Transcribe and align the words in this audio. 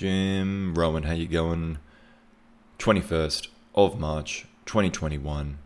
Jim 0.00 0.72
Rohan, 0.74 1.02
how 1.02 1.12
you 1.12 1.28
going? 1.28 1.76
21st 2.78 3.48
of 3.74 4.00
March, 4.00 4.46
2021. 4.64 5.58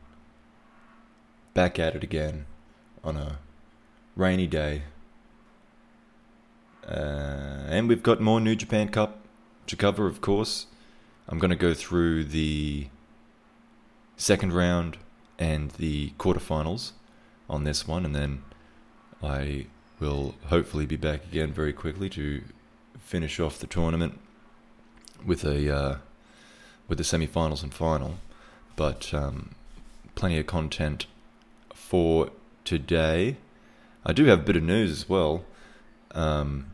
Back 1.54 1.78
at 1.78 1.94
it 1.94 2.02
again 2.02 2.46
on 3.04 3.16
a 3.16 3.38
rainy 4.16 4.48
day. 4.48 4.82
Uh, 6.84 7.62
and 7.68 7.88
we've 7.88 8.02
got 8.02 8.20
more 8.20 8.40
New 8.40 8.56
Japan 8.56 8.88
Cup 8.88 9.20
to 9.68 9.76
cover, 9.76 10.08
of 10.08 10.20
course. 10.20 10.66
I'm 11.28 11.38
going 11.38 11.50
to 11.50 11.56
go 11.56 11.72
through 11.72 12.24
the 12.24 12.88
second 14.16 14.52
round 14.52 14.98
and 15.38 15.70
the 15.70 16.10
quarterfinals 16.18 16.90
on 17.48 17.62
this 17.62 17.86
one, 17.86 18.04
and 18.04 18.16
then 18.16 18.42
I 19.22 19.66
will 20.00 20.34
hopefully 20.46 20.86
be 20.86 20.96
back 20.96 21.22
again 21.22 21.52
very 21.52 21.72
quickly 21.72 22.10
to 22.10 22.42
finish 22.98 23.38
off 23.38 23.60
the 23.60 23.68
tournament 23.68 24.18
with 25.24 25.44
a 25.44 25.74
uh, 25.74 25.96
with 26.88 26.98
the 26.98 27.04
semi-finals 27.04 27.62
and 27.62 27.72
final. 27.72 28.18
But 28.76 29.12
um, 29.14 29.54
plenty 30.14 30.38
of 30.38 30.46
content 30.46 31.06
for 31.74 32.30
today. 32.64 33.36
I 34.04 34.12
do 34.12 34.24
have 34.26 34.40
a 34.40 34.42
bit 34.42 34.56
of 34.56 34.62
news 34.62 34.90
as 34.90 35.08
well. 35.08 35.44
Um, 36.12 36.66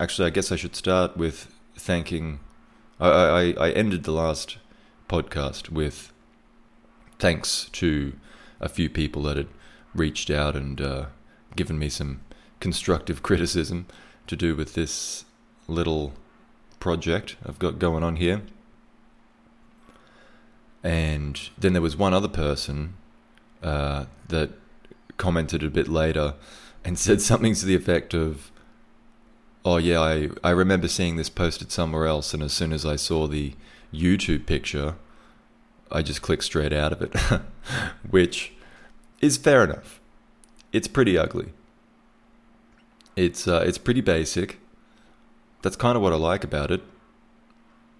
actually, 0.00 0.26
I 0.26 0.30
guess 0.30 0.50
I 0.50 0.56
should 0.56 0.76
start 0.76 1.16
with 1.16 1.52
thanking. 1.76 2.40
I, 2.98 3.08
I, 3.08 3.54
I 3.58 3.70
ended 3.72 4.04
the 4.04 4.12
last 4.12 4.58
podcast 5.08 5.68
with 5.70 6.12
thanks 7.18 7.68
to 7.72 8.14
a 8.60 8.68
few 8.68 8.88
people 8.88 9.22
that 9.22 9.36
had 9.36 9.48
reached 9.94 10.30
out 10.30 10.56
and 10.56 10.80
uh, 10.80 11.06
given 11.54 11.78
me 11.78 11.88
some 11.88 12.20
constructive 12.60 13.22
criticism 13.22 13.86
to 14.26 14.36
do 14.36 14.56
with 14.56 14.74
this 14.74 15.24
little 15.68 16.14
project 16.80 17.36
I've 17.44 17.58
got 17.58 17.78
going 17.78 18.02
on 18.02 18.16
here. 18.16 18.42
And 20.82 21.48
then 21.58 21.72
there 21.72 21.82
was 21.82 21.96
one 21.96 22.14
other 22.14 22.28
person 22.28 22.94
uh, 23.62 24.04
that 24.28 24.50
commented 25.16 25.62
a 25.62 25.70
bit 25.70 25.88
later 25.88 26.34
and 26.84 26.98
said 27.06 27.20
something 27.20 27.54
to 27.54 27.66
the 27.66 27.74
effect 27.74 28.14
of, 28.14 28.50
Oh, 29.64 29.78
yeah, 29.78 30.00
I, 30.00 30.28
I 30.44 30.50
remember 30.50 30.86
seeing 30.86 31.16
this 31.16 31.28
posted 31.28 31.72
somewhere 31.72 32.06
else, 32.06 32.32
and 32.32 32.40
as 32.40 32.52
soon 32.52 32.72
as 32.72 32.86
I 32.86 32.94
saw 32.94 33.26
the 33.26 33.54
YouTube 33.92 34.46
picture, 34.46 34.94
I 35.90 36.02
just 36.02 36.22
clicked 36.22 36.44
straight 36.44 36.72
out 36.72 36.92
of 36.92 37.02
it, 37.02 37.16
which 38.10 38.52
is 39.20 39.36
fair 39.36 39.64
enough. 39.64 40.00
It's 40.72 40.86
pretty 40.86 41.18
ugly. 41.18 41.52
It's 43.16 43.48
uh, 43.48 43.64
it's 43.66 43.78
pretty 43.78 44.02
basic. 44.02 44.60
That's 45.62 45.76
kind 45.76 45.96
of 45.96 46.02
what 46.02 46.12
I 46.12 46.16
like 46.16 46.44
about 46.44 46.70
it. 46.70 46.82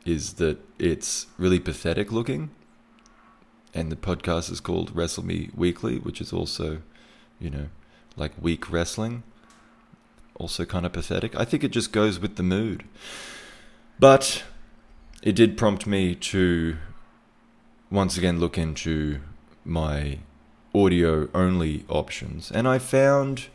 Is 0.05 0.35
that 0.35 0.59
it's 0.79 1.27
really 1.37 1.59
pathetic 1.59 2.13
looking, 2.13 2.51
and 3.75 3.91
the 3.91 3.97
podcast 3.97 4.51
is 4.51 4.61
called 4.61 4.95
Wrestle 4.95 5.25
Me 5.25 5.51
Weakly, 5.55 5.99
which 5.99 6.21
is 6.21 6.33
also, 6.33 6.83
you 7.41 7.51
know, 7.51 7.69
like 8.17 8.33
weak 8.41 8.71
wrestling. 8.71 9.25
Also 10.37 10.65
kind 10.65 10.87
of 10.87 10.93
pathetic. 10.93 11.35
I 11.35 11.45
think 11.45 11.65
it 11.65 11.71
just 11.73 11.93
goes 11.93 12.21
with 12.21 12.37
the 12.37 12.43
mood. 12.43 12.85
But 13.99 14.45
it 15.23 15.35
did 15.35 15.57
prompt 15.57 15.87
me 15.87 16.15
to 16.15 16.77
once 17.91 18.19
again 18.19 18.39
look 18.39 18.59
into 18.59 19.21
my 19.65 20.19
audio 20.75 21.29
only 21.35 21.85
options, 21.89 22.51
and 22.51 22.69
I 22.69 22.79
found 22.79 23.47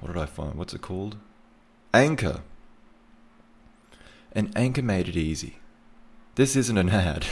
what 0.00 0.12
did 0.12 0.20
I 0.20 0.26
find? 0.26 0.54
What's 0.54 0.74
it 0.74 0.82
called? 0.82 1.16
Anchor. 1.94 2.42
And 4.34 4.56
Anchor 4.56 4.82
made 4.82 5.08
it 5.08 5.16
easy. 5.16 5.58
This 6.34 6.56
isn't 6.56 6.78
an 6.78 6.90
ad. 6.90 7.26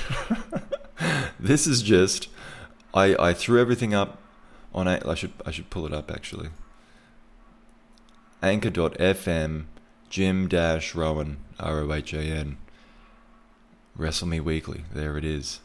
this 1.41 1.67
is 1.67 1.83
just 1.83 2.29
I 2.95 3.17
I 3.17 3.33
threw 3.33 3.61
everything 3.61 3.95
up 3.95 4.19
on 4.75 4.87
I 4.87 5.15
should 5.15 5.33
I 5.45 5.51
should 5.51 5.71
pull 5.71 5.87
it 5.87 5.93
up 5.93 6.11
actually. 6.11 6.51
Anchor.fm 8.43 9.65
Jim 10.09 10.49
Dash 10.49 10.95
Rohan 10.95 11.39
R 11.59 11.81
O 11.81 11.93
H 11.93 12.13
A 12.13 12.21
N 12.21 12.59
Wrestle 13.97 14.29
Me 14.29 14.41
Weakly. 14.41 14.85
There 14.93 15.17
it 15.19 15.25
is. 15.25 15.61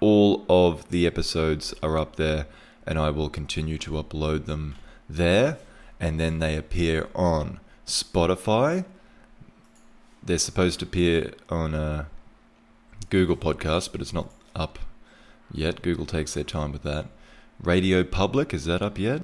All 0.00 0.44
of 0.48 0.90
the 0.90 1.06
episodes 1.06 1.74
are 1.82 1.98
up 1.98 2.16
there, 2.16 2.46
and 2.86 2.98
I 2.98 3.10
will 3.10 3.28
continue 3.28 3.78
to 3.78 3.92
upload 3.92 4.46
them 4.46 4.76
there 5.08 5.58
and 6.00 6.18
then 6.20 6.38
they 6.38 6.56
appear 6.56 7.08
on 7.14 7.60
Spotify. 7.86 8.84
They're 10.22 10.38
supposed 10.38 10.80
to 10.80 10.86
appear 10.86 11.32
on 11.48 11.74
a 11.74 11.82
uh, 11.82 12.04
Google 13.10 13.36
Podcast, 13.36 13.92
but 13.92 14.00
it's 14.00 14.12
not 14.12 14.30
up 14.54 14.78
yet. 15.52 15.82
Google 15.82 16.06
takes 16.06 16.34
their 16.34 16.44
time 16.44 16.72
with 16.72 16.82
that. 16.82 17.06
Radio 17.62 18.04
Public, 18.04 18.52
is 18.52 18.64
that 18.66 18.82
up 18.82 18.98
yet? 18.98 19.22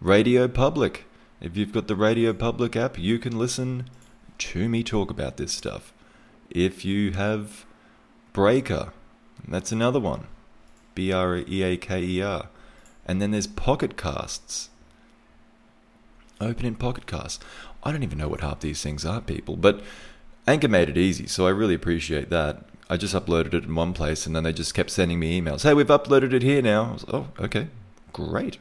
Radio 0.00 0.48
Public. 0.48 1.04
If 1.40 1.56
you've 1.56 1.72
got 1.72 1.86
the 1.86 1.96
Radio 1.96 2.32
Public 2.32 2.76
app, 2.76 2.98
you 2.98 3.18
can 3.18 3.38
listen 3.38 3.90
to 4.38 4.68
me 4.68 4.82
talk 4.82 5.10
about 5.10 5.36
this 5.36 5.52
stuff. 5.52 5.92
If 6.50 6.84
you 6.84 7.12
have 7.12 7.66
Breaker, 8.32 8.92
that's 9.46 9.72
another 9.72 10.00
one. 10.00 10.26
B 10.94 11.12
R 11.12 11.36
E 11.36 11.62
A 11.62 11.76
K 11.76 12.02
E 12.02 12.22
R. 12.22 12.48
And 13.04 13.20
then 13.20 13.30
there's 13.30 13.46
Pocket 13.46 13.96
Casts 13.96 14.70
open 16.40 16.66
in 16.66 16.74
Pocket. 16.74 17.04
I 17.82 17.92
don't 17.92 18.02
even 18.02 18.18
know 18.18 18.28
what 18.28 18.40
half 18.40 18.60
these 18.60 18.82
things 18.82 19.04
are, 19.04 19.20
people, 19.20 19.56
but 19.56 19.80
Anchor 20.46 20.68
made 20.68 20.88
it 20.88 20.96
easy, 20.96 21.26
so 21.26 21.46
I 21.46 21.50
really 21.50 21.74
appreciate 21.74 22.30
that. 22.30 22.64
I 22.88 22.96
just 22.96 23.14
uploaded 23.14 23.54
it 23.54 23.64
in 23.64 23.74
one 23.74 23.92
place, 23.92 24.26
and 24.26 24.36
then 24.36 24.44
they 24.44 24.52
just 24.52 24.74
kept 24.74 24.90
sending 24.90 25.18
me 25.18 25.40
emails. 25.40 25.62
Hey, 25.62 25.74
we've 25.74 25.86
uploaded 25.86 26.32
it 26.32 26.42
here 26.42 26.62
now. 26.62 26.92
Was, 26.92 27.04
oh, 27.12 27.28
okay, 27.40 27.68
great. 28.12 28.58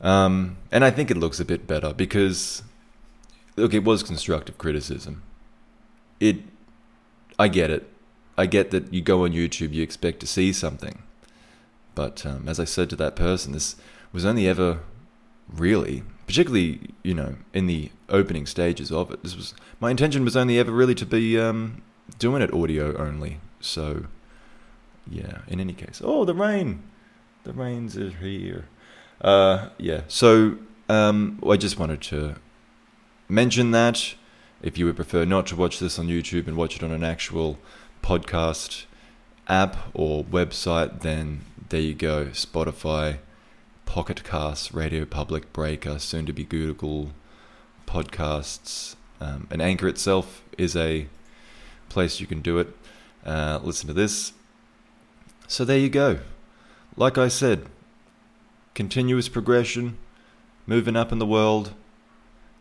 Um, 0.00 0.56
and 0.72 0.84
I 0.84 0.90
think 0.90 1.10
it 1.10 1.16
looks 1.16 1.40
a 1.40 1.44
bit 1.44 1.66
better 1.66 1.92
because, 1.92 2.62
look, 3.56 3.74
it 3.74 3.84
was 3.84 4.02
constructive 4.02 4.56
criticism. 4.56 5.22
It, 6.20 6.38
I 7.38 7.48
get 7.48 7.70
it. 7.70 7.88
I 8.38 8.46
get 8.46 8.70
that 8.70 8.92
you 8.92 9.00
go 9.00 9.24
on 9.24 9.32
YouTube, 9.32 9.72
you 9.72 9.82
expect 9.82 10.20
to 10.20 10.26
see 10.26 10.52
something. 10.52 11.02
But 11.94 12.24
um, 12.26 12.48
as 12.48 12.60
I 12.60 12.64
said 12.64 12.90
to 12.90 12.96
that 12.96 13.16
person, 13.16 13.52
this 13.52 13.76
was 14.12 14.24
only 14.24 14.46
ever 14.46 14.80
really 15.48 16.02
particularly 16.26 16.80
you 17.02 17.14
know 17.14 17.36
in 17.54 17.66
the 17.66 17.90
opening 18.08 18.46
stages 18.46 18.92
of 18.92 19.10
it. 19.10 19.22
This 19.22 19.36
was 19.36 19.54
my 19.80 19.90
intention 19.90 20.24
was 20.24 20.36
only 20.36 20.58
ever 20.58 20.72
really 20.72 20.94
to 20.94 21.06
be 21.06 21.38
um, 21.38 21.82
doing 22.18 22.42
it 22.42 22.52
audio 22.52 22.96
only. 22.96 23.40
So 23.60 24.06
yeah. 25.08 25.38
In 25.48 25.60
any 25.60 25.72
case, 25.72 26.00
oh 26.04 26.24
the 26.24 26.34
rain, 26.34 26.82
the 27.44 27.52
rains 27.52 27.96
are 27.96 28.10
here. 28.10 28.66
Uh, 29.20 29.68
yeah. 29.78 30.02
So 30.08 30.58
um, 30.88 31.40
I 31.48 31.56
just 31.56 31.78
wanted 31.78 32.02
to 32.02 32.36
mention 33.28 33.70
that 33.70 34.14
if 34.62 34.78
you 34.78 34.86
would 34.86 34.96
prefer 34.96 35.24
not 35.24 35.46
to 35.48 35.56
watch 35.56 35.78
this 35.78 35.98
on 35.98 36.08
YouTube 36.08 36.46
and 36.46 36.56
watch 36.56 36.76
it 36.76 36.82
on 36.82 36.90
an 36.90 37.04
actual 37.04 37.58
podcast 38.02 38.84
app 39.48 39.76
or 39.94 40.24
website, 40.24 41.00
then 41.00 41.42
there 41.68 41.80
you 41.80 41.94
go. 41.94 42.26
Spotify 42.26 43.18
Pocket 43.86 44.22
Casts, 44.24 44.74
Radio 44.74 45.06
Public, 45.06 45.50
Breaker, 45.54 45.98
soon 45.98 46.26
to 46.26 46.32
be 46.32 46.44
Google 46.44 47.12
Podcasts. 47.86 48.96
Um, 49.20 49.46
and 49.50 49.62
Anchor 49.62 49.88
itself 49.88 50.42
is 50.58 50.76
a 50.76 51.06
place 51.88 52.20
you 52.20 52.26
can 52.26 52.42
do 52.42 52.58
it. 52.58 52.76
Uh, 53.24 53.58
listen 53.62 53.86
to 53.86 53.94
this. 53.94 54.34
So 55.48 55.64
there 55.64 55.78
you 55.78 55.88
go. 55.88 56.18
Like 56.96 57.16
I 57.16 57.28
said, 57.28 57.66
continuous 58.74 59.28
progression, 59.28 59.96
moving 60.66 60.96
up 60.96 61.12
in 61.12 61.18
the 61.18 61.26
world. 61.26 61.72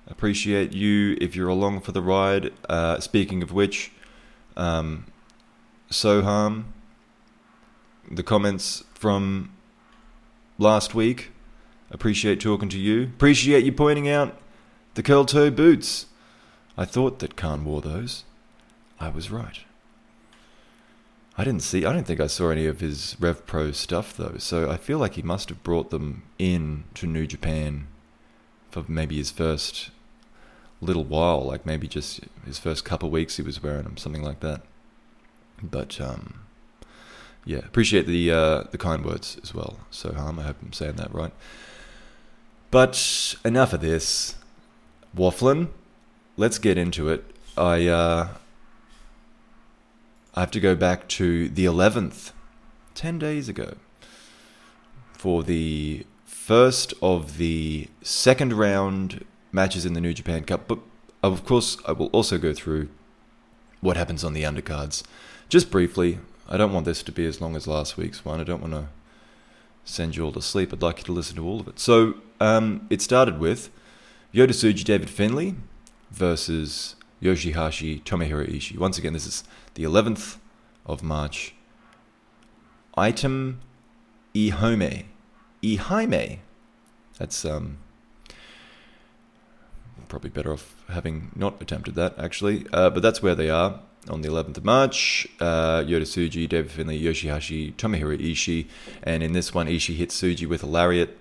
Appreciate 0.08 0.72
you 0.72 1.18
if 1.20 1.36
you're 1.36 1.50
along 1.50 1.82
for 1.82 1.92
the 1.92 2.02
ride. 2.02 2.54
Uh, 2.70 3.00
speaking 3.00 3.42
of 3.44 3.52
which, 3.52 3.92
um, 4.56 5.06
Soham, 5.90 6.66
the 8.10 8.24
comments 8.24 8.84
from 8.94 9.52
last 10.58 10.96
week. 10.96 11.32
Appreciate 11.92 12.40
talking 12.40 12.70
to 12.70 12.80
you. 12.80 13.04
Appreciate 13.04 13.64
you 13.64 13.72
pointing 13.72 14.10
out 14.10 14.38
the 14.96 15.04
curl 15.04 15.26
toe 15.26 15.52
boots. 15.52 16.08
I 16.78 16.86
thought 16.86 17.20
that 17.20 17.36
Khan 17.36 17.64
wore 17.64 17.82
those. 17.82 18.24
I 19.00 19.10
was 19.10 19.32
right. 19.32 19.60
I 21.38 21.44
didn't 21.44 21.64
see. 21.64 21.86
I 21.86 21.92
don't 21.92 22.08
think 22.08 22.22
I 22.22 22.28
saw 22.28 22.50
any 22.50 22.66
of 22.66 22.80
his 22.80 23.16
Rev 23.20 23.46
Pro 23.46 23.72
stuff 23.72 24.16
though. 24.16 24.38
So 24.38 24.70
I 24.72 24.78
feel 24.78 24.98
like 24.98 25.16
he 25.16 25.22
must 25.22 25.50
have 25.50 25.64
brought 25.64 25.90
them 25.90 26.24
in 26.40 26.86
to 26.96 27.08
New 27.08 27.28
Japan 27.28 27.88
for 28.72 28.86
maybe 28.88 29.18
his 29.18 29.32
first 29.32 29.92
little 30.82 31.04
while, 31.04 31.42
like 31.42 31.66
maybe 31.66 31.88
just 31.88 32.22
his 32.46 32.60
first 32.60 32.86
couple 32.86 33.10
weeks 33.10 33.38
he 33.38 33.44
was 33.44 33.62
wearing 33.62 33.84
them, 33.84 33.98
something 33.98 34.24
like 34.24 34.40
that. 34.40 34.62
But 35.62 36.00
um, 36.00 36.45
yeah, 37.46 37.60
appreciate 37.60 38.08
the 38.08 38.32
uh, 38.32 38.64
the 38.72 38.78
kind 38.78 39.06
words 39.06 39.38
as 39.44 39.54
well. 39.54 39.80
Soham. 39.92 40.40
I 40.40 40.44
hope 40.44 40.58
I'm 40.62 40.74
saying 40.74 40.96
that 40.96 41.14
right. 41.14 41.32
But 42.72 43.36
enough 43.46 43.72
of 43.72 43.82
this 43.82 44.36
waffling. 45.16 45.70
Let's 46.38 46.58
get 46.58 46.78
into 46.78 47.08
it. 47.10 47.24
I 47.56 47.88
uh, 47.88 48.30
I 50.34 50.40
have 50.42 50.52
to 50.52 50.60
go 50.60 50.76
back 50.76 51.08
to 51.10 51.48
the 51.48 51.64
11th, 51.64 52.34
10 52.94 53.18
days 53.20 53.48
ago, 53.48 53.76
for 55.14 55.44
the 55.44 56.06
first 56.26 56.94
of 57.02 57.38
the 57.38 57.88
second 58.02 58.52
round 58.52 59.24
matches 59.54 59.86
in 59.86 59.94
the 59.94 60.02
New 60.02 60.14
Japan 60.14 60.44
Cup. 60.44 60.68
But 60.68 60.80
of 61.24 61.46
course, 61.46 61.78
I 61.88 61.94
will 61.94 62.08
also 62.08 62.38
go 62.38 62.54
through 62.54 62.90
what 63.80 63.96
happens 63.96 64.26
on 64.26 64.34
the 64.34 64.44
undercards. 64.44 65.04
Just 65.48 65.72
briefly, 65.72 66.20
I 66.48 66.58
don't 66.58 66.74
want 66.74 66.86
this 66.86 67.02
to 67.04 67.12
be 67.12 67.26
as 67.26 67.42
long 67.42 67.56
as 67.56 67.68
last 67.68 67.98
week's 67.98 68.24
one. 68.24 68.40
I 68.40 68.44
don't 68.44 68.62
want 68.62 68.74
to 68.74 68.88
send 69.84 70.16
you 70.16 70.24
all 70.26 70.32
to 70.34 70.42
sleep. 70.42 70.72
I'd 70.72 70.82
like 70.82 71.00
you 71.00 71.04
to 71.06 71.12
listen 71.12 71.36
to 71.38 71.48
all 71.48 71.60
of 71.60 71.68
it. 71.68 71.80
So 71.80 72.16
um, 72.40 72.86
it 72.90 73.02
started 73.02 73.40
with 73.40 73.72
Tsuji 74.34 74.84
David 74.84 75.10
Finlay 75.10 75.56
versus 76.12 76.96
Yoshihashi 77.22 78.04
Tomohiro 78.04 78.48
Ishii. 78.48 78.78
Once 78.78 78.98
again, 78.98 79.14
this 79.14 79.26
is 79.26 79.44
the 79.74 79.84
11th 79.84 80.38
of 80.86 81.02
March. 81.02 81.56
Item 82.96 83.62
Ihome. 84.36 85.06
Ihaime. 85.64 86.40
That's 87.18 87.44
um, 87.44 87.78
probably 90.08 90.30
better 90.30 90.54
off 90.54 90.76
having 90.90 91.32
not 91.36 91.60
attempted 91.60 91.96
that, 91.96 92.14
actually. 92.20 92.68
Uh, 92.72 92.92
but 92.92 93.02
that's 93.02 93.24
where 93.24 93.36
they 93.36 93.50
are 93.50 93.80
on 94.10 94.22
the 94.22 94.30
11th 94.30 94.58
of 94.58 94.66
March. 94.66 95.28
Uh, 95.40 95.82
Yota 95.82 96.02
Tsuji, 96.02 96.48
David 96.48 96.72
Finlay, 96.72 97.00
Yoshihashi, 97.00 97.74
Tomohiro 97.76 98.18
Ishii. 98.18 98.68
And 99.04 99.24
in 99.24 99.34
this 99.34 99.54
one, 99.54 99.68
Ishii 99.68 99.96
hits 99.96 100.20
Tsuji 100.22 100.48
with 100.48 100.64
a 100.64 100.68
lariat 100.68 101.18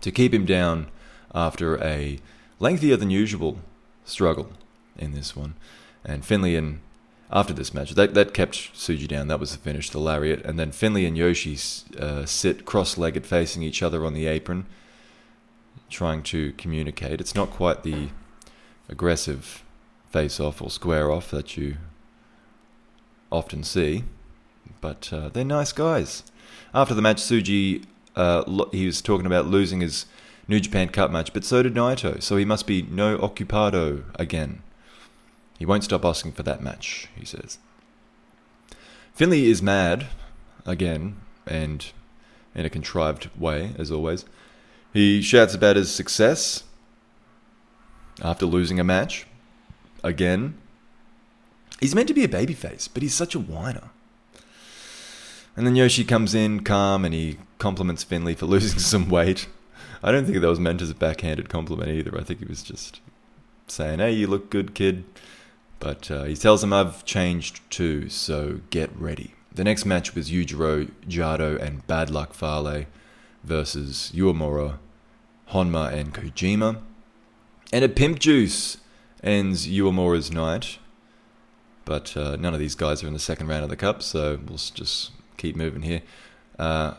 to 0.00 0.10
keep 0.10 0.34
him 0.34 0.44
down 0.44 0.88
after 1.34 1.82
a 1.82 2.18
lengthier 2.60 2.96
than 2.96 3.10
usual 3.10 3.58
struggle 4.04 4.52
in 4.96 5.12
this 5.12 5.34
one. 5.34 5.54
And 6.04 6.24
Finlay 6.24 6.54
and 6.56 6.80
after 7.30 7.52
this 7.52 7.72
match, 7.72 7.92
that, 7.92 8.14
that 8.14 8.34
kept 8.34 8.74
Tsuji 8.74 9.08
down. 9.08 9.28
That 9.28 9.40
was 9.40 9.52
the 9.52 9.58
finish, 9.58 9.90
the 9.90 9.98
lariat. 9.98 10.44
And 10.44 10.58
then 10.58 10.72
Finlay 10.72 11.06
and 11.06 11.16
Yoshi 11.16 11.58
uh, 11.98 12.26
sit 12.26 12.64
cross 12.64 12.98
legged 12.98 13.26
facing 13.26 13.62
each 13.62 13.82
other 13.82 14.04
on 14.04 14.14
the 14.14 14.26
apron, 14.26 14.66
trying 15.90 16.22
to 16.24 16.52
communicate. 16.52 17.20
It's 17.20 17.34
not 17.34 17.50
quite 17.50 17.82
the 17.82 18.10
aggressive 18.88 19.64
face 20.10 20.38
off 20.38 20.62
or 20.62 20.70
square 20.70 21.10
off 21.10 21.30
that 21.30 21.56
you 21.56 21.76
often 23.34 23.64
see, 23.64 24.04
but 24.80 25.12
uh, 25.12 25.28
they're 25.28 25.44
nice 25.44 25.72
guys. 25.72 26.22
After 26.72 26.94
the 26.94 27.02
match, 27.02 27.18
Tsuji 27.18 27.84
uh, 28.16 28.44
lo- 28.46 28.70
he 28.72 28.86
was 28.86 29.02
talking 29.02 29.26
about 29.26 29.46
losing 29.46 29.80
his 29.80 30.06
New 30.46 30.60
Japan 30.60 30.88
Cup 30.88 31.10
match, 31.10 31.32
but 31.32 31.44
so 31.44 31.62
did 31.62 31.74
Naito, 31.74 32.22
so 32.22 32.36
he 32.36 32.44
must 32.44 32.66
be 32.66 32.82
no 32.82 33.18
occupado 33.18 34.04
again. 34.16 34.62
He 35.58 35.66
won't 35.66 35.84
stop 35.84 36.04
asking 36.04 36.32
for 36.32 36.42
that 36.42 36.62
match, 36.62 37.08
he 37.14 37.24
says. 37.24 37.58
Finlay 39.14 39.44
is 39.44 39.62
mad, 39.62 40.08
again, 40.66 41.16
and 41.46 41.86
in 42.54 42.64
a 42.64 42.70
contrived 42.70 43.30
way, 43.38 43.72
as 43.78 43.90
always. 43.90 44.24
He 44.92 45.22
shouts 45.22 45.54
about 45.54 45.76
his 45.76 45.92
success 45.92 46.64
after 48.22 48.46
losing 48.46 48.78
a 48.78 48.84
match, 48.84 49.26
again. 50.02 50.56
He's 51.80 51.94
meant 51.94 52.08
to 52.08 52.14
be 52.14 52.24
a 52.24 52.28
babyface, 52.28 52.88
but 52.92 53.02
he's 53.02 53.14
such 53.14 53.34
a 53.34 53.40
whiner. 53.40 53.90
And 55.56 55.66
then 55.66 55.76
Yoshi 55.76 56.04
comes 56.04 56.34
in 56.34 56.60
calm 56.60 57.04
and 57.04 57.14
he 57.14 57.38
compliments 57.58 58.04
Finlay 58.04 58.34
for 58.34 58.46
losing 58.54 58.78
some 58.78 59.08
weight. 59.08 59.46
I 60.02 60.12
don't 60.12 60.24
think 60.26 60.40
that 60.40 60.48
was 60.48 60.60
meant 60.60 60.82
as 60.82 60.90
a 60.90 60.94
backhanded 60.94 61.48
compliment 61.48 61.90
either. 61.90 62.18
I 62.18 62.22
think 62.22 62.40
he 62.40 62.46
was 62.46 62.62
just 62.62 63.00
saying, 63.66 64.00
hey, 64.00 64.12
you 64.12 64.26
look 64.26 64.50
good, 64.50 64.74
kid. 64.74 65.04
But 65.80 66.10
uh, 66.10 66.24
he 66.24 66.36
tells 66.36 66.62
him, 66.62 66.72
I've 66.72 67.04
changed 67.04 67.60
too, 67.70 68.08
so 68.08 68.60
get 68.70 68.94
ready. 68.96 69.34
The 69.52 69.64
next 69.64 69.84
match 69.84 70.14
was 70.14 70.30
Yujiro 70.30 70.90
Jado 71.08 71.60
and 71.60 71.86
Bad 71.86 72.10
Luck 72.10 72.34
Fale 72.34 72.86
versus 73.44 74.10
Uemura, 74.14 74.78
Honma, 75.50 75.92
and 75.92 76.12
Kojima. 76.12 76.80
And 77.72 77.84
a 77.84 77.88
pimp 77.88 78.18
juice 78.18 78.78
ends 79.22 79.66
Uemura's 79.66 80.30
night. 80.32 80.78
But 81.84 82.16
uh, 82.16 82.36
none 82.36 82.54
of 82.54 82.60
these 82.60 82.74
guys 82.74 83.02
are 83.02 83.06
in 83.06 83.12
the 83.12 83.18
second 83.18 83.48
round 83.48 83.64
of 83.64 83.70
the 83.70 83.76
cup, 83.76 84.02
so 84.02 84.38
we'll 84.46 84.56
just 84.56 85.10
keep 85.36 85.56
moving 85.56 85.82
here. 85.82 86.02
Uh, 86.58 86.94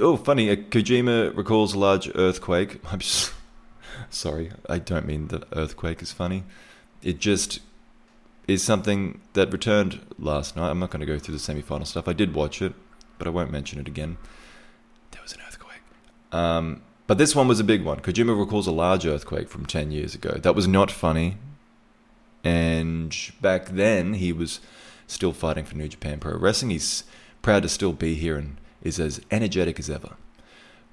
oh, 0.00 0.16
funny, 0.16 0.50
uh, 0.50 0.56
Kojima 0.56 1.36
recalls 1.36 1.74
a 1.74 1.78
large 1.78 2.10
earthquake. 2.14 2.80
I'm 2.90 3.00
just, 3.00 3.32
sorry, 4.10 4.52
I 4.68 4.78
don't 4.78 5.06
mean 5.06 5.28
the 5.28 5.46
earthquake 5.52 6.00
is 6.00 6.12
funny. 6.12 6.44
It 7.02 7.18
just 7.18 7.60
is 8.48 8.62
something 8.62 9.20
that 9.34 9.52
returned 9.52 10.00
last 10.18 10.56
night. 10.56 10.70
I'm 10.70 10.78
not 10.78 10.90
going 10.90 11.00
to 11.00 11.06
go 11.06 11.18
through 11.18 11.34
the 11.34 11.38
semi 11.38 11.62
final 11.62 11.84
stuff. 11.84 12.08
I 12.08 12.12
did 12.12 12.34
watch 12.34 12.62
it, 12.62 12.72
but 13.18 13.26
I 13.26 13.30
won't 13.30 13.50
mention 13.50 13.78
it 13.78 13.88
again. 13.88 14.16
There 15.10 15.22
was 15.22 15.32
an 15.32 15.40
earthquake. 15.46 15.82
Um, 16.32 16.82
but 17.06 17.18
this 17.18 17.34
one 17.34 17.46
was 17.48 17.60
a 17.60 17.64
big 17.64 17.84
one. 17.84 18.00
Kojima 18.00 18.38
recalls 18.38 18.66
a 18.66 18.72
large 18.72 19.06
earthquake 19.06 19.48
from 19.48 19.66
10 19.66 19.90
years 19.90 20.14
ago. 20.14 20.38
That 20.42 20.54
was 20.54 20.66
not 20.66 20.90
funny. 20.90 21.36
And 22.46 23.12
back 23.40 23.70
then, 23.70 24.14
he 24.14 24.32
was 24.32 24.60
still 25.08 25.32
fighting 25.32 25.64
for 25.64 25.76
New 25.76 25.88
Japan 25.88 26.20
Pro 26.20 26.38
Wrestling. 26.38 26.70
He's 26.70 27.02
proud 27.42 27.64
to 27.64 27.68
still 27.68 27.92
be 27.92 28.14
here 28.14 28.36
and 28.36 28.56
is 28.84 29.00
as 29.00 29.20
energetic 29.32 29.80
as 29.80 29.90
ever. 29.90 30.14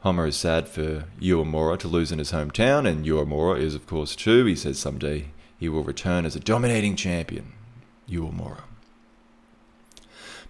Honma 0.04 0.30
is 0.30 0.36
sad 0.36 0.68
for 0.68 1.04
Uemura 1.22 1.78
to 1.78 1.88
lose 1.88 2.12
in 2.12 2.18
his 2.18 2.32
hometown, 2.32 2.88
and 2.90 3.06
Uemura 3.06 3.60
is, 3.60 3.76
of 3.76 3.86
course, 3.86 4.16
too. 4.16 4.46
He 4.46 4.56
says 4.56 4.80
someday 4.80 5.28
he 5.60 5.70
will 5.70 5.84
return 5.84 6.26
as 6.26 6.36
a 6.36 6.40
dominating 6.40 6.96
champion. 6.96 7.54
Uemura. 8.10 8.62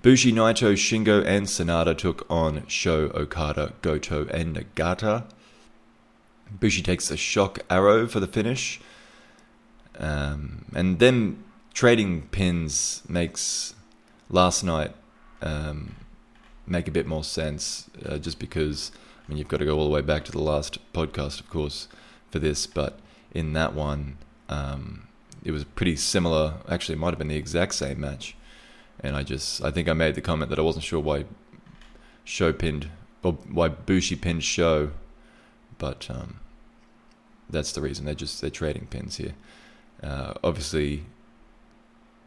Bushi, 0.02 0.32
Naito, 0.32 0.72
Shingo, 0.72 1.22
and 1.26 1.48
Sanada 1.48 1.98
took 1.98 2.26
on 2.30 2.66
Sho, 2.68 3.12
Okada, 3.14 3.74
Goto, 3.82 4.26
and 4.28 4.56
Nagata. 4.56 5.26
Bushi 6.50 6.82
takes 6.82 7.12
a 7.12 7.18
shock 7.18 7.60
arrow 7.70 8.08
for 8.08 8.22
the 8.22 8.28
finish. 8.28 8.80
Um, 10.00 10.66
and 10.76 11.00
then 11.00 11.44
trading 11.74 12.24
pins 12.30 13.04
makes 13.08 13.76
last 14.30 14.64
night 14.64 14.96
um, 15.42 15.96
make 16.66 16.88
a 16.88 16.92
bit 16.92 17.06
more 17.06 17.24
sense 17.24 17.90
uh, 18.06 18.18
just 18.18 18.40
because, 18.40 18.92
I 19.26 19.30
mean, 19.32 19.38
you've 19.38 19.48
got 19.48 19.58
to 19.58 19.66
go 19.66 19.78
all 19.78 19.86
the 19.86 19.94
way 19.94 20.02
back 20.02 20.26
to 20.26 20.32
the 20.32 20.42
last 20.42 20.80
podcast, 20.94 21.40
of 21.40 21.50
course, 21.50 21.88
for 22.32 22.40
this, 22.40 22.66
but 22.68 23.00
in 23.34 23.54
that 23.54 23.74
one, 23.74 24.18
um, 24.50 25.08
it 25.44 25.52
was 25.52 25.64
pretty 25.64 25.96
similar. 25.96 26.56
Actually, 26.70 26.94
it 26.94 27.00
might 27.00 27.10
have 27.10 27.20
been 27.20 27.28
the 27.28 27.36
exact 27.36 27.76
same 27.76 28.00
match. 28.00 28.36
And 29.00 29.16
I 29.16 29.24
just, 29.24 29.64
I 29.64 29.72
think 29.72 29.90
I 29.90 29.94
made 29.94 30.16
the 30.16 30.22
comment 30.22 30.50
that 30.50 30.60
I 30.60 30.62
wasn't 30.62 30.86
sure 30.86 31.00
why 31.00 31.26
Sho 32.24 32.54
pinned, 32.54 32.90
or 33.22 33.34
why 33.34 33.68
Bushi 33.68 34.16
pinned 34.16 34.44
Sho, 34.44 34.92
but 35.78 36.08
um, 36.10 36.40
that's 37.50 37.74
the 37.74 37.82
reason. 37.82 38.06
They're 38.06 38.14
just, 38.14 38.40
they're 38.40 38.50
trading 38.50 38.88
pins 38.88 39.18
here. 39.18 39.34
Uh, 40.04 40.34
obviously, 40.44 41.06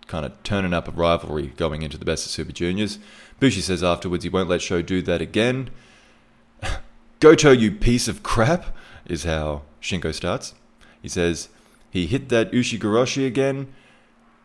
kind 0.07 0.25
of 0.25 0.43
turning 0.43 0.73
up 0.73 0.89
a 0.89 0.93
rivalry 0.93 1.49
going 1.57 1.83
into 1.83 1.99
the 1.99 2.05
best 2.05 2.25
of 2.27 2.33
Super 2.33 2.53
Juniors. 2.53 2.99
Bushi 3.41 3.61
says 3.61 3.83
afterwards 3.83 4.25
he 4.25 4.31
won't 4.31 4.49
let 4.49 4.63
Sho 4.63 4.83
do 4.83 5.03
that 5.03 5.21
again. 5.21 5.71
Goto, 7.21 7.51
you 7.51 7.73
piece 7.73 8.09
of 8.09 8.23
crap, 8.23 8.75
is 9.05 9.25
how 9.25 9.63
Shingo 9.81 10.15
starts. 10.15 10.55
He 11.03 11.09
says, 11.09 11.49
he 11.91 12.07
hit 12.07 12.29
that 12.29 12.53
Ushigoroshi 12.53 13.27
again. 13.27 13.73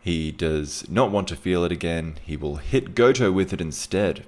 He 0.00 0.32
does 0.32 0.88
not 0.88 1.10
want 1.10 1.28
to 1.28 1.36
feel 1.36 1.64
it 1.64 1.72
again. 1.72 2.16
He 2.24 2.36
will 2.36 2.56
hit 2.56 2.94
Goto 2.94 3.30
with 3.30 3.52
it 3.52 3.60
instead. 3.60 4.24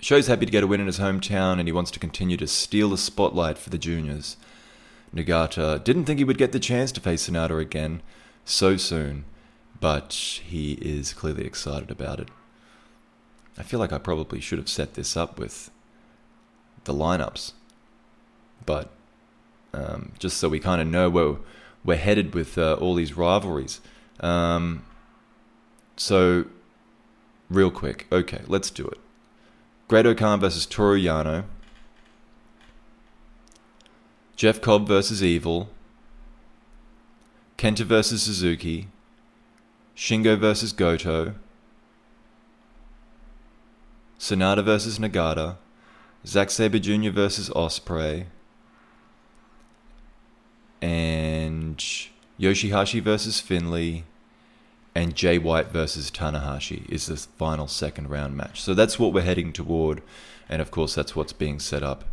Sho's 0.00 0.26
happy 0.26 0.46
to 0.46 0.52
get 0.52 0.62
a 0.62 0.66
win 0.66 0.80
in 0.80 0.86
his 0.86 0.98
hometown 0.98 1.58
and 1.58 1.66
he 1.66 1.72
wants 1.72 1.90
to 1.92 1.98
continue 1.98 2.36
to 2.36 2.46
steal 2.46 2.90
the 2.90 2.98
spotlight 2.98 3.58
for 3.58 3.70
the 3.70 3.78
juniors. 3.78 4.36
Nagata 5.14 5.82
didn't 5.82 6.04
think 6.04 6.18
he 6.18 6.24
would 6.24 6.38
get 6.38 6.52
the 6.52 6.60
chance 6.60 6.92
to 6.92 7.00
face 7.00 7.28
Sanada 7.28 7.60
again 7.60 8.02
so 8.44 8.76
soon, 8.76 9.24
but 9.80 10.12
he 10.44 10.72
is 10.74 11.12
clearly 11.12 11.44
excited 11.44 11.90
about 11.90 12.20
it. 12.20 12.28
I 13.56 13.62
feel 13.62 13.80
like 13.80 13.92
I 13.92 13.98
probably 13.98 14.40
should 14.40 14.58
have 14.58 14.68
set 14.68 14.94
this 14.94 15.16
up 15.16 15.38
with 15.38 15.70
the 16.84 16.94
lineups, 16.94 17.52
but 18.64 18.90
um, 19.74 20.12
just 20.18 20.38
so 20.38 20.48
we 20.48 20.60
kind 20.60 20.80
of 20.80 20.86
know 20.86 21.10
where 21.10 21.36
we're 21.84 21.96
headed 21.96 22.34
with 22.34 22.56
uh, 22.56 22.74
all 22.74 22.94
these 22.94 23.16
rivalries. 23.16 23.80
Um, 24.20 24.84
so, 25.96 26.46
real 27.50 27.70
quick, 27.70 28.06
okay, 28.12 28.42
let's 28.46 28.70
do 28.70 28.86
it. 28.86 28.98
Great-O-Khan 29.88 30.40
versus 30.40 30.66
Toru 30.66 30.98
Yano. 30.98 31.44
Jeff 34.38 34.60
Cobb 34.60 34.86
versus 34.86 35.20
Evil. 35.20 35.68
Kenta 37.58 37.84
versus 37.84 38.22
Suzuki. 38.22 38.86
Shingo 39.96 40.38
versus 40.38 40.72
Goto. 40.72 41.34
Sanada 44.16 44.64
versus 44.64 45.00
Nagata. 45.00 45.56
Zack 46.24 46.50
Sabre 46.50 46.78
Jr. 46.78 47.10
versus 47.10 47.50
Ospreay, 47.50 48.26
And 50.80 51.78
Yoshihashi 52.38 53.02
versus 53.02 53.40
Finlay, 53.40 54.04
and 54.94 55.16
Jay 55.16 55.38
White 55.38 55.68
versus 55.68 56.12
Tanahashi 56.12 56.88
is 56.88 57.06
the 57.06 57.16
final 57.16 57.66
second 57.66 58.08
round 58.08 58.36
match. 58.36 58.60
So 58.60 58.74
that's 58.74 59.00
what 59.00 59.12
we're 59.12 59.22
heading 59.22 59.52
toward, 59.52 60.02
and 60.48 60.62
of 60.62 60.70
course 60.70 60.94
that's 60.94 61.16
what's 61.16 61.32
being 61.32 61.58
set 61.58 61.82
up 61.82 62.04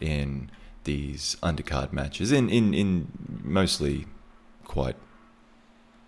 in 0.00 0.50
these 0.86 1.36
undercard 1.42 1.92
matches 1.92 2.32
in 2.32 2.48
in 2.48 2.72
in 2.72 3.08
mostly 3.44 4.06
quite 4.64 4.96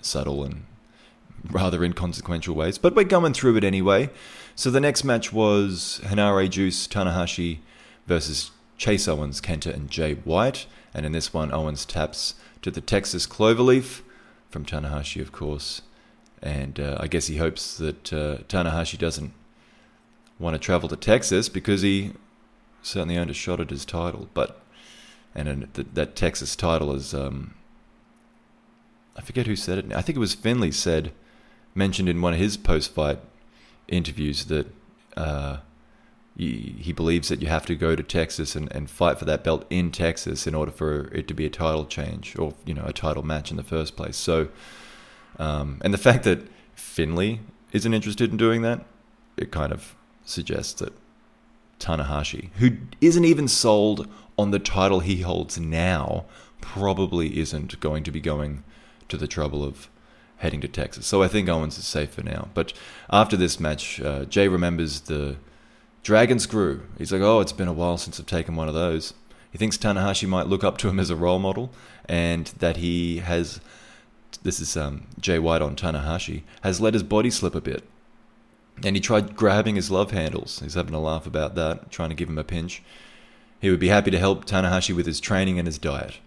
subtle 0.01 0.43
and 0.43 0.65
rather 1.51 1.85
inconsequential 1.85 2.55
ways, 2.55 2.79
but 2.79 2.95
we're 2.95 3.05
going 3.05 3.33
through 3.33 3.57
it 3.57 3.65
anyway. 3.65 4.11
So 4.55 4.71
the 4.71 4.81
next 4.81 5.05
match 5.05 5.33
was 5.33 6.01
Henare 6.05 6.49
Juice 6.51 6.89
Tanahashi 6.89 7.59
versus 8.07 8.51
Chase 8.77 9.07
Owens, 9.07 9.41
Kenta, 9.41 9.73
and 9.73 9.91
Jay 9.91 10.15
White. 10.15 10.67
And 10.95 11.07
in 11.07 11.13
this 11.13 11.33
one, 11.33 11.53
Owens 11.53 11.85
taps 11.85 12.35
to 12.63 12.71
the 12.71 12.81
Texas 12.81 13.27
Cloverleaf 13.27 14.01
from 14.51 14.65
Tanahashi, 14.65 15.21
of 15.21 15.31
course. 15.31 15.83
And 16.43 16.81
uh, 16.81 16.97
I 16.99 17.07
guess 17.07 17.27
he 17.27 17.37
hopes 17.37 17.77
that 17.79 18.13
uh, 18.13 18.39
Tanahashi 18.49 18.99
doesn't 18.99 19.33
want 20.39 20.55
to 20.55 20.59
travel 20.59 20.89
to 20.89 20.97
Texas 20.97 21.49
because 21.49 21.83
he 21.83 22.13
certainly 22.83 23.17
earned 23.17 23.31
a 23.31 23.35
shot 23.35 23.61
at 23.61 23.71
his 23.71 23.85
title. 23.85 24.29
But 24.35 24.61
and 25.35 25.69
that, 25.75 25.95
that 25.95 26.17
Texas 26.17 26.57
title 26.57 26.95
is 26.95 27.15
um, 27.15 27.55
I 29.17 29.21
forget 29.21 29.47
who 29.47 29.57
said 29.57 29.79
it. 29.79 29.93
I 29.95 30.01
think 30.01 30.17
it 30.17 30.21
was 30.21 30.35
Finlay 30.35 30.71
said 30.71 31.13
mentioned 31.75 32.09
in 32.09 32.21
one 32.21 32.33
of 32.33 32.39
his 32.39 32.57
post-fight 32.57 33.21
interviews 33.89 34.47
that 34.47 34.67
uh, 35.17 35.59
he, 36.37 36.77
he 36.79 36.93
believes 36.93 37.29
that 37.29 37.43
you 37.43 37.49
have 37.49 37.67
to 37.67 37.75
go 37.75 37.97
to 37.97 38.03
Texas 38.03 38.55
and, 38.55 38.73
and 38.73 38.89
fight 38.89 39.19
for 39.19 39.25
that 39.25 39.43
belt 39.43 39.67
in 39.71 39.91
Texas 39.91 40.47
in 40.47 40.55
order 40.55 40.71
for 40.71 41.13
it 41.13 41.27
to 41.29 41.35
be 41.35 41.45
a 41.45 41.51
title 41.51 41.85
change 41.85 42.39
or 42.39 42.55
you 42.65 42.75
know 42.75 42.85
a 42.85 42.93
title 42.93 43.25
match 43.25 43.51
in 43.51 43.57
the 43.57 43.65
first 43.65 43.97
place. 43.97 44.17
So, 44.17 44.49
um, 45.39 45.81
and 45.85 45.93
the 45.93 45.99
fact 45.99 46.23
that 46.25 46.47
Finlay 46.75 47.41
isn't 47.73 47.93
interested 47.93 48.31
in 48.31 48.37
doing 48.37 48.63
that, 48.63 48.85
it 49.37 49.51
kind 49.51 49.73
of 49.73 49.97
suggests 50.25 50.75
that 50.75 50.93
Tanahashi, 51.81 52.51
who 52.59 52.77
isn't 53.01 53.25
even 53.25 53.49
sold 53.49 54.09
on 54.39 54.53
the 54.53 54.59
title 54.59 55.01
he 55.01 55.23
holds 55.23 55.59
now, 55.59 56.25
probably 56.61 57.39
isn't 57.39 57.79
going 57.81 58.05
to 58.05 58.11
be 58.11 58.21
going 58.21 58.63
to 59.09 59.17
the 59.17 59.27
trouble 59.27 59.65
of 59.65 59.89
heading 60.39 60.61
to 60.61 60.69
Texas. 60.69 61.07
So 61.07 61.23
I 61.23 61.29
think 61.29 61.49
Owens 61.49 61.79
is 61.79 61.85
safe 61.85 62.11
for 62.11 62.23
now. 62.23 62.49
But 62.55 62.73
after 63.11 63.37
this 63.37 63.59
match, 63.59 64.01
uh, 64.01 64.25
Jay 64.25 64.49
remembers 64.49 65.01
the 65.01 65.37
Dragon 66.03 66.39
Screw. 66.39 66.83
He's 66.97 67.13
like, 67.13 67.23
oh, 67.23 67.41
it's 67.41 67.53
been 67.53 67.69
a 67.69 67.73
while 67.73 67.99
since 67.99 68.19
I've 68.21 68.27
taken 68.27 68.55
one 68.55 68.69
of 68.69 68.75
those. 68.75 69.15
He 69.51 69.59
thinks 69.59 69.77
Tanahashi 69.77 70.29
might 70.29 70.47
look 70.47 70.63
up 70.63 70.79
to 70.79 70.89
him 70.89 71.01
as 71.01 71.11
a 71.11 71.17
role 71.17 71.39
model 71.39 71.71
and 72.09 72.47
that 72.59 72.77
he 72.77 73.19
has, 73.19 73.61
this 74.43 74.61
is 74.61 74.77
um, 74.77 75.07
Jay 75.19 75.39
White 75.39 75.63
on 75.63 75.75
Tanahashi, 75.75 76.43
has 76.63 76.81
let 76.81 76.95
his 76.95 77.03
body 77.03 77.31
slip 77.31 77.55
a 77.55 77.61
bit. 77.61 77.83
And 78.85 78.95
he 78.95 79.01
tried 79.01 79.35
grabbing 79.35 79.75
his 79.75 79.91
love 79.91 80.13
handles. 80.13 80.61
He's 80.61 80.75
having 80.75 80.95
a 80.95 81.01
laugh 81.01 81.27
about 81.27 81.57
that, 81.57 81.91
trying 81.91 82.11
to 82.11 82.15
give 82.15 82.29
him 82.29 82.39
a 82.39 82.45
pinch. 82.45 82.83
He 83.61 83.71
would 83.71 83.81
be 83.81 83.89
happy 83.89 84.11
to 84.11 84.19
help 84.19 84.45
Tanahashi 84.45 84.95
with 84.95 85.07
his 85.07 85.21
training 85.21 85.59
and 85.59 85.67
his 85.67 85.79
diet. 85.79 86.19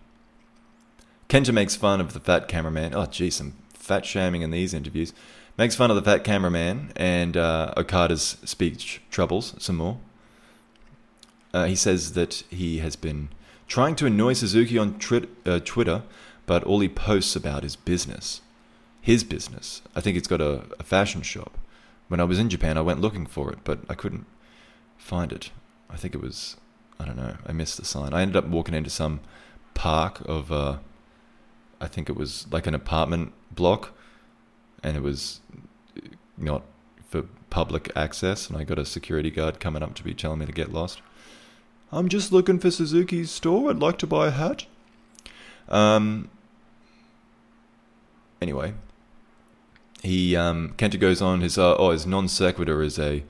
Kenta 1.29 1.53
makes 1.53 1.75
fun 1.75 2.01
of 2.01 2.13
the 2.13 2.19
fat 2.19 2.47
cameraman. 2.47 2.93
Oh, 2.93 3.05
geez, 3.05 3.35
some 3.35 3.53
fat 3.73 4.05
shaming 4.05 4.41
in 4.41 4.51
these 4.51 4.73
interviews. 4.73 5.13
Makes 5.57 5.75
fun 5.75 5.89
of 5.89 5.95
the 5.95 6.01
fat 6.01 6.23
cameraman 6.23 6.91
and 6.95 7.38
uh, 7.38 7.73
Okada's 7.77 8.38
speech 8.43 9.01
troubles 9.09 9.55
some 9.59 9.77
more. 9.77 9.97
Uh, 11.53 11.65
he 11.65 11.75
says 11.75 12.13
that 12.13 12.43
he 12.50 12.79
has 12.79 12.95
been 12.95 13.29
trying 13.67 13.95
to 13.95 14.05
annoy 14.05 14.33
Suzuki 14.33 14.77
on 14.77 15.00
uh, 15.45 15.59
Twitter, 15.63 16.03
but 16.45 16.63
all 16.63 16.79
he 16.79 16.89
posts 16.89 17.35
about 17.35 17.63
is 17.63 17.75
business. 17.75 18.41
His 19.01 19.23
business. 19.23 19.81
I 19.95 20.01
think 20.01 20.17
it's 20.17 20.27
got 20.27 20.41
a, 20.41 20.63
a 20.79 20.83
fashion 20.83 21.21
shop. 21.21 21.57
When 22.07 22.19
I 22.19 22.25
was 22.25 22.39
in 22.39 22.50
Japan, 22.50 22.77
I 22.77 22.81
went 22.81 23.01
looking 23.01 23.25
for 23.25 23.51
it, 23.51 23.59
but 23.63 23.79
I 23.89 23.93
couldn't 23.93 24.25
find 24.97 25.31
it. 25.31 25.51
I 25.89 25.95
think 25.95 26.13
it 26.13 26.21
was, 26.21 26.57
I 27.01 27.05
don't 27.05 27.17
know, 27.17 27.36
I 27.48 27.51
missed 27.51 27.77
the 27.77 27.86
sign. 27.86 28.13
I 28.13 28.22
ended 28.22 28.36
up 28.36 28.46
walking 28.46 28.75
into 28.75 28.91
some 28.91 29.22
park 29.74 30.22
of 30.25 30.51
uh, 30.51 30.77
I 31.79 31.88
think 31.88 32.10
it 32.10 32.15
was 32.15 32.46
like 32.51 32.67
an 32.67 32.75
apartment 32.75 33.34
block, 33.50 33.91
and 34.84 34.96
it 34.96 35.01
was 35.01 35.41
not 36.38 36.63
for 37.10 37.24
public 37.50 37.91
access. 37.96 38.48
And 38.48 38.58
I 38.58 38.63
got 38.63 38.77
a 38.77 38.86
security 38.86 39.31
guard 39.31 39.60
coming 39.60 39.81
up 39.81 39.96
to 39.96 40.03
be 40.03 40.13
telling 40.13 40.39
me 40.39 40.46
to 40.46 40.51
get 40.51 40.72
lost. 40.72 41.01
I'm 41.91 42.08
just 42.08 42.31
looking 42.31 42.60
for 42.60 42.70
Suzuki's 42.70 43.31
store. 43.31 43.72
I'd 43.72 43.79
like 43.79 43.98
to 43.98 44.08
buy 44.08 44.27
a 44.27 44.31
hat. 44.31 44.65
Um. 45.67 46.29
Anyway, 48.41 48.74
he 50.03 50.36
um, 50.36 50.74
Kenta 50.77 51.00
goes 51.00 51.22
on. 51.22 51.41
His 51.41 51.58
uh, 51.58 51.75
oh, 51.77 51.89
his 51.89 52.05
non 52.05 52.27
sequitur 52.27 52.84
is 52.84 53.00
a 53.00 53.24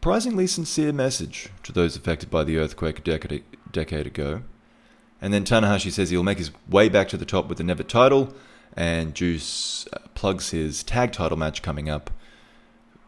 surprisingly 0.00 0.46
sincere 0.46 0.94
message 0.94 1.50
to 1.62 1.72
those 1.72 1.94
affected 1.94 2.30
by 2.30 2.42
the 2.42 2.56
earthquake 2.56 2.98
a 3.00 3.02
decade, 3.02 3.44
decade 3.70 4.06
ago. 4.06 4.40
And 5.20 5.30
then 5.30 5.44
Tanahashi 5.44 5.92
says 5.92 6.08
he'll 6.08 6.22
make 6.22 6.38
his 6.38 6.50
way 6.66 6.88
back 6.88 7.06
to 7.10 7.18
the 7.18 7.26
top 7.26 7.48
with 7.50 7.58
the 7.58 7.64
Never 7.64 7.82
title, 7.82 8.32
and 8.74 9.14
Juice 9.14 9.86
uh, 9.92 9.98
plugs 10.14 10.52
his 10.52 10.82
tag 10.82 11.12
title 11.12 11.36
match 11.36 11.60
coming 11.60 11.90
up 11.90 12.10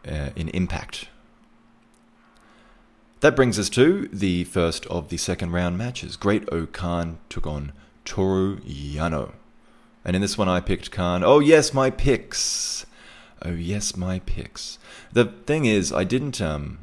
uh, 0.07 0.29
in 0.35 0.49
Impact. 0.49 1.07
That 3.21 3.35
brings 3.35 3.57
us 3.57 3.69
to 3.69 4.07
the 4.09 4.43
first 4.43 4.85
of 4.85 5.09
the 5.09 5.17
second 5.17 5.51
round 5.51 5.79
matches. 5.79 6.15
Great-O-Khan 6.15 7.17
took 7.27 7.47
on 7.47 7.71
Toru 8.05 8.59
Yano. 8.59 9.31
And 10.05 10.15
in 10.15 10.21
this 10.21 10.37
one, 10.37 10.47
I 10.47 10.59
picked 10.59 10.91
Khan. 10.91 11.23
Oh, 11.23 11.39
yes, 11.39 11.73
my 11.73 11.89
picks. 11.89 12.85
Oh, 13.41 13.49
yes, 13.49 13.97
my 13.97 14.19
picks. 14.19 14.77
The 15.11 15.25
thing 15.25 15.65
is, 15.65 15.91
I 15.91 16.03
didn't, 16.03 16.39
um, 16.39 16.77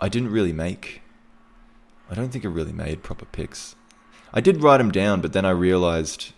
I 0.00 0.08
didn't 0.08 0.30
really 0.30 0.52
make 0.52 1.02
I 2.10 2.14
don't 2.14 2.30
think 2.30 2.44
I 2.44 2.48
really 2.48 2.72
made 2.72 3.02
proper 3.02 3.24
picks. 3.24 3.74
I 4.32 4.40
did 4.40 4.62
write 4.62 4.78
them 4.78 4.92
down, 4.92 5.20
but 5.20 5.32
then 5.32 5.44
I 5.44 5.50
realized 5.50 6.32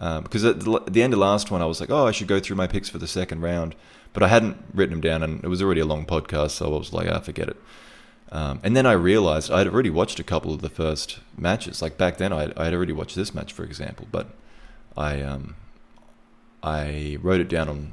um, 0.00 0.24
because 0.24 0.44
at 0.44 0.60
the, 0.60 0.72
at 0.74 0.92
the 0.92 1.02
end 1.02 1.12
of 1.12 1.20
last 1.20 1.50
one, 1.50 1.62
I 1.62 1.66
was 1.66 1.80
like, 1.80 1.90
oh, 1.90 2.06
I 2.06 2.10
should 2.10 2.26
go 2.26 2.40
through 2.40 2.56
my 2.56 2.66
picks 2.66 2.88
for 2.88 2.98
the 2.98 3.06
second 3.06 3.40
round, 3.40 3.76
but 4.12 4.22
I 4.24 4.28
hadn't 4.28 4.56
written 4.74 4.94
them 4.94 5.00
down, 5.00 5.22
and 5.22 5.44
it 5.44 5.48
was 5.48 5.62
already 5.62 5.80
a 5.80 5.84
long 5.84 6.06
podcast, 6.06 6.50
so 6.50 6.74
I 6.74 6.78
was 6.78 6.92
like, 6.92 7.08
ah, 7.08 7.20
forget 7.20 7.48
it. 7.48 7.56
Um, 8.32 8.60
and 8.64 8.74
then 8.76 8.84
I 8.84 8.92
realized 8.92 9.50
I'd 9.50 9.68
already 9.68 9.90
watched 9.90 10.18
a 10.18 10.24
couple 10.24 10.52
of 10.52 10.60
the 10.60 10.70
first 10.70 11.20
matches. 11.36 11.82
Like 11.82 11.98
back 11.98 12.16
then, 12.16 12.32
I 12.32 12.40
had 12.64 12.74
already 12.74 12.92
watched 12.92 13.14
this 13.14 13.34
match, 13.34 13.52
for 13.52 13.62
example, 13.62 14.08
but 14.10 14.30
I 14.96 15.20
um, 15.20 15.54
I 16.62 17.18
wrote 17.20 17.40
it 17.40 17.48
down 17.48 17.68
on 17.68 17.92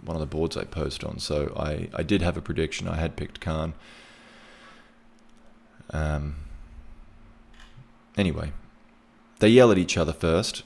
one 0.00 0.16
of 0.16 0.20
the 0.20 0.26
boards 0.26 0.56
I 0.56 0.64
post 0.64 1.04
on. 1.04 1.18
So 1.18 1.52
I, 1.56 1.88
I 1.92 2.02
did 2.02 2.22
have 2.22 2.36
a 2.36 2.40
prediction. 2.40 2.86
I 2.88 2.96
had 2.96 3.16
picked 3.16 3.40
Khan. 3.40 3.74
Um, 5.90 6.36
anyway, 8.16 8.52
they 9.40 9.48
yell 9.48 9.70
at 9.70 9.78
each 9.78 9.96
other 9.96 10.12
first, 10.12 10.62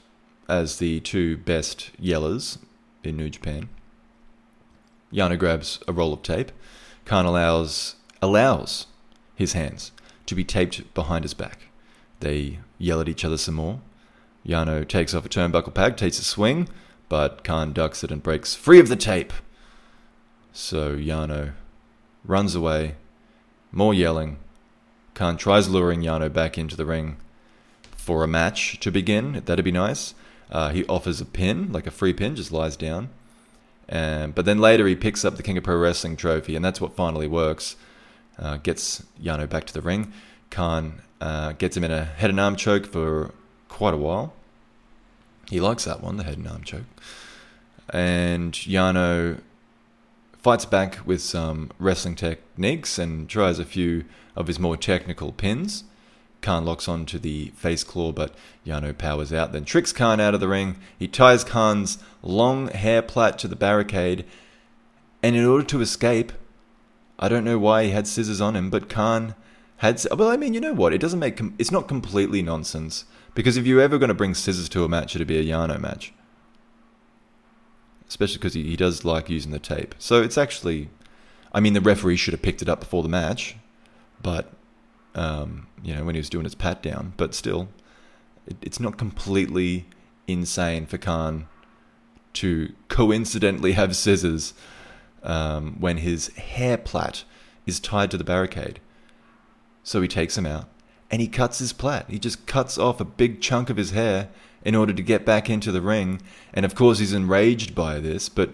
as 0.48 0.78
the 0.78 1.00
two 1.00 1.36
best 1.36 1.90
yellers 2.00 2.58
in 3.02 3.16
New 3.16 3.30
Japan. 3.30 3.68
Yano 5.12 5.38
grabs 5.38 5.80
a 5.88 5.92
roll 5.92 6.12
of 6.12 6.22
tape. 6.22 6.52
Khan 7.04 7.24
allows 7.24 7.96
allows 8.22 8.86
his 9.34 9.52
hands 9.52 9.92
to 10.26 10.34
be 10.34 10.44
taped 10.44 10.92
behind 10.94 11.24
his 11.24 11.34
back. 11.34 11.66
They 12.20 12.58
yell 12.78 13.00
at 13.00 13.08
each 13.08 13.24
other 13.24 13.38
some 13.38 13.54
more. 13.54 13.80
Yano 14.46 14.86
takes 14.86 15.14
off 15.14 15.26
a 15.26 15.28
turnbuckle 15.28 15.74
pad, 15.74 15.98
takes 15.98 16.18
a 16.18 16.24
swing, 16.24 16.68
but 17.08 17.44
Khan 17.44 17.72
ducks 17.72 18.02
it 18.04 18.10
and 18.10 18.22
breaks 18.22 18.54
free 18.54 18.80
of 18.80 18.88
the 18.88 18.96
tape. 18.96 19.32
So 20.52 20.96
Yano 20.96 21.52
runs 22.24 22.54
away. 22.54 22.96
More 23.72 23.92
yelling. 23.92 24.38
Khan 25.16 25.38
tries 25.38 25.66
luring 25.68 26.02
Yano 26.02 26.30
back 26.30 26.58
into 26.58 26.76
the 26.76 26.84
ring 26.84 27.16
for 27.96 28.22
a 28.22 28.28
match 28.28 28.78
to 28.80 28.92
begin. 28.92 29.42
That'd 29.46 29.64
be 29.64 29.72
nice. 29.72 30.14
Uh, 30.50 30.68
he 30.70 30.84
offers 30.84 31.22
a 31.22 31.24
pin, 31.24 31.72
like 31.72 31.86
a 31.86 31.90
free 31.90 32.12
pin, 32.12 32.36
just 32.36 32.52
lies 32.52 32.76
down. 32.76 33.08
But 33.88 34.44
then 34.44 34.58
later 34.58 34.86
he 34.86 34.94
picks 34.94 35.24
up 35.24 35.36
the 35.36 35.42
King 35.42 35.56
of 35.56 35.64
Pro 35.64 35.78
Wrestling 35.78 36.16
trophy, 36.16 36.54
and 36.54 36.62
that's 36.62 36.82
what 36.82 36.94
finally 36.94 37.26
works. 37.26 37.76
Uh, 38.38 38.58
gets 38.58 39.04
Yano 39.20 39.48
back 39.48 39.64
to 39.64 39.72
the 39.72 39.80
ring. 39.80 40.12
Khan 40.50 41.00
uh, 41.22 41.52
gets 41.52 41.78
him 41.78 41.84
in 41.84 41.90
a 41.90 42.04
head 42.04 42.28
and 42.28 42.38
arm 42.38 42.54
choke 42.54 42.84
for 42.84 43.32
quite 43.70 43.94
a 43.94 43.96
while. 43.96 44.34
He 45.48 45.60
likes 45.60 45.86
that 45.86 46.02
one, 46.02 46.18
the 46.18 46.24
head 46.24 46.36
and 46.36 46.46
arm 46.46 46.62
choke. 46.62 46.84
And 47.88 48.52
Yano 48.52 49.40
fights 50.34 50.66
back 50.66 50.98
with 51.06 51.22
some 51.22 51.70
wrestling 51.78 52.16
techniques 52.16 52.98
and 52.98 53.30
tries 53.30 53.58
a 53.58 53.64
few 53.64 54.04
of 54.36 54.46
his 54.46 54.60
more 54.60 54.76
technical 54.76 55.32
pins. 55.32 55.84
Khan 56.42 56.64
locks 56.64 56.86
onto 56.86 57.18
the 57.18 57.52
face 57.56 57.82
claw, 57.82 58.12
but 58.12 58.34
Yano 58.64 58.96
powers 58.96 59.32
out, 59.32 59.52
then 59.52 59.64
tricks 59.64 59.92
Khan 59.92 60.20
out 60.20 60.34
of 60.34 60.40
the 60.40 60.48
ring. 60.48 60.76
He 60.98 61.08
ties 61.08 61.42
Khan's 61.42 61.98
long 62.22 62.68
hair 62.68 63.02
plait 63.02 63.38
to 63.38 63.48
the 63.48 63.56
barricade, 63.56 64.24
and 65.22 65.34
in 65.34 65.44
order 65.44 65.64
to 65.64 65.80
escape, 65.80 66.32
I 67.18 67.28
don't 67.28 67.44
know 67.44 67.58
why 67.58 67.84
he 67.84 67.90
had 67.90 68.06
scissors 68.06 68.40
on 68.40 68.54
him, 68.54 68.70
but 68.70 68.88
Khan 68.88 69.34
had. 69.78 70.00
Well, 70.16 70.28
I 70.28 70.36
mean, 70.36 70.54
you 70.54 70.60
know 70.60 70.74
what? 70.74 70.92
It 70.92 71.00
doesn't 71.00 71.18
make. 71.18 71.40
It's 71.58 71.70
not 71.70 71.88
completely 71.88 72.42
nonsense, 72.42 73.06
Because 73.34 73.56
if 73.56 73.66
you're 73.66 73.80
ever 73.80 73.98
going 73.98 74.08
to 74.08 74.14
bring 74.14 74.34
scissors 74.34 74.68
to 74.70 74.84
a 74.84 74.88
match, 74.88 75.14
it'd 75.14 75.26
be 75.26 75.38
a 75.38 75.44
Yano 75.44 75.80
match. 75.80 76.12
Especially 78.06 78.38
because 78.38 78.54
he, 78.54 78.62
he 78.64 78.76
does 78.76 79.04
like 79.04 79.28
using 79.28 79.50
the 79.50 79.58
tape. 79.58 79.94
So 79.98 80.22
it's 80.22 80.38
actually, 80.38 80.90
I 81.52 81.60
mean, 81.60 81.72
the 81.72 81.80
referee 81.80 82.16
should 82.16 82.34
have 82.34 82.42
picked 82.42 82.62
it 82.62 82.68
up 82.68 82.80
before 82.80 83.02
the 83.02 83.08
match, 83.08 83.56
but 84.22 84.52
um, 85.14 85.66
you 85.82 85.94
know 85.94 86.04
when 86.04 86.14
he 86.14 86.20
was 86.20 86.30
doing 86.30 86.44
his 86.44 86.54
pat 86.54 86.82
down. 86.82 87.14
But 87.16 87.34
still, 87.34 87.68
it, 88.46 88.56
it's 88.62 88.80
not 88.80 88.98
completely 88.98 89.86
insane 90.26 90.86
for 90.86 90.98
Khan 90.98 91.48
to 92.34 92.74
coincidentally 92.88 93.72
have 93.72 93.96
scissors 93.96 94.52
um, 95.22 95.76
when 95.80 95.98
his 95.98 96.28
hair 96.36 96.76
plait 96.76 97.24
is 97.66 97.80
tied 97.80 98.10
to 98.10 98.18
the 98.18 98.24
barricade. 98.24 98.80
So 99.82 100.02
he 100.02 100.08
takes 100.08 100.36
him 100.36 100.46
out 100.46 100.68
and 101.10 101.22
he 101.22 101.28
cuts 101.28 101.58
his 101.58 101.72
plait. 101.72 102.04
He 102.08 102.18
just 102.18 102.46
cuts 102.46 102.76
off 102.76 103.00
a 103.00 103.04
big 103.04 103.40
chunk 103.40 103.70
of 103.70 103.76
his 103.76 103.92
hair 103.92 104.28
in 104.64 104.74
order 104.74 104.92
to 104.92 105.02
get 105.02 105.24
back 105.24 105.48
into 105.48 105.72
the 105.72 105.80
ring. 105.80 106.20
And 106.52 106.66
of 106.66 106.74
course, 106.74 106.98
he's 106.98 107.12
enraged 107.12 107.74
by 107.74 108.00
this, 108.00 108.28
but 108.28 108.50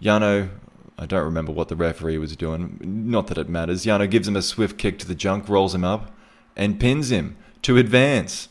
Yano, 0.00 0.50
I 0.98 1.06
don't 1.06 1.24
remember 1.24 1.52
what 1.52 1.68
the 1.68 1.76
referee 1.76 2.18
was 2.18 2.36
doing. 2.36 2.78
Not 2.80 3.28
that 3.28 3.38
it 3.38 3.48
matters. 3.48 3.86
Yano 3.86 4.10
gives 4.10 4.26
him 4.26 4.36
a 4.36 4.42
swift 4.42 4.78
kick 4.78 4.98
to 4.98 5.06
the 5.06 5.14
junk, 5.14 5.48
rolls 5.48 5.74
him 5.74 5.84
up, 5.84 6.10
and 6.56 6.80
pins 6.80 7.10
him 7.10 7.36
to 7.62 7.76
advance. 7.76 8.48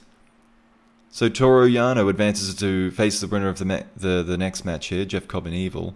So 1.09 1.27
Toru 1.27 1.69
Yano 1.69 2.09
advances 2.09 2.55
to 2.55 2.91
face 2.91 3.19
the 3.19 3.27
winner 3.27 3.49
of 3.49 3.59
the 3.59 3.65
ma- 3.65 3.83
the, 3.95 4.23
the 4.23 4.37
next 4.37 4.63
match 4.63 4.87
here, 4.87 5.03
Jeff 5.03 5.27
Cobb 5.27 5.45
and 5.45 5.55
Evil, 5.55 5.95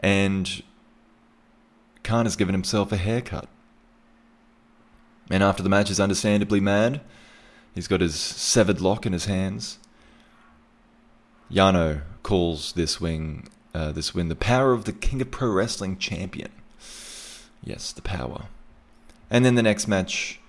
and 0.00 0.62
Khan 2.02 2.26
has 2.26 2.36
given 2.36 2.54
himself 2.54 2.90
a 2.90 2.96
haircut. 2.96 3.48
And 5.30 5.42
after 5.42 5.62
the 5.62 5.68
match 5.68 5.90
is 5.90 6.00
understandably 6.00 6.60
mad. 6.60 7.00
He's 7.74 7.88
got 7.88 8.00
his 8.00 8.14
severed 8.14 8.80
lock 8.80 9.04
in 9.04 9.12
his 9.12 9.26
hands. 9.26 9.78
Yano 11.50 12.02
calls 12.22 12.72
this 12.72 13.00
wing, 13.00 13.48
uh, 13.76 13.92
this 13.92 14.14
win, 14.14 14.28
the 14.28 14.34
power 14.34 14.72
of 14.72 14.86
the 14.86 14.92
King 14.92 15.20
of 15.20 15.30
Pro 15.30 15.50
Wrestling 15.50 15.98
champion. 15.98 16.50
Yes, 17.62 17.92
the 17.92 18.00
power. 18.00 18.46
And 19.30 19.44
then 19.44 19.54
the 19.54 19.62
next 19.62 19.86
match, 19.86 20.40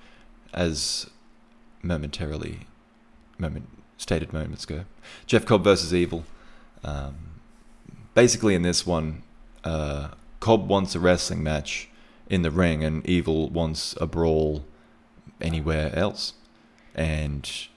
as 0.54 1.10
momentarily, 1.84 2.68
moment 3.38 3.68
stated 3.98 4.32
moments 4.32 4.64
ago, 4.64 4.86
Jeff 5.26 5.46
Cobb 5.46 5.66
versus 5.66 5.94
Evil. 5.94 6.24
Um, 6.86 7.42
basically, 8.14 8.56
in 8.56 8.62
this 8.62 8.88
one, 8.88 9.24
uh, 9.66 10.12
Cobb 10.40 10.70
wants 10.70 10.96
a 10.96 11.00
wrestling 11.02 11.44
match 11.44 11.90
in 12.30 12.44
the 12.44 12.52
ring, 12.52 12.82
and 12.82 13.06
Evil 13.06 13.50
wants 13.50 13.94
a 14.00 14.08
brawl 14.08 14.64
anywhere 15.42 15.94
else. 15.94 16.34
And 16.96 17.68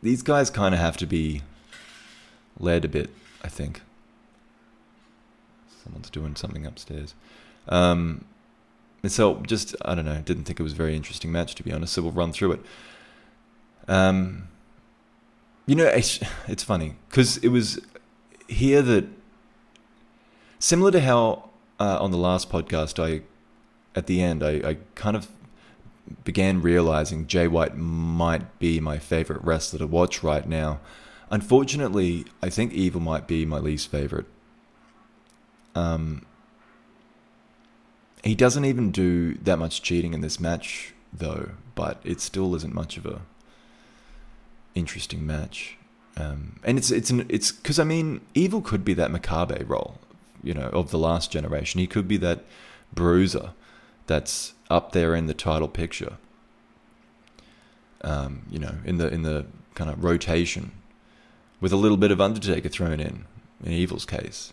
these 0.00 0.22
guys 0.22 0.48
kind 0.48 0.76
of 0.76 0.80
have 0.80 0.96
to 0.98 1.06
be 1.06 1.42
led 2.58 2.84
a 2.84 2.88
bit, 2.88 3.10
I 3.42 3.48
think. 3.48 3.82
Someone's 5.82 6.10
doing 6.10 6.36
something 6.36 6.66
upstairs. 6.66 7.14
Um, 7.68 8.24
and 9.02 9.12
so, 9.12 9.36
just, 9.46 9.76
I 9.84 9.94
don't 9.94 10.04
know, 10.04 10.20
didn't 10.20 10.44
think 10.44 10.58
it 10.58 10.62
was 10.62 10.72
a 10.72 10.76
very 10.76 10.96
interesting 10.96 11.30
match, 11.30 11.54
to 11.56 11.62
be 11.62 11.72
honest, 11.72 11.92
so 11.92 12.02
we'll 12.02 12.12
run 12.12 12.32
through 12.32 12.52
it. 12.52 12.60
Um, 13.86 14.48
you 15.66 15.74
know, 15.74 15.86
it's, 15.86 16.20
it's 16.46 16.62
funny, 16.62 16.96
because 17.08 17.36
it 17.38 17.48
was 17.48 17.80
here 18.48 18.82
that 18.82 19.06
Similar 20.58 20.90
to 20.92 21.00
how 21.00 21.50
uh, 21.78 21.98
on 22.00 22.10
the 22.10 22.18
last 22.18 22.50
podcast, 22.50 23.02
I 23.02 23.22
at 23.96 24.06
the 24.06 24.20
end, 24.20 24.42
I, 24.42 24.68
I 24.68 24.76
kind 24.94 25.16
of 25.16 25.28
began 26.24 26.60
realizing 26.62 27.26
Jay 27.26 27.46
White 27.46 27.76
might 27.76 28.58
be 28.58 28.80
my 28.80 28.98
favorite 28.98 29.42
wrestler 29.44 29.78
to 29.80 29.86
watch 29.86 30.22
right 30.22 30.48
now. 30.48 30.80
Unfortunately, 31.30 32.24
I 32.42 32.48
think 32.48 32.72
Evil 32.72 33.00
might 33.00 33.26
be 33.26 33.44
my 33.44 33.58
least 33.58 33.90
favorite. 33.90 34.26
Um, 35.74 36.24
he 38.24 38.34
doesn't 38.34 38.64
even 38.64 38.90
do 38.90 39.34
that 39.34 39.58
much 39.58 39.82
cheating 39.82 40.14
in 40.14 40.20
this 40.20 40.40
match, 40.40 40.94
though, 41.12 41.50
but 41.74 42.00
it 42.04 42.20
still 42.20 42.54
isn't 42.54 42.74
much 42.74 42.96
of 42.96 43.06
a 43.06 43.20
interesting 44.74 45.26
match. 45.26 45.76
Um, 46.16 46.58
and 46.64 46.78
it's 46.78 46.90
it's 46.90 47.10
an, 47.10 47.26
it's 47.28 47.52
because 47.52 47.78
I 47.78 47.84
mean, 47.84 48.22
Evil 48.34 48.60
could 48.60 48.84
be 48.84 48.94
that 48.94 49.10
Makabe 49.10 49.68
role 49.68 49.98
you 50.42 50.54
know, 50.54 50.68
of 50.72 50.90
the 50.90 50.98
last 50.98 51.30
generation. 51.30 51.80
He 51.80 51.86
could 51.86 52.08
be 52.08 52.16
that 52.18 52.44
bruiser 52.92 53.50
that's 54.06 54.54
up 54.70 54.92
there 54.92 55.14
in 55.14 55.26
the 55.26 55.34
title 55.34 55.68
picture. 55.68 56.16
Um, 58.02 58.42
you 58.50 58.58
know, 58.58 58.76
in 58.84 58.98
the 58.98 59.12
in 59.12 59.22
the 59.22 59.46
kind 59.74 59.90
of 59.90 60.02
rotation, 60.04 60.72
with 61.60 61.72
a 61.72 61.76
little 61.76 61.96
bit 61.96 62.10
of 62.10 62.20
Undertaker 62.20 62.68
thrown 62.68 63.00
in, 63.00 63.24
in 63.64 63.72
Evil's 63.72 64.04
case, 64.04 64.52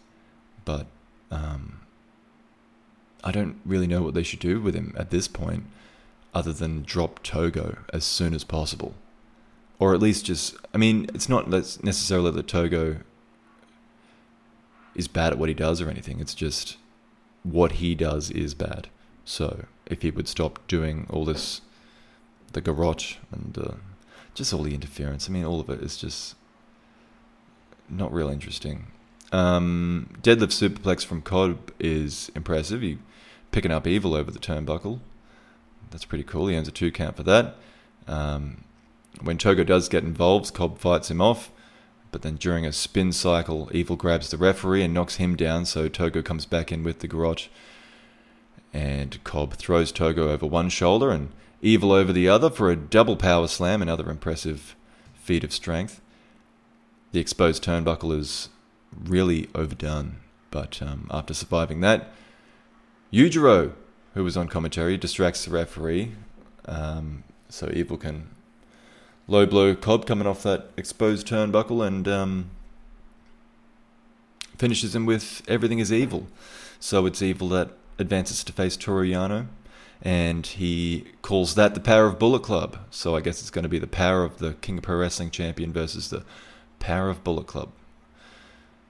but 0.63 0.87
um, 1.31 1.81
I 3.23 3.31
don't 3.31 3.59
really 3.65 3.87
know 3.87 4.01
what 4.01 4.13
they 4.13 4.23
should 4.23 4.39
do 4.39 4.61
with 4.61 4.75
him 4.75 4.93
at 4.97 5.09
this 5.09 5.27
point, 5.27 5.65
other 6.33 6.53
than 6.53 6.83
drop 6.83 7.23
Togo 7.23 7.79
as 7.93 8.03
soon 8.03 8.33
as 8.33 8.43
possible, 8.43 8.95
or 9.79 9.93
at 9.93 10.01
least 10.01 10.25
just. 10.25 10.55
I 10.73 10.77
mean, 10.77 11.07
it's 11.13 11.29
not 11.29 11.49
necessarily 11.49 12.31
that 12.31 12.47
Togo 12.47 12.97
is 14.95 15.07
bad 15.07 15.33
at 15.33 15.39
what 15.39 15.49
he 15.49 15.55
does 15.55 15.81
or 15.81 15.89
anything. 15.89 16.19
It's 16.19 16.33
just 16.33 16.77
what 17.43 17.73
he 17.73 17.95
does 17.95 18.31
is 18.31 18.53
bad. 18.53 18.87
So 19.25 19.65
if 19.85 20.01
he 20.01 20.11
would 20.11 20.27
stop 20.27 20.65
doing 20.67 21.07
all 21.09 21.25
this, 21.25 21.61
the 22.53 22.61
garrote 22.61 23.17
and 23.31 23.57
uh, 23.57 23.73
just 24.33 24.53
all 24.53 24.63
the 24.63 24.73
interference, 24.73 25.29
I 25.29 25.33
mean, 25.33 25.45
all 25.45 25.59
of 25.59 25.69
it 25.69 25.81
is 25.81 25.97
just 25.97 26.35
not 27.89 28.13
real 28.13 28.29
interesting. 28.29 28.87
Um, 29.31 30.09
deadlift 30.21 30.53
superplex 30.53 31.05
from 31.05 31.21
Cobb 31.21 31.71
is 31.79 32.31
impressive. 32.35 32.81
He 32.81 32.99
picking 33.51 33.71
up 33.71 33.87
evil 33.87 34.13
over 34.13 34.31
the 34.31 34.39
turnbuckle. 34.39 34.99
That's 35.91 36.05
pretty 36.05 36.23
cool. 36.23 36.47
He 36.47 36.55
earns 36.55 36.67
a 36.67 36.71
two 36.71 36.91
count 36.91 37.15
for 37.15 37.23
that. 37.23 37.55
Um, 38.07 38.63
when 39.21 39.37
Togo 39.37 39.63
does 39.63 39.87
get 39.89 40.03
involved, 40.03 40.53
Cobb 40.53 40.77
fights 40.77 41.09
him 41.09 41.21
off. 41.21 41.51
But 42.11 42.21
then 42.21 42.35
during 42.35 42.65
a 42.65 42.71
spin 42.71 43.11
cycle, 43.11 43.69
Evil 43.73 43.95
grabs 43.95 44.29
the 44.29 44.37
referee 44.37 44.83
and 44.83 44.93
knocks 44.93 45.15
him 45.15 45.35
down, 45.35 45.65
so 45.65 45.87
Togo 45.89 46.21
comes 46.21 46.45
back 46.45 46.71
in 46.71 46.83
with 46.83 46.99
the 46.99 47.07
garrote. 47.07 47.49
And 48.73 49.21
Cobb 49.23 49.53
throws 49.53 49.91
Togo 49.91 50.29
over 50.31 50.45
one 50.45 50.69
shoulder 50.69 51.11
and 51.11 51.31
Evil 51.61 51.91
over 51.91 52.13
the 52.13 52.29
other 52.29 52.49
for 52.49 52.69
a 52.69 52.75
double 52.75 53.15
power 53.15 53.47
slam, 53.47 53.81
another 53.81 54.09
impressive 54.09 54.75
feat 55.15 55.43
of 55.43 55.51
strength. 55.51 55.99
The 57.15 57.21
exposed 57.21 57.63
turnbuckle 57.63 58.13
is 58.19 58.49
really 59.05 59.47
overdone, 59.55 60.17
but 60.51 60.81
um, 60.81 61.07
after 61.09 61.33
surviving 61.33 61.79
that, 61.79 62.11
Yujiro, 63.09 63.71
who 64.15 64.23
was 64.25 64.35
on 64.35 64.49
commentary, 64.49 64.97
distracts 64.97 65.45
the 65.45 65.51
referee 65.51 66.11
um, 66.65 67.23
so 67.47 67.71
Evil 67.73 67.95
can 67.95 68.31
low 69.29 69.45
blow 69.45 69.75
Cobb 69.75 70.05
coming 70.05 70.27
off 70.27 70.43
that 70.43 70.71
exposed 70.75 71.25
turnbuckle 71.25 71.87
and 71.87 72.05
um, 72.05 72.49
finishes 74.57 74.93
him 74.93 75.05
with 75.05 75.41
everything 75.47 75.79
is 75.79 75.93
evil. 75.93 76.27
So 76.81 77.05
it's 77.05 77.21
evil 77.21 77.47
that 77.47 77.69
advances 77.97 78.43
to 78.43 78.51
face 78.51 78.75
Toru 78.75 79.07
Yano, 79.07 79.47
and 80.01 80.45
he 80.45 81.05
calls 81.21 81.55
that 81.55 81.75
the 81.75 81.79
power 81.79 82.07
of 82.07 82.19
Bullet 82.19 82.43
Club. 82.43 82.77
So 82.91 83.15
I 83.15 83.21
guess 83.21 83.39
it's 83.39 83.51
going 83.51 83.63
to 83.63 83.69
be 83.69 83.79
the 83.79 83.87
power 83.87 84.25
of 84.25 84.39
the 84.39 84.55
King 84.55 84.79
of 84.79 84.83
Pro 84.83 84.97
Wrestling 84.97 85.31
champion 85.31 85.71
versus 85.71 86.09
the 86.09 86.25
power 86.85 87.09
of 87.09 87.23
Bullet 87.23 87.47
Club. 87.47 87.71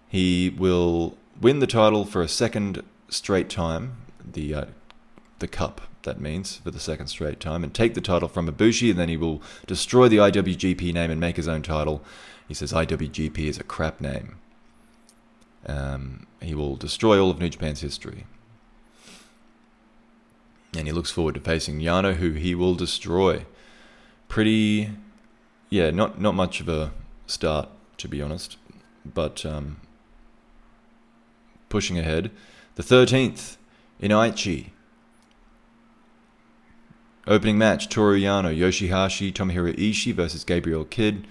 He 0.09 0.49
will 0.49 1.17
win 1.39 1.59
the 1.59 1.67
title 1.67 2.03
for 2.03 2.21
a 2.21 2.27
second 2.27 2.83
straight 3.07 3.49
time, 3.49 3.95
the 4.23 4.53
uh, 4.53 4.65
the 5.39 5.47
cup 5.47 5.81
that 6.03 6.19
means, 6.19 6.57
for 6.57 6.71
the 6.71 6.79
second 6.79 7.07
straight 7.07 7.39
time, 7.39 7.63
and 7.63 7.73
take 7.73 7.93
the 7.93 8.01
title 8.01 8.27
from 8.27 8.49
Ibushi, 8.49 8.91
and 8.91 8.99
then 8.99 9.09
he 9.09 9.17
will 9.17 9.41
destroy 9.65 10.09
the 10.09 10.17
IWGP 10.17 10.93
name 10.93 11.09
and 11.09 11.19
make 11.21 11.37
his 11.37 11.47
own 11.47 11.61
title. 11.61 12.03
He 12.47 12.53
says 12.53 12.73
IWGP 12.73 13.39
is 13.39 13.57
a 13.57 13.63
crap 13.63 14.01
name. 14.01 14.35
Um, 15.65 16.27
he 16.41 16.53
will 16.53 16.75
destroy 16.75 17.19
all 17.19 17.31
of 17.31 17.39
New 17.39 17.49
Japan's 17.49 17.81
history. 17.81 18.25
And 20.77 20.85
he 20.85 20.93
looks 20.93 21.11
forward 21.11 21.35
to 21.35 21.41
facing 21.41 21.79
Yano, 21.79 22.15
who 22.15 22.31
he 22.31 22.53
will 22.53 22.75
destroy. 22.75 23.45
Pretty, 24.27 24.91
yeah, 25.69 25.91
not 25.91 26.19
not 26.19 26.35
much 26.35 26.59
of 26.59 26.67
a 26.67 26.91
start, 27.25 27.69
to 27.97 28.07
be 28.07 28.21
honest, 28.21 28.57
but 29.05 29.45
um, 29.45 29.77
pushing 31.69 31.97
ahead. 31.97 32.31
The 32.75 32.83
13th 32.83 33.57
in 33.99 34.11
Aichi, 34.11 34.69
Opening 37.27 37.57
match 37.57 37.89
Toru 37.89 38.19
Yano, 38.19 38.55
Yoshihashi, 38.55 39.33
Tomohiro 39.33 39.75
Ishii 39.75 40.13
versus 40.13 40.43
Gabriel 40.43 40.85
Kidd, 40.85 41.25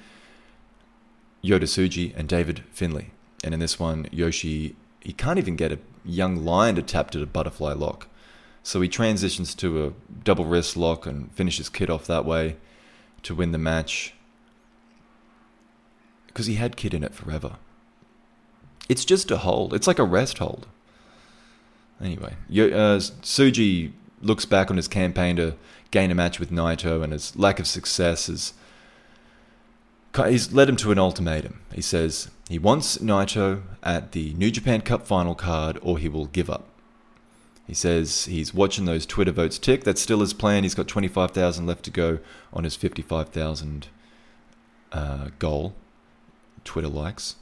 Yota 1.44 1.62
Tsuji, 1.62 2.12
and 2.16 2.28
David 2.28 2.64
Finlay. 2.72 3.12
And 3.44 3.54
in 3.54 3.60
this 3.60 3.78
one, 3.78 4.08
Yoshi, 4.10 4.74
he 5.00 5.12
can't 5.12 5.38
even 5.38 5.54
get 5.54 5.70
a 5.70 5.78
young 6.04 6.44
lion 6.44 6.74
to 6.76 6.82
tap 6.82 7.10
to 7.12 7.18
the 7.18 7.26
butterfly 7.26 7.74
lock. 7.74 8.08
So 8.64 8.80
he 8.80 8.88
transitions 8.88 9.54
to 9.56 9.86
a 9.86 9.92
double 10.24 10.46
wrist 10.46 10.76
lock 10.76 11.06
and 11.06 11.30
finishes 11.32 11.68
Kidd 11.68 11.90
off 11.90 12.06
that 12.06 12.24
way 12.24 12.56
to 13.22 13.34
win 13.34 13.52
the 13.52 13.58
match. 13.58 14.13
Because 16.34 16.46
he 16.46 16.56
had 16.56 16.76
Kidd 16.76 16.92
in 16.92 17.02
it 17.02 17.14
forever. 17.14 17.56
It's 18.88 19.06
just 19.06 19.30
a 19.30 19.38
hold. 19.38 19.72
It's 19.72 19.86
like 19.86 19.98
a 19.98 20.04
rest 20.04 20.38
hold. 20.38 20.66
Anyway, 22.02 22.34
uh, 22.50 22.98
Tsuji 22.98 23.92
looks 24.20 24.44
back 24.44 24.70
on 24.70 24.76
his 24.76 24.88
campaign 24.88 25.36
to 25.36 25.54
gain 25.90 26.10
a 26.10 26.14
match 26.14 26.38
with 26.38 26.50
Naito, 26.50 27.02
and 27.02 27.12
his 27.12 27.34
lack 27.36 27.58
of 27.60 27.66
success 27.66 28.26
has 28.26 28.52
he's 30.16 30.52
led 30.52 30.68
him 30.68 30.76
to 30.76 30.92
an 30.92 30.98
ultimatum. 30.98 31.60
He 31.72 31.80
says 31.80 32.30
he 32.48 32.58
wants 32.58 32.98
Naito 32.98 33.62
at 33.82 34.12
the 34.12 34.34
New 34.34 34.50
Japan 34.50 34.80
Cup 34.80 35.06
final 35.06 35.34
card, 35.34 35.78
or 35.82 35.98
he 35.98 36.08
will 36.08 36.26
give 36.26 36.50
up. 36.50 36.66
He 37.66 37.74
says 37.74 38.26
he's 38.26 38.52
watching 38.52 38.84
those 38.84 39.06
Twitter 39.06 39.32
votes 39.32 39.58
tick. 39.58 39.84
That's 39.84 40.02
still 40.02 40.20
his 40.20 40.34
plan. 40.34 40.64
He's 40.64 40.74
got 40.74 40.86
25,000 40.86 41.66
left 41.66 41.84
to 41.84 41.90
go 41.90 42.18
on 42.52 42.64
his 42.64 42.76
55,000 42.76 43.88
uh, 44.92 45.28
goal. 45.38 45.74
Twitter 46.64 46.88
likes. 46.88 47.36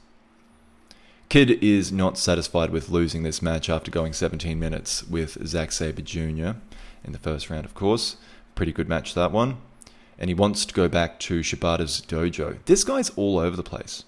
Kidd 1.29 1.51
is 1.63 1.91
not 1.91 2.17
satisfied 2.17 2.69
with 2.69 2.89
losing 2.89 3.23
this 3.23 3.41
match 3.41 3.69
after 3.69 3.89
going 3.89 4.13
17 4.13 4.59
minutes 4.59 5.03
with 5.07 5.45
Zack 5.47 5.71
Sabre 5.71 6.01
Jr. 6.01 6.57
in 7.03 7.11
the 7.11 7.19
first 7.19 7.49
round, 7.49 7.65
of 7.65 7.73
course. 7.73 8.17
Pretty 8.55 8.71
good 8.71 8.87
match, 8.87 9.13
that 9.15 9.31
one. 9.31 9.57
And 10.19 10.29
he 10.29 10.35
wants 10.35 10.65
to 10.65 10.73
go 10.73 10.87
back 10.87 11.19
to 11.21 11.39
Shibata's 11.39 12.01
dojo. 12.01 12.59
This 12.65 12.83
guy's 12.83 13.09
all 13.11 13.39
over 13.39 13.55
the 13.55 13.63
place. 13.63 14.03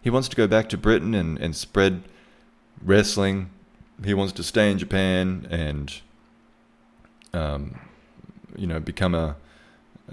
He 0.00 0.10
wants 0.10 0.28
to 0.28 0.36
go 0.36 0.46
back 0.46 0.68
to 0.68 0.76
Britain 0.76 1.14
and, 1.14 1.38
and 1.38 1.56
spread 1.56 2.02
wrestling 2.80 3.50
he 4.04 4.14
wants 4.14 4.32
to 4.34 4.42
stay 4.42 4.70
in 4.70 4.78
Japan 4.78 5.46
and, 5.50 6.00
um, 7.32 7.78
you 8.56 8.66
know, 8.66 8.80
become 8.80 9.14
a 9.14 9.36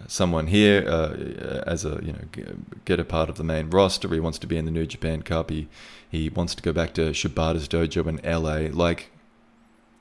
someone 0.08 0.48
here 0.48 0.86
uh, 0.88 1.64
as 1.66 1.86
a 1.86 2.00
you 2.04 2.14
know 2.14 2.54
get 2.86 3.00
a 3.00 3.06
part 3.06 3.30
of 3.30 3.38
the 3.38 3.44
main 3.44 3.70
roster. 3.70 4.08
He 4.10 4.20
wants 4.20 4.40
to 4.40 4.48
be 4.48 4.58
in 4.58 4.66
the 4.66 4.72
New 4.72 4.86
Japan 4.86 5.22
Cup. 5.22 5.50
He 5.50 5.68
he 6.10 6.30
wants 6.30 6.56
to 6.56 6.64
go 6.64 6.74
back 6.74 6.94
to 6.96 7.12
Shibata's 7.12 7.68
dojo 7.68 8.08
in 8.08 8.20
LA. 8.24 8.70
Like 8.76 9.12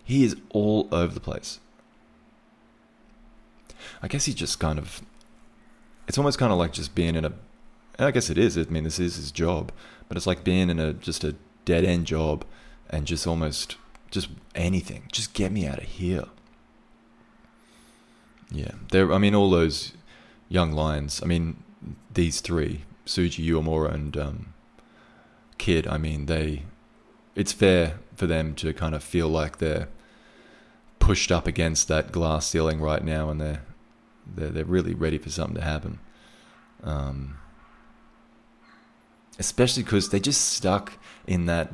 he 0.04 0.24
is 0.24 0.36
all 0.50 0.88
over 0.90 1.12
the 1.12 1.20
place. 1.20 1.60
I 4.02 4.08
guess 4.08 4.24
he 4.24 4.34
just 4.34 4.58
kind 4.58 4.78
of. 4.78 5.02
It's 6.06 6.16
almost 6.16 6.38
kind 6.38 6.52
of 6.52 6.58
like 6.58 6.72
just 6.72 6.94
being 6.94 7.14
in 7.14 7.24
a. 7.24 7.32
I 7.98 8.10
guess 8.10 8.30
it 8.30 8.38
is. 8.38 8.56
I 8.56 8.62
mean, 8.62 8.84
this 8.84 8.98
is 8.98 9.16
his 9.16 9.32
job, 9.32 9.72
but 10.08 10.16
it's 10.16 10.26
like 10.26 10.44
being 10.44 10.70
in 10.70 10.78
a 10.78 10.92
just 10.92 11.24
a 11.24 11.34
dead 11.64 11.84
end 11.84 12.06
job 12.06 12.44
and 12.88 13.06
just 13.06 13.26
almost 13.26 13.76
just 14.10 14.28
anything. 14.54 15.04
Just 15.12 15.34
get 15.34 15.52
me 15.52 15.66
out 15.66 15.78
of 15.78 15.84
here. 15.84 16.24
Yeah, 18.50 18.72
there. 18.90 19.12
I 19.12 19.18
mean, 19.18 19.34
all 19.34 19.50
those 19.50 19.92
young 20.48 20.72
lions. 20.72 21.20
I 21.22 21.26
mean, 21.26 21.62
these 22.12 22.40
three, 22.40 22.84
Tsuji, 23.06 23.44
Uemura 23.46 23.92
and 23.92 24.16
um, 24.16 24.54
Kidd. 25.58 25.86
I 25.86 25.98
mean, 25.98 26.26
they. 26.26 26.64
It's 27.34 27.52
fair 27.52 28.00
for 28.16 28.26
them 28.26 28.54
to 28.56 28.72
kind 28.72 28.94
of 28.94 29.04
feel 29.04 29.28
like 29.28 29.58
they're 29.58 29.88
pushed 30.98 31.30
up 31.30 31.46
against 31.46 31.88
that 31.88 32.10
glass 32.10 32.46
ceiling 32.46 32.80
right 32.80 33.04
now, 33.04 33.30
and 33.30 33.40
they're 33.40 33.62
they're, 34.26 34.50
they're 34.50 34.64
really 34.64 34.94
ready 34.94 35.18
for 35.18 35.30
something 35.30 35.56
to 35.56 35.62
happen. 35.62 36.00
Um, 36.82 37.38
especially 39.38 39.82
because 39.82 40.08
they're 40.08 40.20
just 40.20 40.52
stuck 40.52 40.94
in 41.26 41.46
that 41.46 41.72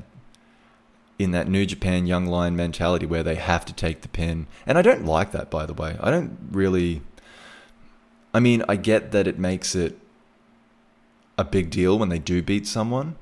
in 1.18 1.31
that 1.31 1.48
New 1.48 1.64
Japan 1.64 2.07
young 2.07 2.27
lion 2.27 2.57
mentality 2.57 3.07
where 3.07 3.22
they 3.22 3.37
have 3.37 3.64
to 3.66 3.72
take 3.72 4.03
the 4.03 4.09
pin. 4.09 4.46
And 4.66 4.77
I 4.77 4.83
don't 4.83 5.05
like 5.05 5.33
that, 5.33 5.50
by 5.50 5.66
the 5.66 5.74
way. 5.74 5.96
I 6.00 6.11
don't 6.11 6.37
really. 6.50 7.03
I 8.33 8.40
mean, 8.40 8.64
I 8.68 8.77
get 8.77 9.12
that 9.12 9.29
it 9.29 9.38
makes 9.38 9.74
it 9.74 9.98
a 11.38 11.44
big 11.44 11.70
deal 11.70 11.98
when 11.98 12.09
they 12.09 12.18
do 12.18 12.42
beat 12.42 12.66
someone. 12.66 13.16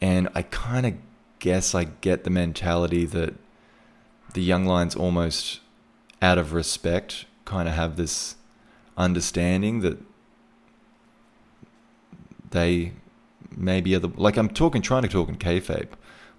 And 0.00 0.28
I 0.34 0.42
kind 0.42 0.86
of 0.86 0.94
guess 1.40 1.74
I 1.74 1.84
get 1.84 2.22
the 2.24 2.30
mentality 2.30 3.04
that 3.06 3.34
the 4.34 4.42
young 4.42 4.66
lions 4.66 4.94
almost 4.94 5.60
out 6.22 6.38
of 6.38 6.52
respect 6.52 7.24
kind 7.44 7.68
of 7.68 7.74
have 7.74 7.96
this 7.96 8.36
understanding 8.96 9.80
that 9.80 9.98
they 12.50 12.92
maybe 13.56 13.94
are 13.94 13.98
the 13.98 14.08
like 14.16 14.36
I'm 14.36 14.48
talking 14.48 14.82
trying 14.82 15.02
to 15.02 15.08
talk 15.08 15.28
in 15.28 15.36
kayfabe 15.36 15.88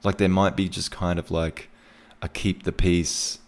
like 0.03 0.17
there 0.17 0.29
might 0.29 0.55
be 0.55 0.69
just 0.69 0.91
kind 0.91 1.19
of 1.19 1.31
like 1.31 1.69
a 2.21 2.29
keep 2.29 2.63
the 2.63 2.71
peace, 2.71 3.39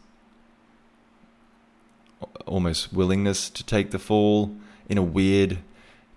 almost 2.46 2.94
willingness 2.94 3.50
to 3.50 3.64
take 3.64 3.92
the 3.92 4.00
fall 4.00 4.56
in 4.90 4.98
a 4.98 5.04
weird 5.04 5.60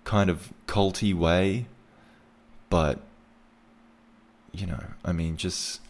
kind 0.03 0.29
of 0.29 0.53
culty 0.67 1.13
way. 1.13 1.65
But, 2.69 2.99
you 4.51 4.65
know, 4.65 4.83
I 5.03 5.11
mean, 5.11 5.37
just 5.37 5.81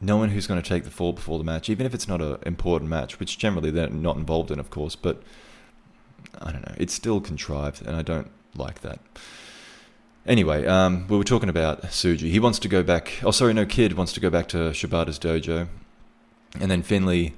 knowing 0.00 0.30
who's 0.30 0.46
going 0.46 0.60
to 0.60 0.68
take 0.68 0.84
the 0.84 0.90
fall 0.90 1.12
before 1.12 1.38
the 1.38 1.44
match, 1.44 1.68
even 1.68 1.86
if 1.86 1.94
it's 1.94 2.06
not 2.06 2.20
an 2.20 2.36
important 2.44 2.90
match, 2.90 3.18
which 3.18 3.38
generally 3.38 3.70
they're 3.70 3.88
not 3.88 4.16
involved 4.16 4.50
in, 4.50 4.60
of 4.60 4.70
course, 4.70 4.94
but 4.96 5.22
I 6.40 6.52
don't 6.52 6.66
know, 6.66 6.74
it's 6.76 6.92
still 6.92 7.20
contrived, 7.20 7.84
and 7.86 7.96
I 7.96 8.02
don't 8.02 8.30
like 8.54 8.80
that. 8.82 9.00
Anyway, 10.26 10.66
um, 10.66 11.06
we 11.08 11.18
were 11.18 11.24
talking 11.24 11.50
about 11.50 11.82
Tsuji. 11.82 12.30
He 12.30 12.40
wants 12.40 12.58
to 12.60 12.68
go 12.68 12.82
back. 12.82 13.20
Oh, 13.22 13.30
sorry, 13.30 13.52
no, 13.52 13.66
Kidd 13.66 13.92
wants 13.92 14.12
to 14.14 14.20
go 14.20 14.30
back 14.30 14.48
to 14.48 14.70
Shibata's 14.70 15.18
dojo. 15.18 15.68
And 16.58 16.70
then 16.70 16.82
Finlay 16.82 17.34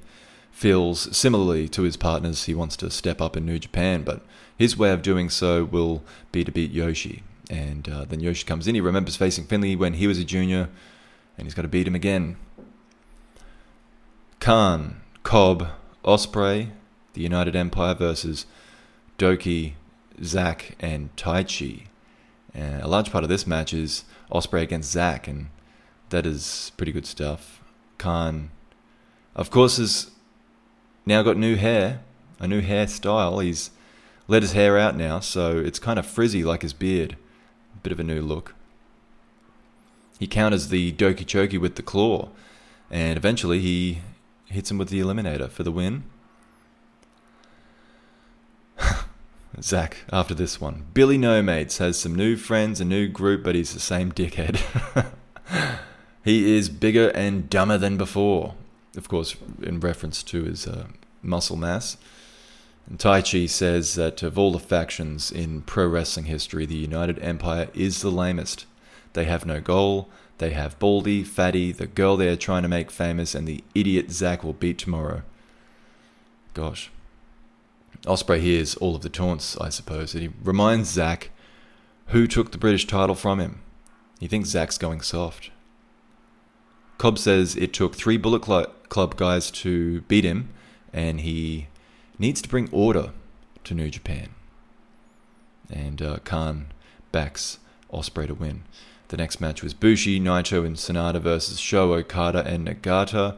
feels 0.53 1.15
similarly 1.17 1.69
to 1.71 1.83
his 1.83 1.97
partners. 1.97 2.45
He 2.45 2.55
wants 2.55 2.77
to 2.77 2.91
step 2.91 3.21
up 3.21 3.37
in 3.37 3.45
New 3.45 3.59
Japan, 3.59 4.05
but 4.05 4.23
his 4.57 4.77
way 4.77 4.93
of 4.93 5.03
doing 5.03 5.31
so 5.31 5.65
will 5.65 6.05
be 6.31 6.45
to 6.45 6.53
beat 6.53 6.71
Yoshi. 6.71 7.25
And 7.51 7.89
uh, 7.89 8.05
then 8.05 8.21
Yoshi 8.21 8.45
comes 8.45 8.69
in. 8.69 8.77
He 8.77 8.81
remembers 8.81 9.17
facing 9.17 9.47
Finlay 9.47 9.75
when 9.75 9.95
he 9.95 10.07
was 10.07 10.19
a 10.19 10.25
junior, 10.25 10.69
and 11.37 11.47
he's 11.47 11.55
got 11.55 11.63
to 11.63 11.69
beat 11.69 11.89
him 11.89 11.95
again. 11.97 12.37
Khan, 14.39 15.01
Cobb, 15.25 15.69
Ospreay, 16.05 16.71
the 17.15 17.21
United 17.23 17.57
Empire 17.57 17.95
versus 17.95 18.47
Douki, 19.19 19.73
Zack, 20.23 20.77
and 20.79 21.15
Taichi. 21.17 21.87
And 22.57 22.81
a 22.81 22.89
large 22.89 23.13
part 23.13 23.23
of 23.23 23.29
this 23.29 23.47
match 23.47 23.75
is 23.75 24.05
Ospreay 24.33 24.63
against 24.63 24.91
Zack, 24.91 25.29
and 25.29 25.51
that 26.09 26.25
is 26.25 26.73
pretty 26.79 26.91
good 26.91 27.05
stuff. 27.05 27.63
Khan, 27.99 28.51
of 29.35 29.51
course, 29.51 29.77
has 29.77 30.11
now 31.05 31.23
got 31.23 31.37
new 31.37 31.57
hair, 31.57 32.01
a 32.41 32.49
new 32.49 32.63
hairstyle. 32.63 33.45
He's 33.45 33.71
let 34.27 34.43
his 34.43 34.53
hair 34.53 34.79
out 34.79 34.97
now, 34.97 35.21
so 35.21 35.59
it's 35.59 35.79
kind 35.79 35.99
of 35.99 36.07
frizzy 36.07 36.45
like 36.45 36.63
his 36.63 36.73
beard. 36.73 37.19
A 37.75 37.81
bit 37.81 37.93
of 37.93 38.01
a 38.01 38.05
new 38.05 38.23
look. 38.23 38.55
He 40.19 40.27
counters 40.27 40.69
the 40.69 40.93
Doki 40.93 41.27
Choki 41.27 41.61
with 41.61 41.75
the 41.75 41.83
claw, 41.83 42.31
and 42.91 43.19
eventually 43.19 43.61
he 43.61 43.99
hits 44.47 44.71
him 44.71 44.79
with 44.79 44.89
the 44.89 45.01
Eliminator 45.01 45.51
for 45.51 45.63
the 45.63 45.71
win. 45.71 46.05
Zack, 49.63 49.99
after 50.13 50.35
this 50.35 50.61
one. 50.61 50.85
Billy 50.93 51.19
No 51.19 51.43
Mates 51.43 51.79
has 51.79 51.99
some 51.99 52.15
new 52.15 52.37
friends, 52.37 52.81
a 52.81 52.85
new 52.85 53.09
group, 53.09 53.43
but 53.43 53.55
he's 53.55 53.73
the 53.73 53.81
same 53.81 54.13
dickhead. 54.13 54.61
he 56.25 56.57
is 56.57 56.69
bigger 56.69 57.09
and 57.11 57.49
dumber 57.49 57.79
than 57.79 57.97
before. 57.97 58.55
Of 58.97 59.09
course, 59.09 59.37
in 59.63 59.81
reference 59.81 60.23
to 60.25 60.45
his 60.45 60.67
uh, 60.67 60.87
muscle 61.23 61.57
mass. 61.57 61.97
And 62.89 62.99
Taichi 62.99 63.49
says 63.49 63.95
that 63.95 64.23
of 64.23 64.39
all 64.39 64.53
the 64.53 64.59
factions 64.59 65.31
in 65.31 65.63
pro 65.63 65.87
wrestling 65.87 66.27
history, 66.27 66.67
the 66.67 66.77
United 66.77 67.19
Empire 67.21 67.69
is 67.75 68.01
the 68.01 68.11
lamest. 68.11 68.67
They 69.15 69.25
have 69.25 69.45
no 69.47 69.61
goal. 69.61 70.09
They 70.39 70.51
have 70.51 70.79
Baldy, 70.79 71.25
Fatty, 71.25 71.73
the 71.73 71.87
girl 71.87 72.17
they 72.17 72.29
are 72.29 72.37
trying 72.37 72.63
to 72.63 72.69
make 72.69 72.91
famous, 72.91 73.35
and 73.35 73.49
the 73.49 73.65
idiot 73.75 74.11
Zack 74.11 74.45
will 74.45 74.53
beat 74.53 74.79
tomorrow. 74.79 75.23
Gosh. 76.53 76.91
Ospreay 78.03 78.41
hears 78.41 78.75
all 78.77 78.95
of 78.95 79.03
the 79.03 79.09
taunts, 79.09 79.57
I 79.59 79.69
suppose, 79.69 80.15
and 80.15 80.23
he 80.23 80.31
reminds 80.43 80.91
Zack 80.91 81.31
who 82.09 82.27
took 82.27 82.53
the 82.53 82.59
British 82.59 82.87
title 82.87 83.15
from 83.15 83.41
him. 83.41 83.61
He 84.21 84.29
thinks 84.29 84.51
Zack's 84.51 84.79
going 84.79 85.01
soft. 85.01 85.51
Cobb 86.99 87.19
says 87.19 87.57
it 87.57 87.73
took 87.73 87.95
three 87.95 88.17
Bullet 88.17 88.41
Club 88.43 89.17
guys 89.17 89.51
to 89.51 90.01
beat 90.03 90.25
him, 90.25 90.49
and 90.93 91.21
he 91.21 91.69
needs 92.19 92.41
to 92.43 92.49
bring 92.49 92.69
order 92.73 93.11
to 93.65 93.75
New 93.75 93.91
Japan. 93.91 94.31
And 95.71 96.01
uh, 96.01 96.19
Khan 96.25 96.69
backs 97.13 97.59
Ospreay 97.93 98.29
to 98.29 98.35
win. 98.35 98.63
The 99.09 99.17
next 99.17 99.41
match 99.41 99.63
was 99.63 99.75
Bushi, 99.75 100.19
Naito, 100.19 100.65
and 100.65 100.77
Sanada 100.77 101.21
versus 101.21 101.61
Sho, 101.61 101.93
Okada, 101.93 102.45
and 102.45 102.67
Nagata. 102.67 103.37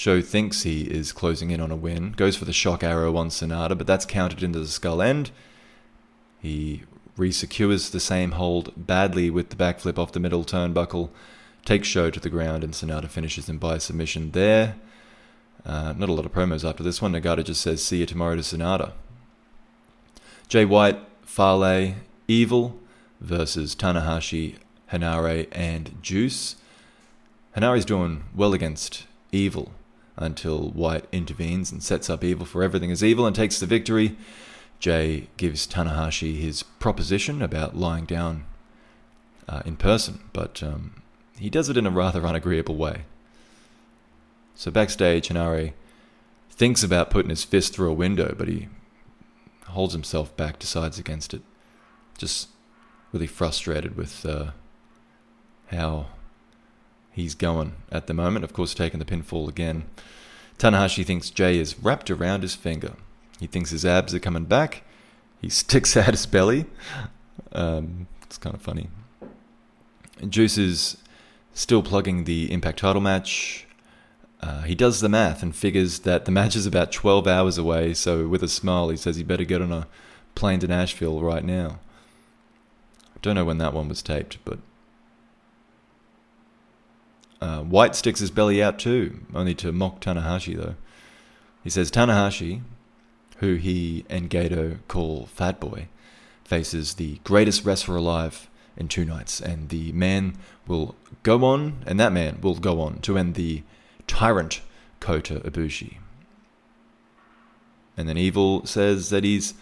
Sho 0.00 0.22
thinks 0.22 0.62
he 0.62 0.84
is 0.84 1.12
closing 1.12 1.50
in 1.50 1.60
on 1.60 1.70
a 1.70 1.76
win, 1.76 2.12
goes 2.12 2.34
for 2.34 2.46
the 2.46 2.54
shock 2.54 2.82
arrow 2.82 3.18
on 3.18 3.28
Sanada, 3.28 3.76
but 3.76 3.86
that's 3.86 4.06
counted 4.06 4.42
into 4.42 4.58
the 4.58 4.66
skull 4.66 5.02
end. 5.02 5.30
He 6.40 6.84
resecures 7.18 7.90
the 7.90 8.00
same 8.00 8.30
hold 8.30 8.72
badly 8.78 9.28
with 9.28 9.50
the 9.50 9.56
backflip 9.56 9.98
off 9.98 10.12
the 10.12 10.18
middle 10.18 10.42
turnbuckle. 10.42 11.10
takes 11.66 11.86
Sho 11.86 12.08
to 12.08 12.18
the 12.18 12.30
ground, 12.30 12.64
and 12.64 12.72
Sanada 12.72 13.10
finishes 13.10 13.46
him 13.46 13.58
by 13.58 13.76
submission 13.76 14.30
there. 14.30 14.76
Uh, 15.66 15.92
not 15.92 16.08
a 16.08 16.14
lot 16.14 16.24
of 16.24 16.32
promos 16.32 16.66
after 16.66 16.82
this 16.82 17.02
one. 17.02 17.12
Nagata 17.12 17.44
just 17.44 17.60
says, 17.60 17.84
see 17.84 17.98
you 17.98 18.06
tomorrow 18.06 18.36
to 18.36 18.40
Sanada. 18.40 18.92
Jay 20.48 20.64
White, 20.64 20.98
Fale, 21.26 21.96
Evil 22.26 22.80
versus 23.20 23.76
Tanahashi, 23.76 24.56
Henare, 24.90 25.46
and 25.52 26.02
Juice. 26.02 26.56
Henare's 27.54 27.84
doing 27.84 28.24
well 28.34 28.54
against 28.54 29.04
Evil 29.30 29.72
until 30.20 30.70
White 30.70 31.06
intervenes 31.10 31.72
and 31.72 31.82
sets 31.82 32.08
up 32.08 32.22
Evil 32.22 32.46
for 32.46 32.62
everything 32.62 32.90
is 32.90 33.02
evil 33.02 33.26
and 33.26 33.34
takes 33.34 33.58
the 33.58 33.66
victory. 33.66 34.16
Jay 34.78 35.28
gives 35.36 35.66
Tanahashi 35.66 36.38
his 36.38 36.62
proposition 36.62 37.42
about 37.42 37.76
lying 37.76 38.04
down 38.04 38.44
uh, 39.48 39.62
in 39.64 39.76
person, 39.76 40.20
but 40.32 40.62
um, 40.62 41.02
he 41.38 41.50
does 41.50 41.68
it 41.68 41.76
in 41.76 41.86
a 41.86 41.90
rather 41.90 42.26
unagreeable 42.26 42.76
way. 42.76 43.04
So 44.54 44.70
backstage, 44.70 45.28
Henare 45.28 45.72
thinks 46.50 46.82
about 46.82 47.10
putting 47.10 47.30
his 47.30 47.44
fist 47.44 47.74
through 47.74 47.90
a 47.90 47.94
window, 47.94 48.34
but 48.36 48.48
he 48.48 48.68
holds 49.68 49.94
himself 49.94 50.36
back, 50.36 50.58
decides 50.58 50.98
against 50.98 51.32
it. 51.32 51.42
Just 52.18 52.48
really 53.12 53.26
frustrated 53.26 53.96
with 53.96 54.24
uh, 54.26 54.50
how 55.68 56.06
he's 57.12 57.34
going 57.34 57.74
at 57.90 58.06
the 58.06 58.14
moment. 58.14 58.44
Of 58.44 58.52
course, 58.52 58.74
taking 58.74 58.98
the 58.98 59.04
pinfall 59.04 59.48
again. 59.48 59.84
Tanahashi 60.58 61.04
thinks 61.04 61.30
Jay 61.30 61.58
is 61.58 61.78
wrapped 61.78 62.10
around 62.10 62.42
his 62.42 62.54
finger. 62.54 62.94
He 63.38 63.46
thinks 63.46 63.70
his 63.70 63.86
abs 63.86 64.14
are 64.14 64.18
coming 64.20 64.44
back. 64.44 64.82
He 65.40 65.48
sticks 65.50 65.96
out 65.96 66.10
his 66.10 66.26
belly. 66.26 66.66
Um, 67.52 68.06
it's 68.22 68.38
kind 68.38 68.54
of 68.54 68.62
funny. 68.62 68.88
Juice 70.28 70.58
is 70.58 70.98
still 71.54 71.82
plugging 71.82 72.24
the 72.24 72.52
Impact 72.52 72.78
title 72.78 73.00
match. 73.00 73.66
Uh, 74.42 74.62
he 74.62 74.74
does 74.74 75.00
the 75.00 75.08
math 75.08 75.42
and 75.42 75.54
figures 75.54 76.00
that 76.00 76.24
the 76.24 76.30
match 76.30 76.56
is 76.56 76.64
about 76.64 76.92
12 76.92 77.26
hours 77.26 77.58
away, 77.58 77.92
so 77.92 78.26
with 78.26 78.42
a 78.42 78.48
smile, 78.48 78.88
he 78.88 78.96
says 78.96 79.16
he 79.16 79.22
better 79.22 79.44
get 79.44 79.60
on 79.60 79.72
a 79.72 79.86
plane 80.34 80.60
to 80.60 80.66
Nashville 80.66 81.20
right 81.20 81.44
now. 81.44 81.78
I 83.14 83.18
don't 83.20 83.34
know 83.34 83.44
when 83.44 83.58
that 83.58 83.74
one 83.74 83.88
was 83.88 84.02
taped, 84.02 84.38
but. 84.44 84.58
Uh, 87.40 87.62
White 87.62 87.96
sticks 87.96 88.20
his 88.20 88.30
belly 88.30 88.62
out 88.62 88.78
too, 88.78 89.20
only 89.34 89.54
to 89.56 89.72
mock 89.72 90.00
Tanahashi, 90.00 90.56
though. 90.56 90.74
He 91.64 91.70
says 91.70 91.90
Tanahashi, 91.90 92.60
who 93.38 93.54
he 93.54 94.04
and 94.10 94.28
Gedo 94.28 94.78
call 94.88 95.26
Fat 95.26 95.58
Boy, 95.58 95.88
faces 96.44 96.94
the 96.94 97.20
greatest 97.24 97.64
wrestler 97.64 97.96
alive 97.96 98.50
in 98.76 98.88
two 98.88 99.04
nights, 99.04 99.40
and 99.40 99.68
the 99.68 99.92
man 99.92 100.36
will 100.66 100.94
go 101.22 101.44
on, 101.44 101.82
and 101.86 101.98
that 101.98 102.12
man 102.12 102.40
will 102.40 102.54
go 102.54 102.80
on 102.80 102.98
to 103.00 103.16
end 103.16 103.34
the 103.34 103.62
tyrant 104.06 104.60
Kota 105.00 105.40
Ibushi. 105.40 105.98
And 107.96 108.08
then 108.08 108.16
Evil 108.16 108.66
says 108.66 109.10
that 109.10 109.24
he's 109.24 109.54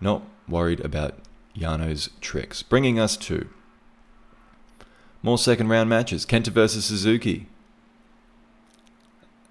not 0.00 0.22
worried 0.48 0.80
about 0.80 1.18
Yano's 1.56 2.10
tricks, 2.20 2.62
bringing 2.62 2.98
us 2.98 3.16
to 3.16 3.48
more 5.22 5.38
second 5.38 5.68
round 5.68 5.88
matches. 5.88 6.24
Kenta 6.24 6.48
versus 6.48 6.84
Suzuki. 6.84 7.46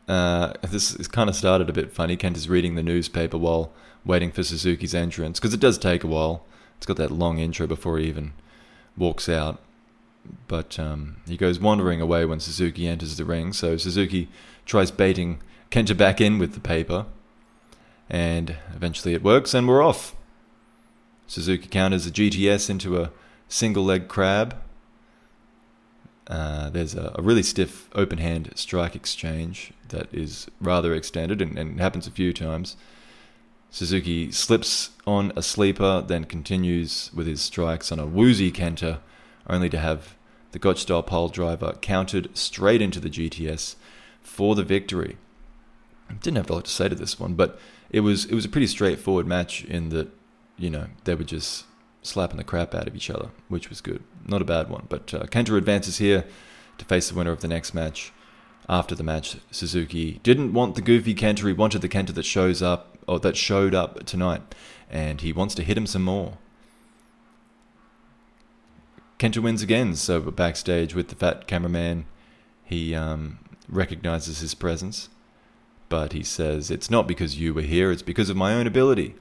Uh, 0.07 0.53
this 0.61 0.95
is 0.95 1.07
kind 1.07 1.29
of 1.29 1.35
started 1.35 1.69
a 1.69 1.73
bit 1.73 1.91
funny. 1.91 2.15
Kenta's 2.15 2.47
reading 2.47 2.75
the 2.75 2.83
newspaper 2.83 3.37
while 3.37 3.71
waiting 4.05 4.31
for 4.31 4.43
Suzuki's 4.43 4.95
entrance 4.95 5.39
because 5.39 5.53
it 5.53 5.59
does 5.59 5.77
take 5.77 6.03
a 6.03 6.07
while. 6.07 6.43
It's 6.77 6.85
got 6.85 6.97
that 6.97 7.11
long 7.11 7.39
intro 7.39 7.67
before 7.67 7.97
he 7.97 8.07
even 8.07 8.33
walks 8.95 9.27
out. 9.27 9.59
But 10.47 10.77
um, 10.79 11.17
he 11.27 11.37
goes 11.37 11.59
wandering 11.59 12.01
away 12.01 12.25
when 12.25 12.39
Suzuki 12.39 12.87
enters 12.87 13.17
the 13.17 13.25
ring. 13.25 13.53
So 13.53 13.77
Suzuki 13.77 14.29
tries 14.65 14.91
baiting 14.91 15.41
Kenta 15.71 15.95
back 15.95 16.21
in 16.21 16.37
with 16.37 16.53
the 16.53 16.59
paper. 16.59 17.05
And 18.09 18.55
eventually 18.73 19.13
it 19.13 19.23
works, 19.23 19.53
and 19.53 19.67
we're 19.67 19.83
off. 19.83 20.15
Suzuki 21.27 21.67
counters 21.67 22.07
a 22.07 22.11
GTS 22.11 22.69
into 22.69 23.01
a 23.01 23.11
single 23.49 23.83
leg 23.83 24.07
crab. 24.07 24.55
Uh, 26.27 26.69
there's 26.69 26.93
a, 26.93 27.13
a, 27.15 27.21
really 27.21 27.41
stiff 27.41 27.87
open 27.95 28.17
hand 28.17 28.51
strike 28.53 28.97
exchange 28.97 29.71
that 29.89 30.13
is 30.13 30.47
rather 30.59 30.93
extended 30.93 31.41
and, 31.41 31.57
and 31.57 31.79
happens 31.79 32.05
a 32.05 32.11
few 32.11 32.33
times. 32.33 32.75
Suzuki 33.71 34.29
slips 34.31 34.89
on 35.05 35.31
a 35.37 35.41
sleeper, 35.41 36.03
then 36.05 36.25
continues 36.25 37.11
with 37.13 37.27
his 37.27 37.41
strikes 37.41 37.91
on 37.93 37.99
a 37.99 38.05
woozy 38.05 38.51
Kenta, 38.51 38.99
only 39.49 39.69
to 39.69 39.79
have 39.79 40.15
the 40.51 40.59
Gotch 40.59 40.81
style 40.81 41.03
pole 41.03 41.29
driver 41.29 41.77
countered 41.81 42.35
straight 42.35 42.81
into 42.81 42.99
the 42.99 43.09
GTS 43.09 43.75
for 44.21 44.55
the 44.55 44.63
victory. 44.63 45.17
Didn't 46.21 46.37
have 46.37 46.49
a 46.49 46.53
lot 46.53 46.65
to 46.65 46.71
say 46.71 46.89
to 46.89 46.95
this 46.95 47.19
one, 47.19 47.35
but 47.35 47.59
it 47.89 48.01
was 48.01 48.25
it 48.25 48.33
was 48.35 48.45
a 48.45 48.49
pretty 48.49 48.67
straightforward 48.67 49.27
match 49.27 49.63
in 49.65 49.89
that 49.89 50.09
you 50.57 50.69
know 50.69 50.87
they 51.03 51.15
were 51.15 51.23
just 51.23 51.65
slapping 52.07 52.37
the 52.37 52.43
crap 52.43 52.73
out 52.73 52.87
of 52.87 52.95
each 52.95 53.09
other, 53.09 53.29
which 53.47 53.69
was 53.69 53.81
good. 53.81 54.03
Not 54.25 54.41
a 54.41 54.45
bad 54.45 54.69
one. 54.69 54.85
But 54.89 55.13
uh, 55.13 55.25
advances 55.29 55.97
here 55.97 56.25
to 56.77 56.85
face 56.85 57.09
the 57.09 57.15
winner 57.15 57.31
of 57.31 57.41
the 57.41 57.47
next 57.47 57.73
match. 57.73 58.11
After 58.69 58.95
the 58.95 59.03
match, 59.03 59.37
Suzuki 59.49 60.19
didn't 60.23 60.53
want 60.53 60.75
the 60.75 60.81
goofy 60.81 61.15
Kenta. 61.15 61.47
He 61.47 61.53
wanted 61.53 61.81
the 61.81 61.89
Kenta 61.89 62.13
that 62.13 62.23
shows 62.23 62.61
up 62.61 62.97
or 63.07 63.19
that 63.19 63.37
showed 63.37 63.73
up 63.73 64.05
tonight, 64.05 64.41
and 64.89 65.21
he 65.21 65.31
wants 65.31 65.55
to 65.55 65.63
hit 65.63 65.77
him 65.77 65.87
some 65.87 66.03
more. 66.03 66.37
Kenta 69.17 69.41
wins 69.41 69.63
again, 69.63 69.95
so 69.95 70.19
backstage 70.19 70.93
with 70.93 71.07
the 71.07 71.15
fat 71.15 71.47
cameraman, 71.47 72.05
he 72.63 72.93
um, 72.93 73.39
recognizes 73.69 74.39
his 74.39 74.53
presence, 74.53 75.09
but 75.89 76.13
he 76.13 76.21
says, 76.21 76.69
It's 76.69 76.91
not 76.91 77.07
because 77.07 77.39
you 77.39 77.53
were 77.53 77.61
here, 77.61 77.91
it's 77.91 78.01
because 78.01 78.29
of 78.29 78.37
my 78.37 78.53
own 78.53 78.67
ability. 78.67 79.15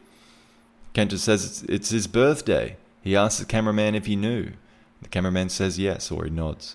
Kenta 0.96 1.18
says 1.18 1.62
it's, 1.68 1.90
his 1.90 2.06
birthday. 2.06 2.78
He 3.02 3.14
asks 3.14 3.38
the 3.38 3.44
cameraman 3.44 3.94
if 3.94 4.06
he 4.06 4.16
knew. 4.16 4.52
The 5.02 5.10
cameraman 5.10 5.50
says 5.50 5.78
yes, 5.78 6.10
or 6.10 6.24
he 6.24 6.30
nods. 6.30 6.74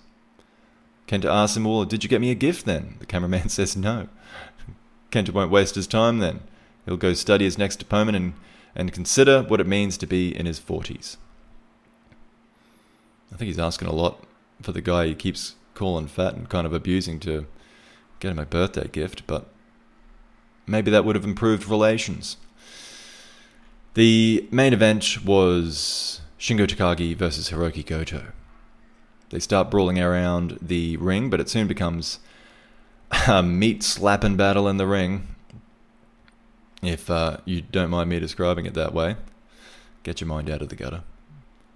Kenta 1.07 1.25
asks 1.25 1.57
him, 1.57 1.63
Well, 1.63 1.85
did 1.85 2.03
you 2.03 2.09
get 2.09 2.21
me 2.21 2.29
a 2.29 2.35
gift 2.35 2.65
then? 2.65 2.97
The 2.99 3.07
cameraman 3.07 3.49
says 3.49 3.75
no. 3.75 4.09
Kenta 5.11 5.31
won't 5.31 5.49
waste 5.49 5.73
his 5.73 5.87
time 5.87 6.19
then. 6.19 6.41
He'll 6.85 6.97
go 6.97 7.15
study 7.15 7.45
his 7.45 7.57
next 7.57 7.81
opponent 7.81 8.15
and, 8.15 8.33
and 8.75 8.93
consider 8.93 9.41
what 9.41 9.59
it 9.59 9.65
means 9.65 9.97
to 9.97 10.05
be 10.05 10.37
in 10.37 10.45
his 10.45 10.59
40s. 10.59 11.17
I 13.33 13.37
think 13.37 13.47
he's 13.47 13.57
asking 13.57 13.87
a 13.87 13.93
lot 13.93 14.23
for 14.61 14.71
the 14.71 14.81
guy 14.81 15.07
he 15.07 15.15
keeps 15.15 15.55
calling 15.73 16.05
fat 16.05 16.35
and 16.35 16.47
kind 16.47 16.67
of 16.67 16.73
abusing 16.73 17.19
to 17.21 17.47
get 18.19 18.29
him 18.29 18.39
a 18.39 18.45
birthday 18.45 18.87
gift, 18.87 19.25
but 19.25 19.49
maybe 20.67 20.91
that 20.91 21.05
would 21.05 21.15
have 21.15 21.25
improved 21.25 21.67
relations. 21.67 22.37
The 23.93 24.47
main 24.51 24.71
event 24.71 25.25
was 25.25 26.21
Shingo 26.39 26.65
Takagi 26.65 27.15
versus 27.15 27.49
Hiroki 27.49 27.85
Goto. 27.85 28.27
They 29.31 29.39
start 29.39 29.69
brawling 29.69 29.99
around 29.99 30.57
the 30.61 30.95
ring, 30.97 31.29
but 31.29 31.41
it 31.41 31.49
soon 31.49 31.67
becomes 31.67 32.19
a 33.27 33.43
meat 33.43 33.83
slapping 33.83 34.37
battle 34.37 34.69
in 34.69 34.77
the 34.77 34.87
ring. 34.87 35.27
If 36.81 37.09
uh, 37.09 37.37
you 37.43 37.61
don't 37.61 37.89
mind 37.89 38.09
me 38.09 38.19
describing 38.19 38.65
it 38.65 38.73
that 38.75 38.93
way, 38.93 39.17
get 40.03 40.21
your 40.21 40.27
mind 40.29 40.49
out 40.49 40.61
of 40.61 40.69
the 40.69 40.75
gutter. 40.75 41.03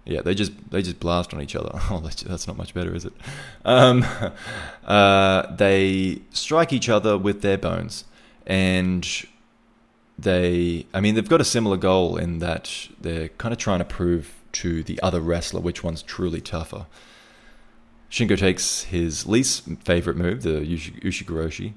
Yeah, 0.06 0.22
they 0.22 0.36
just 0.36 0.54
they 0.70 0.82
just 0.82 1.00
blast 1.00 1.34
on 1.34 1.42
each 1.42 1.56
other. 1.56 1.72
Oh, 1.90 2.00
that's, 2.00 2.48
not 2.48 2.58
much 2.58 2.74
better, 2.74 2.96
is 2.96 3.06
it? 3.06 3.14
Um, 3.66 4.06
uh, 4.86 5.54
they 5.54 6.22
strike 6.32 6.72
each 6.72 6.88
other 6.88 7.18
with 7.18 7.42
their 7.42 7.58
bones, 7.58 8.06
and 8.46 9.06
they. 10.18 10.86
I 10.94 11.02
mean, 11.02 11.16
they've 11.16 11.28
got 11.28 11.42
a 11.42 11.46
similar 11.46 11.78
goal 11.78 12.18
in 12.18 12.40
that 12.40 12.88
they're 13.00 13.30
kind 13.30 13.54
of 13.54 13.58
trying 13.58 13.80
to 13.80 13.86
prove 13.86 14.34
to 14.54 14.84
the 14.84 15.00
other 15.02 15.20
wrestler 15.20 15.60
which 15.60 15.84
one's 15.84 16.02
truly 16.02 16.42
tougher. 16.42 16.86
Shingo 18.10 18.38
takes 18.38 18.84
his 18.84 19.28
least 19.28 19.64
favorite 19.84 20.16
move, 20.16 20.44
the 20.44 20.62
Ushigoroshi, 20.62 21.74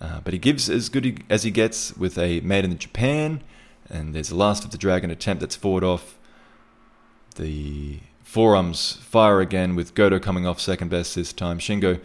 uh, 0.00 0.20
but 0.20 0.32
he 0.32 0.38
gives 0.38 0.70
as 0.70 0.88
good 0.88 1.22
as 1.28 1.42
he 1.42 1.50
gets 1.50 1.94
with 1.96 2.16
a 2.16 2.40
made 2.40 2.64
in 2.64 2.78
Japan, 2.78 3.42
and 3.90 4.14
there's 4.14 4.30
the 4.30 4.36
last 4.36 4.64
of 4.64 4.70
the 4.70 4.78
dragon 4.78 5.10
attempt 5.10 5.40
that's 5.40 5.56
fought 5.56 5.82
off 5.82 6.16
the 7.36 8.00
forearms 8.22 8.92
fire 9.02 9.40
again 9.40 9.74
with 9.74 9.94
Goto 9.94 10.18
coming 10.18 10.46
off 10.46 10.60
second 10.60 10.88
best 10.88 11.14
this 11.14 11.32
time. 11.32 11.58
Shingo 11.58 12.00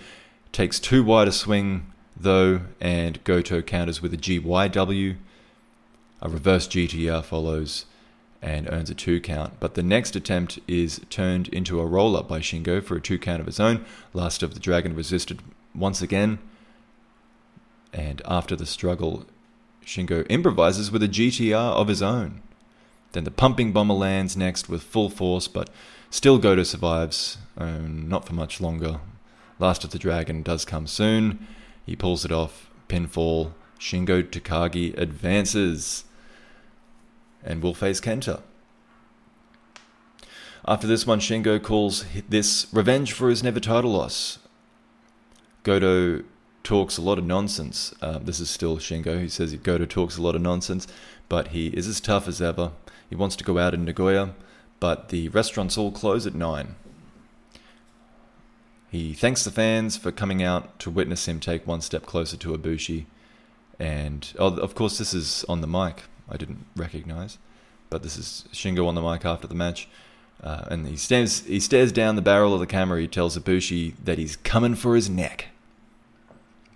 takes 0.51 0.79
too 0.79 1.03
wide 1.03 1.27
a 1.27 1.31
swing 1.31 1.92
though, 2.15 2.61
and 2.79 3.23
Goto 3.23 3.61
counters 3.61 4.01
with 4.01 4.13
a 4.13 4.17
GYW. 4.17 5.15
A 6.21 6.29
reverse 6.29 6.67
GTR 6.67 7.23
follows 7.23 7.85
and 8.41 8.69
earns 8.69 8.89
a 8.89 8.95
two 8.95 9.21
count. 9.21 9.53
But 9.59 9.75
the 9.75 9.83
next 9.83 10.15
attempt 10.15 10.59
is 10.67 11.01
turned 11.09 11.47
into 11.47 11.79
a 11.79 11.85
roll 11.85 12.17
up 12.17 12.27
by 12.27 12.39
Shingo 12.39 12.83
for 12.83 12.97
a 12.97 13.01
two 13.01 13.17
count 13.17 13.39
of 13.39 13.45
his 13.45 13.59
own. 13.59 13.85
Last 14.13 14.43
of 14.43 14.53
the 14.53 14.59
Dragon 14.59 14.95
resisted 14.95 15.39
once 15.73 16.01
again. 16.01 16.39
And 17.93 18.21
after 18.25 18.55
the 18.55 18.65
struggle, 18.65 19.25
Shingo 19.85 20.27
improvises 20.27 20.91
with 20.91 21.03
a 21.03 21.07
GTR 21.07 21.53
of 21.73 21.87
his 21.87 22.01
own. 22.01 22.41
Then 23.13 23.23
the 23.23 23.31
pumping 23.31 23.71
bomber 23.71 23.93
lands 23.93 24.35
next 24.35 24.67
with 24.67 24.83
full 24.83 25.09
force, 25.09 25.47
but 25.47 25.69
still 26.09 26.37
Goto 26.37 26.63
survives, 26.63 27.37
um, 27.57 28.09
not 28.09 28.25
for 28.25 28.33
much 28.33 28.59
longer. 28.59 28.99
Last 29.59 29.83
of 29.83 29.91
the 29.91 29.99
Dragon 29.99 30.41
does 30.41 30.65
come 30.65 30.87
soon. 30.87 31.47
He 31.85 31.95
pulls 31.95 32.25
it 32.25 32.31
off. 32.31 32.69
Pinfall. 32.87 33.53
Shingo 33.79 34.23
Takagi 34.23 34.97
advances 34.97 36.05
and 37.43 37.61
will 37.61 37.73
face 37.73 37.99
Kenta. 37.99 38.41
After 40.65 40.87
this 40.87 41.05
one, 41.05 41.19
Shingo 41.19 41.61
calls 41.61 42.05
this 42.29 42.67
revenge 42.71 43.11
for 43.11 43.29
his 43.29 43.43
never 43.43 43.59
title 43.59 43.91
loss. 43.91 44.39
Goto 45.63 46.23
talks 46.63 46.97
a 46.97 47.01
lot 47.01 47.17
of 47.17 47.25
nonsense. 47.25 47.93
Uh, 48.01 48.19
this 48.19 48.39
is 48.39 48.49
still 48.49 48.77
Shingo. 48.77 49.19
He 49.19 49.27
says 49.27 49.53
Goto 49.55 49.85
talks 49.85 50.17
a 50.17 50.21
lot 50.21 50.35
of 50.35 50.41
nonsense, 50.41 50.87
but 51.27 51.49
he 51.49 51.67
is 51.67 51.87
as 51.87 51.99
tough 51.99 52.29
as 52.29 52.41
ever. 52.41 52.71
He 53.09 53.15
wants 53.15 53.35
to 53.35 53.43
go 53.43 53.57
out 53.57 53.73
in 53.73 53.83
Nagoya, 53.83 54.33
but 54.79 55.09
the 55.09 55.27
restaurants 55.29 55.77
all 55.77 55.91
close 55.91 56.25
at 56.25 56.33
9. 56.33 56.75
He 58.93 59.13
thanks 59.15 59.43
the 59.43 59.49
fans 59.49 59.97
for 59.97 60.11
coming 60.11 60.43
out 60.43 60.77
to 60.77 60.91
witness 60.91 61.27
him 61.27 61.39
take 61.39 61.65
one 61.65 61.81
step 61.81 62.05
closer 62.05 62.37
to 62.37 62.55
Ibushi. 62.55 63.05
And 63.79 64.31
oh, 64.37 64.55
of 64.55 64.75
course, 64.75 64.99
this 64.99 65.15
is 65.15 65.43
on 65.49 65.61
the 65.61 65.67
mic. 65.67 66.03
I 66.29 66.37
didn't 66.37 66.67
recognize, 66.75 67.39
but 67.89 68.03
this 68.03 68.17
is 68.17 68.45
Shingo 68.53 68.87
on 68.87 68.93
the 68.93 69.01
mic 69.01 69.25
after 69.25 69.47
the 69.47 69.55
match. 69.55 69.89
Uh, 70.43 70.65
and 70.69 70.85
he 70.87 70.95
stands, 70.95 71.43
he 71.45 71.59
stares 71.59 71.91
down 71.91 72.15
the 72.15 72.21
barrel 72.21 72.53
of 72.53 72.59
the 72.59 72.67
camera. 72.67 73.01
He 73.01 73.07
tells 73.07 73.35
Ibushi 73.35 73.95
that 74.03 74.19
he's 74.19 74.35
coming 74.35 74.75
for 74.75 74.93
his 74.93 75.09
neck. 75.09 75.47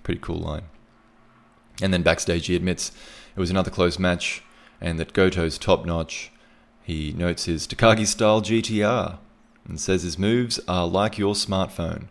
Pretty 0.02 0.20
cool 0.20 0.40
line. 0.40 0.64
And 1.84 1.94
then 1.94 2.02
backstage, 2.02 2.48
he 2.48 2.56
admits 2.56 2.92
it 3.36 3.40
was 3.40 3.52
another 3.52 3.70
close 3.70 4.00
match 4.00 4.42
and 4.82 5.00
that 5.00 5.14
Goto's 5.14 5.60
top 5.60 5.86
notch. 5.86 6.32
He 6.82 7.14
notes 7.14 7.46
his 7.46 7.68
Takagi 7.68 8.08
style 8.08 8.42
GTR 8.42 9.20
and 9.68 9.80
says 9.80 10.04
his 10.04 10.18
moves 10.18 10.60
are 10.68 10.88
like 10.88 11.18
your 11.18 11.34
smartphone, 11.34 12.08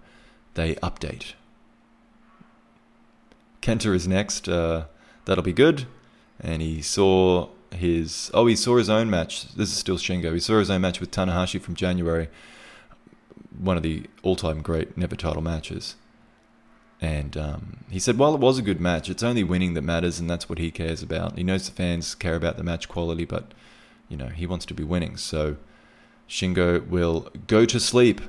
they 0.54 0.74
update. 0.76 1.32
Kenta 3.62 3.94
is 3.94 4.06
next. 4.06 4.48
Uh, 4.48 4.84
that'll 5.24 5.44
be 5.44 5.52
good. 5.52 5.86
And 6.40 6.62
he 6.62 6.82
saw 6.82 7.48
his 7.72 8.30
oh 8.32 8.46
he 8.46 8.56
saw 8.56 8.76
his 8.76 8.88
own 8.88 9.10
match. 9.10 9.52
This 9.54 9.70
is 9.70 9.76
still 9.76 9.98
Shingo. 9.98 10.32
He 10.32 10.40
saw 10.40 10.58
his 10.58 10.70
own 10.70 10.80
match 10.80 11.00
with 11.00 11.10
Tanahashi 11.10 11.60
from 11.60 11.74
January. 11.74 12.28
One 13.58 13.76
of 13.76 13.82
the 13.82 14.04
all-time 14.22 14.62
great 14.62 14.96
never 14.96 15.16
title 15.16 15.42
matches. 15.42 15.96
And 17.00 17.36
um, 17.36 17.78
he 17.90 17.98
said, 17.98 18.16
while 18.16 18.34
it 18.34 18.40
was 18.40 18.58
a 18.58 18.62
good 18.62 18.80
match, 18.80 19.10
it's 19.10 19.22
only 19.22 19.44
winning 19.44 19.74
that 19.74 19.82
matters, 19.82 20.18
and 20.18 20.30
that's 20.30 20.48
what 20.48 20.58
he 20.58 20.70
cares 20.70 21.02
about. 21.02 21.36
He 21.36 21.44
knows 21.44 21.68
the 21.68 21.74
fans 21.74 22.14
care 22.14 22.36
about 22.36 22.56
the 22.56 22.64
match 22.64 22.88
quality, 22.88 23.26
but 23.26 23.52
you 24.08 24.16
know 24.16 24.28
he 24.28 24.46
wants 24.46 24.64
to 24.66 24.74
be 24.74 24.84
winning. 24.84 25.16
So 25.16 25.56
Shingo 26.28 26.86
will 26.86 27.30
go 27.46 27.64
to 27.64 27.78
sleep 27.78 28.20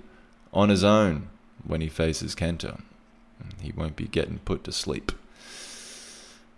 on 0.53 0.69
his 0.69 0.83
own 0.83 1.29
when 1.65 1.81
he 1.81 1.89
faces 1.89 2.35
Kenta. 2.35 2.81
He 3.61 3.71
won't 3.71 3.95
be 3.95 4.07
getting 4.07 4.39
put 4.39 4.63
to 4.65 4.71
sleep. 4.71 5.11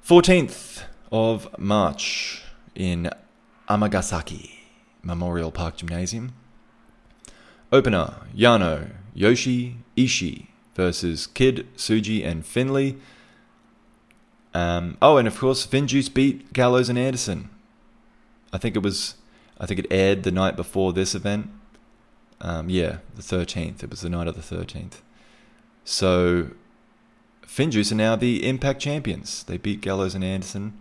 14th 0.06 0.84
of 1.12 1.47
March 1.60 2.43
in 2.75 3.10
Amagasaki 3.67 4.60
Memorial 5.04 5.52
Park 5.52 5.78
Gymnasium. 5.78 6.34
Opener 7.71 8.15
Yano, 8.36 8.91
Yoshi, 9.13 9.78
Ishii 9.95 10.47
versus 10.75 11.28
Kidd, 11.28 11.67
Tsuji, 11.75 12.25
and 12.25 12.45
Finlay. 12.45 12.95
Um, 14.54 14.97
oh, 15.02 15.17
and 15.17 15.28
of 15.28 15.38
course, 15.38 15.65
Finjuice 15.65 16.12
beat 16.12 16.54
Gallows 16.54 16.89
and 16.89 16.97
Anderson. 16.97 17.49
I 18.52 18.58
think 18.58 18.75
it 18.75 18.82
was, 18.82 19.15
I 19.60 19.65
think 19.65 19.80
it 19.80 19.88
aired 19.91 20.24
the 20.24 20.32
night 20.32 20.56
before 20.56 20.93
this 20.93 21.13
event. 21.13 21.50
Um, 22.41 22.69
yeah, 22.69 23.00
the 23.15 23.22
13th. 23.22 23.84
It 23.84 23.89
was 23.89 24.02
the 24.02 24.10
night 24.10 24.28
of 24.28 24.36
the 24.36 24.56
13th. 24.56 25.02
So, 25.84 26.52
Finjuice 27.45 27.91
are 27.91 27.95
now 27.95 28.15
the 28.15 28.48
Impact 28.48 28.80
champions. 28.80 29.43
They 29.43 29.58
beat 29.58 29.82
Gallows 29.82 30.15
and 30.15 30.24
Anderson, 30.24 30.80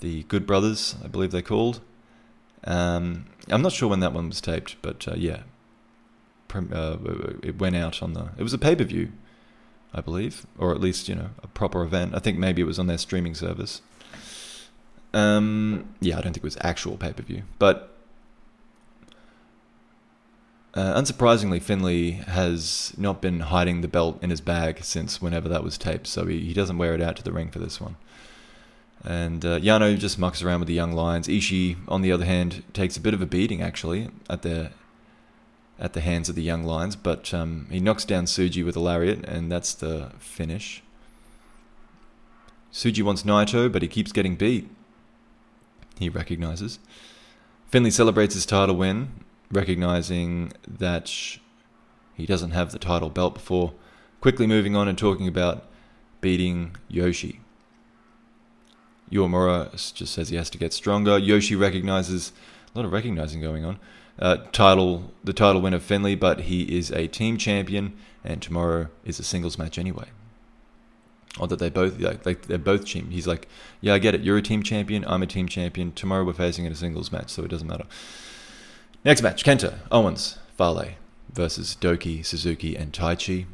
the 0.00 0.24
Good 0.24 0.46
Brothers, 0.46 0.96
I 1.02 1.08
believe 1.08 1.30
they're 1.30 1.42
called. 1.42 1.80
Um, 2.64 3.26
I'm 3.48 3.62
not 3.62 3.72
sure 3.72 3.88
when 3.88 4.00
that 4.00 4.12
one 4.12 4.28
was 4.28 4.40
taped, 4.40 4.76
but 4.82 5.06
uh, 5.08 5.14
yeah, 5.16 5.42
uh, 6.54 6.96
it 7.42 7.58
went 7.58 7.76
out 7.76 8.02
on 8.02 8.12
the. 8.12 8.30
It 8.36 8.42
was 8.42 8.52
a 8.52 8.58
pay 8.58 8.76
per 8.76 8.84
view, 8.84 9.12
I 9.92 10.00
believe, 10.00 10.46
or 10.58 10.72
at 10.72 10.80
least 10.80 11.08
you 11.08 11.14
know 11.14 11.30
a 11.42 11.48
proper 11.48 11.82
event. 11.82 12.14
I 12.14 12.18
think 12.18 12.38
maybe 12.38 12.62
it 12.62 12.66
was 12.66 12.78
on 12.78 12.86
their 12.86 12.98
streaming 12.98 13.34
service. 13.34 13.82
Um, 15.14 15.94
yeah, 16.00 16.18
I 16.18 16.20
don't 16.20 16.32
think 16.32 16.38
it 16.38 16.44
was 16.44 16.58
actual 16.60 16.96
pay 16.96 17.12
per 17.12 17.22
view, 17.22 17.42
but 17.58 17.91
uh, 20.74 21.00
unsurprisingly, 21.00 21.60
Finlay 21.60 22.12
has 22.12 22.94
not 22.96 23.20
been 23.20 23.40
hiding 23.40 23.80
the 23.80 23.88
belt 23.88 24.22
in 24.22 24.30
his 24.30 24.40
bag 24.40 24.82
since 24.82 25.20
whenever 25.20 25.48
that 25.48 25.62
was 25.62 25.76
taped, 25.76 26.06
so 26.06 26.26
he, 26.26 26.40
he 26.40 26.54
doesn't 26.54 26.78
wear 26.78 26.94
it 26.94 27.02
out 27.02 27.16
to 27.16 27.22
the 27.22 27.32
ring 27.32 27.50
for 27.50 27.58
this 27.58 27.80
one. 27.80 27.96
And 29.04 29.44
uh, 29.44 29.58
Yano 29.58 29.98
just 29.98 30.18
mucks 30.18 30.42
around 30.42 30.60
with 30.60 30.68
the 30.68 30.74
young 30.74 30.92
lions. 30.92 31.28
Ishii, 31.28 31.76
on 31.88 32.02
the 32.02 32.12
other 32.12 32.24
hand, 32.24 32.62
takes 32.72 32.96
a 32.96 33.00
bit 33.00 33.14
of 33.14 33.20
a 33.20 33.26
beating 33.26 33.60
actually 33.60 34.08
at 34.30 34.42
the 34.42 34.70
at 35.78 35.94
the 35.94 36.00
hands 36.00 36.28
of 36.28 36.36
the 36.36 36.42
young 36.42 36.62
lions, 36.62 36.94
but 36.94 37.34
um, 37.34 37.66
he 37.68 37.80
knocks 37.80 38.04
down 38.04 38.26
Tsuji 38.26 38.64
with 38.64 38.76
a 38.76 38.80
lariat, 38.80 39.24
and 39.24 39.50
that's 39.50 39.74
the 39.74 40.12
finish. 40.18 40.80
Tsuji 42.72 43.02
wants 43.02 43.24
Naito, 43.24 43.70
but 43.72 43.82
he 43.82 43.88
keeps 43.88 44.12
getting 44.12 44.36
beat. 44.36 44.70
He 45.98 46.08
recognizes. 46.08 46.78
Finlay 47.68 47.90
celebrates 47.90 48.34
his 48.34 48.46
title 48.46 48.76
win, 48.76 49.10
recognizing 49.52 50.52
that 50.66 51.12
he 52.14 52.26
doesn't 52.26 52.50
have 52.50 52.72
the 52.72 52.78
title 52.78 53.10
belt 53.10 53.34
before, 53.34 53.74
quickly 54.20 54.46
moving 54.46 54.74
on 54.74 54.88
and 54.88 54.98
talking 54.98 55.28
about 55.28 55.66
beating 56.20 56.76
Yoshi. 56.88 57.40
Uemura 59.12 59.70
just 59.94 60.14
says 60.14 60.30
he 60.30 60.36
has 60.36 60.50
to 60.50 60.58
get 60.58 60.72
stronger. 60.72 61.18
Yoshi 61.18 61.54
recognizes 61.54 62.32
a 62.74 62.78
lot 62.78 62.86
of 62.86 62.92
recognizing 62.92 63.40
going 63.40 63.64
on 63.64 63.78
uh, 64.18 64.36
title 64.52 65.12
the 65.24 65.32
title 65.32 65.60
winner 65.60 65.78
Finlay, 65.78 66.14
but 66.14 66.42
he 66.42 66.76
is 66.76 66.90
a 66.90 67.06
team 67.06 67.36
champion, 67.36 67.94
and 68.24 68.42
tomorrow 68.42 68.88
is 69.04 69.18
a 69.18 69.24
singles 69.24 69.58
match 69.58 69.78
anyway. 69.78 70.08
Or 71.38 71.48
that 71.48 71.58
they 71.58 71.70
both 71.70 71.98
like 71.98 72.42
they're 72.42 72.58
both 72.58 72.84
team. 72.84 73.10
He's 73.10 73.26
like, 73.26 73.48
yeah, 73.80 73.94
I 73.94 73.98
get 73.98 74.14
it. 74.14 74.20
You're 74.20 74.36
a 74.36 74.42
team 74.42 74.62
champion. 74.62 75.04
I'm 75.06 75.22
a 75.22 75.26
team 75.26 75.48
champion. 75.48 75.92
Tomorrow 75.92 76.24
we're 76.24 76.34
facing 76.34 76.66
in 76.66 76.72
a 76.72 76.74
singles 76.74 77.10
match, 77.10 77.30
so 77.30 77.42
it 77.42 77.48
doesn't 77.48 77.66
matter. 77.66 77.86
Next 79.04 79.22
match: 79.22 79.44
Kenta 79.44 79.78
Owens 79.90 80.38
Fale 80.56 80.94
versus 81.32 81.76
Douki 81.80 82.24
Suzuki 82.24 82.76
and 82.76 82.92
Taichi. 82.92 83.46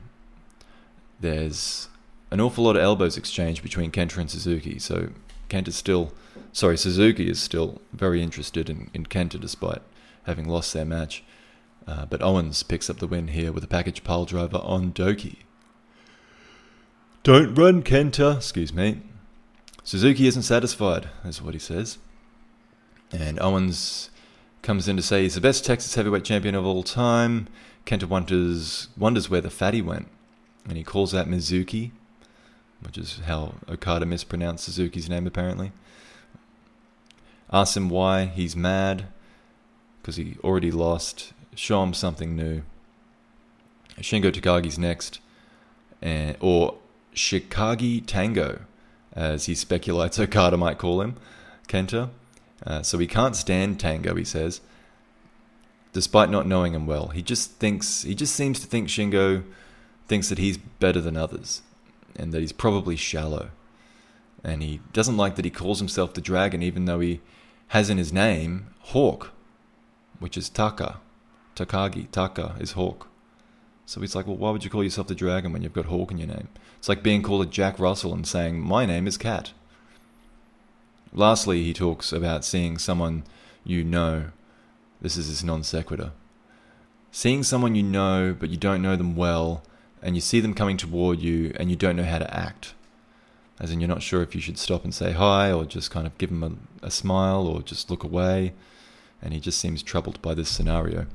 There's 1.21 1.89
an 2.31 2.41
awful 2.41 2.65
lot 2.65 2.77
of 2.77 2.83
elbows 2.83 3.17
exchanged 3.17 3.63
between 3.63 3.91
Kenta 3.91 4.19
and 4.19 4.31
Suzuki, 4.31 4.79
so 4.79 5.11
Kenta's 5.49 5.77
still, 5.77 6.13
sorry, 6.53 6.77
Suzuki 6.77 7.31
is 7.31 7.41
still 7.41 7.81
very 7.93 8.23
interested 8.23 8.69
in, 8.69 8.91
in 8.93 9.07
Kenta 9.07 9.41
despite 9.41 9.81
having 10.25 10.47
lost 10.47 10.75
their 10.75 10.85
match. 10.85 11.25
Uh, 11.87 12.05
but 12.05 12.21
Owens 12.21 12.63
picks 12.63 12.91
up 12.91 12.99
the 12.99 13.07
win 13.07 13.29
here 13.29 13.51
with 13.51 13.65
a 13.65 13.69
package 13.69 14.05
pile 14.05 14.27
driver 14.27 14.59
on 14.59 14.93
Douki. 14.93 15.37
Don't 17.23 17.55
run, 17.55 17.83
Kenta, 17.83 18.37
excuse 18.37 18.75
me. 18.75 19.01
Suzuki 19.83 20.27
isn't 20.27 20.43
satisfied, 20.43 21.09
is 21.25 21.41
what 21.41 21.55
he 21.55 21.61
says. 21.61 21.97
And 23.11 23.41
Owens 23.41 24.11
comes 24.63 24.89
in 24.89 24.97
to 24.97 25.03
say 25.03 25.23
he's 25.23 25.35
the 25.35 25.41
best 25.41 25.65
Texas 25.65 25.95
heavyweight 25.95 26.25
champion 26.25 26.55
of 26.55 26.67
all 26.67 26.83
time. 26.83 27.49
Kenta 27.87 28.05
wonders, 28.05 28.89
wonders 28.97 29.31
where 29.31 29.41
the 29.41 29.51
fatty 29.51 29.81
went. 29.81 30.09
And 30.69 30.77
he 30.77 30.85
calls 30.85 31.15
out 31.15 31.29
Mizuki, 31.29 31.93
which 32.81 32.99
is 32.99 33.21
how 33.27 33.55
Okada 33.69 34.05
mispronounced 34.05 34.69
Suzuki's 34.69 35.09
name 35.09 35.27
apparently. 35.27 35.73
Asks 37.51 37.77
him 37.77 37.89
why 37.89 38.27
he's 38.27 38.55
mad 38.55 39.07
because 40.03 40.17
he 40.17 40.37
already 40.45 40.71
lost. 40.71 41.33
Show 41.55 41.83
him 41.83 41.95
something 41.95 42.37
new. 42.37 42.63
Shingo 44.01 44.31
Takagi's 44.31 44.79
next, 44.79 45.21
and, 46.01 46.37
or 46.41 46.77
Shikagi 47.15 48.05
Tango, 48.07 48.61
as 49.13 49.47
he 49.47 49.55
speculates 49.55 50.19
Okada 50.19 50.57
might 50.57 50.79
call 50.79 51.01
him, 51.01 51.17
Kenta. 51.67 52.11
Uh, 52.67 52.83
so 52.83 52.99
he 52.99 53.07
can't 53.07 53.37
stand 53.37 53.79
Tango, 53.79 54.15
he 54.15 54.25
says, 54.25 54.61
despite 55.93 56.31
not 56.31 56.47
knowing 56.47 56.75
him 56.75 56.87
well. 56.87 57.09
He 57.09 57.23
just 57.23 57.53
thinks, 57.53 58.03
he 58.03 58.15
just 58.15 58.35
seems 58.35 58.61
to 58.61 58.67
think 58.67 58.89
Shingo 58.89 59.45
thinks 60.07 60.29
that 60.29 60.39
he's 60.39 60.59
better 60.59 61.01
than 61.01 61.17
others, 61.17 61.63
and 62.17 62.33
that 62.33 62.41
he's 62.41 62.53
probably 62.53 62.97
shallow. 62.97 63.51
And 64.43 64.63
he 64.63 64.81
doesn't 64.93 65.17
like 65.17 65.37
that 65.37 65.45
he 65.45 65.51
calls 65.51 65.79
himself 65.79 66.15
the 66.15 66.21
dragon, 66.21 66.63
even 66.63 66.85
though 66.85 67.01
he 67.01 67.21
has 67.69 67.91
in 67.91 67.99
his 67.99 68.13
name 68.13 68.69
Hawk 68.81 69.33
which 70.19 70.37
is 70.37 70.49
Taka. 70.49 70.99
Takagi, 71.55 72.11
Taka 72.11 72.57
is 72.61 72.73
Hawk. 72.73 73.09
So 73.87 74.01
he's 74.01 74.15
like, 74.15 74.27
well, 74.27 74.37
why 74.37 74.51
would 74.51 74.65
you 74.65 74.71
call 74.71 74.85
yourself 74.85 75.07
the 75.07 75.15
dragon 75.15 75.53
when 75.53 75.63
you've 75.63 75.73
got 75.73 75.87
Hawk 75.87 76.11
in 76.11 76.19
your 76.19 76.29
name? 76.29 76.49
It's 76.79 76.89
like 76.89 77.03
being 77.03 77.23
called 77.23 77.43
a 77.43 77.47
Jack 77.47 77.79
Russell 77.79 78.13
and 78.13 78.27
saying, 78.27 78.61
my 78.61 78.85
name 78.85 79.07
is 79.07 79.17
Cat. 79.17 79.53
Lastly, 81.13 81.65
he 81.65 81.73
talks 81.73 82.13
about 82.13 82.45
seeing 82.45 82.79
someone 82.79 83.25
you 83.65 83.85
know. 83.85 84.27
This 85.01 85.17
is 85.17 85.29
his 85.29 85.45
non 85.45 85.63
sequitur. 85.63 86.13
Seeing 87.11 87.43
someone 87.43 87.75
you 87.75 87.83
know, 87.83 88.37
but 88.39 88.51
you 88.51 88.57
don't 88.57 88.83
know 88.83 88.97
them 88.97 89.17
well, 89.17 89.63
and 90.03 90.15
you 90.15 90.21
see 90.21 90.41
them 90.41 90.55
coming 90.55 90.77
toward 90.77 91.21
you 91.21 91.53
and 91.57 91.71
you 91.71 91.77
don't 91.77 91.97
know 91.97 92.05
how 92.05 92.19
to 92.19 92.35
act. 92.35 92.75
As 93.61 93.73
in, 93.73 93.81
you're 93.81 93.89
not 93.89 94.03
sure 94.03 94.23
if 94.23 94.35
you 94.35 94.41
should 94.41 94.59
stop 94.59 94.85
and 94.85 94.95
say 94.95 95.13
hi 95.13 95.51
or 95.51 95.65
just 95.65 95.91
kind 95.91 96.07
of 96.07 96.17
give 96.19 96.31
them 96.31 96.69
a, 96.83 96.87
a 96.87 96.91
smile 96.91 97.47
or 97.47 97.63
just 97.63 97.91
look 97.91 98.05
away. 98.05 98.53
And 99.21 99.33
he 99.33 99.41
just 99.41 99.59
seems 99.59 99.83
troubled 99.83 100.23
by 100.23 100.35
this 100.35 100.49
scenario. 100.49 101.07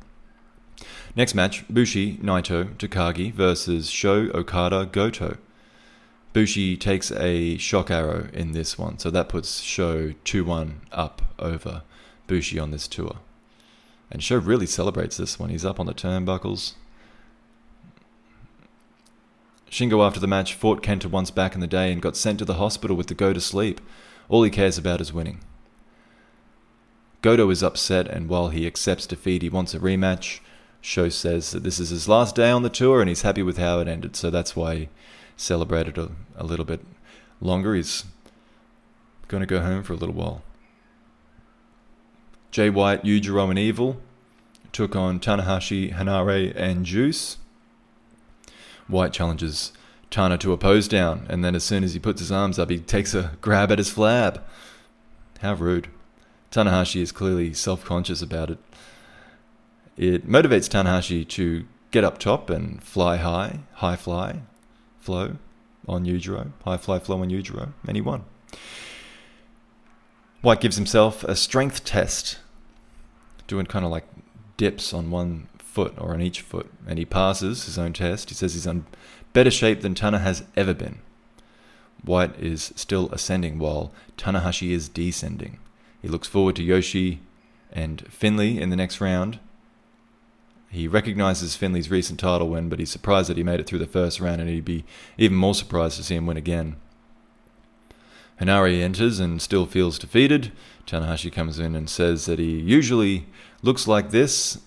Next 1.15 1.35
match 1.35 1.65
Bushi, 1.69 2.17
Naito, 2.17 2.75
Takagi 2.75 3.31
versus 3.31 3.89
Sho, 3.89 4.29
Okada, 4.33 4.89
Goto. 4.91 5.37
Bushi 6.33 6.75
takes 6.75 7.11
a 7.11 7.57
shock 7.57 7.91
arrow 7.91 8.27
in 8.33 8.51
this 8.51 8.77
one, 8.77 8.97
so 8.97 9.09
that 9.11 9.29
puts 9.29 9.61
Sho 9.61 10.13
2 10.23 10.43
1 10.43 10.81
up 10.91 11.21
over 11.39 11.83
Bushi 12.27 12.59
on 12.59 12.71
this 12.71 12.87
tour. 12.87 13.17
And 14.11 14.23
Sho 14.23 14.37
really 14.37 14.65
celebrates 14.65 15.17
this 15.17 15.39
one. 15.39 15.49
He's 15.49 15.65
up 15.65 15.79
on 15.79 15.85
the 15.85 15.93
turnbuckles, 15.93 16.73
Shingo, 19.73 20.05
after 20.05 20.19
the 20.19 20.27
match, 20.27 20.53
fought 20.53 20.83
Kenta 20.83 21.07
once 21.07 21.31
back 21.31 21.55
in 21.55 21.59
the 21.59 21.65
day 21.65 21.91
and 21.91 21.99
got 21.99 22.15
sent 22.15 22.37
to 22.37 22.45
the 22.45 22.53
hospital 22.55 22.95
with 22.95 23.07
the 23.07 23.15
go 23.15 23.33
to 23.33 23.41
sleep. 23.41 23.81
All 24.29 24.43
he 24.43 24.51
cares 24.51 24.77
about 24.77 25.01
is 25.01 25.11
winning. 25.11 25.39
Goto 27.23 27.49
is 27.49 27.63
upset, 27.63 28.07
and 28.07 28.29
while 28.29 28.49
he 28.49 28.67
accepts 28.67 29.07
defeat, 29.07 29.41
he 29.41 29.49
wants 29.49 29.73
a 29.73 29.79
rematch. 29.79 30.41
Sho 30.79 31.09
says 31.09 31.49
that 31.51 31.63
this 31.63 31.79
is 31.79 31.89
his 31.89 32.07
last 32.07 32.35
day 32.35 32.51
on 32.51 32.61
the 32.61 32.69
tour 32.69 33.01
and 33.01 33.09
he's 33.09 33.23
happy 33.23 33.41
with 33.41 33.57
how 33.57 33.79
it 33.79 33.87
ended, 33.87 34.15
so 34.15 34.29
that's 34.29 34.55
why 34.55 34.89
celebrated 35.37 35.97
a, 35.97 36.11
a 36.35 36.43
little 36.43 36.65
bit 36.65 36.81
longer. 37.41 37.75
He's 37.75 38.05
going 39.27 39.41
to 39.41 39.47
go 39.47 39.61
home 39.61 39.83
for 39.83 39.93
a 39.93 39.97
little 39.97 40.15
while. 40.15 40.41
Jay 42.51 42.69
White, 42.69 43.03
Yujiro, 43.03 43.49
and 43.49 43.57
Evil 43.57 43.97
took 44.71 44.95
on 44.95 45.19
Tanahashi, 45.19 45.93
Henare, 45.93 46.53
and 46.55 46.85
Juice. 46.85 47.37
White 48.87 49.13
challenges 49.13 49.71
Tana 50.11 50.37
to 50.37 50.53
a 50.53 50.57
pose 50.57 50.87
down, 50.87 51.25
and 51.29 51.43
then 51.43 51.55
as 51.55 51.63
soon 51.63 51.83
as 51.83 51.93
he 51.93 51.99
puts 51.99 52.19
his 52.19 52.31
arms 52.31 52.59
up, 52.59 52.69
he 52.69 52.77
takes 52.77 53.15
a 53.15 53.31
grab 53.41 53.71
at 53.71 53.79
his 53.79 53.91
flab. 53.91 54.41
How 55.41 55.55
rude. 55.55 55.87
Tanahashi 56.51 57.01
is 57.01 57.11
clearly 57.11 57.53
self 57.53 57.83
conscious 57.83 58.21
about 58.21 58.51
it. 58.51 58.59
It 59.97 60.27
motivates 60.27 60.69
Tanahashi 60.69 61.27
to 61.29 61.65
get 61.89 62.03
up 62.03 62.19
top 62.19 62.51
and 62.51 62.83
fly 62.83 63.17
high, 63.17 63.61
high 63.73 63.95
fly, 63.95 64.41
flow 65.03 65.37
on 65.87 66.05
Yujiro, 66.05 66.51
high 66.63 66.77
fly 66.77 66.97
flow 66.97 67.21
on 67.21 67.29
Yujiro, 67.29 67.73
and 67.85 67.97
he 67.97 68.01
won. 68.01 68.23
White 70.41 70.61
gives 70.61 70.77
himself 70.77 71.23
a 71.25 71.35
strength 71.35 71.83
test, 71.83 72.39
doing 73.47 73.65
kind 73.65 73.85
of 73.85 73.91
like 73.91 74.05
dips 74.57 74.93
on 74.93 75.11
one 75.11 75.47
foot 75.57 75.93
or 75.97 76.13
on 76.13 76.21
each 76.21 76.41
foot, 76.41 76.71
and 76.87 76.97
he 76.97 77.05
passes 77.05 77.65
his 77.65 77.77
own 77.77 77.93
test. 77.93 78.29
He 78.29 78.35
says 78.35 78.53
he's 78.53 78.67
in 78.67 78.85
better 79.33 79.51
shape 79.51 79.81
than 79.81 79.95
Tana 79.95 80.19
has 80.19 80.43
ever 80.55 80.73
been. 80.73 80.99
White 82.03 82.37
is 82.39 82.73
still 82.75 83.09
ascending 83.11 83.59
while 83.59 83.91
Tanahashi 84.17 84.71
is 84.71 84.89
descending. 84.89 85.59
He 86.01 86.07
looks 86.07 86.27
forward 86.27 86.55
to 86.57 86.63
Yoshi 86.63 87.21
and 87.71 88.05
Finlay 88.09 88.57
in 88.57 88.69
the 88.69 88.75
next 88.75 89.01
round. 89.01 89.39
He 90.73 90.87
recognizes 90.87 91.55
Finlay's 91.55 91.91
recent 91.91 92.19
title 92.19 92.49
win, 92.49 92.67
but 92.67 92.79
he's 92.79 92.89
surprised 92.89 93.29
that 93.29 93.37
he 93.37 93.43
made 93.43 93.59
it 93.59 93.67
through 93.67 93.77
the 93.77 93.85
first 93.85 94.19
round, 94.19 94.41
and 94.41 94.49
he'd 94.49 94.65
be 94.65 94.85
even 95.19 95.37
more 95.37 95.53
surprised 95.53 95.97
to 95.97 96.03
see 96.03 96.15
him 96.15 96.25
win 96.25 96.35
again. 96.35 96.77
Henare 98.41 98.81
enters 98.81 99.19
and 99.19 99.39
still 99.39 99.67
feels 99.67 99.99
defeated. 99.99 100.51
Tanahashi 100.87 101.31
comes 101.31 101.59
in 101.59 101.75
and 101.75 101.87
says 101.87 102.25
that 102.25 102.39
he 102.39 102.57
usually 102.57 103.27
looks 103.61 103.87
like 103.87 104.09
this 104.09 104.57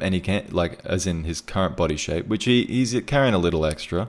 and 0.00 0.14
he 0.14 0.20
can't 0.20 0.52
like 0.52 0.84
as 0.84 1.06
in 1.06 1.22
his 1.22 1.40
current 1.40 1.76
body 1.76 1.96
shape, 1.96 2.26
which 2.26 2.44
he, 2.44 2.64
he's 2.64 3.00
carrying 3.06 3.34
a 3.34 3.38
little 3.38 3.64
extra. 3.64 4.08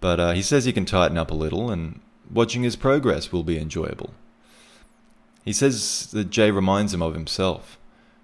But 0.00 0.20
uh, 0.20 0.32
he 0.32 0.40
says 0.40 0.64
he 0.64 0.72
can 0.72 0.86
tighten 0.86 1.18
up 1.18 1.30
a 1.30 1.34
little, 1.34 1.70
and 1.70 2.00
watching 2.30 2.62
his 2.62 2.76
progress 2.76 3.30
will 3.30 3.44
be 3.44 3.58
enjoyable. 3.58 4.14
He 5.44 5.52
says 5.52 6.08
that 6.12 6.30
Jay 6.30 6.50
reminds 6.50 6.94
him 6.94 7.02
of 7.02 7.12
himself, 7.12 7.78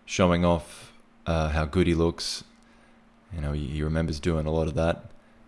showing 0.07 0.47
off 0.47 0.90
uh, 1.31 1.49
how 1.51 1.65
good 1.65 1.87
he 1.87 1.95
looks. 1.95 2.43
You 3.33 3.41
know, 3.41 3.53
he, 3.53 3.83
remembers 3.85 4.19
doing 4.19 4.47
a 4.47 4.51
lot 4.51 4.67
of 4.67 4.75
that, 4.75 5.05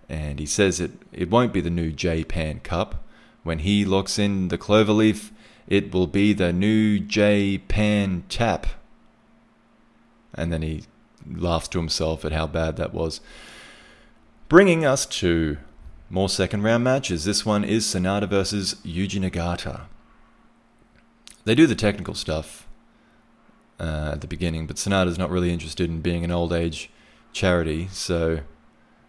and 0.08 0.38
he 0.38 0.46
says 0.46 0.78
it 0.78 0.92
it 1.12 1.28
won't 1.28 1.52
be 1.52 1.60
the 1.60 1.70
new 1.70 1.90
J 1.90 2.22
Pan 2.22 2.60
Cup. 2.60 3.04
When 3.42 3.58
he 3.58 3.84
locks 3.84 4.16
in 4.16 4.48
the 4.48 4.58
cloverleaf, 4.58 5.30
it 5.66 5.92
will 5.92 6.06
be 6.06 6.32
the 6.32 6.52
new 6.52 7.00
J 7.00 7.58
Pan 7.58 8.22
Tap. 8.28 8.68
And 10.34 10.52
then 10.52 10.62
he 10.62 10.84
laughs 11.28 11.66
to 11.68 11.78
himself 11.78 12.24
at 12.24 12.32
how 12.32 12.46
bad 12.46 12.76
that 12.76 12.94
was. 12.94 13.20
Bringing 14.48 14.84
us 14.84 15.04
to 15.06 15.58
more 16.08 16.28
second 16.28 16.62
round 16.62 16.84
matches. 16.84 17.24
This 17.24 17.44
one 17.44 17.64
is 17.64 17.84
Sanada 17.84 18.28
versus 18.28 18.76
Yuji 18.84 19.20
Nagata. 19.20 19.82
They 21.44 21.56
do 21.56 21.66
the 21.66 21.74
technical 21.74 22.14
stuff 22.14 22.61
uh, 23.82 24.12
at 24.12 24.20
the 24.20 24.28
beginning, 24.28 24.66
but 24.66 24.76
Sanada's 24.76 25.18
not 25.18 25.30
really 25.30 25.52
interested 25.52 25.90
in 25.90 26.00
being 26.00 26.22
an 26.22 26.30
old 26.30 26.52
age 26.52 26.88
charity, 27.32 27.88
so 27.90 28.40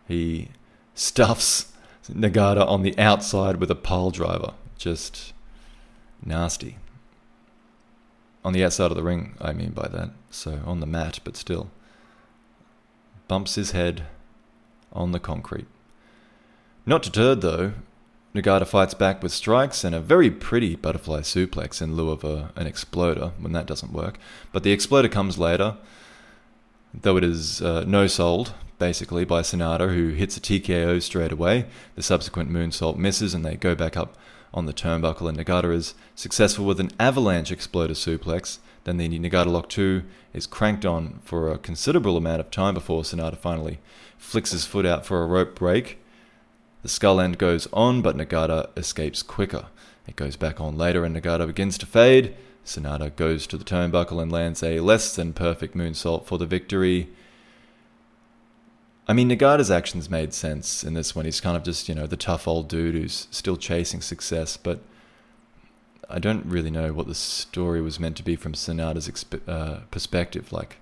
he 0.07 0.49
stuffs 0.95 1.71
Nagata 2.09 2.67
on 2.67 2.81
the 2.81 2.97
outside 2.97 3.57
with 3.57 3.69
a 3.69 3.75
pile 3.75 4.09
driver. 4.09 4.53
Just 4.77 5.33
nasty. 6.25 6.77
On 8.43 8.51
the 8.51 8.65
outside 8.65 8.91
of 8.91 8.97
the 8.97 9.03
ring, 9.03 9.35
I 9.39 9.53
mean 9.53 9.71
by 9.71 9.87
that. 9.89 10.09
So 10.31 10.59
on 10.65 10.79
the 10.79 10.85
mat, 10.85 11.19
but 11.23 11.37
still 11.37 11.69
bumps 13.27 13.55
his 13.55 13.71
head 13.71 14.07
on 14.91 15.11
the 15.11 15.19
concrete. 15.19 15.67
Not 16.85 17.03
deterred, 17.03 17.41
though, 17.41 17.73
Nagata 18.35 18.65
fights 18.65 18.93
back 18.93 19.21
with 19.21 19.31
strikes 19.31 19.83
and 19.83 19.93
a 19.93 19.99
very 19.99 20.31
pretty 20.31 20.75
butterfly 20.75 21.21
suplex 21.21 21.81
in 21.81 21.95
lieu 21.95 22.09
of 22.09 22.23
a, 22.23 22.51
an 22.55 22.65
exploder 22.65 23.31
when 23.39 23.53
that 23.53 23.67
doesn't 23.67 23.93
work. 23.93 24.17
But 24.51 24.63
the 24.63 24.71
exploder 24.71 25.07
comes 25.07 25.37
later, 25.37 25.77
though 26.93 27.17
it 27.17 27.23
is 27.23 27.61
uh, 27.61 27.83
no 27.85 28.07
sold, 28.07 28.53
basically, 28.79 29.23
by 29.23 29.41
Sanada, 29.41 29.93
who 29.93 30.09
hits 30.09 30.35
a 30.35 30.41
TKO 30.41 31.01
straight 31.01 31.31
away. 31.31 31.65
The 31.95 32.03
subsequent 32.03 32.51
moonsault 32.51 32.97
misses 32.97 33.33
and 33.33 33.45
they 33.45 33.55
go 33.55 33.75
back 33.75 33.95
up 33.95 34.17
on 34.53 34.65
the 34.65 34.73
turnbuckle, 34.73 35.29
and 35.29 35.37
Nagata 35.37 35.73
is 35.73 35.93
successful 36.15 36.65
with 36.65 36.79
an 36.79 36.91
avalanche 36.99 37.51
exploder 37.51 37.93
suplex 37.93 38.59
then 38.83 38.97
the 38.97 39.07
Nagata 39.07 39.47
Lock 39.47 39.69
2 39.69 40.03
is 40.33 40.47
cranked 40.47 40.85
on 40.85 41.19
for 41.23 41.51
a 41.51 41.57
considerable 41.57 42.17
amount 42.17 42.41
of 42.41 42.51
time 42.51 42.73
before 42.73 43.03
Sanada 43.03 43.37
finally 43.37 43.79
flicks 44.17 44.51
his 44.51 44.65
foot 44.65 44.85
out 44.85 45.05
for 45.05 45.23
a 45.23 45.27
rope 45.27 45.55
break. 45.55 45.99
The 46.83 46.89
skull 46.89 47.19
end 47.19 47.37
goes 47.37 47.67
on, 47.73 48.01
but 48.01 48.17
Nagata 48.17 48.69
escapes 48.77 49.23
quicker. 49.23 49.67
It 50.05 50.15
goes 50.15 50.35
back 50.35 50.59
on 50.61 50.77
later, 50.77 51.05
and 51.05 51.15
Nagata 51.15 51.47
begins 51.47 51.77
to 51.79 51.85
fade. 51.85 52.35
Sanada 52.65 53.13
goes 53.15 53.47
to 53.47 53.57
the 53.57 53.63
turnbuckle 53.63 54.21
and 54.21 54.31
lands 54.31 54.61
a 54.61 54.79
less 54.79 55.15
than 55.15 55.33
perfect 55.33 55.75
moonsault 55.75 56.25
for 56.25 56.37
the 56.37 56.45
victory. 56.45 57.09
I 59.07 59.13
mean, 59.13 59.29
Nagata's 59.29 59.71
actions 59.71 60.09
made 60.09 60.33
sense 60.33 60.83
in 60.83 60.93
this 60.93 61.15
one. 61.15 61.25
He's 61.25 61.41
kind 61.41 61.57
of 61.57 61.63
just, 61.63 61.89
you 61.89 61.95
know, 61.95 62.07
the 62.07 62.15
tough 62.15 62.47
old 62.47 62.69
dude 62.69 62.95
who's 62.95 63.27
still 63.31 63.57
chasing 63.57 64.01
success, 64.01 64.55
but 64.55 64.81
I 66.09 66.19
don't 66.19 66.45
really 66.45 66.71
know 66.71 66.93
what 66.93 67.07
the 67.07 67.15
story 67.15 67.81
was 67.81 67.99
meant 67.99 68.15
to 68.17 68.23
be 68.23 68.35
from 68.35 68.53
Sanada's 68.53 69.09
exp- 69.09 69.47
uh, 69.47 69.81
perspective. 69.91 70.53
Like, 70.53 70.77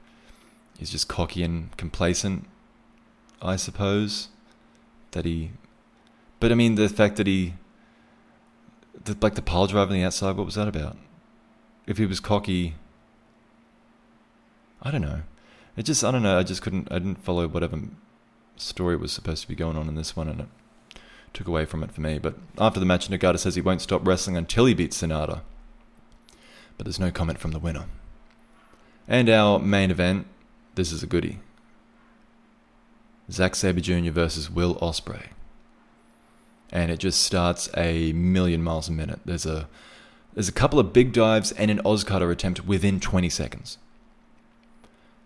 he's 0.77 0.91
just 0.91 1.07
cocky 1.07 1.41
and 1.43 1.75
complacent, 1.77 2.45
I 3.41 3.55
suppose. 3.55 4.27
That 5.11 5.25
he, 5.25 5.51
but 6.41 6.51
I 6.51 6.55
mean, 6.55 6.75
the 6.75 6.89
fact 6.89 7.15
that 7.17 7.27
he, 7.27 7.53
the, 9.05 9.15
like 9.21 9.35
the 9.35 9.41
pile 9.41 9.67
driver 9.67 9.91
on 9.91 9.97
the 9.97 10.03
outside, 10.03 10.35
what 10.35 10.45
was 10.45 10.55
that 10.55 10.67
about? 10.67 10.97
If 11.85 11.99
he 11.99 12.05
was 12.05 12.19
cocky, 12.19 12.73
I 14.81 14.89
don't 14.89 15.01
know. 15.01 15.21
It 15.77 15.83
just, 15.83 16.03
I 16.03 16.11
don't 16.11 16.23
know. 16.23 16.39
I 16.39 16.43
just 16.43 16.63
couldn't, 16.63 16.91
I 16.91 16.97
didn't 16.97 17.23
follow 17.23 17.47
whatever 17.47 17.79
story 18.57 18.97
was 18.97 19.11
supposed 19.11 19.43
to 19.43 19.47
be 19.47 19.55
going 19.55 19.77
on 19.77 19.87
in 19.87 19.93
this 19.93 20.15
one, 20.15 20.27
and 20.27 20.41
it 20.41 20.47
took 21.31 21.47
away 21.47 21.65
from 21.65 21.83
it 21.83 21.91
for 21.91 22.01
me. 22.01 22.17
But 22.17 22.35
after 22.57 22.79
the 22.79 22.87
match, 22.87 23.07
Nagata 23.07 23.37
says 23.37 23.53
he 23.53 23.61
won't 23.61 23.81
stop 23.81 24.05
wrestling 24.05 24.35
until 24.35 24.65
he 24.65 24.73
beats 24.73 24.99
Sanada. 24.99 25.41
But 26.75 26.85
there's 26.85 26.99
no 26.99 27.11
comment 27.11 27.37
from 27.37 27.51
the 27.51 27.59
winner. 27.59 27.85
And 29.07 29.29
our 29.29 29.59
main 29.59 29.91
event, 29.91 30.25
this 30.73 30.91
is 30.91 31.03
a 31.03 31.07
goodie. 31.07 31.37
Zack 33.31 33.53
Sabre 33.53 33.79
Jr. 33.79 34.09
versus 34.09 34.49
Will 34.49 34.75
Ospreay. 34.75 35.27
And 36.71 36.91
it 36.91 36.99
just 36.99 37.21
starts 37.21 37.69
a 37.75 38.13
million 38.13 38.63
miles 38.63 38.87
a 38.87 38.93
minute. 38.93 39.19
There's 39.25 39.45
a 39.45 39.67
there's 40.33 40.49
a 40.49 40.53
couple 40.53 40.79
of 40.79 40.93
big 40.93 41.11
dives 41.11 41.51
and 41.51 41.69
an 41.69 41.81
OsCutter 41.83 42.31
attempt 42.31 42.65
within 42.65 42.99
20 42.99 43.29
seconds. 43.29 43.77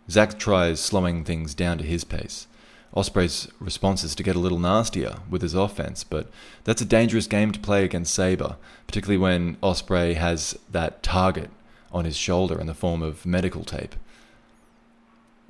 Zack 0.10 0.40
tries 0.40 0.80
slowing 0.80 1.24
things 1.24 1.54
down 1.54 1.78
to 1.78 1.84
his 1.84 2.04
pace. 2.04 2.48
Ospreay's 2.96 3.50
response 3.60 4.04
is 4.04 4.16
to 4.16 4.24
get 4.24 4.36
a 4.36 4.40
little 4.40 4.60
nastier 4.60 5.18
with 5.30 5.42
his 5.42 5.54
offense, 5.54 6.04
but 6.04 6.30
that's 6.64 6.82
a 6.82 6.86
dangerous 6.86 7.28
game 7.28 7.52
to 7.52 7.60
play 7.60 7.84
against 7.84 8.14
Sabre, 8.14 8.56
particularly 8.88 9.18
when 9.18 9.58
Ospreay 9.58 10.16
has 10.16 10.58
that 10.72 11.04
target 11.04 11.50
on 11.92 12.06
his 12.06 12.16
shoulder 12.16 12.60
in 12.60 12.68
the 12.68 12.74
form 12.74 13.02
of 13.02 13.26
medical 13.26 13.64
tape. 13.64 13.96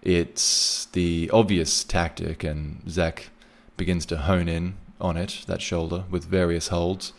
it's 0.02 0.86
the 0.94 1.30
obvious 1.34 1.84
tactic, 1.84 2.44
and 2.44 2.82
Zack 2.90 3.30
begins 3.78 4.06
to 4.08 4.18
hone 4.18 4.48
in 4.48 4.76
on 5.00 5.18
it, 5.18 5.44
that 5.48 5.62
shoulder, 5.62 6.06
with 6.10 6.26
various 6.26 6.70
holds. 6.70 7.14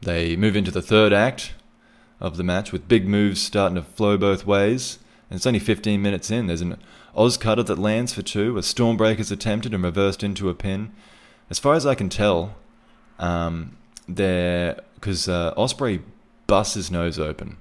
They 0.00 0.36
move 0.36 0.56
into 0.56 0.70
the 0.70 0.82
third 0.82 1.12
act 1.12 1.52
of 2.20 2.36
the 2.36 2.44
match 2.44 2.72
with 2.72 2.88
big 2.88 3.06
moves 3.06 3.40
starting 3.40 3.76
to 3.76 3.82
flow 3.82 4.16
both 4.16 4.46
ways. 4.46 4.98
And 5.28 5.36
it's 5.36 5.46
only 5.46 5.58
15 5.58 6.00
minutes 6.02 6.30
in. 6.30 6.46
There's 6.46 6.60
an 6.60 6.76
OsCutter 7.16 7.66
that 7.66 7.78
lands 7.78 8.12
for 8.14 8.22
two, 8.22 8.56
a 8.56 8.60
Stormbreaker's 8.60 9.30
attempted 9.30 9.74
and 9.74 9.82
reversed 9.82 10.22
into 10.22 10.48
a 10.48 10.54
pin. 10.54 10.92
As 11.50 11.58
far 11.58 11.74
as 11.74 11.84
I 11.84 11.94
can 11.94 12.08
tell, 12.08 12.56
um, 13.18 13.76
there 14.08 14.80
because 14.94 15.28
uh, 15.28 15.54
Ospreay 15.54 16.00
busts 16.46 16.74
his 16.74 16.90
nose 16.90 17.18
open, 17.18 17.56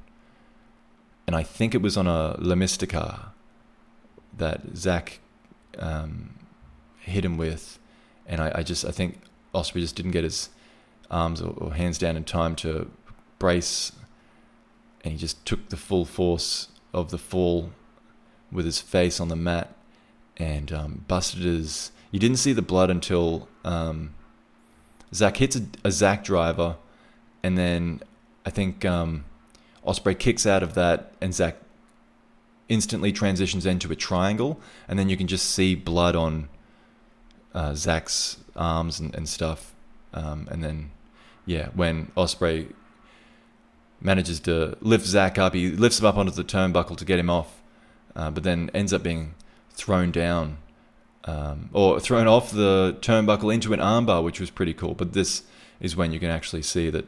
and 1.27 1.35
I 1.35 1.43
think 1.43 1.73
it 1.73 1.81
was 1.81 1.97
on 1.97 2.07
a 2.07 2.35
La 2.39 2.55
Mistica 2.55 3.29
that 4.37 4.75
Zack 4.75 5.19
um, 5.77 6.35
hit 6.99 7.25
him 7.25 7.37
with, 7.37 7.79
and 8.31 8.41
I, 8.41 8.51
I, 8.55 8.63
just 8.63 8.85
I 8.85 8.91
think 8.91 9.19
Ospreay 9.53 9.81
just 9.81 9.95
didn't 9.95 10.11
get 10.11 10.23
his 10.23 10.49
arms 11.11 11.41
or, 11.41 11.53
or 11.57 11.73
hands 11.73 11.97
down 11.97 12.15
in 12.15 12.23
time 12.23 12.55
to 12.55 12.89
brace, 13.37 13.91
and 15.03 15.11
he 15.11 15.19
just 15.19 15.45
took 15.45 15.69
the 15.69 15.77
full 15.77 16.05
force 16.05 16.69
of 16.93 17.11
the 17.11 17.17
fall 17.17 17.71
with 18.51 18.65
his 18.65 18.79
face 18.79 19.19
on 19.19 19.27
the 19.27 19.35
mat 19.35 19.75
and 20.37 20.71
um, 20.71 21.05
busted 21.07 21.43
his. 21.43 21.91
You 22.09 22.19
didn't 22.19 22.37
see 22.37 22.53
the 22.53 22.61
blood 22.61 22.89
until 22.89 23.47
um, 23.65 24.13
Zack 25.13 25.37
hits 25.37 25.57
a, 25.57 25.63
a 25.83 25.91
Zack 25.91 26.23
driver, 26.23 26.77
and 27.43 27.57
then 27.57 28.01
I 28.45 28.49
think 28.49 28.85
um, 28.85 29.25
Ospreay 29.85 30.17
kicks 30.17 30.45
out 30.45 30.63
of 30.63 30.73
that, 30.75 31.13
and 31.19 31.33
Zack 31.33 31.57
instantly 32.69 33.11
transitions 33.11 33.65
into 33.65 33.91
a 33.91 33.95
triangle, 33.95 34.57
and 34.87 34.97
then 34.97 35.09
you 35.09 35.17
can 35.17 35.27
just 35.27 35.49
see 35.49 35.75
blood 35.75 36.15
on 36.15 36.47
uh, 37.53 37.73
Zack's 37.73 38.37
arms 38.55 38.99
and, 38.99 39.13
and 39.15 39.27
stuff, 39.27 39.73
um, 40.13 40.47
and 40.51 40.63
then 40.63 40.91
yeah, 41.45 41.69
when 41.73 42.07
Ospreay 42.17 42.71
manages 43.99 44.39
to 44.41 44.77
lift 44.81 45.05
Zack 45.05 45.37
up, 45.37 45.53
he 45.53 45.69
lifts 45.69 45.99
him 45.99 46.05
up 46.05 46.17
onto 46.17 46.31
the 46.31 46.43
turnbuckle 46.43 46.97
to 46.97 47.05
get 47.05 47.19
him 47.19 47.29
off, 47.29 47.61
uh, 48.15 48.31
but 48.31 48.43
then 48.43 48.69
ends 48.73 48.93
up 48.93 49.03
being 49.03 49.35
thrown 49.71 50.11
down 50.11 50.57
um, 51.25 51.69
or 51.73 51.99
thrown 51.99 52.27
off 52.27 52.51
the 52.51 52.97
turnbuckle 53.01 53.53
into 53.53 53.73
an 53.73 53.79
armbar, 53.79 54.23
which 54.23 54.39
was 54.39 54.49
pretty 54.49 54.73
cool. 54.73 54.93
But 54.93 55.13
this 55.13 55.43
is 55.79 55.95
when 55.95 56.11
you 56.11 56.19
can 56.19 56.29
actually 56.29 56.63
see 56.63 56.89
that, 56.89 57.05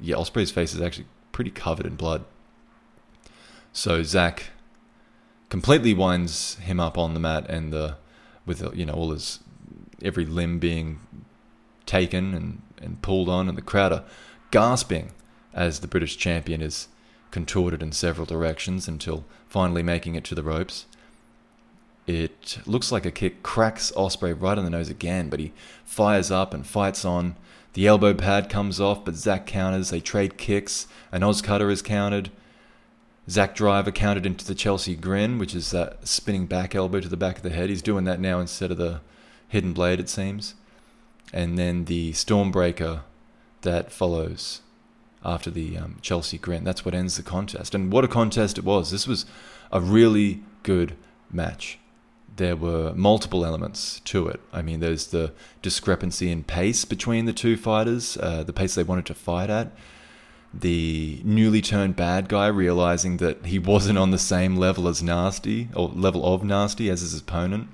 yeah, 0.00 0.16
Ospreay's 0.16 0.50
face 0.50 0.74
is 0.74 0.80
actually 0.80 1.06
pretty 1.32 1.50
covered 1.50 1.86
in 1.86 1.96
blood. 1.96 2.24
So 3.72 4.02
Zack 4.02 4.50
completely 5.48 5.92
winds 5.92 6.54
him 6.56 6.80
up 6.80 6.96
on 6.96 7.14
the 7.14 7.20
mat, 7.20 7.46
and 7.48 7.72
the 7.72 7.96
with 8.46 8.62
you 8.74 8.86
know 8.86 8.94
all 8.94 9.10
his 9.10 9.40
every 10.06 10.24
limb 10.24 10.58
being 10.58 11.00
taken 11.84 12.34
and, 12.34 12.62
and 12.80 13.02
pulled 13.02 13.28
on, 13.28 13.48
and 13.48 13.58
the 13.58 13.62
crowd 13.62 13.92
are 13.92 14.04
gasping 14.50 15.12
as 15.52 15.80
the 15.80 15.88
British 15.88 16.16
champion 16.16 16.62
is 16.62 16.88
contorted 17.30 17.82
in 17.82 17.92
several 17.92 18.26
directions 18.26 18.88
until 18.88 19.24
finally 19.48 19.82
making 19.82 20.14
it 20.14 20.24
to 20.24 20.34
the 20.34 20.42
ropes. 20.42 20.86
It 22.06 22.58
looks 22.66 22.92
like 22.92 23.04
a 23.04 23.10
kick 23.10 23.42
cracks 23.42 23.92
Ospreay 23.96 24.40
right 24.40 24.56
on 24.56 24.64
the 24.64 24.70
nose 24.70 24.88
again, 24.88 25.28
but 25.28 25.40
he 25.40 25.52
fires 25.84 26.30
up 26.30 26.54
and 26.54 26.64
fights 26.64 27.04
on. 27.04 27.34
The 27.72 27.86
elbow 27.86 28.14
pad 28.14 28.48
comes 28.48 28.80
off, 28.80 29.04
but 29.04 29.16
Zack 29.16 29.44
counters. 29.44 29.90
They 29.90 30.00
trade 30.00 30.38
kicks. 30.38 30.86
An 31.10 31.22
OsCutter 31.22 31.70
is 31.70 31.82
countered. 31.82 32.30
Zack 33.28 33.56
Driver 33.56 33.90
countered 33.90 34.24
into 34.24 34.46
the 34.46 34.54
Chelsea 34.54 34.94
grin, 34.94 35.38
which 35.38 35.54
is 35.54 35.72
that 35.72 36.06
spinning 36.06 36.46
back 36.46 36.76
elbow 36.76 37.00
to 37.00 37.08
the 37.08 37.16
back 37.16 37.38
of 37.38 37.42
the 37.42 37.50
head. 37.50 37.68
He's 37.68 37.82
doing 37.82 38.04
that 38.04 38.20
now 38.20 38.38
instead 38.38 38.70
of 38.70 38.78
the 38.78 39.00
hidden 39.48 39.72
blade, 39.72 40.00
it 40.00 40.08
seems. 40.08 40.54
And 41.32 41.58
then 41.58 41.86
the 41.86 42.12
Stormbreaker 42.12 43.02
that 43.62 43.90
follows 43.90 44.60
after 45.24 45.50
the 45.50 45.76
um, 45.76 45.96
Chelsea 46.02 46.38
grin. 46.38 46.64
That's 46.64 46.84
what 46.84 46.94
ends 46.94 47.16
the 47.16 47.22
contest. 47.22 47.74
And 47.74 47.92
what 47.92 48.04
a 48.04 48.08
contest 48.08 48.58
it 48.58 48.64
was. 48.64 48.90
This 48.90 49.08
was 49.08 49.26
a 49.72 49.80
really 49.80 50.42
good 50.62 50.94
match 51.30 51.78
there 52.36 52.56
were 52.56 52.92
multiple 52.94 53.44
elements 53.44 54.00
to 54.00 54.28
it. 54.28 54.40
I 54.52 54.62
mean, 54.62 54.80
there's 54.80 55.08
the 55.08 55.32
discrepancy 55.62 56.30
in 56.30 56.44
pace 56.44 56.84
between 56.84 57.24
the 57.24 57.32
two 57.32 57.56
fighters, 57.56 58.16
uh, 58.18 58.42
the 58.44 58.52
pace 58.52 58.74
they 58.74 58.82
wanted 58.82 59.06
to 59.06 59.14
fight 59.14 59.50
at. 59.50 59.72
The 60.54 61.20
newly 61.24 61.60
turned 61.60 61.96
bad 61.96 62.28
guy 62.28 62.46
realizing 62.46 63.18
that 63.18 63.46
he 63.46 63.58
wasn't 63.58 63.98
on 63.98 64.10
the 64.10 64.18
same 64.18 64.56
level 64.56 64.88
as 64.88 65.02
Nasty, 65.02 65.68
or 65.74 65.88
level 65.88 66.24
of 66.24 66.44
Nasty 66.44 66.88
as 66.88 67.00
his 67.00 67.18
opponent. 67.18 67.68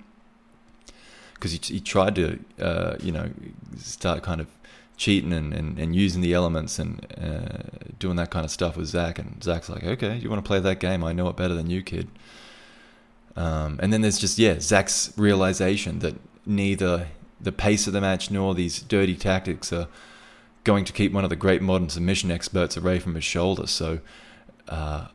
Because 1.43 1.51
he, 1.51 1.74
he 1.74 1.80
tried 1.80 2.14
to, 2.14 2.38
uh, 2.61 2.95
you 3.03 3.11
know, 3.11 3.28
start 3.76 4.22
kind 4.22 4.40
of 4.40 4.47
cheating 4.97 5.32
and, 5.32 5.53
and, 5.53 5.76
and 5.76 5.97
using 5.97 6.22
the 6.22 6.32
elements 6.32 6.78
and 6.78 7.05
uh, 7.20 7.88
doing 7.99 8.14
that 8.14 8.30
kind 8.30 8.45
of 8.45 8.51
stuff 8.53 8.76
with 8.76 8.86
Zack. 8.86 9.18
And 9.18 9.43
Zack's 9.43 9.68
like, 9.68 9.82
okay, 9.82 10.18
you 10.18 10.30
want 10.30 10.45
to 10.45 10.47
play 10.47 10.61
that 10.61 10.78
game? 10.78 11.03
I 11.03 11.12
know 11.12 11.28
it 11.28 11.36
better 11.36 11.55
than 11.55 11.68
you, 11.68 11.82
kid. 11.82 12.07
Um, 13.34 13.80
and 13.82 13.93
then 13.93 14.03
there's 14.03 14.18
just 14.18 14.38
yeah 14.38 14.61
Zack's 14.61 15.12
realization 15.16 15.99
that 15.99 16.14
neither 16.47 17.09
the 17.40 17.51
pace 17.51 17.88
of 17.88 17.93
the 17.93 18.01
match 18.01 18.30
nor 18.30 18.55
these 18.55 18.80
dirty 18.80 19.16
tactics 19.16 19.72
are 19.72 19.88
going 20.62 20.84
to 20.84 20.93
keep 20.93 21.12
one 21.12 21.24
of 21.24 21.30
the 21.30 21.34
great 21.34 21.61
modern 21.61 21.88
submission 21.88 22.30
experts 22.30 22.76
away 22.76 23.01
from 23.01 23.16
his 23.16 23.24
shoulder. 23.24 23.66
So 23.66 23.99
uh, 24.68 25.09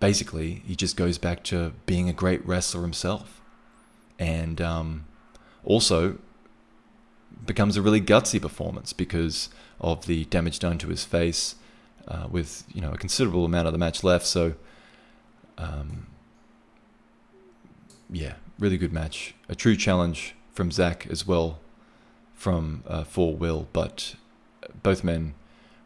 basically, 0.00 0.62
he 0.66 0.76
just 0.76 0.98
goes 0.98 1.16
back 1.16 1.42
to 1.44 1.72
being 1.86 2.10
a 2.10 2.12
great 2.12 2.46
wrestler 2.46 2.82
himself, 2.82 3.40
and 4.18 4.60
um, 4.60 5.06
also 5.66 6.18
becomes 7.44 7.76
a 7.76 7.82
really 7.82 8.00
gutsy 8.00 8.40
performance 8.40 8.94
because 8.94 9.50
of 9.80 10.06
the 10.06 10.24
damage 10.26 10.58
done 10.58 10.78
to 10.78 10.88
his 10.88 11.04
face, 11.04 11.56
uh, 12.08 12.26
with 12.30 12.64
you 12.72 12.80
know 12.80 12.92
a 12.92 12.98
considerable 12.98 13.44
amount 13.44 13.66
of 13.66 13.72
the 13.72 13.78
match 13.78 14.02
left. 14.02 14.26
So. 14.26 14.54
Um, 15.58 16.06
yeah, 18.10 18.34
really 18.58 18.78
good 18.78 18.92
match. 18.92 19.34
A 19.48 19.54
true 19.54 19.76
challenge 19.76 20.34
from 20.52 20.70
Zack 20.70 21.06
as 21.10 21.26
well, 21.26 21.58
from 22.34 22.82
uh, 22.86 23.04
for 23.04 23.34
Will. 23.34 23.68
But 23.72 24.14
both 24.82 25.04
men 25.04 25.34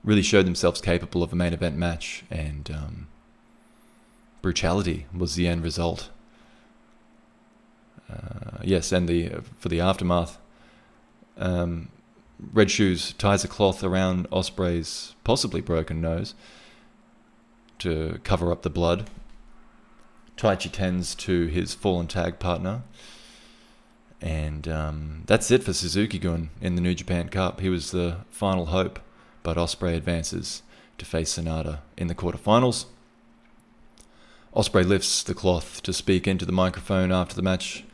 really 0.04 0.22
showed 0.22 0.46
themselves 0.46 0.80
capable 0.80 1.22
of 1.22 1.32
a 1.32 1.36
main 1.36 1.52
event 1.52 1.76
match, 1.76 2.24
and 2.30 2.70
um, 2.70 3.08
brutality 4.42 5.06
was 5.14 5.34
the 5.34 5.46
end 5.46 5.62
result. 5.62 6.10
Uh, 8.11 8.58
yes, 8.62 8.92
and 8.92 9.08
the 9.08 9.42
for 9.58 9.68
the 9.68 9.80
aftermath, 9.80 10.38
um, 11.36 11.88
Red 12.52 12.70
Shoes 12.70 13.12
ties 13.14 13.44
a 13.44 13.48
cloth 13.48 13.84
around 13.84 14.28
Ospreay's 14.30 15.14
possibly 15.24 15.61
broken 15.61 16.00
nose 16.00 16.34
to 17.78 18.20
cover 18.24 18.50
up 18.52 18.62
the 18.62 18.70
blood 18.70 19.08
Taichi 20.40 20.72
tends 20.72 21.14
to 21.16 21.48
his 21.48 21.74
fallen 21.74 22.06
tag 22.06 22.38
partner. 22.38 22.82
And 24.22 24.66
um, 24.66 25.22
that's 25.26 25.50
it 25.50 25.62
for 25.62 25.74
Suzuki-gun 25.74 26.48
in 26.62 26.76
the 26.76 26.80
New 26.80 26.94
Japan 26.94 27.28
Cup. 27.28 27.61
He 27.61 27.68
was 27.68 27.90
the 27.90 28.18
final 28.30 28.66
hope, 28.66 29.00
but 29.42 29.58
Ospreay 29.58 29.94
advances 29.94 30.62
to 30.96 31.04
face 31.04 31.36
Sanada 31.36 31.80
in 31.98 32.06
the 32.06 32.14
quarterfinals. 32.14 32.86
Ospreay 34.56 34.86
lifts 34.86 35.22
the 35.22 35.34
cloth 35.34 35.82
to 35.82 35.92
speak 35.92 36.26
into 36.26 36.46
the 36.46 36.52
microphone 36.52 37.12
after 37.12 37.34
the 37.36 37.42
match 37.42 37.84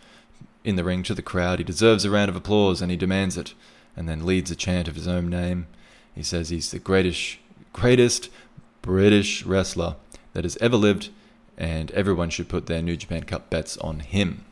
in 0.66 0.76
the 0.76 0.84
ring 0.84 1.02
to 1.04 1.14
the 1.14 1.22
crowd. 1.22 1.60
He 1.60 1.64
deserves 1.64 2.04
a 2.04 2.10
round 2.10 2.28
of 2.28 2.36
applause 2.36 2.82
and 2.82 2.90
he 2.90 2.96
demands 2.96 3.38
it, 3.38 3.54
and 3.96 4.08
then 4.08 4.26
leads 4.26 4.50
a 4.50 4.56
chant 4.56 4.88
of 4.88 4.96
his 4.96 5.06
own 5.06 5.30
name. 5.30 5.68
He 6.14 6.22
says 6.22 6.48
he's 6.48 6.72
the 6.72 6.80
greatest, 6.80 7.38
greatest 7.72 8.28
British 8.82 9.44
wrestler 9.44 9.96
that 10.32 10.44
has 10.44 10.58
ever 10.60 10.76
lived 10.76 11.10
and 11.56 11.90
everyone 11.92 12.28
should 12.28 12.48
put 12.48 12.66
their 12.66 12.82
New 12.82 12.96
Japan 12.96 13.22
Cup 13.22 13.48
bets 13.48 13.78
on 13.78 14.00
him. 14.00 14.44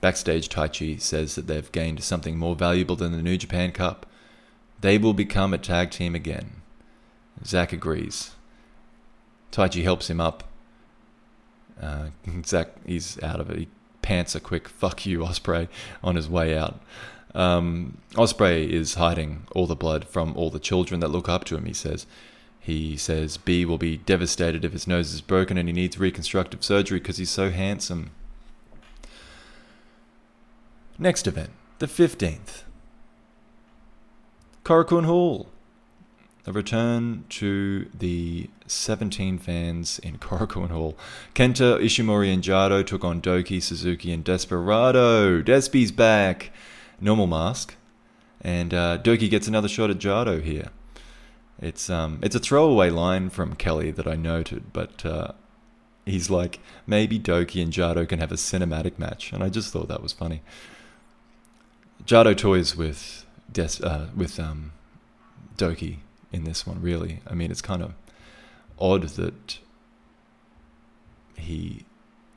Backstage, 0.00 0.48
Taichi 0.48 1.00
says 1.00 1.34
that 1.34 1.46
they've 1.46 1.72
gained 1.72 2.02
something 2.02 2.36
more 2.36 2.56
valuable 2.56 2.96
than 2.96 3.12
the 3.12 3.22
New 3.22 3.36
Japan 3.36 3.70
Cup. 3.70 4.06
They 4.80 4.98
will 4.98 5.14
become 5.14 5.54
a 5.54 5.58
tag 5.58 5.90
team 5.90 6.14
again. 6.14 6.62
Zack 7.44 7.72
agrees. 7.72 8.32
Taichi 9.52 9.82
helps 9.82 10.10
him 10.10 10.20
up. 10.20 10.44
Uh, 11.80 12.08
Zack, 12.44 12.68
he's 12.84 13.22
out 13.22 13.40
of 13.40 13.50
it. 13.50 13.58
He 13.58 13.68
pants 14.02 14.34
a 14.34 14.40
quick 14.40 14.68
"fuck 14.80 15.06
you, 15.06 15.20
Ospreay, 15.20 15.68
on 16.02 16.16
his 16.16 16.28
way 16.28 16.56
out. 16.56 16.80
Um, 17.34 17.98
Ospreay 18.14 18.68
is 18.68 18.94
hiding 18.94 19.46
all 19.52 19.66
the 19.66 19.76
blood 19.76 20.04
from 20.06 20.36
all 20.36 20.50
the 20.50 20.58
children 20.58 21.00
that 21.00 21.08
look 21.08 21.28
up 21.28 21.44
to 21.44 21.56
him. 21.56 21.64
He 21.64 21.72
says, 21.72 22.06
he 22.58 22.96
says 22.96 23.36
Bea 23.36 23.64
will 23.64 23.78
be 23.78 23.96
devastated 23.96 24.64
if 24.64 24.72
his 24.72 24.86
nose 24.86 25.14
is 25.14 25.20
broken 25.20 25.56
and 25.56 25.68
he 25.68 25.72
needs 25.72 25.98
reconstructive 25.98 26.62
surgery 26.62 26.98
because 26.98 27.16
he's 27.16 27.30
so 27.30 27.50
handsome. 27.50 28.10
Next 30.98 31.26
event, 31.26 31.50
the 31.78 31.86
15th. 31.86 32.64
Korakuen 34.64 35.06
Hall. 35.06 35.48
A 36.46 36.52
return 36.52 37.24
to 37.30 37.86
the 37.92 38.48
17 38.66 39.38
fans 39.38 39.98
in 39.98 40.18
Korakuen 40.18 40.70
Hall. 40.70 40.96
Kenta, 41.34 41.78
Ishimori, 41.82 42.32
and 42.32 42.42
Jado 42.42 42.84
took 42.84 43.04
on 43.04 43.20
Douki, 43.20 43.62
Suzuki, 43.62 44.12
and 44.12 44.24
Desperado. 44.24 45.42
Despi's 45.42 45.92
back. 45.92 46.50
Normal 47.00 47.26
mask. 47.26 47.74
And 48.40 48.72
uh, 48.72 48.98
Douki 49.02 49.28
gets 49.28 49.48
another 49.48 49.68
shot 49.68 49.90
at 49.90 49.98
Jado 49.98 50.42
here. 50.42 50.70
It's 51.60 51.90
um, 51.90 52.20
it's 52.22 52.34
a 52.34 52.38
throwaway 52.38 52.88
line 52.88 53.28
from 53.28 53.54
Kelly 53.54 53.90
that 53.90 54.06
I 54.06 54.16
noted, 54.16 54.72
but 54.72 55.04
uh, 55.04 55.32
he's 56.06 56.30
like, 56.30 56.58
maybe 56.86 57.20
Douki 57.20 57.62
and 57.62 57.70
Jado 57.70 58.08
can 58.08 58.18
have 58.18 58.32
a 58.32 58.36
cinematic 58.36 58.98
match, 58.98 59.30
and 59.30 59.44
I 59.44 59.50
just 59.50 59.70
thought 59.70 59.88
that 59.88 60.02
was 60.02 60.14
funny. 60.14 60.40
Jado 62.06 62.34
toys 62.34 62.76
with 62.76 63.26
Des- 63.52 63.82
uh, 63.82 64.06
with 64.16 64.40
um, 64.40 64.72
Douki 65.58 65.98
in 66.32 66.44
this 66.44 66.66
one, 66.66 66.80
really. 66.80 67.20
I 67.26 67.34
mean, 67.34 67.50
it's 67.50 67.62
kind 67.62 67.82
of 67.82 67.94
odd 68.78 69.02
that 69.02 69.58
he 71.36 71.84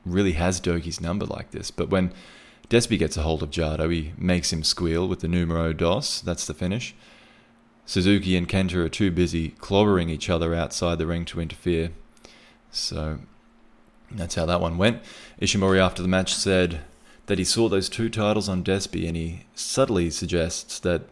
really 0.06 0.34
has 0.34 0.60
Douki's 0.60 1.00
number 1.00 1.26
like 1.26 1.52
this, 1.52 1.72
but 1.72 1.90
when 1.90 2.14
Despi 2.70 2.98
gets 2.98 3.18
a 3.18 3.22
hold 3.22 3.44
of 3.44 3.52
Jado, 3.52 3.92
he 3.92 4.14
makes 4.18 4.52
him 4.52 4.64
squeal 4.64 5.08
with 5.08 5.20
the 5.20 5.28
numero 5.28 5.74
dos. 5.74 6.22
That's 6.22 6.46
the 6.46 6.54
finish. 6.54 6.96
Suzuki 7.86 8.38
and 8.38 8.48
Kenta 8.48 8.76
are 8.76 8.90
too 8.90 9.12
busy 9.12 9.50
clobbering 9.52 10.10
each 10.10 10.30
other 10.30 10.56
outside 10.56 10.98
the 10.98 11.06
ring 11.06 11.26
to 11.26 11.42
interfere. 11.42 11.92
So 12.72 13.20
that's 14.10 14.36
how 14.36 14.46
that 14.46 14.62
one 14.62 14.78
went. 14.78 15.02
Ishimori, 15.42 15.80
after 15.80 16.02
the 16.02 16.08
match, 16.08 16.34
said 16.34 16.82
that 17.26 17.38
he 17.38 17.44
saw 17.44 17.70
those 17.70 17.90
two 17.90 18.10
titles 18.10 18.50
on 18.50 18.64
Despi 18.64 19.08
and 19.08 19.18
he 19.18 19.42
subtly 19.54 20.10
suggests 20.10 20.80
that 20.80 21.04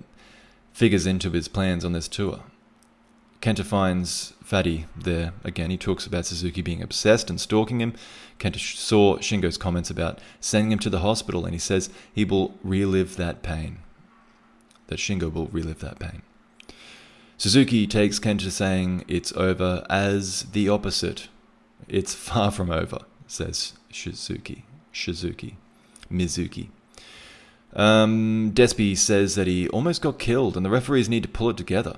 figures 0.74 1.06
into 1.06 1.30
his 1.30 1.48
plans 1.48 1.84
on 1.86 1.92
this 1.92 2.08
tour. 2.08 2.42
Kenta 3.42 3.66
finds 3.66 4.34
Fatty 4.44 4.86
there. 4.96 5.34
Again, 5.44 5.72
he 5.72 5.78
talks 5.78 6.06
about 6.06 6.28
Suzuki 6.28 6.62
being 6.62 6.82
obsessed 6.82 7.30
and 7.30 7.42
stalking 7.42 7.82
him. 7.82 7.94
Kenta 8.38 8.60
saw 8.60 9.18
Shingo's 9.18 9.58
comments 9.58 9.90
about 9.90 10.20
sending 10.40 10.72
him 10.72 10.80
to 10.80 10.90
the 10.92 11.00
hospital 11.00 11.46
and 11.46 11.54
he 11.54 11.60
says 11.60 11.90
he 12.14 12.24
will 12.24 12.54
relive 12.64 13.18
that 13.18 13.42
pain. 13.42 13.80
That 14.88 15.00
Shingo 15.00 15.34
will 15.34 15.48
relive 15.48 15.80
that 15.80 15.98
pain. 15.98 16.22
Suzuki 17.38 17.88
takes 17.88 18.20
Kenta 18.20 18.52
saying 18.52 19.06
it's 19.08 19.32
over 19.34 19.84
as 19.90 20.44
the 20.52 20.70
opposite. 20.70 21.28
It's 21.88 22.14
far 22.14 22.52
from 22.52 22.70
over, 22.70 23.00
says 23.26 23.74
Shizuki. 23.92 24.62
Shizuki. 24.94 25.56
Mizuki. 26.12 26.68
Um, 27.74 28.52
Despi 28.54 28.96
says 28.96 29.34
that 29.36 29.48
he 29.48 29.68
almost 29.70 30.04
got 30.04 30.20
killed 30.20 30.56
and 30.56 30.64
the 30.64 30.70
referees 30.70 31.10
need 31.10 31.24
to 31.24 31.30
pull 31.30 31.50
it 31.50 31.58
together. 31.58 31.96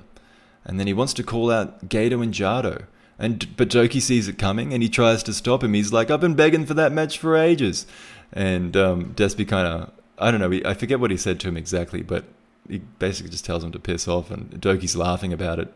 And 0.66 0.80
then 0.80 0.88
he 0.88 0.94
wants 0.94 1.14
to 1.16 1.24
call 1.24 1.52
out 1.52 1.90
Gedo 1.90 2.24
and 2.24 2.34
Jado. 2.34 2.86
And 3.20 3.56
but 3.58 3.70
Douki 3.70 4.02
sees 4.02 4.28
it 4.28 4.38
coming 4.38 4.74
and 4.74 4.82
he 4.82 4.90
tries 4.90 5.24
to 5.24 5.34
stop 5.34 5.64
him. 5.64 5.74
He's 5.74 5.94
like, 5.94 6.10
I've 6.10 6.22
been 6.22 6.36
begging 6.36 6.66
for 6.66 6.74
that 6.74 6.92
match 6.92 7.18
for 7.18 7.36
ages. 7.36 7.86
And 8.32 8.76
um, 8.76 9.14
Despi 9.14 9.48
kind 9.48 9.68
of, 9.68 9.92
I 10.18 10.32
don't 10.32 10.40
know, 10.40 10.60
I 10.66 10.74
forget 10.74 11.00
what 11.00 11.12
he 11.12 11.18
said 11.18 11.40
to 11.42 11.48
him 11.48 11.58
exactly, 11.58 12.02
but 12.02 12.26
he 12.68 12.80
basically 12.80 13.30
just 13.30 13.46
tells 13.46 13.64
him 13.64 13.72
to 13.72 13.80
piss 13.80 14.08
off, 14.08 14.32
and 14.32 14.50
Douki's 14.62 14.96
laughing 14.96 15.34
about 15.34 15.60
it. 15.60 15.74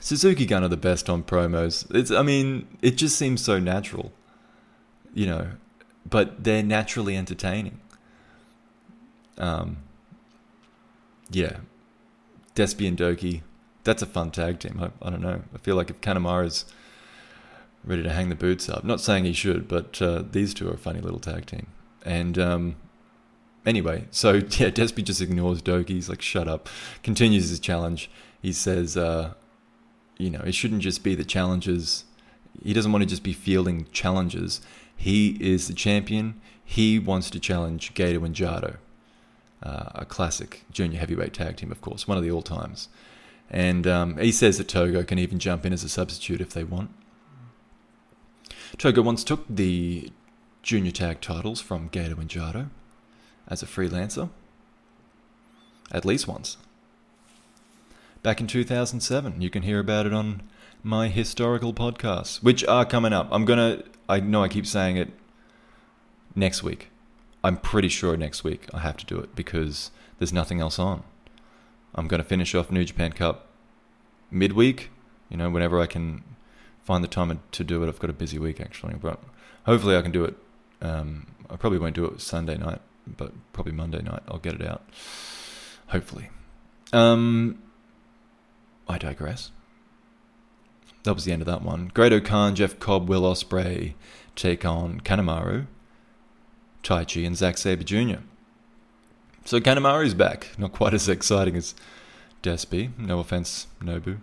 Suzuki 0.00 0.44
Gun 0.44 0.64
are 0.64 0.68
the 0.68 0.76
best 0.76 1.08
on 1.08 1.22
promos. 1.22 1.92
It's, 1.94 2.10
I 2.10 2.22
mean, 2.22 2.66
it 2.82 2.96
just 2.96 3.16
seems 3.16 3.40
so 3.40 3.58
natural, 3.58 4.12
you 5.14 5.26
know, 5.26 5.52
but 6.08 6.44
they're 6.44 6.62
naturally 6.62 7.16
entertaining. 7.16 7.80
Um, 9.38 9.78
yeah, 11.30 11.58
Despi 12.54 12.86
and 12.86 12.96
Douki. 12.96 13.42
that's 13.82 14.02
a 14.02 14.06
fun 14.06 14.30
tag 14.30 14.60
team. 14.60 14.80
I, 14.80 15.06
I 15.06 15.10
don't 15.10 15.22
know. 15.22 15.42
I 15.54 15.58
feel 15.58 15.76
like 15.76 15.90
if 15.90 16.00
Kanemaru's 16.00 16.64
ready 17.84 18.02
to 18.02 18.12
hang 18.12 18.28
the 18.28 18.34
boots 18.34 18.68
up, 18.68 18.84
not 18.84 19.00
saying 19.00 19.24
he 19.24 19.32
should, 19.32 19.68
but 19.68 20.00
uh, 20.00 20.22
these 20.30 20.54
two 20.54 20.68
are 20.68 20.74
a 20.74 20.78
funny 20.78 21.00
little 21.00 21.20
tag 21.20 21.46
team. 21.46 21.66
And 22.04 22.38
um, 22.38 22.76
Anyway, 23.66 24.06
so 24.10 24.32
yeah, 24.34 24.70
Despi 24.70 25.02
just 25.02 25.20
ignores 25.20 25.62
Douki. 25.62 25.90
He's 25.90 26.08
like, 26.08 26.22
shut 26.22 26.48
up. 26.48 26.68
Continues 27.02 27.48
his 27.48 27.60
challenge. 27.60 28.10
He 28.42 28.52
says, 28.52 28.96
uh, 28.96 29.34
you 30.18 30.30
know, 30.30 30.40
it 30.40 30.54
shouldn't 30.54 30.82
just 30.82 31.02
be 31.02 31.14
the 31.14 31.24
challenges. 31.24 32.04
He 32.62 32.72
doesn't 32.72 32.92
want 32.92 33.02
to 33.02 33.08
just 33.08 33.22
be 33.22 33.32
fielding 33.32 33.86
challenges. 33.90 34.60
He 34.96 35.36
is 35.40 35.66
the 35.66 35.74
champion. 35.74 36.40
He 36.64 36.98
wants 36.98 37.30
to 37.30 37.40
challenge 37.40 37.94
Gedo 37.94 38.24
and 38.24 38.34
Jado. 38.34 38.76
Uh, 39.62 39.90
a 39.94 40.04
classic 40.04 40.64
junior 40.70 40.98
heavyweight 40.98 41.32
tag 41.32 41.56
team, 41.56 41.72
of 41.72 41.80
course, 41.80 42.06
one 42.06 42.18
of 42.18 42.24
the 42.24 42.30
all 42.30 42.42
times. 42.42 42.88
And 43.50 43.86
um, 43.86 44.18
he 44.18 44.32
says 44.32 44.58
that 44.58 44.68
Togo 44.68 45.04
can 45.04 45.18
even 45.18 45.38
jump 45.38 45.64
in 45.64 45.72
as 45.72 45.84
a 45.84 45.88
substitute 45.88 46.40
if 46.40 46.50
they 46.50 46.64
want. 46.64 46.90
Togo 48.76 49.00
once 49.02 49.24
took 49.24 49.44
the 49.48 50.10
junior 50.62 50.90
tag 50.90 51.20
titles 51.20 51.60
from 51.60 51.88
Gedo 51.88 52.18
and 52.18 52.28
Jado 52.28 52.70
as 53.48 53.62
a 53.62 53.66
freelancer. 53.66 54.30
At 55.92 56.04
least 56.04 56.26
once. 56.26 56.56
Back 58.22 58.40
in 58.40 58.46
2007, 58.46 59.40
you 59.40 59.50
can 59.50 59.62
hear 59.62 59.78
about 59.78 60.06
it 60.06 60.14
on 60.14 60.42
my 60.82 61.08
historical 61.08 61.74
podcasts, 61.74 62.42
which 62.42 62.64
are 62.64 62.84
coming 62.84 63.12
up. 63.12 63.28
I'm 63.30 63.44
gonna, 63.44 63.82
I 64.08 64.20
know 64.20 64.42
I 64.42 64.48
keep 64.48 64.66
saying 64.66 64.96
it 64.96 65.10
next 66.34 66.62
week. 66.62 66.90
I'm 67.44 67.58
pretty 67.58 67.88
sure 67.88 68.16
next 68.16 68.42
week 68.42 68.66
I 68.74 68.80
have 68.80 68.96
to 68.96 69.06
do 69.06 69.18
it 69.18 69.36
because 69.36 69.92
there's 70.18 70.32
nothing 70.32 70.60
else 70.60 70.78
on. 70.78 71.04
I'm 71.94 72.08
going 72.08 72.22
to 72.22 72.28
finish 72.28 72.54
off 72.54 72.72
New 72.72 72.84
Japan 72.84 73.12
Cup 73.12 73.46
midweek, 74.30 74.90
you 75.28 75.36
know, 75.36 75.48
whenever 75.48 75.80
I 75.80 75.86
can 75.86 76.24
find 76.82 77.04
the 77.04 77.08
time 77.08 77.40
to 77.52 77.64
do 77.64 77.84
it. 77.84 77.88
I've 77.88 78.00
got 78.00 78.10
a 78.10 78.14
busy 78.14 78.38
week 78.38 78.60
actually, 78.60 78.94
but 78.94 79.22
hopefully 79.64 79.96
I 79.96 80.02
can 80.02 80.10
do 80.10 80.24
it. 80.24 80.34
Um, 80.82 81.28
I 81.48 81.56
probably 81.56 81.78
won't 81.78 81.94
do 81.94 82.04
it 82.06 82.20
Sunday 82.20 82.56
night 82.56 82.80
but 83.06 83.32
probably 83.52 83.72
Monday 83.72 84.02
night 84.02 84.22
I'll 84.28 84.38
get 84.38 84.54
it 84.54 84.66
out. 84.66 84.82
Hopefully. 85.88 86.30
Um, 86.92 87.62
I 88.88 88.98
digress. 88.98 89.50
That 91.04 91.14
was 91.14 91.24
the 91.24 91.32
end 91.32 91.42
of 91.42 91.46
that 91.46 91.62
one. 91.62 91.90
Great-O-Khan, 91.92 92.54
Jeff 92.54 92.78
Cobb, 92.78 93.08
Will 93.08 93.22
Ospreay 93.22 93.94
take 94.36 94.64
on 94.64 95.00
Kanemaru, 95.00 95.66
Taichi, 96.84 97.26
and 97.26 97.36
Zack 97.36 97.58
Sabre 97.58 97.82
Jr. 97.82 98.20
So 99.44 99.58
Kanemaru's 99.58 100.14
back. 100.14 100.50
Not 100.58 100.72
quite 100.72 100.94
as 100.94 101.08
exciting 101.08 101.56
as 101.56 101.74
Despi. 102.42 102.96
No 102.98 103.18
offense, 103.18 103.66
Nobu. 103.82 104.18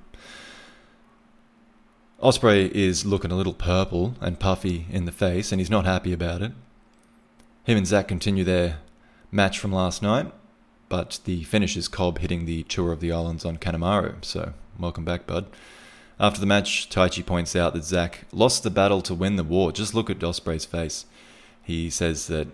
Ospreay 2.21 2.69
is 2.69 3.03
looking 3.05 3.31
a 3.31 3.35
little 3.35 3.53
purple 3.53 4.13
and 4.21 4.39
puffy 4.39 4.85
in 4.91 5.05
the 5.05 5.11
face, 5.11 5.51
and 5.51 5.59
he's 5.59 5.71
not 5.71 5.85
happy 5.85 6.13
about 6.13 6.41
it. 6.43 6.51
Him 7.63 7.77
and 7.77 7.87
Zack 7.87 8.07
continue 8.07 8.43
their 8.43 8.77
match 9.31 9.57
from 9.57 9.71
last 9.71 10.03
night, 10.03 10.31
but 10.87 11.19
the 11.25 11.43
finish 11.43 11.75
is 11.75 11.87
Cobb 11.87 12.19
hitting 12.19 12.45
the 12.45 12.63
Tour 12.63 12.91
of 12.91 12.99
the 12.99 13.11
Islands 13.11 13.43
on 13.43 13.57
Kanemaru. 13.57 14.23
So, 14.23 14.53
welcome 14.77 15.03
back, 15.03 15.25
bud. 15.25 15.47
After 16.19 16.39
the 16.39 16.45
match, 16.45 16.89
Taichi 16.89 17.25
points 17.25 17.55
out 17.55 17.73
that 17.73 17.83
Zack 17.83 18.25
lost 18.31 18.61
the 18.61 18.69
battle 18.69 19.01
to 19.01 19.15
win 19.15 19.35
the 19.35 19.43
war. 19.43 19.71
Just 19.71 19.95
look 19.95 20.09
at 20.09 20.19
Ospreay's 20.19 20.65
face. 20.65 21.05
He 21.71 21.89
says 21.89 22.27
that, 22.27 22.49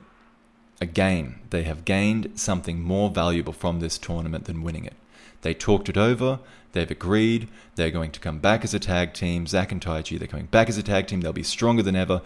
again, 0.80 1.40
they 1.50 1.64
have 1.64 1.86
gained 1.86 2.34
something 2.36 2.80
more 2.80 3.10
valuable 3.10 3.52
from 3.52 3.80
this 3.80 3.98
tournament 3.98 4.46
than 4.46 4.62
winning 4.62 4.86
it. 4.86 4.94
They 5.42 5.56
talked 5.56 5.90
it 5.90 5.98
over, 5.98 6.40
they've 6.74 6.92
agreed, 6.92 7.48
they're 7.74 7.90
going 7.90 8.12
to 8.12 8.20
come 8.20 8.38
back 8.38 8.64
as 8.64 8.76
a 8.76 8.80
tag 8.80 9.14
team. 9.14 9.48
Zack 9.48 9.72
and 9.72 9.82
Taichi, 9.82 10.20
they're 10.20 10.28
coming 10.28 10.46
back 10.46 10.70
as 10.70 10.78
a 10.78 10.84
tag 10.84 11.08
team, 11.08 11.22
they'll 11.22 11.34
be 11.34 11.42
stronger 11.42 11.82
than 11.82 11.96
ever. 11.96 12.22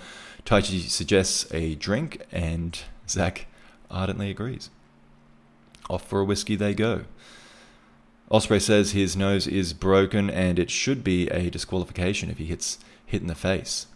Taichi 0.46 0.82
suggests 0.90 1.50
a 1.54 1.76
drink, 1.76 2.26
and 2.30 2.78
Zack 3.08 3.48
ardently 3.90 4.30
agrees. 4.30 4.70
Off 5.90 6.06
for 6.06 6.20
a 6.20 6.26
whiskey 6.26 6.58
they 6.58 6.74
go. 6.74 7.06
Ospreay 8.30 8.62
says 8.62 8.92
his 8.92 9.16
nose 9.16 9.48
is 9.48 9.72
broken 9.72 10.30
and 10.30 10.60
it 10.60 10.70
should 10.70 11.06
be 11.06 11.30
a 11.30 11.50
disqualification 11.50 12.30
if 12.30 12.38
he 12.38 12.46
hits 12.46 12.80
hit 13.06 13.22
in 13.22 13.28
the 13.28 13.36
face. 13.36 13.88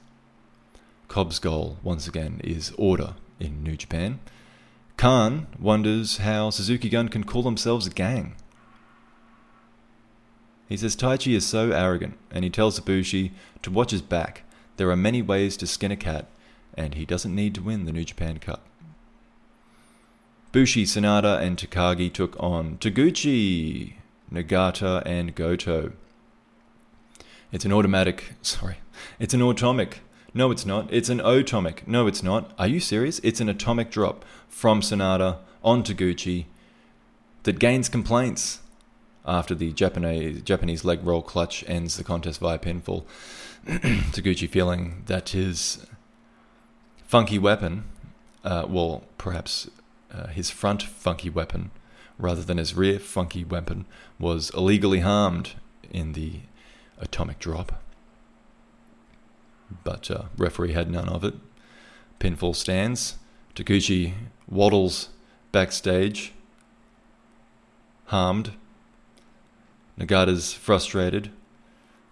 Cobb's 1.07 1.39
goal, 1.39 1.77
once 1.83 2.07
again, 2.07 2.41
is 2.43 2.73
order 2.77 3.15
in 3.39 3.63
New 3.63 3.77
Japan. 3.77 4.19
Khan 4.97 5.47
wonders 5.59 6.17
how 6.17 6.49
Suzuki 6.49 6.89
Gun 6.89 7.09
can 7.09 7.23
call 7.23 7.43
themselves 7.43 7.85
a 7.85 7.89
gang. 7.89 8.35
He 10.67 10.77
says 10.77 10.95
Taichi 10.95 11.35
is 11.35 11.45
so 11.45 11.71
arrogant, 11.71 12.17
and 12.31 12.43
he 12.43 12.49
tells 12.49 12.79
Ibushi 12.79 13.31
to 13.61 13.71
watch 13.71 13.91
his 13.91 14.01
back. 14.01 14.43
There 14.77 14.89
are 14.89 14.95
many 14.95 15.21
ways 15.21 15.57
to 15.57 15.67
skin 15.67 15.91
a 15.91 15.95
cat, 15.95 16.27
and 16.73 16.95
he 16.95 17.05
doesn't 17.05 17.35
need 17.35 17.53
to 17.55 17.61
win 17.61 17.85
the 17.85 17.91
New 17.91 18.03
Japan 18.03 18.39
Cup. 18.39 18.65
Bushi, 20.51 20.85
Sanada, 20.85 21.39
and 21.39 21.57
Takagi 21.57 22.11
took 22.11 22.35
on 22.41 22.77
Taguchi, 22.77 23.95
Nagata, 24.31 25.03
and 25.05 25.35
Goto. 25.35 25.91
It's 27.51 27.65
an 27.65 27.73
automatic. 27.73 28.33
Sorry. 28.41 28.77
It's 29.19 29.33
an 29.33 29.41
atomic. 29.41 29.99
No, 30.35 30.51
it's 30.51 30.65
not. 30.65 30.91
It's 30.91 31.07
an 31.07 31.21
atomic. 31.21 31.87
No, 31.87 32.07
it's 32.07 32.21
not. 32.21 32.51
Are 32.59 32.67
you 32.67 32.81
serious? 32.81 33.19
It's 33.23 33.39
an 33.39 33.47
atomic 33.47 33.89
drop 33.89 34.25
from 34.49 34.81
Sanada 34.81 35.37
onto 35.63 35.93
Gucci 35.95 36.45
that 37.43 37.57
gains 37.57 37.87
complaints. 37.87 38.59
after 39.25 39.55
the 39.55 39.71
Japanese 39.71 40.41
Japanese 40.43 40.83
leg 40.83 40.99
roll 41.03 41.21
clutch 41.21 41.63
ends 41.67 41.95
the 41.95 42.03
contest 42.03 42.41
via 42.41 42.59
pinfall. 42.59 43.05
Taguchi 43.65 44.47
feeling 44.47 45.03
that 45.05 45.29
his 45.29 45.87
funky 47.07 47.39
weapon, 47.39 47.85
uh, 48.43 48.65
well, 48.67 49.03
perhaps 49.17 49.69
uh, 50.13 50.27
his 50.27 50.51
front 50.51 50.83
funky 50.83 51.29
weapon, 51.29 51.71
rather 52.19 52.43
than 52.43 52.57
his 52.57 52.75
rear 52.75 52.99
funky 52.99 53.45
weapon, 53.45 53.85
was 54.19 54.51
illegally 54.51 54.99
harmed 54.99 55.53
in 55.89 56.11
the 56.11 56.41
atomic 56.99 57.39
drop. 57.39 57.81
But 59.83 60.09
uh, 60.11 60.23
referee 60.37 60.73
had 60.73 60.89
none 60.89 61.09
of 61.09 61.23
it. 61.23 61.35
Pinfall 62.19 62.55
stands. 62.55 63.17
Taguchi 63.55 64.13
waddles 64.47 65.09
backstage, 65.51 66.33
harmed. 68.07 68.51
Nagata's 69.97 70.53
frustrated. 70.53 71.31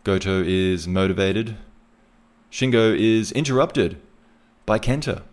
Goto 0.06 0.42
is 0.42 0.88
motivated. 0.88 1.58
Shingo 2.50 2.98
is 2.98 3.32
interrupted 3.34 4.00
by 4.66 4.80
Kenta. 4.80 5.24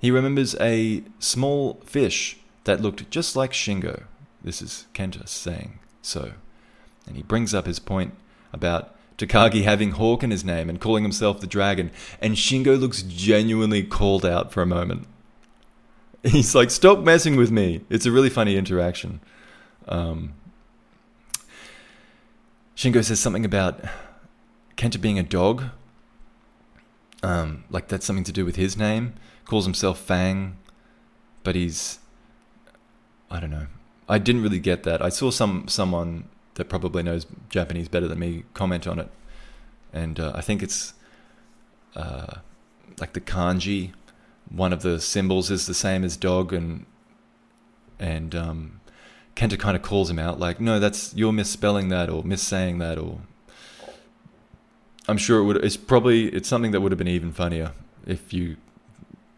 He 0.00 0.10
remembers 0.10 0.54
a 0.60 1.02
small 1.18 1.80
fish 1.84 2.38
that 2.64 2.82
looked 2.82 3.10
just 3.10 3.34
like 3.34 3.52
Shingo. 3.52 4.04
This 4.44 4.60
is 4.60 4.86
Kenta 4.94 5.26
saying 5.26 5.78
so. 6.02 6.32
And 7.06 7.16
he 7.16 7.22
brings 7.22 7.54
up 7.54 7.66
his 7.66 7.78
point 7.78 8.14
about 8.52 8.94
Takagi 9.18 9.64
having 9.64 9.92
Hawk 9.92 10.22
in 10.22 10.30
his 10.30 10.44
name 10.44 10.70
and 10.70 10.80
calling 10.80 11.02
himself 11.02 11.40
the 11.40 11.46
dragon, 11.46 11.90
and 12.20 12.36
Shingo 12.36 12.78
looks 12.78 13.02
genuinely 13.02 13.82
called 13.82 14.24
out 14.24 14.52
for 14.52 14.62
a 14.62 14.66
moment. 14.66 15.06
He's 16.22 16.54
like, 16.54 16.70
"Stop 16.70 17.00
messing 17.00 17.36
with 17.36 17.50
me." 17.50 17.82
It's 17.90 18.06
a 18.06 18.12
really 18.12 18.30
funny 18.30 18.56
interaction. 18.56 19.20
Um, 19.88 20.34
Shingo 22.76 23.04
says 23.04 23.18
something 23.18 23.44
about 23.44 23.80
Kenta 24.76 25.00
being 25.00 25.18
a 25.18 25.24
dog. 25.24 25.64
Um, 27.24 27.64
like 27.68 27.88
that's 27.88 28.06
something 28.06 28.24
to 28.24 28.32
do 28.32 28.44
with 28.44 28.54
his 28.54 28.76
name. 28.76 29.14
Calls 29.44 29.64
himself 29.64 29.98
Fang, 29.98 30.56
but 31.42 31.56
he's 31.56 31.98
I 33.30 33.40
don't 33.40 33.50
know. 33.50 33.66
I 34.08 34.18
didn't 34.18 34.42
really 34.42 34.60
get 34.60 34.84
that. 34.84 35.02
I 35.02 35.08
saw 35.08 35.30
some 35.30 35.66
someone 35.66 36.28
that 36.58 36.68
probably 36.68 37.02
knows 37.02 37.26
Japanese 37.48 37.88
better 37.88 38.06
than 38.06 38.18
me 38.18 38.44
comment 38.52 38.86
on 38.86 38.98
it, 38.98 39.08
and 39.92 40.20
uh, 40.20 40.32
I 40.34 40.42
think 40.42 40.62
it's 40.62 40.92
uh, 41.96 42.34
like 43.00 43.14
the 43.14 43.20
kanji. 43.20 43.92
One 44.50 44.72
of 44.72 44.82
the 44.82 45.00
symbols 45.00 45.50
is 45.50 45.66
the 45.66 45.74
same 45.74 46.04
as 46.04 46.16
dog, 46.16 46.52
and 46.52 46.84
and 47.98 48.34
um, 48.34 48.80
Kenta 49.36 49.58
kind 49.58 49.76
of 49.76 49.82
calls 49.82 50.10
him 50.10 50.18
out, 50.18 50.40
like, 50.40 50.60
"No, 50.60 50.78
that's 50.80 51.14
you're 51.14 51.32
misspelling 51.32 51.88
that 51.88 52.10
or 52.10 52.24
missaying 52.24 52.78
that," 52.78 52.98
or 52.98 53.20
I'm 55.06 55.18
sure 55.18 55.38
it 55.38 55.44
would. 55.44 55.64
It's 55.64 55.76
probably 55.76 56.26
it's 56.28 56.48
something 56.48 56.72
that 56.72 56.80
would 56.80 56.92
have 56.92 56.98
been 56.98 57.08
even 57.08 57.32
funnier 57.32 57.72
if 58.04 58.32
you 58.32 58.56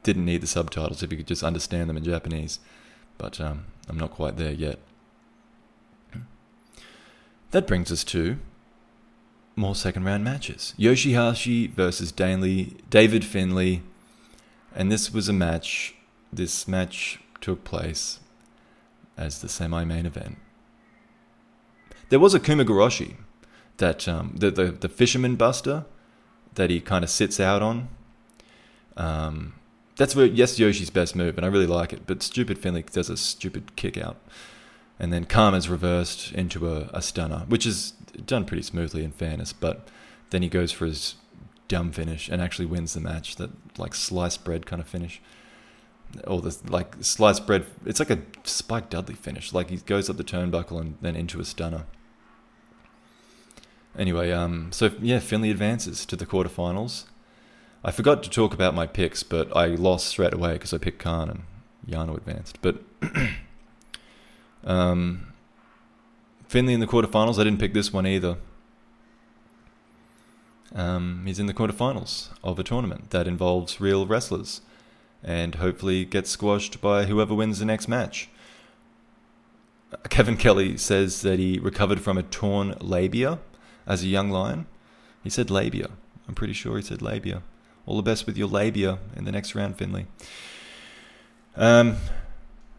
didn't 0.03 0.25
need 0.25 0.41
the 0.41 0.47
subtitles, 0.47 1.03
if 1.03 1.11
you 1.11 1.19
could 1.19 1.27
just 1.27 1.43
understand 1.43 1.91
them 1.91 1.99
in 1.99 2.05
Japanese. 2.05 2.61
But 3.19 3.41
um, 3.41 3.67
I'm 3.89 3.99
not 3.99 4.11
quite 4.11 4.39
there 4.39 4.53
yet. 4.53 4.79
That 7.51 7.67
brings 7.67 7.91
us 7.91 8.05
to 8.05 8.39
more 9.57 9.75
second 9.75 10.05
round 10.05 10.25
matches. 10.25 10.75
Yoshihashi 10.79 11.71
versus 11.71 12.13
Daly, 12.13 12.77
David 12.89 13.25
Finlay. 13.25 13.83
And 14.75 14.91
this 14.91 15.13
was 15.13 15.29
a 15.29 15.33
match, 15.33 15.95
this 16.33 16.69
match 16.69 17.21
took 17.41 17.65
place 17.65 18.21
as 19.17 19.41
the 19.41 19.49
semi 19.49 19.85
main 19.85 20.07
event. 20.07 20.39
There 22.09 22.21
was 22.21 22.35
a 22.35 22.41
Kumagoroshi, 22.41 23.17
that 23.81 24.07
um, 24.07 24.35
the, 24.37 24.51
the, 24.51 24.65
the 24.71 24.89
fisherman 24.89 25.35
buster 25.35 25.85
that 26.55 26.71
he 26.71 26.81
kind 26.81 27.03
of 27.03 27.11
sits 27.11 27.41
out 27.41 27.63
on. 27.63 27.89
Um, 28.97 29.55
that's 29.97 30.15
where 30.15 30.27
yes 30.27 30.59
Yoshi's 30.59 30.91
best 30.91 31.17
move, 31.17 31.37
and 31.37 31.45
I 31.45 31.49
really 31.49 31.67
like 31.67 31.93
it. 31.93 32.07
But 32.07 32.23
stupid 32.23 32.59
Finlay 32.59 32.83
does 32.83 33.11
a 33.11 33.17
stupid 33.17 33.77
kick 33.77 33.99
out, 33.99 34.17
and 35.01 35.13
then 35.13 35.25
Karma's 35.25 35.69
reversed 35.69 36.31
into 36.33 36.71
a, 36.71 36.91
a 36.93 37.01
stunner, 37.01 37.45
which 37.49 37.65
is 37.65 37.93
done 38.27 38.45
pretty 38.45 38.63
smoothly 38.63 39.03
in 39.03 39.13
fairness. 39.13 39.53
But 39.53 39.89
then 40.29 40.43
he 40.43 40.49
goes 40.49 40.73
for 40.73 40.85
his 40.85 41.15
dumb 41.69 41.91
finish 41.91 42.29
and 42.29 42.43
actually 42.43 42.67
wins 42.67 42.93
the 42.93 43.01
match. 43.01 43.37
That 43.37 43.51
like 43.79 43.95
sliced 43.95 44.45
bread 44.45 44.67
kind 44.67 44.81
of 44.81 44.87
finish, 44.87 45.23
or 46.27 46.43
the 46.43 46.55
like 46.69 46.97
sliced 47.01 47.47
bread. 47.47 47.65
It's 47.87 47.99
like 47.99 48.11
a 48.11 48.19
Spike 48.45 48.91
Dudley 48.91 49.15
finish. 49.15 49.55
Like 49.55 49.71
he 49.71 49.79
goes 49.79 50.11
up 50.11 50.19
the 50.19 50.25
turnbuckle 50.25 50.79
and 50.79 50.99
then 51.01 51.17
into 51.17 51.41
a 51.41 51.47
stunner. 51.47 51.87
Anyway, 53.99 54.31
um, 54.31 54.71
so 54.71 54.91
yeah, 55.01 55.19
Finlay 55.19 55.51
advances 55.51 56.05
to 56.07 56.15
the 56.15 56.27
quarterfinals. 56.27 57.05
I 57.83 57.91
forgot 57.91 58.23
to 58.23 58.31
talk 58.31 58.53
about 58.53 58.75
my 58.75 58.87
picks, 58.87 59.23
but 59.23 59.55
I 59.57 59.69
lost 59.69 60.09
straight 60.09 60.35
away 60.35 60.53
because 60.53 60.75
I 60.75 60.79
picked 60.79 60.99
Khan 60.99 61.31
and 61.31 61.43
Yano 61.89 62.19
advanced. 62.19 62.59
But 62.61 62.83
um, 64.65 65.33
Finlay 66.49 66.75
in 66.75 66.81
the 66.81 66.87
quarterfinals. 66.87 67.39
I 67.39 67.45
didn't 67.45 67.61
pick 67.61 67.75
this 67.75 67.93
one 67.93 68.07
either. 68.07 68.37
Um, 70.75 71.25
he's 71.27 71.39
in 71.39 71.47
the 71.47 71.55
quarterfinals 71.55 72.29
of 72.45 72.59
a 72.59 72.63
tournament 72.63 73.11
that 73.11 73.27
involves 73.27 73.81
real 73.81 74.07
wrestlers, 74.07 74.61
and 75.23 75.57
hopefully 75.57 76.05
gets 76.05 76.31
squashed 76.31 76.81
by 76.81 77.07
whoever 77.07 77.35
wins 77.35 77.59
the 77.59 77.65
next 77.65 77.89
match. 77.89 78.29
Kevin 80.09 80.37
Kelly 80.37 80.77
says 80.77 81.23
that 81.23 81.39
he 81.39 81.59
recovered 81.59 82.01
from 82.01 82.17
a 82.17 82.23
torn 82.23 82.75
labia 82.81 83.41
as 83.87 84.03
a 84.03 84.07
young 84.07 84.31
lion. 84.31 84.67
He 85.25 85.31
said 85.31 85.51
labia. 85.51 85.91
I'm 86.29 86.35
pretty 86.35 86.53
sure 86.53 86.77
he 86.77 86.83
said 86.83 87.03
labia. 87.03 87.43
All 87.87 87.97
the 87.97 88.03
best 88.03 88.27
with 88.27 88.37
your 88.37 88.47
labia 88.47 88.99
in 89.17 89.25
the 89.25 89.33
next 89.33 89.55
round, 89.55 89.77
Finlay. 89.77 90.07
Um, 91.57 91.97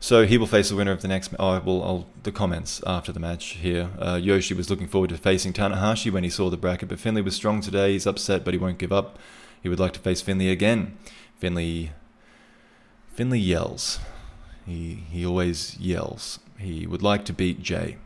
so 0.02 0.26
he 0.26 0.36
will 0.36 0.48
face 0.48 0.70
the 0.70 0.76
winner 0.76 0.92
of 0.92 1.04
the 1.04 1.08
next. 1.08 1.32
Oh, 1.38 1.62
well, 1.64 1.84
I'll, 1.84 2.08
the 2.24 2.32
comments 2.32 2.82
after 2.88 3.12
the 3.12 3.20
match 3.20 3.50
here. 3.62 3.92
Uh, 4.00 4.20
Yoshi 4.22 4.56
was 4.56 4.68
looking 4.68 4.88
forward 4.88 5.12
to 5.12 5.18
facing 5.18 5.54
Tanahashi 5.54 6.12
when 6.12 6.24
he 6.24 6.30
saw 6.30 6.50
the 6.50 6.58
bracket, 6.58 6.90
but 6.90 7.00
Finlay 7.00 7.22
was 7.22 7.36
strong 7.36 7.62
today. 7.62 7.92
He's 7.92 8.08
upset, 8.08 8.44
but 8.44 8.56
he 8.56 8.60
won't 8.60 8.80
give 8.80 8.92
up. 8.92 9.20
He 9.62 9.70
would 9.70 9.80
like 9.80 9.94
to 9.94 10.00
face 10.00 10.20
Finlay 10.20 10.50
again. 10.50 10.98
Finlay, 11.38 11.92
Finlay 13.14 13.38
yells. 13.38 14.00
He 14.66 15.04
he 15.12 15.24
always 15.24 15.78
yells. 15.80 16.40
He 16.58 16.88
would 16.88 17.04
like 17.04 17.24
to 17.26 17.34
beat 17.34 17.62
Jay. 17.62 17.98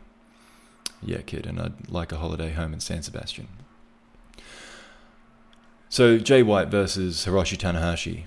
Yeah, 1.02 1.22
kid, 1.22 1.46
and 1.46 1.58
I'd 1.58 1.88
like 1.88 2.12
a 2.12 2.18
holiday 2.18 2.52
home 2.52 2.74
in 2.74 2.80
San 2.80 3.02
Sebastian. 3.02 3.48
So 5.88 6.18
Jay 6.18 6.42
White 6.42 6.68
versus 6.68 7.24
Hiroshi 7.24 7.56
Tanahashi. 7.56 8.24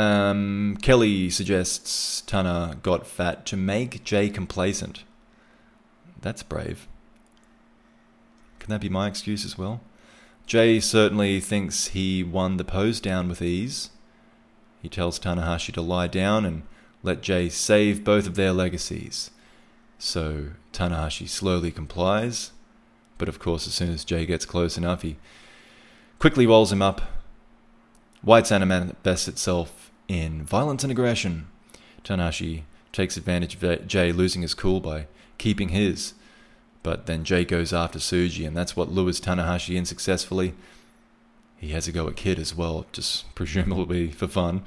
Um, 0.00 0.78
Kelly 0.80 1.28
suggests 1.28 2.22
Tana 2.22 2.78
got 2.82 3.06
fat 3.06 3.44
to 3.44 3.56
make 3.56 4.02
Jay 4.02 4.30
complacent. 4.30 5.04
That's 6.22 6.42
brave. 6.42 6.88
Can 8.60 8.70
that 8.70 8.80
be 8.80 8.88
my 8.88 9.08
excuse 9.08 9.44
as 9.44 9.58
well? 9.58 9.82
Jay 10.46 10.80
certainly 10.80 11.38
thinks 11.38 11.88
he 11.88 12.24
won 12.24 12.56
the 12.56 12.64
pose 12.64 12.98
down 12.98 13.28
with 13.28 13.42
ease. 13.42 13.90
He 14.80 14.88
tells 14.88 15.20
Tanahashi 15.20 15.74
to 15.74 15.82
lie 15.82 16.06
down 16.06 16.46
and 16.46 16.62
let 17.02 17.20
Jay 17.20 17.50
save 17.50 18.02
both 18.02 18.26
of 18.26 18.36
their 18.36 18.52
legacies. 18.52 19.30
So 19.98 20.52
Tanahashi 20.72 21.28
slowly 21.28 21.70
complies, 21.70 22.52
but 23.18 23.28
of 23.28 23.38
course, 23.38 23.66
as 23.66 23.74
soon 23.74 23.90
as 23.90 24.06
Jay 24.06 24.24
gets 24.24 24.46
close 24.46 24.78
enough, 24.78 25.02
he 25.02 25.18
quickly 26.18 26.46
rolls 26.46 26.72
him 26.72 26.80
up. 26.80 27.02
White's 28.22 28.50
manifests 28.50 29.28
itself 29.28 29.89
in 30.10 30.42
violence 30.42 30.82
and 30.82 30.90
aggression. 30.90 31.46
Tanahashi 32.02 32.62
takes 32.92 33.16
advantage 33.16 33.62
of 33.62 33.86
Jay 33.86 34.10
losing 34.10 34.42
his 34.42 34.54
cool 34.54 34.80
by 34.80 35.06
keeping 35.38 35.68
his, 35.68 36.14
but 36.82 37.06
then 37.06 37.22
Jay 37.22 37.44
goes 37.44 37.72
after 37.72 38.00
Tsuji, 38.00 38.44
and 38.44 38.56
that's 38.56 38.74
what 38.74 38.90
lures 38.90 39.20
Tanahashi 39.20 39.76
in 39.76 39.84
successfully. 39.84 40.54
He 41.58 41.68
has 41.68 41.86
a 41.86 41.92
go 41.92 42.08
at 42.08 42.16
Kidd 42.16 42.40
as 42.40 42.56
well, 42.56 42.86
just 42.90 43.32
presumably 43.36 44.10
for 44.10 44.26
fun. 44.26 44.62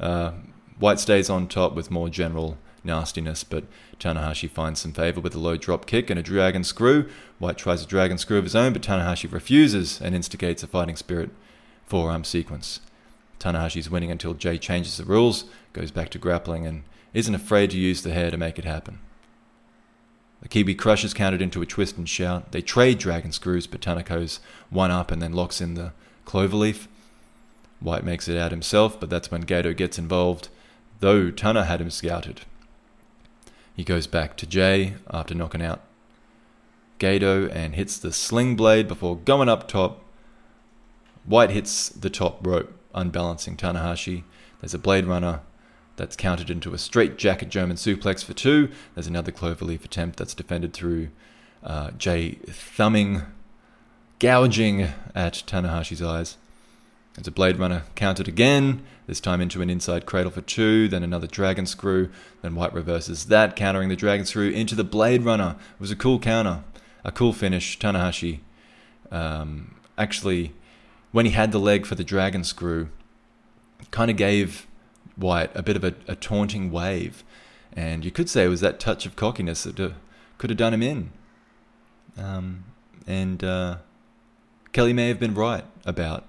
Uh, 0.00 0.32
White 0.78 0.98
stays 0.98 1.28
on 1.28 1.46
top 1.46 1.74
with 1.74 1.90
more 1.90 2.08
general 2.08 2.56
nastiness, 2.82 3.44
but 3.44 3.64
Tanahashi 4.00 4.48
finds 4.48 4.80
some 4.80 4.92
favor 4.92 5.20
with 5.20 5.34
a 5.34 5.38
low 5.38 5.58
drop 5.58 5.84
kick 5.84 6.08
and 6.08 6.18
a 6.18 6.22
dragon 6.22 6.64
screw. 6.64 7.06
White 7.38 7.58
tries 7.58 7.82
a 7.82 7.86
dragon 7.86 8.16
screw 8.16 8.38
of 8.38 8.44
his 8.44 8.56
own, 8.56 8.72
but 8.72 8.82
Tanahashi 8.82 9.30
refuses 9.30 10.00
and 10.00 10.14
instigates 10.14 10.62
a 10.62 10.66
fighting 10.66 10.96
spirit 10.96 11.30
forearm 11.86 12.24
sequence. 12.24 12.80
Tanahashi's 13.38 13.90
winning 13.90 14.10
until 14.10 14.34
Jay 14.34 14.58
changes 14.58 14.96
the 14.96 15.04
rules, 15.04 15.44
goes 15.72 15.90
back 15.90 16.08
to 16.10 16.18
grappling, 16.18 16.66
and 16.66 16.82
isn't 17.12 17.34
afraid 17.34 17.70
to 17.70 17.78
use 17.78 18.02
the 18.02 18.12
hair 18.12 18.30
to 18.30 18.36
make 18.36 18.58
it 18.58 18.64
happen. 18.64 18.98
The 20.42 20.48
Kiwi 20.48 20.74
crushes 20.74 21.14
countered 21.14 21.42
into 21.42 21.62
a 21.62 21.66
twist 21.66 21.96
and 21.96 22.08
shout. 22.08 22.52
They 22.52 22.62
trade 22.62 22.98
dragon 22.98 23.32
screws, 23.32 23.66
but 23.66 23.80
Tanako's 23.80 24.40
one 24.70 24.90
up 24.90 25.10
and 25.10 25.20
then 25.20 25.32
locks 25.32 25.60
in 25.60 25.74
the 25.74 25.92
cloverleaf. 26.26 26.86
White 27.80 28.04
makes 28.04 28.28
it 28.28 28.38
out 28.38 28.50
himself, 28.50 28.98
but 28.98 29.10
that's 29.10 29.30
when 29.30 29.44
Gedo 29.44 29.76
gets 29.76 29.98
involved, 29.98 30.48
though 31.00 31.30
Tana 31.30 31.64
had 31.64 31.80
him 31.80 31.90
scouted. 31.90 32.42
He 33.74 33.84
goes 33.84 34.06
back 34.06 34.36
to 34.38 34.46
Jay 34.46 34.94
after 35.10 35.34
knocking 35.34 35.62
out 35.62 35.82
Gedo 36.98 37.50
and 37.54 37.74
hits 37.74 37.98
the 37.98 38.12
sling 38.12 38.56
blade 38.56 38.88
before 38.88 39.16
going 39.16 39.48
up 39.48 39.68
top. 39.68 40.02
White 41.24 41.50
hits 41.50 41.88
the 41.88 42.08
top 42.08 42.46
rope, 42.46 42.72
unbalancing 42.96 43.56
Tanahashi. 43.56 44.24
There's 44.60 44.74
a 44.74 44.78
blade 44.78 45.06
runner 45.06 45.40
that's 45.96 46.16
countered 46.16 46.50
into 46.50 46.74
a 46.74 46.78
straight 46.78 47.16
jacket 47.16 47.48
German 47.48 47.76
suplex 47.76 48.24
for 48.24 48.34
two. 48.34 48.70
There's 48.94 49.06
another 49.06 49.32
cloverleaf 49.32 49.84
attempt 49.84 50.18
that's 50.18 50.34
defended 50.34 50.72
through 50.72 51.08
uh, 51.62 51.92
Jay 51.92 52.32
thumbing, 52.46 53.22
gouging 54.18 54.88
at 55.14 55.44
Tanahashi's 55.46 56.02
eyes. 56.02 56.36
There's 57.14 57.26
a 57.26 57.30
Blade 57.30 57.58
Runner 57.58 57.84
countered 57.94 58.28
again, 58.28 58.84
this 59.06 59.20
time 59.20 59.40
into 59.40 59.62
an 59.62 59.70
inside 59.70 60.04
cradle 60.04 60.30
for 60.30 60.42
two, 60.42 60.86
then 60.88 61.02
another 61.02 61.26
Dragon 61.26 61.64
Screw. 61.64 62.10
Then 62.42 62.54
White 62.54 62.74
reverses 62.74 63.26
that, 63.26 63.56
countering 63.56 63.88
the 63.88 63.96
Dragon 63.96 64.26
Screw 64.26 64.50
into 64.50 64.74
the 64.74 64.84
Blade 64.84 65.22
Runner. 65.22 65.56
It 65.74 65.80
was 65.80 65.90
a 65.90 65.96
cool 65.96 66.18
counter, 66.18 66.62
a 67.04 67.12
cool 67.12 67.32
finish. 67.32 67.78
Tanahashi 67.78 68.40
um, 69.10 69.76
actually, 69.96 70.52
when 71.12 71.26
he 71.26 71.32
had 71.32 71.52
the 71.52 71.58
leg 71.58 71.86
for 71.86 71.94
the 71.94 72.04
Dragon 72.04 72.44
Screw, 72.44 72.88
kind 73.90 74.10
of 74.10 74.16
gave 74.16 74.66
White 75.16 75.50
a 75.54 75.62
bit 75.62 75.76
of 75.76 75.84
a, 75.84 75.94
a, 76.06 76.14
taunting 76.14 76.70
wave. 76.70 77.24
And 77.72 78.04
you 78.04 78.10
could 78.10 78.28
say 78.28 78.44
it 78.44 78.48
was 78.48 78.60
that 78.60 78.78
touch 78.78 79.06
of 79.06 79.16
cockiness 79.16 79.62
that 79.64 79.80
uh, 79.80 79.90
could 80.38 80.50
have 80.50 80.58
done 80.58 80.74
him 80.74 80.82
in. 80.82 81.10
Um, 82.18 82.64
and 83.06 83.42
uh, 83.42 83.76
Kelly 84.72 84.92
may 84.92 85.08
have 85.08 85.18
been 85.18 85.34
right 85.34 85.64
about 85.84 86.24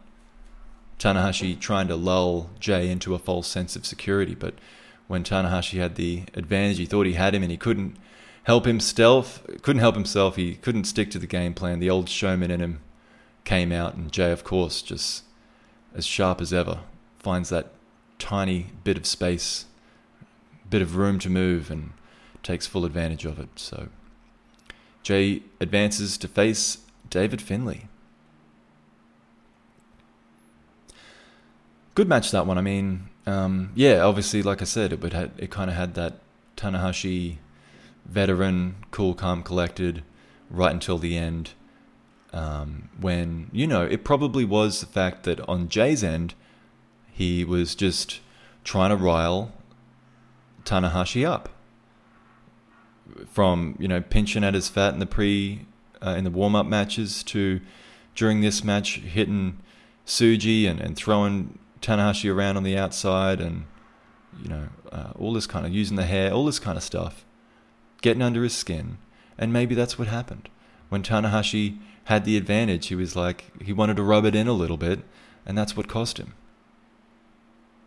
Tanahashi 1.00 1.60
trying 1.60 1.88
to 1.90 1.96
lull 1.96 2.50
Jay 2.60 2.90
into 2.90 3.14
a 3.14 3.20
false 3.20 3.48
sense 3.48 3.76
of 3.76 3.86
security. 3.86 4.36
But 4.36 4.56
when 5.08 5.24
Tanahashi 5.24 5.80
had 5.80 5.96
the 5.96 6.24
advantage, 6.34 6.78
he 6.78 6.86
thought 6.86 7.06
he 7.06 7.14
had 7.14 7.36
him 7.36 7.44
and 7.44 7.52
he 7.52 7.58
couldn't 7.58 7.98
help 8.44 8.66
himself. 8.66 9.42
Couldn't 9.62 9.82
help 9.82 9.96
himself. 9.96 10.38
He 10.38 10.56
couldn't 10.56 10.86
stick 10.86 11.12
to 11.12 11.20
the 11.20 11.28
game 11.28 11.54
plan. 11.54 11.80
The 11.80 11.90
old 11.90 12.10
showman 12.10 12.52
in 12.52 12.62
him 12.62 12.80
came 13.48 13.72
out, 13.72 13.96
and 13.96 14.12
Jay, 14.12 14.32
of 14.32 14.44
course, 14.44 14.82
just 14.82 15.24
as 15.96 16.06
sharp 16.06 16.42
as 16.42 16.52
ever, 16.52 16.82
finds 17.18 17.50
that 17.50 17.72
tiny 18.20 18.68
bit 18.84 18.98
of 18.98 19.06
space, 19.06 19.66
bit 20.70 20.82
of 20.82 20.96
room 20.96 21.18
to 21.20 21.30
move, 21.30 21.72
and 21.72 21.94
takes 22.44 22.68
full 22.68 22.86
advantage 22.86 23.26
of 23.26 23.40
it. 23.40 23.50
So 23.56 23.88
Jay 25.02 25.44
advances 25.60 26.18
to 26.20 26.28
face 26.28 26.80
David 27.10 27.42
Finlay. 27.42 27.88
good 31.98 32.08
match 32.08 32.30
that 32.30 32.46
one. 32.46 32.60
I 32.60 32.62
mean, 32.62 33.10
um, 33.26 33.72
yeah, 33.74 34.02
obviously, 34.02 34.44
like 34.44 34.62
I 34.62 34.66
said, 34.66 34.94
it 34.94 35.02
would 35.02 35.14
had, 35.14 35.32
it 35.40 35.50
kind 35.50 35.68
of 35.68 35.76
had 35.76 35.96
that 35.96 36.20
Tanahashi 36.56 37.38
veteran, 38.06 38.76
cool, 38.92 39.16
calm, 39.16 39.42
collected, 39.42 40.04
right 40.52 40.72
until 40.72 41.00
the 41.00 41.18
end. 41.18 41.54
Um, 42.34 42.90
when 43.00 43.50
you 43.52 43.68
know, 43.68 43.84
it 43.84 44.04
probably 44.04 44.46
was 44.46 44.82
the 44.82 44.86
fact 44.86 45.24
that 45.24 45.40
on 45.48 45.70
Jay's 45.70 46.04
end, 46.04 46.34
he 47.12 47.44
was 47.44 47.74
just 47.74 48.20
trying 48.64 48.90
to 48.90 48.96
rile 48.96 49.54
Tanahashi 50.66 51.26
up 51.26 51.50
from 53.32 53.76
you 53.80 53.88
know 53.88 54.02
pinching 54.02 54.44
at 54.44 54.54
his 54.54 54.68
fat 54.68 54.94
in 54.94 55.00
the 55.00 55.06
pre 55.06 55.66
uh, 56.06 56.12
in 56.12 56.24
the 56.24 56.30
warm 56.30 56.56
up 56.56 56.66
matches 56.66 57.24
to 57.24 57.62
during 58.16 58.42
this 58.42 58.64
match 58.64 58.98
hitting 59.00 59.58
Tsuji 60.06 60.70
and, 60.70 60.80
and 60.80 60.96
throwing 60.96 61.58
Tanahashi 61.82 62.34
around 62.34 62.58
on 62.58 62.64
the 62.64 62.78
outside 62.78 63.40
and 63.40 63.66
you 64.42 64.50
know 64.50 64.68
uh, 64.92 65.12
all 65.18 65.34
this 65.34 65.48
kind 65.48 65.66
of 65.66 65.74
using 65.74 65.96
the 65.96 66.06
hair, 66.06 66.32
all 66.32 66.46
this 66.46 66.60
kind 66.60 66.78
of 66.78 66.84
stuff, 66.84 67.26
getting 68.02 68.22
under 68.22 68.44
his 68.44 68.56
skin, 68.56 68.98
and 69.38 69.54
maybe 69.54 69.76
that's 69.76 69.98
what 69.98 70.08
happened. 70.08 70.50
When 70.90 71.04
Tanahashi 71.04 71.78
had 72.08 72.26
the 72.26 72.38
advantage. 72.38 72.88
He 72.88 72.96
was 72.96 73.16
like 73.16 73.46
he 73.62 73.72
wanted 73.72 73.98
to 73.98 74.04
rub 74.04 74.26
it 74.26 74.36
in 74.36 74.48
a 74.48 74.54
little 74.54 74.78
bit, 74.78 75.00
and 75.46 75.58
that's 75.58 75.78
what 75.78 75.88
cost 75.88 76.18
him. 76.18 76.34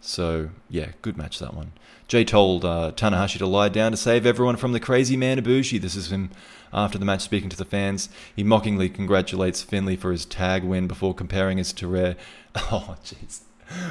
So 0.00 0.50
yeah, 0.68 0.92
good 1.02 1.16
match 1.18 1.38
that 1.40 1.54
one. 1.54 1.72
Jay 2.08 2.24
told 2.24 2.64
uh, 2.64 2.92
Tanahashi 2.96 3.38
to 3.38 3.46
lie 3.46 3.68
down 3.68 3.90
to 3.90 3.96
save 3.96 4.26
everyone 4.26 4.56
from 4.56 4.72
the 4.72 4.80
crazy 4.80 5.16
man 5.16 5.40
Ibushi. 5.40 5.80
This 5.80 5.94
is 5.94 6.10
him 6.10 6.30
after 6.72 6.98
the 6.98 7.04
match 7.04 7.20
speaking 7.20 7.50
to 7.50 7.56
the 7.56 7.64
fans. 7.64 8.08
He 8.34 8.42
mockingly 8.42 8.88
congratulates 8.88 9.62
Finlay 9.62 9.96
for 9.96 10.10
his 10.10 10.24
tag 10.24 10.64
win 10.64 10.86
before 10.86 11.14
comparing 11.14 11.58
his 11.58 11.72
to 11.74 11.88
Rare. 11.88 12.16
Oh 12.56 12.96
jeez 13.04 13.42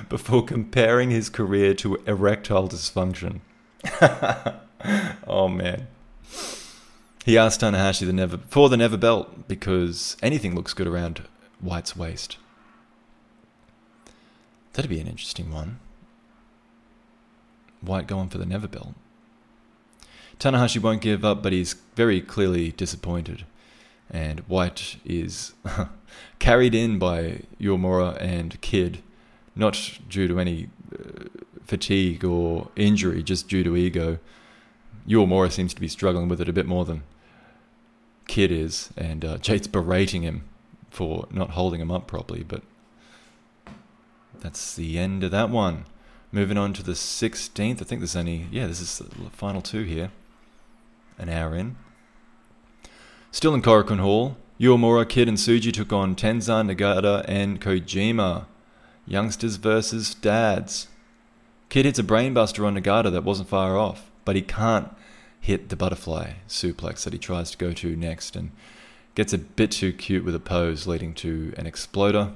before 0.09 0.43
comparing 0.43 1.09
his 1.09 1.29
career 1.29 1.73
to 1.75 1.95
erectile 2.05 2.67
dysfunction. 2.67 3.39
oh 5.27 5.47
man. 5.47 5.87
He 7.29 7.37
asked 7.37 7.61
Tanahashi 7.61 8.07
the 8.07 8.11
never 8.11 8.39
for 8.49 8.69
the 8.69 8.77
never 8.77 8.97
belt 8.97 9.47
because 9.47 10.17
anything 10.19 10.55
looks 10.55 10.73
good 10.73 10.87
around 10.87 11.27
White's 11.61 11.95
waist. 11.95 12.37
That'd 14.73 14.89
be 14.89 14.99
an 14.99 15.05
interesting 15.05 15.53
one. 15.53 15.79
White 17.81 18.07
going 18.07 18.29
for 18.29 18.39
the 18.39 18.47
never 18.47 18.67
belt. 18.67 18.95
Tanahashi 20.39 20.81
won't 20.81 21.03
give 21.03 21.23
up, 21.23 21.43
but 21.43 21.53
he's 21.53 21.75
very 21.93 22.19
clearly 22.19 22.71
disappointed. 22.71 23.45
And 24.09 24.39
White 24.47 24.97
is 25.05 25.53
carried 26.39 26.73
in 26.73 26.97
by 26.97 27.43
Uemura 27.61 28.19
and 28.19 28.59
Kidd 28.61 29.03
not 29.55 29.99
due 30.09 30.27
to 30.27 30.39
any 30.39 30.69
uh, 30.91 31.25
fatigue 31.63 32.25
or 32.25 32.69
injury, 32.75 33.21
just 33.21 33.47
due 33.47 33.63
to 33.63 33.77
ego. 33.77 34.17
Uemura 35.07 35.51
seems 35.51 35.75
to 35.75 35.81
be 35.81 35.87
struggling 35.87 36.27
with 36.27 36.41
it 36.41 36.49
a 36.49 36.53
bit 36.53 36.65
more 36.65 36.85
than 36.85 37.03
Kidd 38.29 38.51
is, 38.51 38.91
and 38.95 39.25
uh, 39.25 39.37
Jade's 39.39 39.67
berating 39.67 40.21
him 40.21 40.43
for 40.91 41.27
not 41.31 41.49
holding 41.49 41.81
him 41.81 41.89
up 41.89 42.05
properly, 42.05 42.43
but 42.43 42.61
that's 44.39 44.75
the 44.75 44.99
end 44.99 45.23
of 45.23 45.31
that 45.31 45.49
one. 45.49 45.85
Moving 46.31 46.55
on 46.55 46.71
to 46.73 46.83
the 46.83 46.91
16th. 46.91 47.81
I 47.81 47.83
think 47.83 48.01
there's 48.01 48.15
only, 48.15 48.47
yeah, 48.51 48.67
this 48.67 48.79
is 48.79 48.99
the 48.99 49.31
final 49.31 49.63
two 49.63 49.83
here. 49.83 50.11
An 51.17 51.27
hour 51.27 51.55
in. 51.55 51.75
Still 53.31 53.55
in 53.55 53.63
Korakuen 53.63 53.99
Hall, 53.99 54.37
Uemura, 54.59 55.09
Kidd, 55.09 55.27
and 55.27 55.37
Tsuji 55.37 55.73
took 55.73 55.91
on 55.91 56.15
Tenzan, 56.15 56.71
Nagata, 56.71 57.25
and 57.27 57.59
Kojima. 57.59 58.45
Youngsters 59.07 59.55
versus 59.55 60.13
dads. 60.13 60.87
Kid 61.69 61.85
hits 61.85 61.97
a 61.97 62.03
brainbuster 62.03 62.63
on 62.63 62.75
Nagata 62.75 63.11
that 63.11 63.23
wasn't 63.23 63.49
far 63.49 63.75
off, 63.75 64.11
but 64.23 64.35
he 64.35 64.43
can't 64.43 64.93
hit 65.39 65.69
the 65.69 65.75
butterfly 65.75 66.33
suplex 66.47 67.03
that 67.03 67.13
he 67.13 67.19
tries 67.19 67.51
to 67.51 67.57
go 67.57 67.73
to 67.73 67.95
next 67.95 68.35
and 68.35 68.51
gets 69.15 69.33
a 69.33 69.37
bit 69.37 69.71
too 69.71 69.91
cute 69.91 70.23
with 70.23 70.35
a 70.35 70.39
pose, 70.39 70.87
leading 70.87 71.13
to 71.13 71.53
an 71.57 71.65
exploder. 71.65 72.33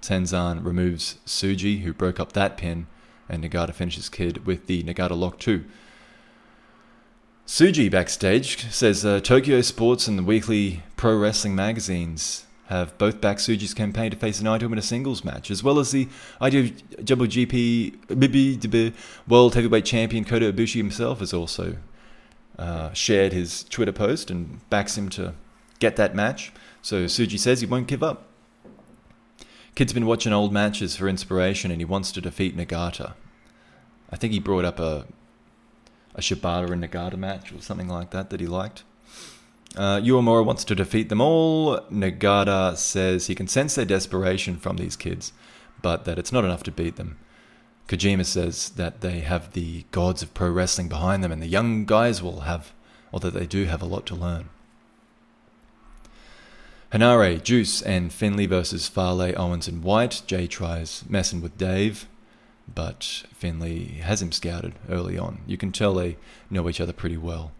Tenzan 0.00 0.64
removes 0.64 1.18
Tsuji, 1.26 1.82
who 1.82 1.92
broke 1.92 2.18
up 2.18 2.32
that 2.32 2.56
pin, 2.56 2.86
and 3.28 3.44
Nagata 3.44 3.74
finishes 3.74 4.08
Kidd 4.08 4.46
with 4.46 4.66
the 4.66 4.82
Nagata 4.82 5.18
Lock 5.18 5.38
2. 5.38 5.64
Tsuji 7.46 7.90
backstage 7.90 8.70
says 8.70 9.04
uh, 9.04 9.20
Tokyo 9.20 9.60
Sports 9.60 10.06
and 10.06 10.18
the 10.18 10.22
weekly 10.22 10.82
pro 10.96 11.16
wrestling 11.16 11.54
magazines 11.54 12.44
have 12.68 12.96
both 12.98 13.20
backed 13.20 13.40
Tsuji's 13.40 13.74
campaign 13.74 14.10
to 14.10 14.16
face 14.16 14.40
Naito 14.40 14.70
in 14.70 14.78
a 14.78 14.82
singles 14.82 15.24
match, 15.24 15.50
as 15.50 15.62
well 15.62 15.78
as 15.78 15.90
the 15.90 16.06
IWGP 16.40 18.02
World 19.26 19.54
Heavyweight 19.54 19.84
Champion 19.84 20.24
Kota 20.24 20.52
Ibushi 20.52 20.76
himself 20.76 21.20
has 21.20 21.32
also 21.32 21.76
uh, 22.58 22.92
shared 22.92 23.32
his 23.32 23.64
Twitter 23.64 23.92
post 23.92 24.30
and 24.30 24.60
backs 24.68 24.98
him 24.98 25.08
to 25.10 25.34
get 25.78 25.96
that 25.96 26.14
match. 26.14 26.52
So 26.82 27.06
Tsuji 27.06 27.38
says 27.38 27.60
he 27.60 27.66
won't 27.66 27.86
give 27.86 28.02
up. 28.02 28.24
Kidd's 29.74 29.92
been 29.92 30.06
watching 30.06 30.32
old 30.32 30.52
matches 30.52 30.96
for 30.96 31.08
inspiration 31.08 31.70
and 31.70 31.80
he 31.80 31.84
wants 31.84 32.12
to 32.12 32.20
defeat 32.20 32.56
Nagata. 32.56 33.14
I 34.10 34.16
think 34.16 34.32
he 34.32 34.40
brought 34.40 34.64
up 34.64 34.78
a 34.78 35.06
a 36.14 36.20
Shibata 36.20 36.70
and 36.70 36.82
Nagata 36.82 37.16
match 37.16 37.52
or 37.52 37.60
something 37.62 37.88
like 37.88 38.10
that 38.10 38.28
that 38.30 38.40
he 38.40 38.46
liked. 38.46 38.82
Uh, 39.76 40.00
Uemura 40.00 40.44
wants 40.44 40.64
to 40.64 40.74
defeat 40.74 41.08
them 41.08 41.20
all. 41.20 41.78
Nagata 41.90 42.76
says 42.76 43.26
he 43.26 43.34
can 43.34 43.48
sense 43.48 43.74
their 43.74 43.84
desperation 43.84 44.56
from 44.56 44.76
these 44.76 44.96
kids, 44.96 45.32
but 45.82 46.04
that 46.04 46.18
it's 46.18 46.32
not 46.32 46.44
enough 46.44 46.62
to 46.64 46.72
beat 46.72 46.96
them. 46.96 47.18
Kojima 47.86 48.24
says 48.24 48.70
that 48.70 49.00
they 49.00 49.20
have 49.20 49.52
the 49.52 49.84
gods 49.92 50.22
of 50.22 50.34
pro 50.34 50.50
wrestling 50.50 50.88
behind 50.88 51.24
them, 51.24 51.32
and 51.32 51.40
the 51.40 51.46
young 51.46 51.84
guys 51.84 52.22
will 52.22 52.40
have, 52.40 52.72
or 53.12 53.20
that 53.20 53.34
they 53.34 53.46
do 53.46 53.64
have 53.64 53.80
a 53.80 53.86
lot 53.86 54.04
to 54.06 54.14
learn. 54.14 54.48
Henare, 56.92 57.42
Juice, 57.42 57.82
and 57.82 58.12
Finlay 58.12 58.46
versus 58.46 58.88
Fale, 58.88 59.34
Owens, 59.38 59.68
and 59.68 59.82
White. 59.84 60.22
Jay 60.26 60.46
tries 60.46 61.04
messing 61.08 61.42
with 61.42 61.58
Dave, 61.58 62.08
but 62.74 63.24
Finlay 63.34 63.98
has 64.00 64.22
him 64.22 64.32
scouted 64.32 64.74
early 64.88 65.18
on. 65.18 65.40
You 65.46 65.56
can 65.58 65.70
tell 65.70 65.94
they 65.94 66.16
know 66.50 66.68
each 66.68 66.80
other 66.80 66.94
pretty 66.94 67.18
well. 67.18 67.52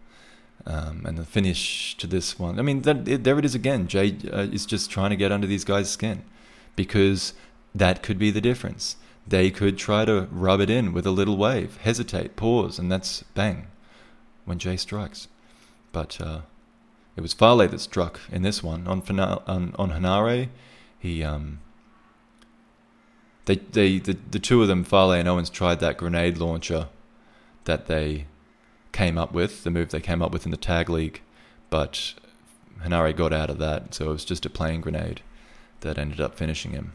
Um, 0.65 1.03
and 1.05 1.17
the 1.17 1.23
finish 1.23 1.95
to 1.97 2.05
this 2.05 2.37
one, 2.37 2.59
I 2.59 2.61
mean, 2.61 2.81
that, 2.81 3.07
it, 3.07 3.23
there 3.23 3.39
it 3.39 3.45
is 3.45 3.55
again. 3.55 3.87
Jay 3.87 4.17
uh, 4.31 4.47
is 4.51 4.65
just 4.65 4.91
trying 4.91 5.09
to 5.09 5.15
get 5.15 5.31
under 5.31 5.47
these 5.47 5.63
guys' 5.63 5.89
skin 5.89 6.23
because 6.75 7.33
that 7.73 8.03
could 8.03 8.19
be 8.19 8.29
the 8.29 8.41
difference. 8.41 8.97
They 9.25 9.51
could 9.51 9.77
try 9.77 10.05
to 10.05 10.27
rub 10.31 10.59
it 10.59 10.69
in 10.69 10.91
with 10.91 11.05
a 11.05 11.11
little 11.11 11.37
wave, 11.37 11.77
hesitate, 11.77 12.35
pause, 12.35 12.77
and 12.77 12.91
that's 12.91 13.23
bang. 13.35 13.67
when 14.45 14.57
Jay 14.57 14.75
strikes. 14.75 15.27
But 15.91 16.19
uh, 16.19 16.41
it 17.15 17.21
was 17.21 17.33
Fale 17.33 17.57
that 17.67 17.79
struck 17.79 18.19
in 18.31 18.41
this 18.41 18.63
one 18.63 18.87
on 18.87 19.01
Fina- 19.01 19.43
on, 19.45 19.75
on 19.77 19.91
Henare. 19.91 20.49
He 20.97 21.23
um, 21.23 21.59
they 23.45 23.57
they 23.57 23.99
the, 23.99 24.17
the 24.31 24.39
two 24.39 24.61
of 24.61 24.67
them, 24.67 24.83
Fale 24.83 25.11
and 25.11 25.27
Owens, 25.27 25.49
tried 25.49 25.79
that 25.79 25.97
grenade 25.97 26.37
launcher 26.37 26.87
that 27.65 27.85
they 27.85 28.25
came 28.99 29.17
up 29.17 29.31
with, 29.31 29.63
the 29.63 29.71
move 29.71 29.91
they 29.91 30.01
came 30.01 30.21
up 30.21 30.33
with 30.33 30.43
in 30.43 30.51
the 30.51 30.57
tag 30.57 30.89
league, 30.89 31.21
but 31.69 32.13
Henare 32.83 33.15
got 33.15 33.31
out 33.31 33.49
of 33.49 33.57
that, 33.57 33.93
so 33.93 34.09
it 34.09 34.11
was 34.11 34.25
just 34.25 34.45
a 34.45 34.49
plain 34.49 34.81
grenade 34.81 35.21
that 35.79 35.97
ended 35.97 36.19
up 36.19 36.35
finishing 36.35 36.71
him. 36.71 36.91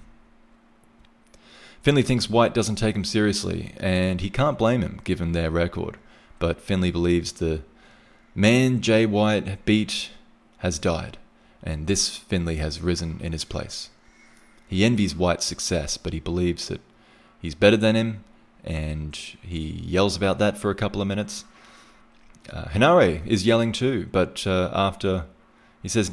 Finlay 1.80 2.02
thinks 2.02 2.28
White 2.28 2.52
doesn't 2.52 2.76
take 2.76 2.94
him 2.94 3.06
seriously, 3.06 3.72
and 3.78 4.20
he 4.20 4.28
can't 4.28 4.58
blame 4.58 4.82
him 4.82 5.00
given 5.02 5.32
their 5.32 5.50
record. 5.50 5.96
But 6.38 6.60
Finlay 6.60 6.90
believes 6.90 7.32
the 7.32 7.62
man 8.34 8.82
Jay 8.82 9.06
White 9.06 9.64
beat 9.64 10.10
has 10.58 10.78
died, 10.78 11.16
and 11.62 11.86
this 11.86 12.18
Finlay 12.18 12.56
has 12.56 12.82
risen 12.82 13.18
in 13.22 13.32
his 13.32 13.46
place. 13.46 13.88
He 14.68 14.84
envies 14.84 15.16
White's 15.16 15.46
success, 15.46 15.96
but 15.96 16.12
he 16.12 16.20
believes 16.20 16.68
that 16.68 16.82
he's 17.40 17.54
better 17.54 17.78
than 17.78 17.96
him, 17.96 18.24
and 18.62 19.16
he 19.40 19.80
yells 19.86 20.16
about 20.18 20.38
that 20.40 20.58
for 20.58 20.70
a 20.70 20.74
couple 20.74 21.00
of 21.00 21.08
minutes. 21.08 21.46
Uh, 22.50 22.64
Henare 22.66 23.26
is 23.26 23.46
yelling 23.46 23.72
too, 23.72 24.08
but 24.12 24.46
uh, 24.46 24.70
after 24.72 25.26
he 25.82 25.88
says, 25.88 26.10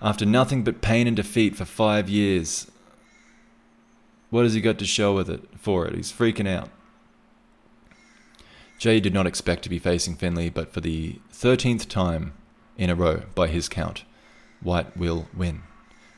after 0.00 0.24
nothing 0.24 0.64
but 0.64 0.80
pain 0.80 1.06
and 1.06 1.16
defeat 1.16 1.56
for 1.56 1.64
five 1.64 2.08
years, 2.08 2.70
what 4.30 4.44
has 4.44 4.54
he 4.54 4.60
got 4.60 4.78
to 4.78 4.86
show 4.86 5.14
with 5.14 5.28
it 5.28 5.42
for 5.58 5.86
it? 5.86 5.94
He's 5.94 6.12
freaking 6.12 6.48
out. 6.48 6.68
Jay 8.78 9.00
did 9.00 9.12
not 9.12 9.26
expect 9.26 9.62
to 9.64 9.68
be 9.68 9.78
facing 9.78 10.14
Finlay, 10.14 10.50
but 10.50 10.72
for 10.72 10.80
the 10.80 11.20
13th 11.32 11.88
time 11.88 12.32
in 12.76 12.90
a 12.90 12.94
row, 12.94 13.22
by 13.34 13.48
his 13.48 13.68
count, 13.68 14.04
White 14.60 14.96
will 14.96 15.28
win. 15.36 15.62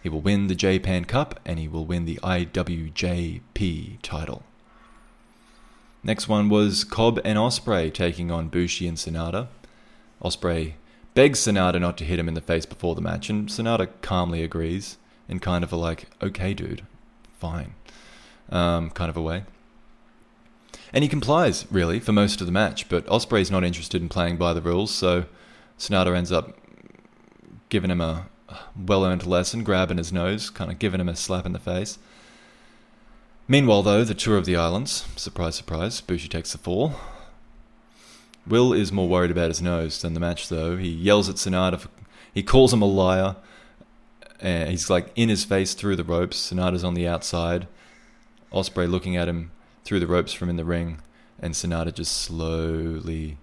He 0.03 0.09
will 0.09 0.21
win 0.21 0.47
the 0.47 0.55
J-Pan 0.55 1.05
Cup 1.07 1.41
and 1.45 1.59
he 1.59 1.69
will 1.69 1.85
win 1.85 2.05
the 2.05 2.19
IWJP 2.23 3.99
title. 4.03 4.45
Next 6.03 6.29
one 6.29 6.49
was 6.49 6.85
Cobb 6.85 7.21
and 7.25 7.39
Ospreay 7.39 7.93
taking 7.93 8.31
on 8.31 8.49
Bushi 8.49 8.87
and 8.87 8.97
Sanada. 8.97 9.49
Ospreay 10.23 10.75
begs 11.15 11.41
Sanada 11.41 11.81
not 11.81 11.99
to 11.99 12.05
hit 12.05 12.19
him 12.19 12.29
in 12.29 12.35
the 12.35 12.41
face 12.41 12.67
before 12.67 12.95
the 12.95 13.01
match, 13.01 13.29
and 13.29 13.49
Sanada 13.49 13.89
calmly 14.01 14.43
agrees 14.43 14.97
in 15.29 15.41
kind 15.41 15.63
of 15.63 15.73
a 15.73 15.77
like, 15.77 16.07
okay, 16.23 16.55
dude, 16.55 16.83
fine, 17.39 17.75
um, 18.51 18.91
kind 18.91 19.11
of 19.11 19.17
a 19.17 19.23
way. 19.23 19.45
And 20.93 21.05
he 21.05 21.09
complies, 21.09 21.67
really, 21.71 22.01
for 22.01 22.13
most 22.13 22.41
of 22.41 22.47
the 22.47 22.53
match, 22.53 22.89
but 22.89 23.07
Ospreay's 23.07 23.51
not 23.51 23.65
interested 23.65 24.01
in 24.01 24.09
playing 24.09 24.37
by 24.39 24.53
the 24.53 24.63
rules, 24.63 24.91
so 24.91 25.27
Sanada 25.79 26.17
ends 26.17 26.33
up 26.33 26.57
giving 27.69 27.91
him 27.91 28.01
a 28.01 28.27
well 28.77 29.05
earned 29.05 29.27
lesson, 29.27 29.63
grabbing 29.63 29.99
his 29.99 30.13
nose, 30.13 30.51
kind 30.51 30.71
of 30.71 30.79
giving 30.79 31.01
him 31.01 31.09
a 31.09 31.17
slap 31.17 31.47
in 31.47 31.53
the 31.53 31.59
face. 31.59 31.99
Meanwhile, 33.51 33.83
though, 33.83 34.05
the 34.05 34.15
tour 34.15 34.37
of 34.37 34.45
the 34.45 34.55
islands, 34.55 35.09
surprise, 35.17 35.57
surprise, 35.57 36.01
Bushi 36.01 36.29
takes 36.29 36.53
the 36.53 36.59
fall. 36.59 36.95
Will 38.47 38.73
is 38.73 38.93
more 38.93 39.09
worried 39.09 39.33
about 39.33 39.49
his 39.49 39.61
nose 39.61 40.01
than 40.01 40.15
the 40.15 40.21
match, 40.21 40.49
though. 40.49 40.77
He 40.77 40.89
yells 40.89 41.29
at 41.29 41.35
Sanada, 41.35 41.81
for, 41.81 41.89
he 42.33 42.45
calls 42.45 42.73
him 42.73 42.81
a 42.81 42.87
liar. 42.87 43.35
And 44.39 44.71
he's 44.71 44.89
like 44.89 45.11
in 45.17 45.29
his 45.29 45.45
face 45.45 45.75
through 45.75 45.97
the 45.97 46.05
ropes. 46.05 46.37
Sanada's 46.37 46.85
on 46.85 46.95
the 46.95 47.09
outside. 47.09 47.67
Ospreay 48.53 48.89
looking 48.89 49.17
at 49.17 49.27
him 49.27 49.51
through 49.83 49.99
the 49.99 50.07
ropes 50.07 50.33
from 50.33 50.49
in 50.49 50.55
the 50.55 50.65
ring, 50.65 51.01
and 51.41 51.55
Sanada 51.55 51.93
just 51.93 52.13
slowly 52.13 53.37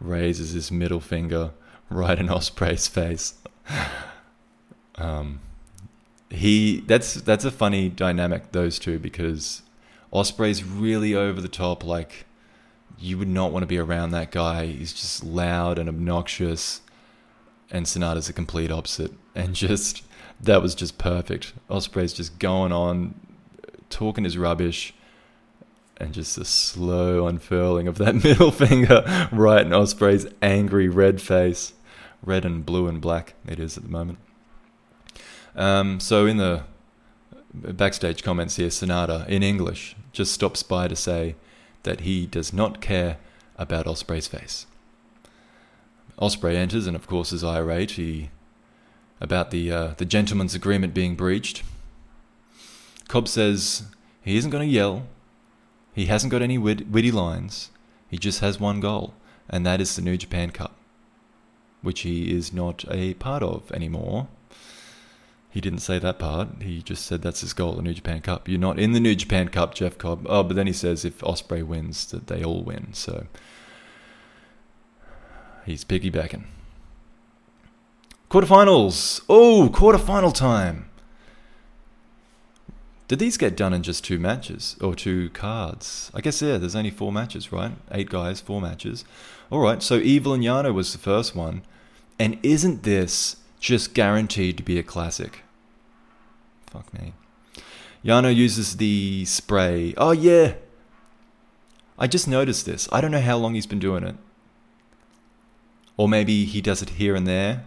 raises 0.00 0.52
his 0.52 0.72
middle 0.72 1.00
finger 1.00 1.50
right 1.90 2.18
in 2.18 2.28
Ospreay's 2.30 2.88
face. 2.88 3.34
um, 4.94 5.40
he 6.30 6.80
that's 6.80 7.14
that's 7.14 7.44
a 7.44 7.50
funny 7.50 7.88
dynamic 7.88 8.52
those 8.52 8.78
two 8.78 8.98
because 8.98 9.62
Ospreay's 10.12 10.64
really 10.64 11.14
over 11.14 11.40
the 11.40 11.48
top 11.48 11.84
like 11.84 12.26
you 12.98 13.18
would 13.18 13.28
not 13.28 13.52
want 13.52 13.62
to 13.62 13.66
be 13.66 13.78
around 13.78 14.10
that 14.10 14.30
guy. 14.30 14.66
He's 14.66 14.92
just 14.92 15.22
loud 15.22 15.78
and 15.78 15.88
obnoxious 15.88 16.80
and 17.70 17.84
Sanada's 17.86 18.28
a 18.28 18.32
complete 18.32 18.70
opposite 18.70 19.12
and 19.34 19.54
just 19.54 20.02
that 20.40 20.62
was 20.62 20.74
just 20.74 20.98
perfect. 20.98 21.52
Ospreay's 21.70 22.12
just 22.12 22.38
going 22.38 22.72
on 22.72 23.14
talking 23.88 24.24
his 24.24 24.36
rubbish 24.36 24.94
and 25.98 26.12
just 26.12 26.36
the 26.36 26.44
slow 26.44 27.26
unfurling 27.26 27.88
of 27.88 27.98
that 27.98 28.14
middle 28.24 28.50
finger 28.50 29.28
right 29.32 29.64
in 29.64 29.72
Ospreay's 29.72 30.26
angry 30.42 30.88
red 30.88 31.20
face. 31.20 31.72
Red 32.22 32.44
and 32.44 32.66
blue 32.66 32.88
and 32.88 33.00
black 33.00 33.34
it 33.46 33.60
is 33.60 33.76
at 33.76 33.84
the 33.84 33.88
moment. 33.88 34.18
Um, 35.56 36.00
so 36.00 36.26
in 36.26 36.36
the 36.36 36.64
backstage 37.52 38.22
comments 38.22 38.56
here, 38.56 38.68
Sanada, 38.68 39.26
in 39.26 39.42
English, 39.42 39.96
just 40.12 40.32
stops 40.32 40.62
by 40.62 40.86
to 40.86 40.96
say 40.96 41.34
that 41.82 42.00
he 42.00 42.26
does 42.26 42.52
not 42.52 42.80
care 42.80 43.18
about 43.58 43.86
Ospreay's 43.86 44.28
face. 44.28 44.66
Ospreay 46.18 46.54
enters 46.54 46.86
and, 46.86 46.96
of 46.96 47.06
course, 47.06 47.32
is 47.32 47.42
irate. 47.42 47.92
He 47.92 48.30
about 49.20 49.50
the 49.50 49.72
uh, 49.72 49.94
the 49.96 50.04
gentleman's 50.04 50.54
agreement 50.54 50.94
being 50.94 51.14
breached. 51.14 51.62
Cobb 53.08 53.28
says 53.28 53.84
he 54.22 54.36
isn't 54.36 54.50
going 54.50 54.66
to 54.66 54.74
yell. 54.74 55.06
He 55.94 56.06
hasn't 56.06 56.30
got 56.30 56.42
any 56.42 56.58
wit- 56.58 56.88
witty 56.88 57.10
lines. 57.10 57.70
He 58.08 58.18
just 58.18 58.40
has 58.40 58.60
one 58.60 58.80
goal, 58.80 59.14
and 59.48 59.64
that 59.64 59.80
is 59.80 59.96
the 59.96 60.02
New 60.02 60.16
Japan 60.16 60.50
Cup, 60.50 60.76
which 61.82 62.00
he 62.00 62.34
is 62.34 62.52
not 62.52 62.84
a 62.90 63.14
part 63.14 63.42
of 63.42 63.70
anymore. 63.72 64.28
He 65.56 65.62
didn't 65.62 65.78
say 65.78 65.98
that 65.98 66.18
part. 66.18 66.60
He 66.60 66.82
just 66.82 67.06
said 67.06 67.22
that's 67.22 67.40
his 67.40 67.54
goal, 67.54 67.76
the 67.76 67.82
New 67.82 67.94
Japan 67.94 68.20
Cup. 68.20 68.46
You're 68.46 68.60
not 68.60 68.78
in 68.78 68.92
the 68.92 69.00
New 69.00 69.14
Japan 69.14 69.48
Cup, 69.48 69.72
Jeff 69.72 69.96
Cobb. 69.96 70.26
Oh, 70.28 70.42
but 70.42 70.54
then 70.54 70.66
he 70.66 70.72
says 70.74 71.02
if 71.02 71.20
Ospreay 71.20 71.62
wins, 71.62 72.04
that 72.10 72.26
they 72.26 72.44
all 72.44 72.62
win. 72.62 72.92
So 72.92 73.26
he's 75.64 75.82
piggybacking. 75.82 76.44
Quarterfinals. 78.30 79.22
Oh, 79.30 79.70
quarterfinal 79.72 80.34
time. 80.34 80.90
Did 83.08 83.18
these 83.18 83.38
get 83.38 83.56
done 83.56 83.72
in 83.72 83.82
just 83.82 84.04
two 84.04 84.18
matches 84.18 84.76
or 84.82 84.94
two 84.94 85.30
cards? 85.30 86.10
I 86.12 86.20
guess 86.20 86.42
yeah. 86.42 86.58
There's 86.58 86.76
only 86.76 86.90
four 86.90 87.12
matches, 87.12 87.50
right? 87.50 87.72
Eight 87.90 88.10
guys, 88.10 88.42
four 88.42 88.60
matches. 88.60 89.06
All 89.48 89.60
right. 89.60 89.82
So 89.82 89.94
Evil 89.94 90.34
and 90.34 90.44
Yano 90.44 90.74
was 90.74 90.92
the 90.92 90.98
first 90.98 91.34
one, 91.34 91.62
and 92.18 92.38
isn't 92.42 92.82
this 92.82 93.36
just 93.58 93.94
guaranteed 93.94 94.58
to 94.58 94.62
be 94.62 94.78
a 94.78 94.82
classic? 94.82 95.44
Fuck 96.70 96.92
me. 96.92 97.12
Yano 98.04 98.34
uses 98.34 98.76
the 98.76 99.24
spray. 99.24 99.94
Oh, 99.96 100.12
yeah. 100.12 100.54
I 101.98 102.06
just 102.06 102.28
noticed 102.28 102.66
this. 102.66 102.88
I 102.92 103.00
don't 103.00 103.10
know 103.10 103.20
how 103.20 103.36
long 103.36 103.54
he's 103.54 103.66
been 103.66 103.78
doing 103.78 104.04
it. 104.04 104.16
Or 105.96 106.08
maybe 106.08 106.44
he 106.44 106.60
does 106.60 106.82
it 106.82 106.90
here 106.90 107.14
and 107.14 107.26
there. 107.26 107.64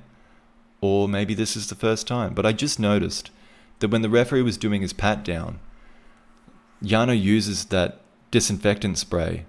Or 0.82 1.10
maybe 1.10 1.34
this 1.34 1.58
is 1.58 1.68
the 1.68 1.76
first 1.76 2.08
time. 2.08 2.34
But 2.34 2.46
I 2.46 2.54
just 2.54 2.80
noticed 2.80 3.32
that 3.80 3.90
when 3.90 4.02
the 4.02 4.10
referee 4.10 4.44
was 4.44 4.58
doing 4.58 4.82
his 4.82 4.94
pat 4.94 5.24
down, 5.24 5.60
Yano 6.84 7.20
uses 7.20 7.66
that 7.66 8.02
disinfectant 8.32 8.98
spray. 8.98 9.46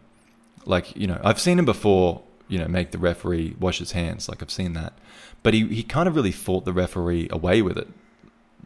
Like, 0.65 0.97
you 0.97 1.07
know, 1.07 1.21
I've 1.23 1.41
seen 1.41 1.59
him 1.59 1.65
before, 1.65 2.23
you 2.49 2.59
know, 2.59 2.69
make 2.69 2.91
the 2.91 2.99
referee 2.99 3.55
wash 3.61 3.79
his 3.79 3.93
hands. 3.93 4.29
Like, 4.29 4.43
I've 4.43 4.51
seen 4.51 4.73
that. 4.73 4.95
But 5.43 5.55
he, 5.55 5.67
he 5.69 5.83
kind 5.83 6.09
of 6.09 6.17
really 6.17 6.33
fought 6.33 6.65
the 6.65 6.73
referee 6.73 7.29
away 7.31 7.63
with 7.63 7.79
it. 7.79 7.89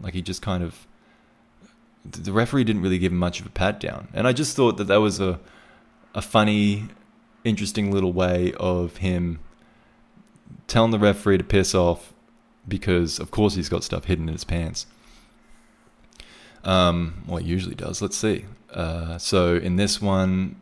Like 0.01 0.15
he 0.15 0.23
just 0.23 0.43
kind 0.43 0.63
of 0.63 0.87
the 2.05 2.33
referee 2.33 2.65
didn't 2.65 2.83
really 2.83 2.99
give 2.99 3.13
him 3.13 3.19
much 3.19 3.41
of 3.41 3.47
a 3.47 3.51
pat 3.51 3.81
down, 3.81 4.09
and 4.13 4.27
I 4.27 4.33
just 4.33 4.57
thought 4.57 4.77
that 4.77 4.85
that 4.85 5.01
was 5.01 5.21
a 5.21 5.41
a 6.15 6.23
funny, 6.23 6.89
interesting 7.43 7.91
little 7.91 8.13
way 8.13 8.53
of 8.59 8.99
him 8.99 9.41
telling 10.67 10.93
the 10.93 10.99
referee 10.99 11.39
to 11.39 11.45
piss 11.45 11.75
off 11.75 12.13
because 12.67 13.19
of 13.19 13.31
course 13.31 13.55
he's 13.55 13.69
got 13.69 13.85
stuff 13.85 14.05
hidden 14.05 14.29
in 14.29 14.35
his 14.35 14.45
pants. 14.45 14.87
Um, 16.63 17.25
well, 17.27 17.39
he 17.39 17.47
usually 17.47 17.75
does. 17.75 18.01
Let's 18.01 18.17
see. 18.17 18.47
Uh, 18.73 19.19
so 19.19 19.57
in 19.57 19.77
this 19.77 20.01
one, 20.01 20.57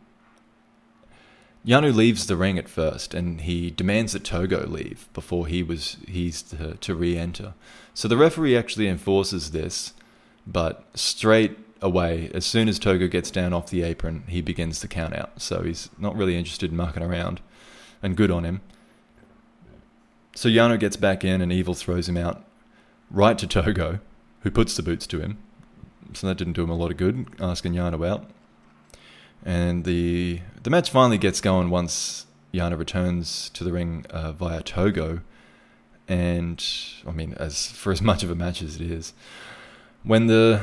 Yano 1.64 1.94
leaves 1.94 2.26
the 2.26 2.36
ring 2.36 2.58
at 2.58 2.68
first, 2.68 3.14
and 3.14 3.42
he 3.42 3.70
demands 3.70 4.12
that 4.12 4.24
Togo 4.24 4.66
leave 4.66 5.08
before 5.14 5.46
he 5.46 5.62
was 5.62 5.96
he's 6.08 6.42
to, 6.42 6.74
to 6.74 6.94
re-enter. 6.94 7.54
So 7.94 8.08
the 8.08 8.16
referee 8.16 8.56
actually 8.56 8.88
enforces 8.88 9.50
this, 9.50 9.92
but 10.46 10.84
straight 10.94 11.58
away, 11.80 12.30
as 12.32 12.46
soon 12.46 12.68
as 12.68 12.78
Togo 12.78 13.06
gets 13.08 13.30
down 13.30 13.52
off 13.52 13.70
the 13.70 13.82
apron, 13.82 14.24
he 14.28 14.40
begins 14.40 14.80
to 14.80 14.88
count 14.88 15.14
out. 15.14 15.40
So 15.42 15.62
he's 15.62 15.90
not 15.98 16.16
really 16.16 16.36
interested 16.36 16.70
in 16.70 16.76
mucking 16.76 17.02
around, 17.02 17.40
and 18.02 18.16
good 18.16 18.30
on 18.30 18.44
him. 18.44 18.60
So 20.34 20.48
Yano 20.48 20.78
gets 20.78 20.96
back 20.96 21.24
in, 21.24 21.42
and 21.42 21.52
Evil 21.52 21.74
throws 21.74 22.08
him 22.08 22.16
out 22.16 22.44
right 23.10 23.36
to 23.36 23.46
Togo, 23.46 24.00
who 24.40 24.50
puts 24.50 24.74
the 24.76 24.82
boots 24.82 25.06
to 25.08 25.20
him. 25.20 25.38
So 26.14 26.26
that 26.26 26.38
didn't 26.38 26.54
do 26.54 26.64
him 26.64 26.70
a 26.70 26.74
lot 26.74 26.90
of 26.90 26.96
good, 26.96 27.26
asking 27.40 27.74
Yano 27.74 28.06
out. 28.06 28.30
And 29.44 29.84
the 29.84 30.40
the 30.62 30.70
match 30.70 30.90
finally 30.90 31.18
gets 31.18 31.40
going 31.40 31.68
once 31.68 32.26
Yano 32.54 32.78
returns 32.78 33.50
to 33.50 33.64
the 33.64 33.72
ring 33.72 34.06
uh, 34.10 34.32
via 34.32 34.62
Togo, 34.62 35.20
and 36.08 36.64
I 37.06 37.10
mean, 37.10 37.34
as 37.34 37.68
for 37.68 37.92
as 37.92 38.02
much 38.02 38.22
of 38.22 38.30
a 38.30 38.34
match 38.34 38.62
as 38.62 38.76
it 38.76 38.82
is, 38.82 39.12
when 40.02 40.26
the 40.26 40.62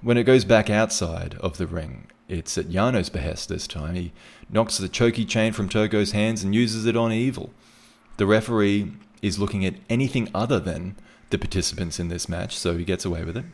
when 0.00 0.16
it 0.16 0.24
goes 0.24 0.44
back 0.44 0.68
outside 0.68 1.36
of 1.40 1.58
the 1.58 1.66
ring, 1.66 2.08
it's 2.28 2.58
at 2.58 2.66
Yano's 2.66 3.10
behest 3.10 3.48
this 3.48 3.66
time. 3.66 3.94
He 3.94 4.12
knocks 4.50 4.78
the 4.78 4.88
choky 4.88 5.24
chain 5.24 5.52
from 5.52 5.68
Togo's 5.68 6.12
hands 6.12 6.42
and 6.42 6.54
uses 6.54 6.86
it 6.86 6.96
on 6.96 7.12
Evil. 7.12 7.50
The 8.16 8.26
referee 8.26 8.92
is 9.22 9.38
looking 9.38 9.64
at 9.64 9.74
anything 9.88 10.28
other 10.34 10.58
than 10.58 10.96
the 11.30 11.38
participants 11.38 12.00
in 12.00 12.08
this 12.08 12.28
match, 12.28 12.56
so 12.56 12.76
he 12.76 12.84
gets 12.84 13.04
away 13.04 13.24
with 13.24 13.36
it. 13.36 13.44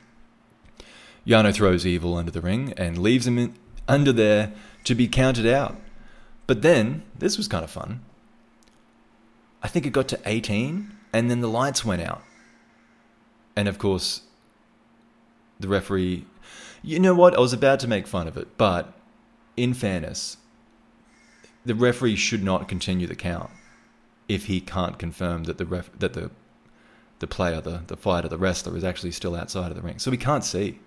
Yano 1.27 1.55
throws 1.55 1.87
Evil 1.87 2.17
under 2.17 2.31
the 2.31 2.41
ring 2.41 2.73
and 2.77 2.99
leaves 2.99 3.27
him 3.27 3.39
in, 3.39 3.55
under 3.87 4.13
there 4.13 4.53
to 4.85 4.95
be 4.95 5.07
counted 5.07 5.47
out. 5.47 5.77
But 6.47 6.63
then, 6.63 7.03
this 7.17 7.37
was 7.37 7.47
kind 7.47 7.65
of 7.65 7.71
fun. 7.71 8.01
I 9.63 9.69
think 9.69 9.85
it 9.85 9.91
got 9.91 10.09
to 10.09 10.21
18, 10.25 10.93
and 11.13 11.31
then 11.31 11.41
the 11.41 11.49
lights 11.49 11.85
went 11.85 12.03
out. 12.03 12.23
And 13.57 13.69
of 13.69 13.79
course, 13.79 14.23
the 15.59 15.69
referee. 15.69 16.27
You 16.83 17.01
know 17.01 17.15
what? 17.15 17.35
I 17.35 17.41
was 17.41 17.53
about 17.53 17.81
to 17.81 17.89
make 17.89 18.07
fun 18.07 18.29
of 18.29 18.37
it, 18.37 18.57
but 18.57 18.93
in 19.57 19.75
fairness, 19.75 20.37
the 21.65 21.75
referee 21.75 22.17
should 22.17 22.45
not 22.45 22.69
continue 22.69 23.07
the 23.07 23.17
count 23.17 23.51
if 24.29 24.47
he 24.47 24.61
can't 24.61 24.99
confirm 24.99 25.45
that 25.45 25.59
the 25.59 25.67
ref, 25.67 25.91
that 25.99 26.13
the 26.13 26.31
the 27.19 27.27
player, 27.27 27.61
the, 27.61 27.83
the 27.89 27.97
fighter, 27.97 28.29
the 28.29 28.39
wrestler 28.39 28.77
is 28.77 28.85
actually 28.85 29.11
still 29.11 29.35
outside 29.35 29.71
of 29.71 29.77
the 29.77 29.83
ring. 29.83 29.99
So 29.99 30.11
he 30.11 30.17
can't 30.17 30.45
see. 30.45 30.79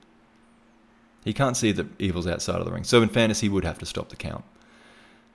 He 1.25 1.33
can't 1.33 1.57
see 1.57 1.73
that 1.73 1.87
evil's 1.99 2.25
outside 2.25 2.59
of 2.59 2.65
the 2.65 2.71
ring. 2.71 2.85
So 2.85 3.01
in 3.01 3.09
fairness, 3.09 3.41
he 3.41 3.49
would 3.49 3.65
have 3.65 3.77
to 3.79 3.85
stop 3.85 4.09
the 4.09 4.15
count. 4.15 4.45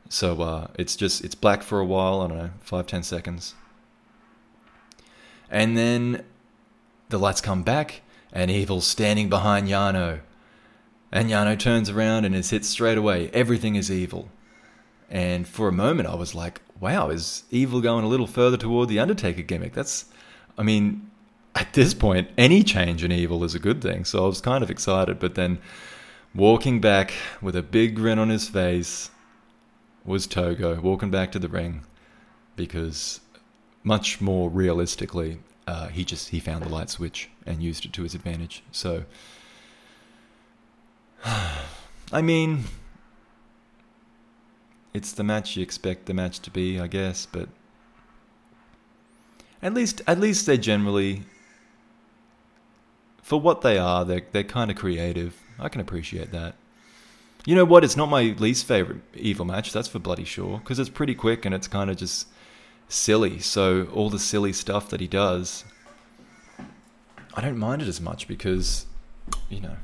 So 0.09 0.41
uh, 0.41 0.69
it's 0.79 0.97
just 0.97 1.25
it's 1.25 1.35
black 1.35 1.63
for 1.63 1.81
a 1.81 1.85
while. 1.85 2.23
I 2.23 2.29
don't 2.29 2.39
know, 2.39 2.51
five 2.61 2.87
ten 2.87 3.03
seconds, 3.03 3.55
and 5.51 5.77
then 5.77 6.25
the 7.09 7.19
lights 7.19 7.41
come 7.41 7.63
back, 7.63 8.03
and 8.33 8.51
evil's 8.51 8.87
standing 8.87 9.29
behind 9.29 9.69
Yano, 9.69 10.21
and 11.13 11.31
Yano 11.31 11.59
turns 11.59 11.89
around 11.89 12.25
and 12.25 12.35
is 12.35 12.51
hit 12.51 12.65
straight 12.65 12.99
away. 12.99 13.31
Everything 13.33 13.77
is 13.77 13.91
evil, 13.91 14.29
and 15.11 15.47
for 15.47 15.69
a 15.69 15.73
moment 15.73 16.09
I 16.09 16.15
was 16.15 16.35
like, 16.35 16.61
"Wow, 16.81 17.11
is 17.11 17.45
evil 17.51 17.81
going 17.81 18.05
a 18.05 18.09
little 18.09 18.27
further 18.27 18.57
toward 18.57 18.89
the 18.89 18.99
Undertaker 18.99 19.43
gimmick?" 19.43 19.73
That's, 19.73 20.07
I 20.59 20.63
mean, 20.63 21.11
at 21.55 21.73
this 21.73 21.95
point, 21.95 22.29
any 22.37 22.63
change 22.63 23.03
in 23.03 23.11
evil 23.11 23.43
is 23.43 23.55
a 23.55 23.59
good 23.59 23.81
thing. 23.81 24.05
So 24.05 24.25
I 24.25 24.27
was 24.27 24.41
kind 24.41 24.63
of 24.63 24.71
excited, 24.71 25.19
but 25.19 25.35
then 25.35 25.59
walking 26.35 26.81
back 26.81 27.15
with 27.41 27.57
a 27.57 27.63
big 27.63 27.97
grin 27.97 28.19
on 28.19 28.29
his 28.29 28.49
face 28.49 29.11
was 30.05 30.27
Togo 30.27 30.81
walking 30.81 31.11
back 31.11 31.33
to 31.33 31.39
the 31.39 31.49
ring 31.49 31.83
because 32.55 33.21
much 33.87 34.21
more 34.21 34.51
realistically, 34.51 35.39
uh, 35.69 35.87
he 35.87 36.05
just 36.05 36.31
he 36.31 36.41
found 36.41 36.65
the 36.65 36.69
light 36.69 36.91
switch 36.91 37.31
and 37.47 37.63
used 37.63 37.85
it 37.85 37.93
to 37.93 38.03
his 38.03 38.17
advantage. 38.17 38.65
So, 38.73 39.05
I 41.25 42.21
mean, 42.21 42.65
it's 44.93 45.13
the 45.13 45.23
match 45.23 45.57
you 45.57 45.63
expect 45.63 46.07
the 46.07 46.15
match 46.15 46.41
to 46.41 46.51
be, 46.51 46.81
I 46.81 46.89
guess, 46.89 47.27
but 47.31 47.49
at 49.63 49.73
least 49.73 50.03
at 50.09 50.19
least 50.19 50.47
they're 50.47 50.57
generally 50.57 51.23
for 53.23 53.41
what 53.41 53.61
they 53.61 53.79
are, 53.79 54.05
they're 54.05 54.27
they're 54.33 54.43
kind 54.43 54.69
of 54.69 54.77
creative. 54.77 55.41
I 55.61 55.69
can 55.69 55.81
appreciate 55.81 56.33
that. 56.33 56.57
You 57.45 57.55
know 57.55 57.65
what? 57.65 57.85
It's 57.85 57.97
not 57.97 58.11
my 58.11 58.35
least 58.37 58.67
favorite 58.67 59.03
evil 59.15 59.45
match. 59.45 59.73
That's 59.73 59.87
for 59.87 60.01
bloody 60.01 60.25
sure 60.25 60.59
because 60.59 60.81
it's 60.81 60.91
pretty 60.91 61.15
quick 61.15 61.45
and 61.45 61.55
it's 61.55 61.69
kind 61.69 61.89
of 61.89 61.97
just 61.97 62.27
silly. 62.89 63.39
So 63.41 63.89
all 63.93 64.11
the 64.11 64.19
silly 64.19 64.53
stuff 64.53 64.89
that 64.91 65.01
he 65.01 65.09
does, 65.09 65.65
I 67.35 67.41
don't 67.41 67.59
mind 67.59 67.83
it 67.83 67.89
as 67.89 68.01
much 68.01 68.29
because, 68.29 68.87
you 69.49 69.61
know, 69.61 69.77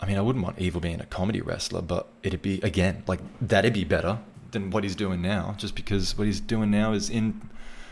I 0.00 0.06
mean, 0.06 0.18
I 0.18 0.20
wouldn't 0.20 0.44
want 0.44 0.58
Evil 0.58 0.80
being 0.80 1.00
a 1.00 1.06
comedy 1.06 1.40
wrestler, 1.40 1.80
but 1.80 2.08
it'd 2.22 2.42
be 2.42 2.60
again 2.62 3.04
like 3.06 3.20
that'd 3.40 3.72
be 3.72 3.84
better 3.84 4.18
than 4.50 4.70
what 4.70 4.84
he's 4.84 4.96
doing 4.96 5.22
now. 5.22 5.54
Just 5.56 5.74
because 5.74 6.18
what 6.18 6.26
he's 6.26 6.40
doing 6.40 6.70
now 6.70 6.92
is 6.92 7.08
in, 7.08 7.48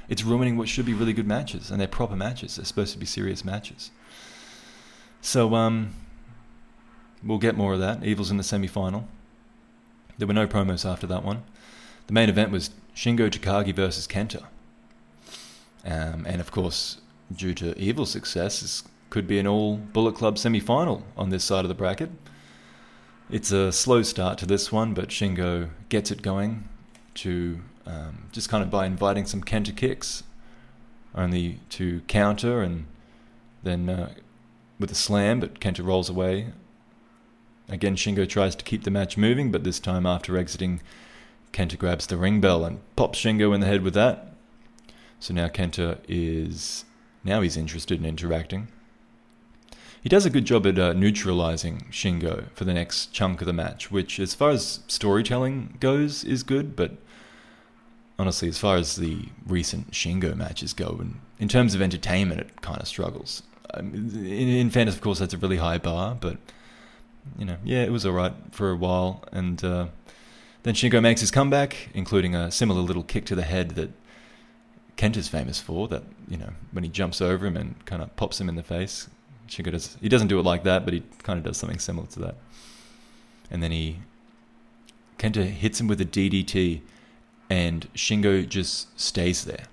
it's 0.09 0.23
ruining 0.23 0.57
what 0.57 0.69
should 0.69 0.85
be 0.85 0.95
really 0.95 1.13
good 1.13 1.27
matches, 1.27 1.71
and 1.71 1.81
they're 1.81 1.89
proper 1.89 2.17
matches. 2.17 2.57
They're 2.57 2.65
supposed 2.65 2.93
to 2.93 2.99
be 2.99 3.07
serious 3.07 3.45
matches. 3.45 3.91
So 5.21 5.55
um, 5.55 5.95
we'll 7.23 7.39
get 7.39 7.57
more 7.57 7.75
of 7.75 7.81
that. 7.81 8.05
Evil's 8.05 8.31
in 8.31 8.37
the 8.37 8.43
semi 8.43 8.67
final. 8.67 9.09
There 10.19 10.27
were 10.27 10.35
no 10.35 10.47
promos 10.47 10.85
after 10.85 11.07
that 11.07 11.25
one. 11.25 11.45
The 12.09 12.13
main 12.13 12.29
event 12.29 12.51
was 12.51 12.71
Shingo 12.95 13.31
Takagi 13.31 13.75
versus 13.75 14.07
Kenta. 14.07 14.45
Um, 15.85 16.25
and 16.27 16.41
of 16.41 16.51
course, 16.51 17.01
due 17.35 17.55
to 17.55 17.79
evil 17.79 18.07
success, 18.07 18.61
this 18.61 18.85
could 19.11 19.27
be 19.27 19.39
an 19.39 19.47
all 19.47 19.77
Bullet 19.77 20.15
Club 20.15 20.39
semi 20.39 20.61
final 20.61 21.05
on 21.17 21.31
this 21.31 21.45
side 21.45 21.65
of 21.65 21.69
the 21.69 21.75
bracket. 21.75 22.11
It's 23.31 23.51
a 23.51 23.73
slow 23.73 24.03
start 24.03 24.39
to 24.39 24.47
this 24.47 24.71
one, 24.71 24.95
but 24.95 25.09
Shingo 25.09 25.71
gets 25.89 26.11
it 26.11 26.23
going 26.23 26.69
to 27.15 27.61
um, 27.87 28.29
just 28.33 28.49
kind 28.49 28.63
of 28.63 28.71
by 28.71 28.87
inviting 28.87 29.27
some 29.27 29.43
Kenta 29.43 29.75
kicks, 29.75 30.23
only 31.15 31.61
to 31.71 32.03
counter 32.09 32.63
and 32.63 32.87
then 33.63 33.89
uh, 33.89 34.13
with 34.79 34.91
a 34.91 34.95
slam, 34.95 35.41
but 35.41 35.61
Kenta 35.61 35.85
rolls 35.85 36.09
away 36.09 36.53
Again, 37.73 37.97
Shingo 37.97 38.29
tries 38.29 38.55
to 38.57 38.65
keep 38.65 38.85
the 38.85 38.91
match 38.91 39.17
moving, 39.17 39.51
but 39.51 39.65
this 39.65 39.81
time 39.81 40.05
after 40.05 40.37
exiting, 40.37 40.83
Kenta 41.53 41.79
grabs 41.79 42.07
the 42.07 42.17
ring 42.17 42.41
bell 42.41 42.65
and 42.65 42.81
pops 42.97 43.21
Shingo 43.21 43.55
in 43.55 43.61
the 43.61 43.67
head 43.67 43.83
with 43.83 43.95
that. 43.95 44.35
So 45.21 45.35
now 45.35 45.49
Kenta 45.49 45.99
is. 46.09 46.85
Now 47.25 47.41
he's 47.41 47.57
interested 47.57 48.01
in 48.01 48.07
interacting. 48.07 48.69
He 50.03 50.09
does 50.09 50.27
a 50.27 50.31
good 50.31 50.45
job 50.45 50.67
at 50.67 50.79
uh, 50.79 50.95
neutralizing 50.95 51.87
Shingo 51.93 52.51
for 52.55 52.65
the 52.65 52.75
next 52.75 53.13
chunk 53.13 53.41
of 53.41 53.47
the 53.47 53.53
match, 53.53 53.93
which, 53.93 54.19
as 54.19 54.35
far 54.35 54.51
as 54.51 54.81
storytelling 54.89 55.77
goes, 55.79 56.25
is 56.25 56.43
good, 56.43 56.75
but 56.75 56.97
honestly, 58.19 58.49
as 58.49 58.59
far 58.59 58.77
as 58.77 58.97
the 58.97 59.29
recent 59.47 59.93
Shingo 59.93 60.35
matches 60.35 60.73
go, 60.73 60.97
and 60.99 61.21
in 61.39 61.47
terms 61.47 61.77
of 61.77 61.81
entertainment, 61.81 62.41
it 62.41 62.63
kind 62.63 62.81
of 62.81 62.89
struggles. 62.89 63.45
Um, 63.75 63.95
in, 63.95 64.49
in 64.49 64.71
fairness, 64.71 64.97
of 64.97 65.01
course, 65.01 65.21
that's 65.21 65.35
a 65.35 65.39
really 65.39 65.59
high 65.59 65.79
bar, 65.79 66.17
but 66.21 66.39
you 67.39 67.45
know, 67.45 67.57
yeah, 67.63 67.83
it 67.85 67.93
was 67.93 68.05
alright 68.05 68.35
for 68.51 68.71
a 68.71 68.77
while. 68.77 69.23
And 69.31 69.63
uh, 69.65 69.87
then 70.63 70.75
Shingo 70.75 71.03
makes 71.03 71.21
his 71.21 71.31
comeback, 71.31 71.89
including 71.95 72.35
a 72.35 72.51
similar 72.51 72.81
little 72.81 73.03
kick 73.03 73.25
to 73.27 73.35
the 73.35 73.43
head 73.43 73.71
that 73.73 73.91
Kent 74.97 75.17
is 75.17 75.29
famous 75.29 75.61
for. 75.61 75.89
That 75.89 76.05
you 76.29 76.37
know, 76.37 76.51
when 76.73 76.85
he 76.85 76.91
jumps 76.91 77.21
over 77.21 77.47
him 77.47 77.57
and 77.57 77.85
kind 77.87 78.03
of 78.03 78.15
pops 78.17 78.41
him 78.41 78.49
in 78.49 78.57
the 78.57 78.63
face. 78.63 79.09
Shingo 79.49 79.73
does. 79.73 79.97
He 80.01 80.09
doesn't 80.09 80.29
do 80.29 80.39
it 80.39 80.45
like 80.45 80.65
that, 80.65 80.85
but 80.85 80.95
he 80.95 81.03
kind 81.23 81.39
of 81.39 81.45
does 81.45 81.57
something 81.57 81.79
similar 81.79 82.07
to 82.09 82.21
that. 82.21 82.37
And 83.51 83.63
then 83.63 83.71
he 83.71 83.99
Kenta 85.19 85.45
hits 85.45 85.81
him 85.81 85.89
with 85.89 86.01
a 86.01 86.07
DDT, 86.07 86.81
and 87.51 87.93
Shingo 87.95 88.49
just 88.49 88.99
stays 88.99 89.45
there. 89.45 89.65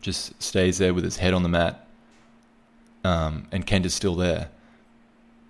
Just 0.00 0.42
stays 0.42 0.78
there 0.78 0.92
with 0.92 1.04
his 1.04 1.18
head 1.18 1.32
on 1.32 1.42
the 1.42 1.48
mat. 1.48 1.86
Um, 3.04 3.48
and 3.50 3.66
Kenta's 3.66 3.94
still 3.94 4.14
there 4.14 4.50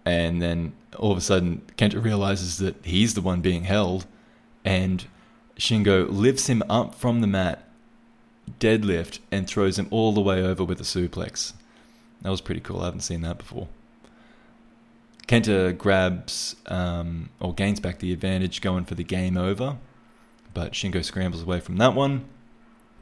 and 0.04 0.40
then 0.42 0.72
all 0.98 1.12
of 1.12 1.18
a 1.18 1.22
sudden 1.22 1.62
Kenta 1.76 2.02
realizes 2.02 2.58
that 2.58 2.76
he's 2.84 3.14
the 3.14 3.20
one 3.20 3.40
being 3.40 3.64
held, 3.64 4.06
and 4.64 5.04
Shingo 5.58 6.06
lifts 6.10 6.48
him 6.48 6.62
up 6.68 6.94
from 6.94 7.20
the 7.20 7.26
mat, 7.26 7.68
deadlift, 8.58 9.18
and 9.30 9.46
throws 9.46 9.78
him 9.78 9.88
all 9.90 10.12
the 10.12 10.20
way 10.20 10.42
over 10.42 10.64
with 10.64 10.80
a 10.80 10.84
suplex. 10.84 11.52
That 12.22 12.30
was 12.30 12.40
pretty 12.40 12.60
cool. 12.60 12.80
I 12.80 12.86
haven't 12.86 13.00
seen 13.00 13.22
that 13.22 13.38
before. 13.38 13.68
Kenta 15.26 15.76
grabs 15.76 16.56
um, 16.66 17.30
or 17.40 17.54
gains 17.54 17.80
back 17.80 17.98
the 17.98 18.12
advantage, 18.12 18.60
going 18.60 18.84
for 18.84 18.94
the 18.94 19.04
game 19.04 19.36
over, 19.36 19.78
but 20.52 20.72
Shingo 20.72 21.04
scrambles 21.04 21.42
away 21.42 21.60
from 21.60 21.76
that 21.78 21.94
one. 21.94 22.26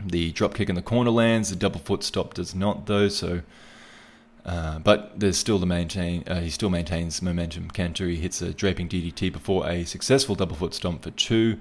The 0.03 0.33
drop 0.33 0.55
kick 0.55 0.69
in 0.69 0.75
the 0.75 0.83
corner 0.83 1.11
lands. 1.11 1.51
The 1.51 1.57
double 1.57 1.81
foot 1.81 2.03
stop 2.03 2.35
does 2.35 2.55
not, 2.55 2.87
though. 2.87 3.09
So 3.09 3.43
uh, 4.45 4.79
but 4.79 5.19
there's 5.19 5.37
still 5.37 5.59
the 5.59 5.67
maintain. 5.67 6.25
Uh, 6.27 6.41
he 6.41 6.51
still 6.51 6.71
maintains 6.71 7.21
momentum. 7.21 7.69
He 7.75 8.17
hits 8.17 8.41
a 8.41 8.55
draping 8.55 8.89
DDT 8.89 9.33
before 9.33 9.69
a 9.69 9.85
successful 9.85 10.35
double 10.35 10.57
foot 10.57 10.75
stomp 10.75 11.03
for 11.03 11.11
two. 11.11 11.59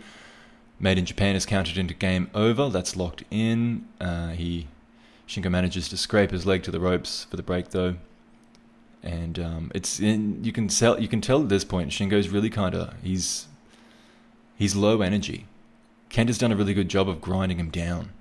Made 0.79 0.97
in 0.97 1.05
Japan 1.05 1.35
is 1.35 1.45
counted 1.45 1.77
into 1.77 1.93
game 1.93 2.29
over. 2.33 2.69
That's 2.69 2.95
locked 2.95 3.23
in. 3.29 3.85
Uh, 3.99 4.29
he 4.29 4.67
Shingo 5.27 5.51
manages 5.51 5.89
to 5.89 5.97
scrape 5.97 6.31
his 6.31 6.45
leg 6.45 6.63
to 6.63 6.71
the 6.71 6.79
ropes 6.79 7.25
for 7.29 7.35
the 7.35 7.43
break 7.43 7.69
though, 7.69 7.95
and 9.03 9.37
um, 9.37 9.71
it's 9.75 9.99
in, 9.99 10.43
you 10.43 10.53
can 10.53 10.69
tell 10.69 10.99
you 10.99 11.09
can 11.09 11.19
tell 11.19 11.41
at 11.43 11.49
this 11.49 11.65
point 11.65 11.91
Shingo's 11.91 12.29
really 12.29 12.49
kind 12.49 12.73
of 12.73 12.93
he's 13.03 13.47
he's 14.57 14.75
low 14.75 15.01
energy. 15.01 15.45
Kenta's 16.09 16.37
done 16.37 16.51
a 16.51 16.55
really 16.55 16.73
good 16.73 16.89
job 16.89 17.09
of 17.09 17.19
grinding 17.19 17.59
him 17.59 17.69
down, 17.69 18.11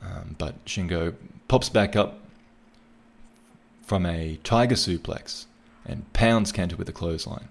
um, 0.00 0.36
but 0.38 0.64
Shingo 0.64 1.14
pops 1.48 1.68
back 1.68 1.96
up 1.96 2.20
from 3.88 4.04
a 4.04 4.38
tiger 4.44 4.74
suplex 4.74 5.46
and 5.86 6.12
pounds 6.12 6.52
Kenta 6.52 6.76
with 6.76 6.90
a 6.90 6.92
clothesline. 6.92 7.48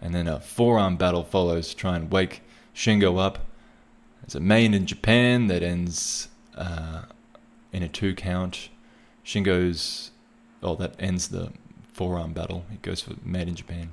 And 0.00 0.14
then 0.14 0.26
a 0.26 0.40
forearm 0.40 0.96
battle 0.96 1.22
follows 1.22 1.68
to 1.68 1.76
try 1.76 1.96
and 1.96 2.10
wake 2.10 2.40
Shingo 2.74 3.20
up. 3.20 3.46
There's 4.22 4.34
a 4.34 4.40
Made 4.40 4.74
in 4.74 4.86
Japan 4.86 5.48
that 5.48 5.62
ends 5.62 6.28
uh, 6.56 7.02
in 7.72 7.82
a 7.82 7.88
two 7.88 8.14
count. 8.14 8.70
Shingo's, 9.22 10.12
oh, 10.62 10.76
that 10.76 10.94
ends 10.98 11.28
the 11.28 11.52
forearm 11.92 12.32
battle. 12.32 12.64
It 12.72 12.80
goes 12.80 13.02
for 13.02 13.14
made 13.22 13.48
in 13.48 13.54
Japan. 13.54 13.90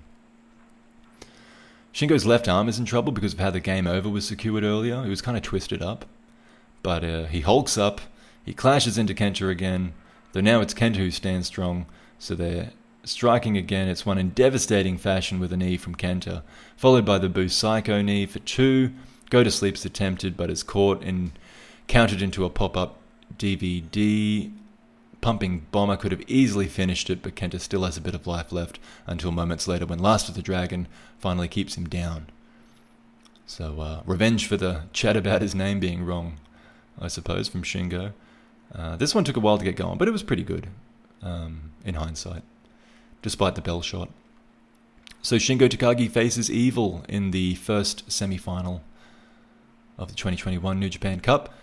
Shingo's 1.93 2.25
left 2.25 2.47
arm 2.47 2.69
is 2.69 2.79
in 2.79 2.85
trouble 2.85 3.11
because 3.11 3.33
of 3.33 3.39
how 3.39 3.51
the 3.51 3.59
game 3.59 3.87
over 3.87 4.09
was 4.09 4.25
secured 4.25 4.63
earlier. 4.63 5.03
It 5.05 5.09
was 5.09 5.21
kind 5.21 5.35
of 5.35 5.43
twisted 5.43 5.81
up. 5.81 6.05
But 6.81 7.03
uh, 7.03 7.25
he 7.25 7.41
hulks 7.41 7.77
up, 7.77 8.01
he 8.45 8.53
clashes 8.53 8.97
into 8.97 9.13
Kenta 9.13 9.49
again, 9.49 9.93
though 10.33 10.41
now 10.41 10.61
it's 10.61 10.73
Kenta 10.73 10.97
who 10.97 11.09
stands 11.09 11.47
strong, 11.47 11.85
so 12.19 12.35
they're 12.35 12.71
striking 13.03 13.57
again. 13.57 13.87
It's 13.87 14.05
one 14.05 14.17
in 14.17 14.29
devastating 14.29 14.97
fashion 14.97 15.39
with 15.39 15.53
a 15.53 15.57
knee 15.57 15.77
from 15.77 15.95
Kenta, 15.95 16.43
followed 16.75 17.05
by 17.05 17.17
the 17.17 17.29
Busaiku 17.29 18.03
knee 18.03 18.25
for 18.25 18.39
two. 18.39 18.91
Go 19.29 19.43
to 19.43 19.51
sleep's 19.51 19.85
attempted, 19.85 20.37
but 20.37 20.49
is 20.49 20.63
caught 20.63 21.01
and 21.01 21.31
countered 21.87 22.21
into 22.21 22.45
a 22.45 22.49
pop 22.49 22.77
up 22.77 22.97
DVD. 23.37 24.51
Pumping 25.21 25.65
Bomber 25.71 25.95
could 25.95 26.11
have 26.11 26.29
easily 26.29 26.67
finished 26.67 27.09
it, 27.09 27.21
but 27.21 27.35
Kenta 27.35 27.59
still 27.59 27.85
has 27.85 27.95
a 27.95 28.01
bit 28.01 28.13
of 28.15 28.27
life 28.27 28.51
left 28.51 28.77
until 29.07 29.31
moments 29.31 29.67
later 29.67 29.85
when 29.85 29.99
Last 29.99 30.27
of 30.27 30.35
the 30.35 30.41
Dragon 30.41 30.87
finally 31.17 31.47
keeps 31.47 31.77
him 31.77 31.87
down. 31.87 32.27
So, 33.45 33.79
uh, 33.79 34.01
revenge 34.05 34.47
for 34.47 34.57
the 34.57 34.83
chat 34.91 35.15
about 35.15 35.41
his 35.41 35.55
name 35.55 35.79
being 35.79 36.05
wrong, 36.05 36.39
I 36.99 37.07
suppose, 37.07 37.47
from 37.47 37.63
Shingo. 37.63 38.11
Uh, 38.75 38.95
this 38.95 39.13
one 39.13 39.23
took 39.23 39.37
a 39.37 39.39
while 39.39 39.57
to 39.57 39.63
get 39.63 39.75
going, 39.75 39.97
but 39.97 40.07
it 40.07 40.11
was 40.11 40.23
pretty 40.23 40.43
good 40.43 40.67
um, 41.21 41.71
in 41.85 41.95
hindsight, 41.95 42.43
despite 43.21 43.55
the 43.55 43.61
bell 43.61 43.81
shot. 43.81 44.09
So 45.21 45.37
Shingo 45.37 45.69
Takagi 45.69 46.09
faces 46.09 46.51
Evil 46.51 47.05
in 47.07 47.31
the 47.31 47.55
first 47.55 48.11
semi-final 48.11 48.83
of 49.97 50.09
the 50.09 50.15
2021 50.15 50.79
New 50.79 50.89
Japan 50.89 51.19
Cup. 51.19 51.53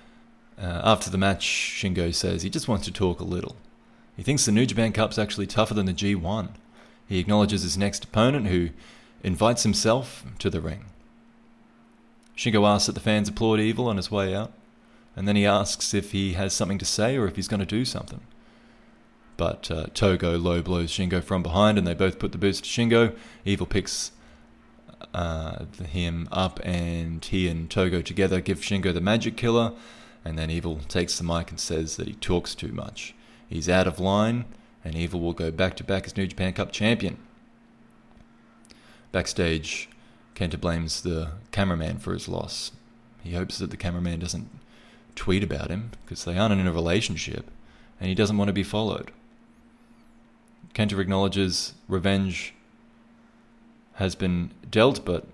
Uh, 0.59 0.81
after 0.85 1.11
the 1.11 1.19
match, 1.19 1.45
Shingo 1.45 2.15
says 2.15 2.43
he 2.43 2.51
just 2.51 2.69
wants 2.69 2.85
to 2.87 2.93
talk 2.93 3.21
a 3.21 3.25
little. 3.25 3.57
He 4.17 4.23
thinks 4.23 4.45
the 4.45 4.53
New 4.53 4.67
Japan 4.67 4.93
Cup's 4.93 5.19
actually 5.19 5.47
tougher 5.47 5.75
than 5.75 5.87
the 5.87 5.93
G1. 5.93 6.51
He 7.07 7.19
acknowledges 7.19 7.63
his 7.63 7.77
next 7.77 8.05
opponent, 8.05 8.47
who 8.47 8.71
invites 9.23 9.63
himself 9.63 10.25
to 10.39 10.49
the 10.49 10.61
ring. 10.61 10.87
Shingo 12.37 12.67
asks 12.67 12.87
that 12.87 12.93
the 12.93 13.01
fans 13.01 13.29
applaud 13.29 13.61
Evil 13.61 13.89
on 13.89 13.97
his 13.97 14.11
way 14.11 14.35
out, 14.35 14.53
and 15.21 15.29
then 15.29 15.37
he 15.37 15.45
asks 15.45 15.93
if 15.93 16.13
he 16.13 16.33
has 16.33 16.55
something 16.55 16.79
to 16.79 16.85
say 16.87 17.15
or 17.15 17.27
if 17.27 17.37
he's 17.37 17.47
going 17.47 17.61
to 17.61 17.67
do 17.67 17.85
something. 17.85 18.23
But 19.37 19.71
uh, 19.71 19.89
Togo 19.93 20.39
low 20.39 20.63
blows 20.63 20.91
Shingo 20.91 21.23
from 21.23 21.43
behind, 21.43 21.77
and 21.77 21.87
they 21.87 21.93
both 21.93 22.19
put 22.19 22.33
the 22.33 22.39
boost 22.39 22.65
to 22.65 22.71
Shingo. 22.71 23.15
Evil 23.45 23.67
picks 23.67 24.13
uh, 25.13 25.67
him 25.87 26.27
up, 26.33 26.59
and 26.65 27.23
he 27.23 27.49
and 27.49 27.71
Togo 27.71 28.01
together 28.01 28.41
give 28.41 28.61
Shingo 28.61 28.95
the 28.95 29.03
magic 29.03 29.37
killer. 29.37 29.75
And 30.25 30.39
then 30.39 30.51
Evil 30.51 30.81
takes 30.89 31.19
the 31.19 31.25
mic 31.25 31.51
and 31.51 31.61
says 31.61 31.99
that 31.99 32.09
he 32.09 32.15
talks 32.15 32.55
too 32.55 32.73
much. 32.73 33.15
He's 33.47 33.69
out 33.69 33.87
of 33.87 34.01
line, 34.01 34.47
and 34.83 34.95
Evil 34.95 35.21
will 35.21 35.35
go 35.35 35.51
back 35.51 35.77
to 35.77 35.85
back 35.85 36.07
as 36.07 36.17
New 36.17 36.29
Japan 36.29 36.55
Cup 36.55 36.73
champion. 36.73 37.19
Backstage, 39.13 39.91
Kenta 40.35 40.59
blames 40.59 41.03
the 41.03 41.33
cameraman 41.53 41.99
for 41.99 42.15
his 42.15 42.27
loss. 42.27 42.73
He 43.23 43.35
hopes 43.35 43.59
that 43.59 43.71
the 43.71 43.77
cameraman 43.77 44.21
doesn't 44.21 44.49
tweet 45.15 45.43
about 45.43 45.71
him 45.71 45.91
because 46.03 46.25
they 46.25 46.37
aren't 46.37 46.59
in 46.59 46.67
a 46.67 46.73
relationship, 46.73 47.51
and 47.99 48.09
he 48.09 48.15
doesn't 48.15 48.37
want 48.37 48.49
to 48.49 48.53
be 48.53 48.63
followed. 48.63 49.11
Kenta 50.75 50.99
acknowledges 50.99 51.75
revenge 51.89 52.55
has 53.95 54.15
been 54.15 54.53
dealt, 54.71 55.05
but 55.05 55.27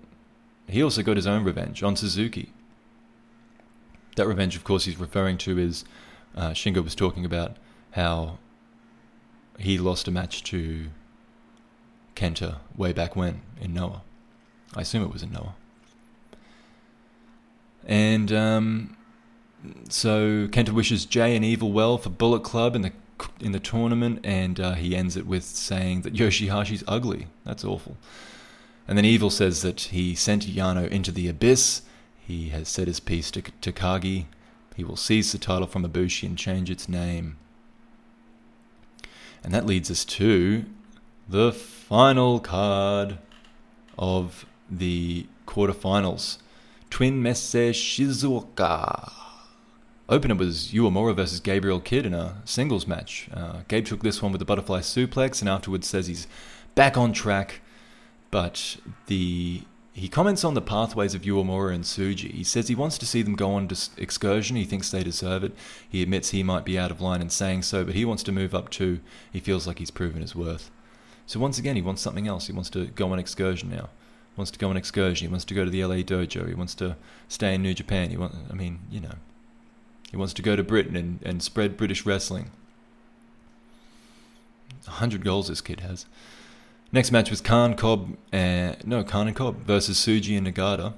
he 0.67 0.83
also 0.83 1.01
got 1.01 1.15
his 1.15 1.27
own 1.27 1.43
revenge 1.43 1.83
on 1.83 1.95
Suzuki. 1.95 2.51
That 4.15 4.27
revenge, 4.27 4.55
of 4.55 4.63
course, 4.63 4.85
he's 4.85 4.99
referring 4.99 5.37
to 5.39 5.57
is 5.57 5.85
uh, 6.35 6.49
Shingo 6.49 6.83
was 6.83 6.95
talking 6.95 7.23
about 7.23 7.55
how 7.91 8.39
he 9.59 9.77
lost 9.77 10.07
a 10.07 10.11
match 10.11 10.43
to 10.45 10.87
Kenta 12.15 12.57
way 12.75 12.93
back 12.93 13.15
when 13.15 13.41
in 13.61 13.73
Noah. 13.73 14.01
I 14.75 14.81
assume 14.81 15.03
it 15.03 15.13
was 15.13 15.23
in 15.23 15.31
Noah. 15.31 15.55
And 17.85 18.33
um, 18.33 18.97
so 19.89 20.47
Kenta 20.47 20.71
wishes 20.71 21.05
Jay 21.05 21.35
and 21.35 21.43
Evil 21.43 21.71
well 21.71 21.97
for 21.97 22.09
Bullet 22.09 22.43
Club 22.43 22.75
in 22.75 22.81
the 22.81 22.91
in 23.39 23.51
the 23.51 23.59
tournament, 23.59 24.19
and 24.23 24.59
uh, 24.59 24.73
he 24.73 24.95
ends 24.95 25.17
it 25.17 25.25
with 25.25 25.43
saying 25.43 26.01
that 26.01 26.13
Yoshihashi's 26.13 26.83
ugly. 26.87 27.27
That's 27.45 27.65
awful. 27.65 27.97
And 28.87 28.97
then 28.97 29.05
Evil 29.05 29.29
says 29.29 29.63
that 29.63 29.81
he 29.81 30.15
sent 30.15 30.45
Yano 30.45 30.87
into 30.87 31.11
the 31.11 31.27
abyss. 31.27 31.81
He 32.19 32.49
has 32.49 32.69
said 32.69 32.87
his 32.87 32.99
piece 32.99 33.31
to 33.31 33.41
Takagi. 33.41 34.25
He 34.75 34.83
will 34.83 34.95
seize 34.95 35.31
the 35.31 35.39
title 35.39 35.67
from 35.67 35.83
Ibushi 35.83 36.27
and 36.27 36.37
change 36.37 36.69
its 36.69 36.87
name. 36.87 37.37
And 39.43 39.53
that 39.53 39.65
leads 39.65 39.89
us 39.89 40.05
to 40.05 40.65
the 41.27 41.51
final 41.51 42.39
card 42.39 43.17
of 43.97 44.45
the 44.69 45.25
quarterfinals. 45.47 46.37
Twin 46.89 47.21
Messe 47.21 47.73
Shizuoka. 47.73 49.26
Opener 50.09 50.35
was 50.35 50.71
Uemura 50.71 51.13
versus 51.13 51.41
Gabriel 51.41 51.81
Kidd 51.81 52.05
in 52.05 52.13
a 52.13 52.41
singles 52.45 52.87
match. 52.87 53.29
Uh, 53.33 53.59
Gabe 53.67 53.85
took 53.85 54.03
this 54.03 54.21
one 54.21 54.31
with 54.31 54.41
a 54.41 54.45
butterfly 54.45 54.79
suplex 54.79 55.41
and 55.41 55.49
afterwards 55.49 55.87
says 55.87 56.07
he's 56.07 56.27
back 56.75 56.97
on 56.97 57.11
track. 57.11 57.59
But 58.31 58.77
the 59.07 59.63
he 59.93 60.07
comments 60.07 60.43
on 60.43 60.53
the 60.53 60.61
pathways 60.61 61.15
of 61.15 61.23
Uemura 61.23 61.73
and 61.73 61.83
Tsuji. 61.83 62.31
He 62.31 62.43
says 62.43 62.67
he 62.67 62.75
wants 62.75 62.99
to 62.99 63.05
see 63.05 63.23
them 63.23 63.35
go 63.35 63.51
on 63.53 63.67
excursion. 63.97 64.55
He 64.55 64.63
thinks 64.63 64.91
they 64.91 65.03
deserve 65.03 65.43
it. 65.43 65.53
He 65.89 66.03
admits 66.03 66.29
he 66.29 66.43
might 66.43 66.65
be 66.65 66.77
out 66.77 66.91
of 66.91 67.01
line 67.01 67.19
in 67.19 67.31
saying 67.31 67.63
so, 67.63 67.83
but 67.83 67.95
he 67.95 68.05
wants 68.05 68.21
to 68.23 68.31
move 68.31 68.53
up 68.53 68.69
too. 68.69 68.99
He 69.33 69.39
feels 69.39 69.65
like 69.65 69.79
he's 69.79 69.89
proven 69.89 70.21
his 70.21 70.35
worth. 70.35 70.69
So 71.25 71.39
once 71.39 71.57
again, 71.57 71.75
he 71.75 71.81
wants 71.81 72.03
something 72.03 72.27
else. 72.27 72.45
He 72.45 72.53
wants 72.53 72.69
to 72.71 72.85
go 72.85 73.11
on 73.11 73.19
excursion 73.19 73.71
now. 73.71 73.89
Wants 74.37 74.51
to 74.51 74.59
go 74.59 74.69
on 74.69 74.77
excursion. 74.77 75.27
He 75.27 75.31
wants 75.31 75.45
to 75.45 75.55
go 75.55 75.65
to 75.65 75.71
the 75.71 75.83
LA 75.83 75.95
dojo. 75.95 76.47
He 76.47 76.53
wants 76.53 76.75
to 76.75 76.95
stay 77.27 77.55
in 77.55 77.63
New 77.63 77.73
Japan. 77.73 78.11
He 78.11 78.17
want, 78.17 78.35
I 78.51 78.53
mean, 78.53 78.79
you 78.91 78.99
know, 78.99 79.15
he 80.11 80.17
wants 80.17 80.33
to 80.33 80.41
go 80.41 80.55
to 80.55 80.63
Britain 80.63 80.95
and, 80.95 81.19
and 81.23 81.43
spread 81.43 81.77
British 81.77 82.05
wrestling. 82.05 82.51
A 84.87 84.91
hundred 84.91 85.23
goals 85.23 85.47
this 85.47 85.61
kid 85.61 85.81
has. 85.81 86.05
Next 86.91 87.11
match 87.11 87.29
was 87.29 87.41
Khan 87.41 87.75
Cobb, 87.75 88.15
uh, 88.31 88.73
no 88.85 89.03
Khan 89.03 89.27
and 89.27 89.35
Cobb 89.35 89.63
versus 89.63 89.99
Tsuji 89.99 90.37
and 90.37 90.47
Nagata. 90.47 90.93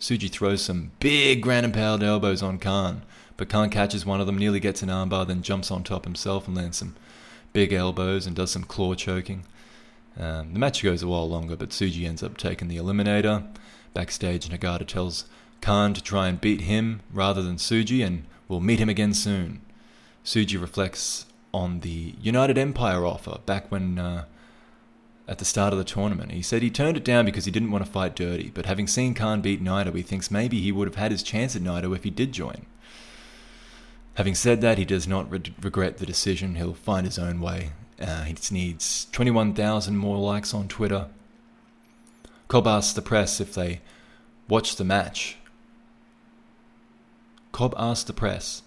Tsuji 0.00 0.30
throws 0.30 0.62
some 0.62 0.90
big 0.98 1.42
ground 1.42 1.66
and 1.66 1.74
pound 1.74 2.02
elbows 2.02 2.42
on 2.42 2.58
Khan, 2.58 3.02
but 3.36 3.48
Khan 3.48 3.70
catches 3.70 4.04
one 4.04 4.20
of 4.20 4.26
them, 4.26 4.38
nearly 4.38 4.58
gets 4.58 4.82
an 4.82 4.88
armbar, 4.88 5.26
then 5.26 5.42
jumps 5.42 5.70
on 5.70 5.84
top 5.84 6.04
himself 6.04 6.48
and 6.48 6.56
lands 6.56 6.78
some 6.78 6.96
big 7.52 7.72
elbows 7.72 8.26
and 8.26 8.34
does 8.34 8.50
some 8.50 8.64
claw 8.64 8.94
choking. 8.94 9.44
Um, 10.18 10.52
the 10.52 10.58
match 10.58 10.82
goes 10.82 11.02
a 11.02 11.08
while 11.08 11.28
longer, 11.28 11.54
but 11.54 11.70
Tsuji 11.70 12.06
ends 12.06 12.22
up 12.22 12.36
taking 12.36 12.68
the 12.68 12.78
eliminator. 12.78 13.46
Backstage, 13.94 14.48
Nagata 14.48 14.86
tells 14.86 15.26
Khan 15.60 15.94
to 15.94 16.02
try 16.02 16.28
and 16.28 16.40
beat 16.40 16.62
him 16.62 17.00
rather 17.12 17.42
than 17.42 17.56
Tsuji, 17.56 18.04
and 18.04 18.24
we'll 18.50 18.60
meet 18.60 18.80
him 18.80 18.88
again 18.88 19.14
soon. 19.14 19.62
Tsuji 20.24 20.60
reflects 20.60 21.26
on 21.54 21.80
the 21.80 22.14
United 22.20 22.58
Empire 22.58 23.06
offer 23.06 23.38
back 23.46 23.70
when 23.70 23.98
uh, 23.98 24.24
at 25.26 25.38
the 25.38 25.44
start 25.44 25.72
of 25.72 25.78
the 25.78 25.84
tournament. 25.84 26.32
He 26.32 26.42
said 26.42 26.60
he 26.60 26.70
turned 26.70 26.96
it 26.96 27.04
down 27.04 27.24
because 27.24 27.44
he 27.44 27.50
didn't 27.50 27.70
want 27.70 27.84
to 27.84 27.90
fight 27.90 28.16
dirty, 28.16 28.50
but 28.52 28.66
having 28.66 28.86
seen 28.86 29.14
Khan 29.14 29.40
beat 29.40 29.62
Naito, 29.62 29.94
he 29.94 30.02
thinks 30.02 30.30
maybe 30.30 30.60
he 30.60 30.72
would 30.72 30.88
have 30.88 30.96
had 30.96 31.12
his 31.12 31.22
chance 31.22 31.54
at 31.54 31.62
Naito 31.62 31.94
if 31.94 32.04
he 32.04 32.10
did 32.10 32.32
join. 32.32 32.66
Having 34.14 34.34
said 34.34 34.60
that, 34.60 34.76
he 34.76 34.84
does 34.84 35.06
not 35.06 35.30
re- 35.30 35.54
regret 35.62 35.98
the 35.98 36.06
decision. 36.06 36.56
He'll 36.56 36.74
find 36.74 37.06
his 37.06 37.18
own 37.18 37.40
way. 37.40 37.70
Uh, 38.00 38.24
he 38.24 38.32
just 38.32 38.50
needs 38.50 39.06
21,000 39.12 39.96
more 39.96 40.18
likes 40.18 40.52
on 40.52 40.66
Twitter. 40.66 41.06
Cobb 42.48 42.66
asked 42.66 42.96
the 42.96 43.02
press 43.02 43.40
if 43.40 43.54
they 43.54 43.80
watched 44.48 44.76
the 44.76 44.84
match. 44.84 45.36
Cobb 47.52 47.74
asked 47.76 48.06
the 48.06 48.12
press, 48.12 48.62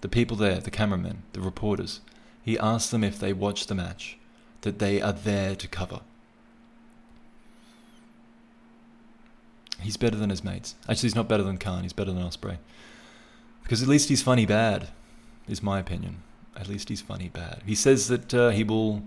the 0.00 0.08
people 0.08 0.36
there, 0.36 0.58
the 0.58 0.70
cameramen, 0.70 1.22
the 1.32 1.40
reporters, 1.40 2.00
he 2.42 2.58
asked 2.58 2.90
them 2.90 3.02
if 3.02 3.18
they 3.18 3.32
watched 3.32 3.68
the 3.68 3.74
match 3.74 4.18
that 4.60 4.78
they 4.78 5.00
are 5.00 5.12
there 5.12 5.56
to 5.56 5.68
cover. 5.68 6.00
He's 9.80 9.96
better 9.96 10.16
than 10.16 10.30
his 10.30 10.42
mates. 10.42 10.74
Actually, 10.88 11.08
he's 11.08 11.14
not 11.14 11.28
better 11.28 11.42
than 11.42 11.58
Khan. 11.58 11.82
He's 11.82 11.92
better 11.92 12.12
than 12.12 12.22
Ospreay. 12.22 12.58
Because 13.62 13.82
at 13.82 13.88
least 13.88 14.08
he's 14.08 14.22
funny 14.22 14.46
bad, 14.46 14.88
is 15.48 15.62
my 15.62 15.78
opinion. 15.78 16.22
At 16.56 16.68
least 16.68 16.88
he's 16.88 17.00
funny 17.00 17.28
bad. 17.28 17.62
He 17.66 17.74
says 17.74 18.08
that 18.08 18.32
uh, 18.32 18.50
he 18.50 18.64
will 18.64 19.02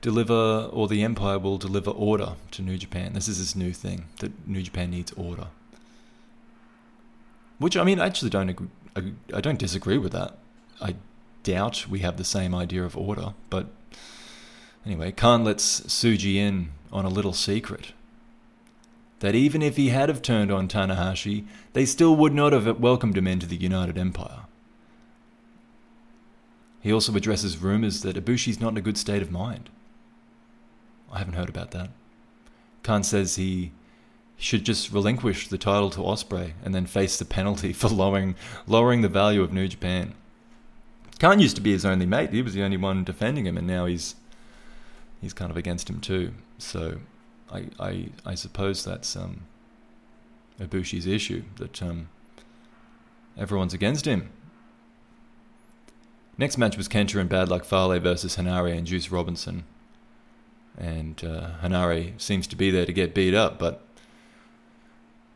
deliver, 0.00 0.68
or 0.72 0.88
the 0.88 1.02
Empire 1.02 1.38
will 1.38 1.58
deliver 1.58 1.90
order 1.90 2.32
to 2.52 2.62
New 2.62 2.76
Japan. 2.78 3.12
This 3.12 3.28
is 3.28 3.38
his 3.38 3.54
new 3.54 3.72
thing, 3.72 4.06
that 4.20 4.48
New 4.48 4.62
Japan 4.62 4.90
needs 4.90 5.12
order. 5.12 5.48
Which, 7.58 7.76
I 7.76 7.84
mean, 7.84 8.00
I 8.00 8.06
actually 8.06 8.30
don't 8.30 8.48
agree, 8.48 8.68
I 9.34 9.40
don't 9.40 9.58
disagree 9.58 9.98
with 9.98 10.12
that. 10.12 10.38
I 10.80 10.94
doubt 11.42 11.86
we 11.88 12.00
have 12.00 12.16
the 12.16 12.24
same 12.24 12.54
idea 12.54 12.84
of 12.84 12.96
order, 12.96 13.34
but 13.50 13.66
Anyway, 14.88 15.12
Khan 15.12 15.44
lets 15.44 15.80
Tsuji 15.80 16.36
in 16.36 16.70
on 16.90 17.04
a 17.04 17.10
little 17.10 17.34
secret. 17.34 17.92
that 19.20 19.34
even 19.34 19.62
if 19.62 19.76
he 19.76 19.88
had 19.88 20.08
have 20.08 20.22
turned 20.22 20.50
on 20.50 20.68
Tanahashi, 20.68 21.44
they 21.72 21.84
still 21.84 22.14
would 22.14 22.32
not 22.32 22.52
have 22.52 22.78
welcomed 22.78 23.18
him 23.18 23.26
into 23.26 23.46
the 23.46 23.56
United 23.56 23.98
Empire. 23.98 24.42
He 26.80 26.92
also 26.92 27.12
addresses 27.16 27.58
rumours 27.58 28.02
that 28.02 28.16
Ibushi's 28.16 28.60
not 28.60 28.70
in 28.70 28.76
a 28.76 28.80
good 28.80 28.96
state 28.96 29.20
of 29.20 29.32
mind. 29.32 29.70
I 31.12 31.18
haven't 31.18 31.34
heard 31.34 31.48
about 31.48 31.72
that. 31.72 31.90
Khan 32.84 33.02
says 33.02 33.34
he 33.34 33.72
should 34.38 34.64
just 34.64 34.92
relinquish 34.92 35.48
the 35.48 35.58
title 35.58 35.90
to 35.90 36.00
Ospreay 36.00 36.52
and 36.64 36.72
then 36.74 36.86
face 36.86 37.18
the 37.18 37.24
penalty 37.24 37.72
for 37.72 37.88
lowering 37.88 38.36
lowering 38.66 39.02
the 39.02 39.08
value 39.08 39.42
of 39.42 39.52
New 39.52 39.68
Japan. 39.68 40.14
Khan 41.18 41.40
used 41.40 41.56
to 41.56 41.62
be 41.62 41.72
his 41.72 41.84
only 41.84 42.06
mate. 42.06 42.30
He 42.30 42.42
was 42.42 42.54
the 42.54 42.62
only 42.62 42.76
one 42.76 43.02
defending 43.02 43.46
him, 43.46 43.58
and 43.58 43.66
now 43.66 43.86
he's 43.86 44.14
he's 45.20 45.32
kind 45.32 45.50
of 45.50 45.56
against 45.56 45.90
him 45.90 46.00
too. 46.00 46.32
So 46.58 46.98
I 47.50 47.66
I, 47.80 48.08
I 48.24 48.34
suppose 48.36 48.84
that's 48.84 49.16
um, 49.16 49.42
Ibushi's 50.60 51.06
issue 51.06 51.42
that 51.56 51.82
um, 51.82 52.08
everyone's 53.36 53.74
against 53.74 54.06
him. 54.06 54.30
Next 56.36 56.56
match 56.56 56.76
was 56.76 56.88
Kenta 56.88 57.18
and 57.18 57.28
Bad 57.28 57.48
Luck 57.48 57.64
Fale 57.64 57.98
versus 57.98 58.36
Henare 58.36 58.76
and 58.76 58.86
Juice 58.86 59.10
Robinson. 59.10 59.64
And 60.76 61.20
uh, 61.24 61.50
Henare 61.64 62.20
seems 62.20 62.46
to 62.46 62.54
be 62.54 62.70
there 62.70 62.86
to 62.86 62.92
get 62.92 63.12
beat 63.12 63.34
up, 63.34 63.58
but 63.58 63.82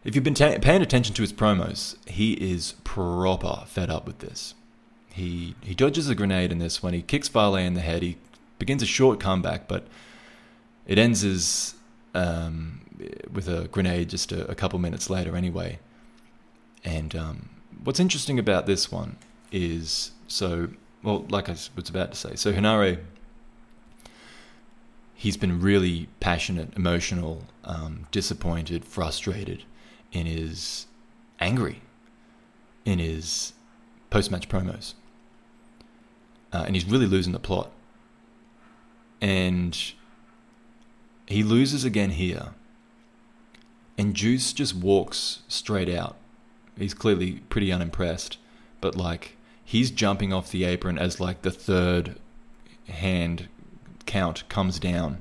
if 0.04 0.14
you've 0.14 0.24
been 0.24 0.34
ta- 0.34 0.58
paying 0.60 0.82
attention 0.82 1.14
to 1.14 1.22
his 1.22 1.32
promos, 1.32 1.96
he 2.08 2.32
is 2.34 2.74
proper 2.84 3.64
fed 3.66 3.90
up 3.90 4.06
with 4.06 4.18
this. 4.18 4.54
He 5.12 5.54
he 5.60 5.74
dodges 5.74 6.08
a 6.08 6.14
grenade 6.14 6.52
in 6.52 6.58
this 6.58 6.82
when 6.82 6.94
he 6.94 7.02
kicks 7.02 7.28
Fale 7.28 7.56
in 7.56 7.74
the 7.74 7.80
head. 7.80 8.02
He 8.02 8.16
begins 8.58 8.82
a 8.82 8.86
short 8.86 9.20
comeback, 9.20 9.68
but 9.68 9.86
it 10.86 10.98
ends 10.98 11.22
as 11.22 11.74
um, 12.14 12.80
with 13.32 13.48
a 13.48 13.68
grenade 13.68 14.08
just 14.10 14.32
a, 14.32 14.50
a, 14.50 14.54
couple 14.54 14.78
minutes 14.78 15.08
later 15.08 15.36
anyway. 15.36 15.78
And 16.84 17.14
um, 17.16 17.48
what's 17.82 18.00
interesting 18.00 18.38
about 18.38 18.66
this 18.66 18.90
one 18.90 19.16
is 19.50 20.12
so 20.28 20.68
well, 21.02 21.26
like 21.28 21.48
I 21.48 21.52
was 21.52 21.70
about 21.88 22.12
to 22.12 22.18
say, 22.18 22.36
so 22.36 22.52
Henare, 22.52 23.00
he's 25.14 25.36
been 25.36 25.60
really 25.60 26.08
passionate, 26.20 26.72
emotional, 26.76 27.44
um, 27.64 28.06
disappointed, 28.10 28.84
frustrated, 28.84 29.64
in 30.12 30.26
his 30.26 30.86
angry, 31.40 31.82
in 32.84 32.98
his 32.98 33.52
post-match 34.10 34.48
promos, 34.48 34.94
uh, 36.52 36.64
and 36.66 36.76
he's 36.76 36.84
really 36.84 37.06
losing 37.06 37.32
the 37.32 37.38
plot. 37.38 37.70
And 39.20 39.78
he 41.26 41.42
loses 41.42 41.84
again 41.84 42.10
here. 42.10 42.48
And 43.96 44.14
Juice 44.14 44.52
just 44.52 44.74
walks 44.74 45.40
straight 45.48 45.88
out. 45.88 46.16
He's 46.76 46.94
clearly 46.94 47.42
pretty 47.48 47.70
unimpressed, 47.70 48.38
but 48.80 48.96
like 48.96 49.36
he's 49.64 49.90
jumping 49.90 50.32
off 50.32 50.50
the 50.50 50.64
apron 50.64 50.98
as 50.98 51.20
like 51.20 51.42
the 51.42 51.50
third 51.50 52.18
hand 52.88 53.48
count 54.06 54.48
comes 54.48 54.78
down. 54.78 55.20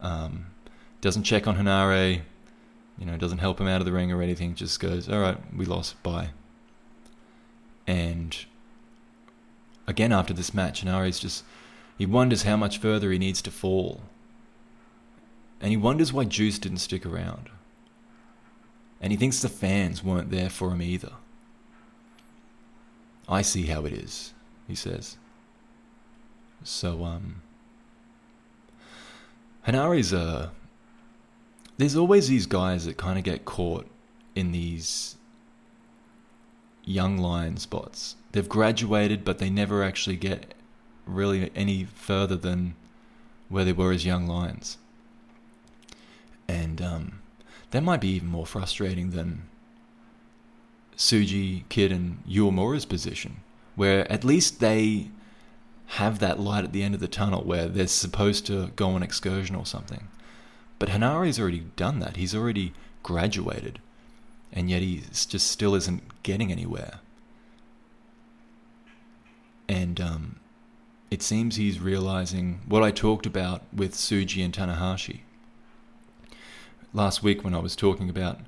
Um, 0.00 0.46
doesn't 1.00 1.22
check 1.22 1.46
on 1.46 1.56
Henare, 1.56 2.22
you 3.00 3.06
know, 3.06 3.16
doesn't 3.16 3.38
help 3.38 3.60
him 3.60 3.66
out 3.66 3.80
of 3.80 3.86
the 3.86 3.92
ring 3.92 4.12
or 4.12 4.22
anything. 4.22 4.54
Just 4.54 4.78
goes, 4.78 5.08
all 5.08 5.18
right, 5.18 5.38
we 5.56 5.64
lost, 5.64 6.00
bye. 6.02 6.28
And 7.86 8.36
again 9.88 10.12
after 10.12 10.32
this 10.32 10.54
match, 10.54 10.82
Henare's 10.82 11.18
just 11.18 11.42
he 11.98 12.06
wonders 12.06 12.44
how 12.44 12.56
much 12.56 12.78
further 12.78 13.10
he 13.10 13.18
needs 13.18 13.42
to 13.42 13.50
fall. 13.50 14.02
And 15.60 15.70
he 15.70 15.76
wonders 15.76 16.12
why 16.12 16.24
Juice 16.24 16.58
didn't 16.58 16.78
stick 16.78 17.04
around. 17.04 17.50
And 19.00 19.12
he 19.12 19.16
thinks 19.16 19.40
the 19.40 19.48
fans 19.48 20.04
weren't 20.04 20.30
there 20.30 20.50
for 20.50 20.70
him 20.70 20.82
either. 20.82 21.12
I 23.28 23.42
see 23.42 23.66
how 23.66 23.84
it 23.86 23.92
is, 23.92 24.32
he 24.66 24.74
says. 24.74 25.16
So, 26.62 27.04
um. 27.04 27.42
Henare's 29.66 30.12
a. 30.12 30.52
There's 31.80 31.96
always 31.96 32.28
these 32.28 32.44
guys 32.44 32.84
that 32.84 32.98
kind 32.98 33.16
of 33.16 33.24
get 33.24 33.46
caught 33.46 33.86
in 34.34 34.52
these 34.52 35.16
young 36.84 37.16
lion 37.16 37.56
spots. 37.56 38.16
They've 38.32 38.46
graduated, 38.46 39.24
but 39.24 39.38
they 39.38 39.48
never 39.48 39.82
actually 39.82 40.16
get 40.16 40.52
really 41.06 41.50
any 41.56 41.84
further 41.84 42.36
than 42.36 42.74
where 43.48 43.64
they 43.64 43.72
were 43.72 43.92
as 43.92 44.04
young 44.04 44.26
lions. 44.26 44.76
And 46.46 46.82
um, 46.82 47.20
that 47.70 47.82
might 47.82 48.02
be 48.02 48.10
even 48.10 48.28
more 48.28 48.44
frustrating 48.44 49.12
than 49.12 49.48
Tsuji, 50.98 51.62
Kidd, 51.70 51.92
and 51.92 52.22
Uemura's 52.28 52.84
position, 52.84 53.36
where 53.74 54.06
at 54.12 54.22
least 54.22 54.60
they 54.60 55.08
have 55.96 56.18
that 56.18 56.38
light 56.38 56.64
at 56.64 56.74
the 56.74 56.82
end 56.82 56.94
of 56.94 57.00
the 57.00 57.08
tunnel 57.08 57.42
where 57.42 57.68
they're 57.68 57.86
supposed 57.86 58.44
to 58.48 58.66
go 58.76 58.90
on 58.90 59.02
excursion 59.02 59.56
or 59.56 59.64
something. 59.64 60.08
But 60.80 60.88
Henare's 60.88 61.38
already 61.38 61.66
done 61.76 62.00
that. 62.00 62.16
He's 62.16 62.34
already 62.34 62.72
graduated, 63.04 63.78
and 64.52 64.68
yet 64.68 64.82
he 64.82 65.02
just 65.12 65.48
still 65.48 65.76
isn't 65.76 66.22
getting 66.24 66.50
anywhere. 66.50 66.98
And 69.68 70.00
um, 70.00 70.40
it 71.10 71.22
seems 71.22 71.54
he's 71.54 71.78
realizing 71.78 72.62
what 72.66 72.82
I 72.82 72.90
talked 72.90 73.26
about 73.26 73.62
with 73.72 73.94
Tsuji 73.94 74.44
and 74.44 74.52
Tanahashi 74.52 75.20
last 76.92 77.22
week 77.22 77.44
when 77.44 77.54
I 77.54 77.58
was 77.58 77.76
talking 77.76 78.08
about 78.10 78.40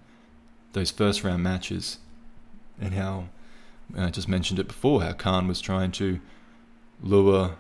those 0.73 0.91
first 0.91 1.23
round 1.23 1.43
matches 1.43 1.99
and 2.81 2.95
how 2.95 3.27
I 3.97 4.11
just 4.11 4.29
mentioned 4.29 4.59
it 4.59 4.67
before 4.69 5.03
how 5.03 5.13
Khan 5.13 5.47
was 5.47 5.61
trying 5.61 5.93
to 5.93 6.19
lure 7.03 7.57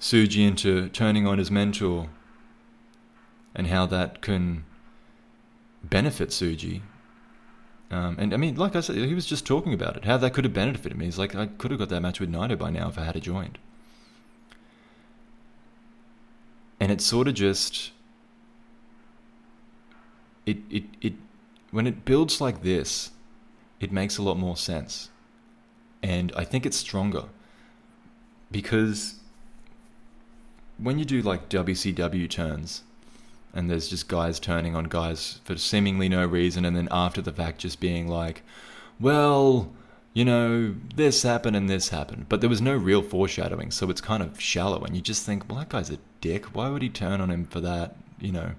Tsuji 0.00 0.46
into 0.46 0.88
turning 0.88 1.26
on 1.26 1.38
his 1.38 1.52
mentor 1.52 2.08
and 3.54 3.68
how 3.68 3.86
that 3.86 4.20
can 4.20 4.64
benefit 5.82 6.30
Tsuji. 6.30 6.82
Um, 7.90 8.16
and 8.18 8.34
I 8.34 8.36
mean, 8.36 8.56
like 8.56 8.76
I 8.76 8.80
said, 8.80 8.96
he 8.96 9.14
was 9.14 9.26
just 9.26 9.46
talking 9.46 9.72
about 9.72 9.96
it, 9.96 10.04
how 10.04 10.18
that 10.18 10.34
could 10.34 10.44
have 10.44 10.52
benefited 10.52 10.98
me. 10.98 11.06
He's 11.06 11.18
like, 11.18 11.34
I 11.34 11.46
could 11.46 11.70
have 11.70 11.80
got 11.80 11.88
that 11.88 12.02
match 12.02 12.20
with 12.20 12.30
Naito 12.30 12.58
by 12.58 12.70
now 12.70 12.88
if 12.88 12.98
I 12.98 13.04
had 13.04 13.20
joined. 13.22 13.58
And 16.80 16.92
it's 16.92 17.04
sort 17.04 17.28
of 17.28 17.34
just 17.34 17.92
it, 20.48 20.58
it, 20.70 20.84
it 21.02 21.14
when 21.70 21.86
it 21.86 22.04
builds 22.06 22.40
like 22.40 22.62
this, 22.62 23.10
it 23.80 23.92
makes 23.92 24.16
a 24.16 24.22
lot 24.22 24.38
more 24.38 24.56
sense. 24.56 25.10
And 26.02 26.32
I 26.36 26.44
think 26.44 26.64
it's 26.64 26.76
stronger 26.76 27.24
because 28.50 29.16
when 30.78 30.98
you 30.98 31.04
do 31.04 31.20
like 31.20 31.50
WCW 31.50 32.30
turns 32.30 32.84
and 33.58 33.68
there's 33.68 33.88
just 33.88 34.06
guys 34.06 34.38
turning 34.38 34.76
on 34.76 34.84
guys 34.84 35.40
for 35.42 35.56
seemingly 35.58 36.08
no 36.08 36.24
reason 36.24 36.64
and 36.64 36.76
then 36.76 36.86
after 36.92 37.20
the 37.20 37.32
fact 37.32 37.58
just 37.58 37.80
being 37.80 38.06
like, 38.06 38.42
well, 39.00 39.72
you 40.14 40.24
know, 40.24 40.76
this 40.94 41.24
happened 41.24 41.56
and 41.56 41.68
this 41.68 41.88
happened. 41.88 42.26
But 42.28 42.40
there 42.40 42.48
was 42.48 42.62
no 42.62 42.76
real 42.76 43.02
foreshadowing, 43.02 43.72
so 43.72 43.90
it's 43.90 44.00
kind 44.00 44.22
of 44.22 44.40
shallow 44.40 44.84
and 44.84 44.94
you 44.94 45.02
just 45.02 45.26
think, 45.26 45.48
well, 45.48 45.58
that 45.58 45.70
guy's 45.70 45.90
a 45.90 45.98
dick. 46.20 46.54
Why 46.54 46.68
would 46.68 46.82
he 46.82 46.88
turn 46.88 47.20
on 47.20 47.32
him 47.32 47.46
for 47.46 47.60
that? 47.60 47.96
You 48.20 48.30
know, 48.30 48.52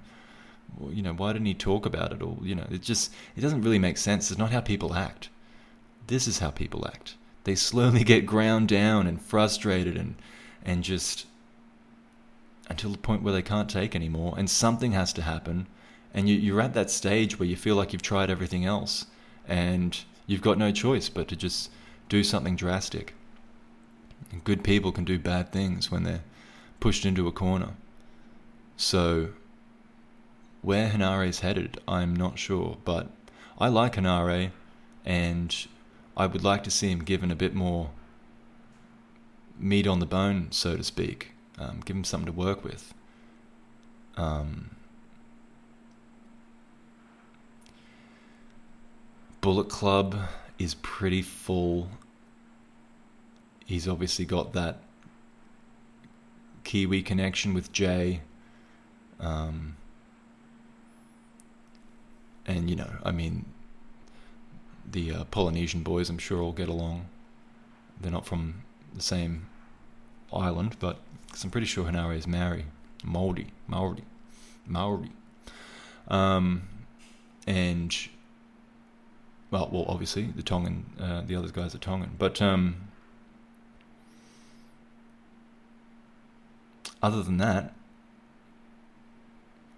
you 0.90 1.02
know, 1.02 1.14
why 1.14 1.32
didn't 1.32 1.48
he 1.48 1.54
talk 1.54 1.86
about 1.86 2.12
it? 2.12 2.22
Or, 2.22 2.38
you 2.42 2.56
know, 2.56 2.68
it 2.70 2.82
just, 2.82 3.14
it 3.38 3.42
doesn't 3.42 3.62
really 3.62 3.80
make 3.80 3.98
sense. 3.98 4.30
It's 4.30 4.38
not 4.38 4.52
how 4.52 4.60
people 4.60 4.94
act. 4.94 5.30
This 6.08 6.28
is 6.28 6.40
how 6.40 6.52
people 6.52 6.86
act. 6.86 7.16
They 7.46 7.56
slowly 7.56 8.04
get 8.04 8.26
ground 8.26 8.68
down 8.68 9.08
and 9.08 9.22
frustrated 9.22 9.96
and, 9.96 10.16
and 10.66 10.84
just 10.84 11.26
until 12.70 12.92
the 12.92 12.98
point 12.98 13.24
where 13.24 13.34
they 13.34 13.42
can't 13.42 13.70
take 13.70 13.96
anymore. 13.96 14.34
And 14.38 14.50
something 14.50 14.92
has 14.94 15.12
to 15.14 15.22
happen. 15.22 15.68
And 16.14 16.30
you, 16.30 16.36
you're 16.36 16.62
at 16.62 16.74
that 16.74 16.90
stage 16.90 17.40
where 17.40 17.48
you 17.48 17.56
feel 17.56 17.76
like 17.76 17.94
you've 17.94 18.02
tried 18.02 18.30
everything 18.30 18.66
else 18.66 19.06
and 19.48 20.00
you've 20.28 20.42
got 20.42 20.58
no 20.58 20.72
choice 20.72 21.10
but 21.10 21.28
to 21.28 21.36
just 21.36 21.72
do 22.08 22.24
something 22.24 22.56
drastic. 22.56 23.14
And 24.32 24.44
good 24.44 24.64
people 24.64 24.92
can 24.92 25.06
do 25.06 25.18
bad 25.18 25.52
things 25.52 25.92
when 25.92 26.04
they're 26.04 26.24
pushed 26.80 27.06
into 27.06 27.28
a 27.28 27.32
corner. 27.32 27.74
So 28.78 29.30
where 30.62 30.90
Henare 30.90 31.28
is 31.28 31.40
headed, 31.40 31.80
I'm 31.88 32.16
not 32.16 32.38
sure, 32.38 32.78
but 32.86 33.10
I 33.58 33.68
like 33.68 33.96
Henare, 33.96 34.52
and 35.06 35.56
I 36.16 36.26
would 36.26 36.44
like 36.44 36.64
to 36.66 36.72
see 36.72 36.90
him 36.90 37.04
given 37.04 37.32
a 37.32 37.36
bit 37.36 37.54
more 37.54 37.92
meat 39.58 39.88
on 39.88 40.00
the 40.00 40.06
bone, 40.06 40.48
so 40.52 40.78
to 40.78 40.84
speak. 40.84 41.32
Um, 41.60 41.82
give 41.84 41.96
him 41.96 42.04
something 42.04 42.26
to 42.28 42.32
work 42.32 42.64
with. 42.64 42.94
Um, 44.16 44.72
Bullet 49.42 49.70
Club 49.70 50.16
is 50.58 50.74
pretty 50.76 51.22
full. 51.22 51.90
He's 53.66 53.88
obviously 53.88 54.26
got 54.26 54.54
that 54.54 54.80
Kiwi 56.64 57.02
connection 57.02 57.54
with 57.54 57.72
Jay. 57.72 58.22
Um, 59.20 59.76
and 62.46 62.70
you 62.70 62.76
know, 62.76 62.92
I 63.04 63.12
mean, 63.12 63.46
the 64.90 65.12
uh, 65.12 65.24
Polynesian 65.26 65.84
boys, 65.84 66.10
I'm 66.10 66.18
sure, 66.18 66.42
all 66.42 66.52
get 66.52 66.70
along. 66.70 67.06
They're 68.00 68.12
not 68.12 68.26
from 68.26 68.64
the 68.94 69.02
same 69.02 69.48
island, 70.32 70.78
but 70.80 71.00
cause 71.40 71.46
I'm 71.46 71.52
pretty 71.52 71.68
sure 71.68 71.86
Henare 71.86 72.18
is 72.18 72.28
Maori. 72.28 72.66
Maori. 73.02 73.48
Maori. 73.66 74.04
Maori. 74.68 75.12
Um, 76.10 76.64
and, 77.48 77.96
well, 79.50 79.70
well, 79.72 79.86
obviously, 79.88 80.24
the 80.36 80.44
Tongan, 80.44 80.86
uh, 81.00 81.22
the 81.22 81.38
other 81.38 81.48
guys 81.48 81.74
are 81.74 81.78
Tongan. 81.78 82.12
But, 82.18 82.42
um, 82.42 82.90
other 87.02 87.24
than 87.24 87.38
that, 87.38 87.74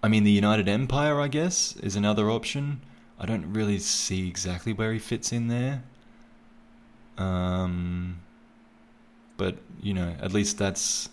I 0.02 0.08
mean, 0.08 0.24
the 0.24 0.32
United 0.32 0.68
Empire, 0.68 1.20
I 1.20 1.28
guess, 1.28 1.76
is 1.76 1.94
another 1.94 2.28
option. 2.28 2.80
I 3.20 3.26
don't 3.26 3.52
really 3.52 3.78
see 3.78 4.26
exactly 4.26 4.72
where 4.72 4.92
he 4.92 4.98
fits 4.98 5.30
in 5.30 5.46
there. 5.46 5.84
Um, 7.18 8.18
but, 9.36 9.58
you 9.80 9.94
know, 9.94 10.16
at 10.20 10.32
least 10.32 10.58
that's 10.58 11.08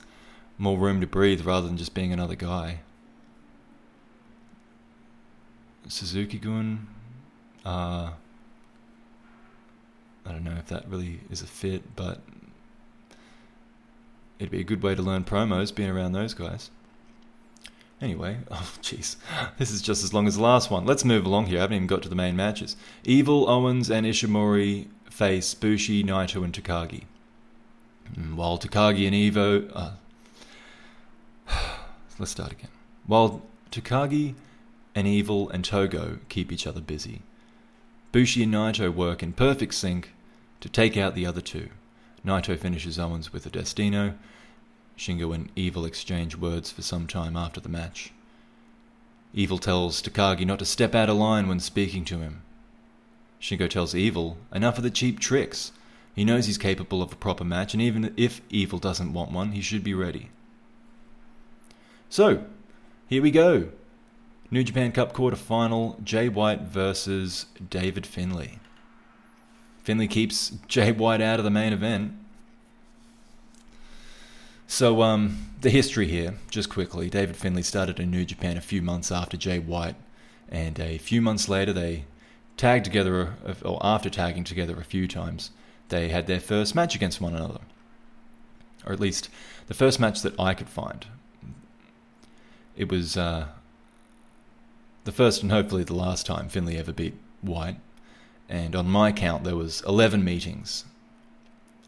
more 0.59 0.77
room 0.77 1.01
to 1.01 1.07
breathe 1.07 1.45
rather 1.45 1.65
than 1.65 1.77
just 1.77 1.95
being 1.95 2.13
another 2.13 2.35
guy. 2.35 2.81
Suzuki 5.87 6.37
Gun, 6.37 6.87
uh, 7.65 8.11
I 10.25 10.31
don't 10.31 10.43
know 10.43 10.57
if 10.59 10.67
that 10.67 10.87
really 10.87 11.21
is 11.31 11.41
a 11.41 11.47
fit, 11.47 11.95
but 11.95 12.21
it'd 14.37 14.51
be 14.51 14.59
a 14.59 14.63
good 14.63 14.83
way 14.83 14.93
to 14.93 15.01
learn 15.01 15.23
promos 15.23 15.73
being 15.73 15.89
around 15.89 16.11
those 16.11 16.35
guys. 16.35 16.69
Anyway, 18.01 18.37
oh 18.51 18.73
jeez, 18.81 19.15
this 19.57 19.71
is 19.71 19.81
just 19.81 20.03
as 20.03 20.13
long 20.13 20.27
as 20.27 20.35
the 20.35 20.43
last 20.43 20.69
one. 20.69 20.85
Let's 20.85 21.03
move 21.03 21.25
along 21.25 21.47
here. 21.47 21.57
I 21.57 21.61
haven't 21.61 21.77
even 21.77 21.87
got 21.87 22.03
to 22.03 22.09
the 22.09 22.15
main 22.15 22.35
matches. 22.35 22.75
Evil, 23.03 23.49
Owens, 23.49 23.89
and 23.89 24.05
Ishimori 24.05 24.87
face 25.09 25.53
Bushi, 25.53 26.03
Naito, 26.03 26.43
and 26.43 26.53
Takagi. 26.53 27.05
Mm, 28.15 28.35
while 28.35 28.57
Takagi 28.57 29.07
and 29.07 29.15
Evo, 29.15 29.71
uh, 29.73 29.91
let's 32.19 32.31
start 32.31 32.51
again. 32.51 32.69
While 33.07 33.41
Takagi 33.71 34.35
and 34.93 35.07
Evil 35.07 35.49
and 35.49 35.63
Togo 35.63 36.19
keep 36.27 36.51
each 36.51 36.67
other 36.67 36.81
busy, 36.81 37.21
Bushi 38.11 38.43
and 38.43 38.53
Naito 38.53 38.93
work 38.93 39.23
in 39.23 39.33
perfect 39.33 39.73
sync 39.73 40.11
to 40.59 40.69
take 40.69 40.97
out 40.97 41.15
the 41.15 41.25
other 41.25 41.41
two. 41.41 41.69
Naito 42.25 42.57
finishes 42.57 42.99
Owens 42.99 43.31
with 43.31 43.45
a 43.45 43.49
Destino, 43.49 44.15
Shingo 44.97 45.33
and 45.33 45.49
Evil 45.55 45.85
exchange 45.85 46.35
words 46.35 46.71
for 46.71 46.81
some 46.81 47.07
time 47.07 47.37
after 47.37 47.61
the 47.61 47.69
match. 47.69 48.11
Evil 49.33 49.57
tells 49.57 50.01
Takagi 50.01 50.45
not 50.45 50.59
to 50.59 50.65
step 50.65 50.93
out 50.93 51.09
of 51.09 51.15
line 51.15 51.47
when 51.47 51.59
speaking 51.59 52.03
to 52.05 52.19
him. 52.19 52.41
Shingo 53.39 53.69
tells 53.69 53.95
Evil 53.95 54.37
enough 54.53 54.77
of 54.77 54.83
the 54.83 54.89
cheap 54.89 55.19
tricks. 55.19 55.71
He 56.13 56.25
knows 56.25 56.47
he's 56.47 56.57
capable 56.57 57.01
of 57.01 57.13
a 57.13 57.15
proper 57.15 57.45
match, 57.45 57.73
and 57.73 57.81
even 57.81 58.13
if 58.17 58.41
Evil 58.49 58.79
doesn't 58.79 59.13
want 59.13 59.31
one, 59.31 59.53
he 59.53 59.61
should 59.61 59.83
be 59.83 59.93
ready. 59.93 60.29
So, 62.11 62.43
here 63.07 63.21
we 63.21 63.29
go. 63.29 63.69
New 64.49 64.63
Japan 64.63 64.91
Cup 64.91 65.13
quarter 65.13 65.37
final 65.37 65.99
Jay 66.03 66.27
White 66.27 66.61
versus 66.61 67.45
David 67.69 68.07
Finlay. 68.07 68.57
Finlay 69.83 70.07
keeps 70.07 70.53
Jay 70.67 70.91
White 70.91 71.21
out 71.21 71.37
of 71.39 71.45
the 71.45 71.51
main 71.51 71.71
event. 71.71 72.13
So, 74.65 75.03
um, 75.03 75.51
the 75.61 75.69
history 75.69 76.07
here, 76.07 76.33
just 76.49 76.67
quickly. 76.67 77.11
David 77.11 77.35
Finlay 77.35 77.61
started 77.61 77.99
in 77.99 78.09
New 78.09 78.25
Japan 78.25 78.57
a 78.57 78.61
few 78.61 78.81
months 78.81 79.11
after 79.11 79.37
Jay 79.37 79.59
White, 79.59 79.95
and 80.49 80.79
a 80.79 80.97
few 80.97 81.21
months 81.21 81.47
later, 81.47 81.73
they 81.73 82.05
tagged 82.57 82.85
together, 82.85 83.35
or 83.63 83.79
after 83.85 84.09
tagging 84.09 84.43
together 84.43 84.79
a 84.79 84.83
few 84.83 85.07
times, 85.07 85.51
they 85.89 86.09
had 86.09 86.25
their 86.25 86.39
first 86.39 86.73
match 86.73 86.95
against 86.95 87.21
one 87.21 87.35
another. 87.35 87.61
Or 88.83 88.93
at 88.93 88.99
least 88.99 89.29
the 89.67 89.75
first 89.75 89.99
match 89.99 90.23
that 90.23 90.39
I 90.39 90.55
could 90.55 90.69
find. 90.69 91.05
It 92.79 92.89
was 92.89 93.17
uh, 93.17 93.47
the 95.03 95.11
first 95.11 95.43
and 95.43 95.51
hopefully 95.51 95.83
the 95.83 95.93
last 95.93 96.25
time 96.25 96.47
Finlay 96.47 96.77
ever 96.77 96.93
beat 96.93 97.13
White. 97.41 97.75
And 98.47 98.73
on 98.73 98.87
my 98.87 99.11
count, 99.11 99.43
there 99.43 99.57
was 99.57 99.83
11 99.85 100.23
meetings 100.23 100.85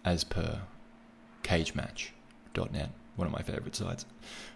as 0.03 0.25
per 0.25 0.59
cagematch.net, 1.43 2.89
one 3.15 3.25
of 3.25 3.31
my 3.31 3.41
favorite 3.41 3.75
sites. 3.75 4.05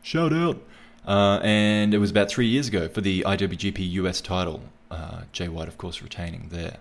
Shout 0.04 0.34
out! 0.34 0.62
Uh, 1.08 1.40
and 1.42 1.94
it 1.94 2.00
was 2.00 2.12
about 2.12 2.30
three 2.30 2.48
years 2.48 2.68
ago 2.68 2.90
for 2.90 3.00
the 3.00 3.22
IWGP 3.22 3.92
US 3.92 4.20
title. 4.20 4.62
Uh, 4.92 5.22
Jay 5.32 5.48
White, 5.48 5.70
of 5.70 5.78
course, 5.78 6.02
retaining 6.02 6.50
there. 6.52 6.78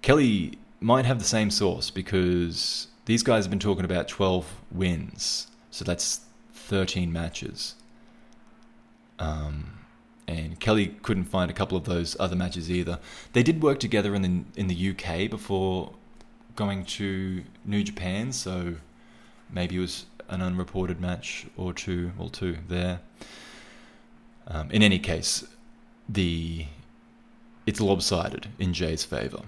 Kelly 0.00 0.58
might 0.78 1.06
have 1.06 1.18
the 1.18 1.24
same 1.24 1.50
source 1.50 1.90
because 1.90 2.86
these 3.06 3.24
guys 3.24 3.44
have 3.44 3.50
been 3.50 3.58
talking 3.58 3.84
about 3.84 4.06
12 4.06 4.46
wins. 4.70 5.48
So 5.72 5.84
that's 5.84 6.20
13 6.52 7.12
matches. 7.12 7.74
Um, 9.20 9.78
and 10.26 10.58
Kelly 10.60 10.96
couldn't 11.02 11.24
find 11.24 11.50
a 11.50 11.54
couple 11.54 11.76
of 11.76 11.84
those 11.84 12.16
other 12.18 12.36
matches 12.36 12.70
either. 12.70 12.98
They 13.32 13.42
did 13.42 13.62
work 13.62 13.78
together 13.78 14.14
in 14.14 14.22
the 14.22 14.60
in 14.60 14.66
the 14.68 14.90
UK 14.90 15.30
before 15.30 15.92
going 16.56 16.84
to 16.84 17.44
New 17.64 17.82
Japan, 17.82 18.32
so 18.32 18.76
maybe 19.50 19.76
it 19.76 19.80
was 19.80 20.06
an 20.28 20.40
unreported 20.40 21.00
match 21.00 21.46
or 21.56 21.72
two, 21.72 22.12
well, 22.16 22.28
two 22.28 22.58
there. 22.68 23.00
Um, 24.46 24.70
in 24.70 24.82
any 24.82 24.98
case, 24.98 25.44
the 26.08 26.66
it's 27.66 27.80
lopsided 27.80 28.48
in 28.58 28.72
Jay's 28.72 29.04
favour. 29.04 29.42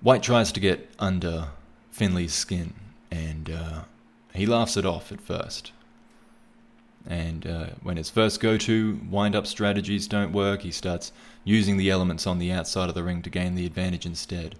White 0.00 0.22
tries 0.22 0.52
to 0.52 0.60
get 0.60 0.90
under 0.98 1.48
Finlay's 1.90 2.34
skin, 2.34 2.74
and 3.10 3.50
uh, 3.50 3.80
he 4.38 4.46
laughs 4.46 4.76
it 4.76 4.86
off 4.86 5.12
at 5.12 5.20
first. 5.20 5.72
And 7.06 7.46
uh, 7.46 7.66
when 7.82 7.96
his 7.96 8.10
first 8.10 8.40
go 8.40 8.58
to 8.58 9.00
wind 9.10 9.34
up 9.34 9.46
strategies 9.46 10.06
don't 10.06 10.32
work, 10.32 10.62
he 10.62 10.70
starts 10.70 11.12
using 11.44 11.76
the 11.76 11.90
elements 11.90 12.26
on 12.26 12.38
the 12.38 12.52
outside 12.52 12.88
of 12.88 12.94
the 12.94 13.02
ring 13.02 13.22
to 13.22 13.30
gain 13.30 13.54
the 13.54 13.66
advantage 13.66 14.04
instead. 14.04 14.56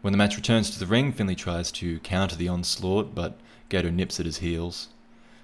When 0.00 0.12
the 0.12 0.18
match 0.18 0.36
returns 0.36 0.70
to 0.70 0.78
the 0.78 0.86
ring, 0.86 1.12
Finlay 1.12 1.34
tries 1.34 1.70
to 1.72 1.98
counter 2.00 2.36
the 2.36 2.48
onslaught, 2.48 3.14
but 3.14 3.38
Gedo 3.68 3.92
nips 3.92 4.20
at 4.20 4.26
his 4.26 4.38
heels. 4.38 4.88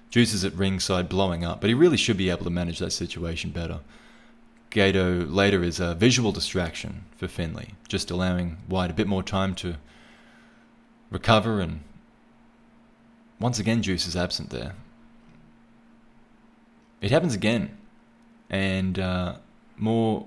Juice 0.09 0.33
is 0.33 0.45
at 0.45 0.53
ringside 0.53 1.09
blowing 1.09 1.43
up, 1.43 1.59
but 1.59 1.69
he 1.69 1.73
really 1.73 1.97
should 1.97 2.17
be 2.17 2.29
able 2.29 2.45
to 2.45 2.49
manage 2.49 2.79
that 2.79 2.91
situation 2.91 3.51
better. 3.51 3.81
Gedo 4.71 5.31
later 5.31 5.63
is 5.63 5.79
a 5.79 5.95
visual 5.95 6.31
distraction 6.31 7.03
for 7.17 7.27
Finlay, 7.27 7.73
just 7.87 8.09
allowing 8.09 8.57
White 8.67 8.89
a 8.89 8.95
bit 8.95 9.07
more 9.07 9.21
time 9.21 9.53
to 9.55 9.75
recover, 11.11 11.59
and 11.59 11.81
once 13.39 13.59
again, 13.59 13.81
Juice 13.81 14.07
is 14.07 14.15
absent 14.15 14.49
there. 14.49 14.73
It 17.01 17.11
happens 17.11 17.33
again, 17.33 17.77
and 18.49 18.97
uh, 18.97 19.35
more 19.77 20.25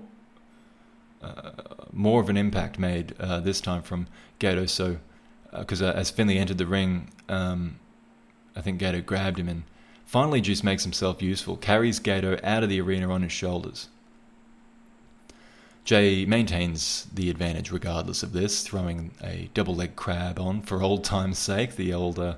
uh, 1.21 1.51
more 1.91 2.21
of 2.21 2.29
an 2.29 2.37
impact 2.37 2.77
made 2.77 3.15
uh, 3.19 3.39
this 3.39 3.59
time 3.59 3.81
from 3.81 4.07
Gedo. 4.39 4.69
So, 4.69 4.97
because 5.57 5.81
uh, 5.81 5.93
as 5.95 6.11
Finlay 6.11 6.37
entered 6.37 6.59
the 6.59 6.67
ring, 6.67 7.09
um, 7.27 7.79
I 8.55 8.61
think 8.61 8.79
Gedo 8.79 9.05
grabbed 9.05 9.39
him 9.39 9.49
and 9.49 9.63
finally 10.05 10.41
Juice 10.41 10.63
makes 10.63 10.83
himself 10.83 11.21
useful, 11.21 11.57
carries 11.57 11.99
Gedo 11.99 12.39
out 12.43 12.63
of 12.63 12.69
the 12.69 12.81
arena 12.81 13.09
on 13.11 13.23
his 13.23 13.31
shoulders. 13.31 13.89
Jay 15.83 16.25
maintains 16.25 17.07
the 17.13 17.29
advantage 17.29 17.71
regardless 17.71 18.21
of 18.21 18.33
this, 18.33 18.61
throwing 18.61 19.11
a 19.23 19.49
double 19.53 19.73
leg 19.73 19.95
crab 19.95 20.37
on 20.37 20.61
for 20.61 20.81
old 20.81 21.03
time's 21.03 21.39
sake, 21.39 21.77
the 21.77 21.93
old 21.93 22.19
uh, 22.19 22.35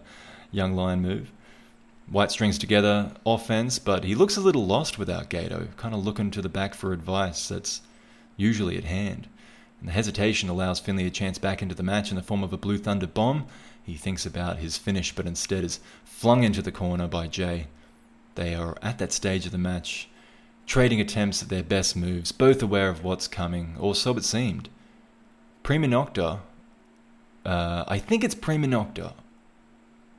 young 0.51 0.75
lion 0.75 1.01
move. 1.01 1.31
White 2.09 2.31
strings 2.31 2.57
together 2.57 3.11
offense, 3.25 3.77
but 3.77 4.03
he 4.03 4.15
looks 4.15 4.35
a 4.35 4.41
little 4.41 4.65
lost 4.65 4.97
without 4.97 5.29
Gedo, 5.29 5.75
kind 5.77 5.93
of 5.93 6.03
looking 6.03 6.31
to 6.31 6.41
the 6.41 6.49
back 6.49 6.73
for 6.73 6.91
advice 6.91 7.47
that's 7.47 7.81
usually 8.35 8.77
at 8.77 8.83
hand. 8.83 9.27
And 9.79 9.87
the 9.89 9.93
hesitation 9.93 10.49
allows 10.49 10.79
Finlay 10.79 11.05
a 11.05 11.11
chance 11.11 11.37
back 11.37 11.61
into 11.61 11.75
the 11.75 11.83
match 11.83 12.09
in 12.09 12.15
the 12.15 12.23
form 12.23 12.43
of 12.43 12.51
a 12.51 12.57
Blue 12.57 12.77
Thunder 12.77 13.07
bomb. 13.07 13.45
He 13.83 13.95
thinks 13.95 14.25
about 14.25 14.57
his 14.57 14.77
finish, 14.77 15.13
but 15.15 15.27
instead 15.27 15.63
is 15.63 15.79
flung 16.03 16.43
into 16.43 16.61
the 16.61 16.71
corner 16.71 17.07
by 17.07 17.27
Jay. 17.27 17.67
They 18.35 18.55
are 18.55 18.77
at 18.81 18.97
that 18.97 19.11
stage 19.11 19.45
of 19.45 19.51
the 19.51 19.57
match, 19.57 20.09
trading 20.65 20.99
attempts 20.99 21.41
at 21.41 21.49
their 21.49 21.63
best 21.63 21.95
moves, 21.95 22.31
both 22.31 22.61
aware 22.61 22.89
of 22.89 23.03
what's 23.03 23.27
coming, 23.27 23.75
or 23.79 23.95
so 23.95 24.15
it 24.17 24.23
seemed. 24.23 24.69
Prima 25.63 25.87
Nocta, 25.87 26.39
uh, 27.45 27.83
I 27.87 27.99
think 27.99 28.23
it's 28.23 28.35
Prima 28.35 28.67
Nocta, 28.67 29.13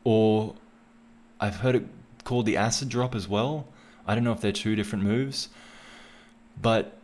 or 0.04 0.54
I've 1.40 1.56
heard 1.56 1.74
it 1.74 1.86
called 2.24 2.46
the 2.46 2.56
Acid 2.56 2.88
Drop 2.88 3.14
as 3.14 3.28
well. 3.28 3.66
I 4.06 4.14
don't 4.14 4.24
know 4.24 4.32
if 4.32 4.40
they're 4.40 4.52
two 4.52 4.76
different 4.76 5.04
moves, 5.04 5.48
but 6.60 6.98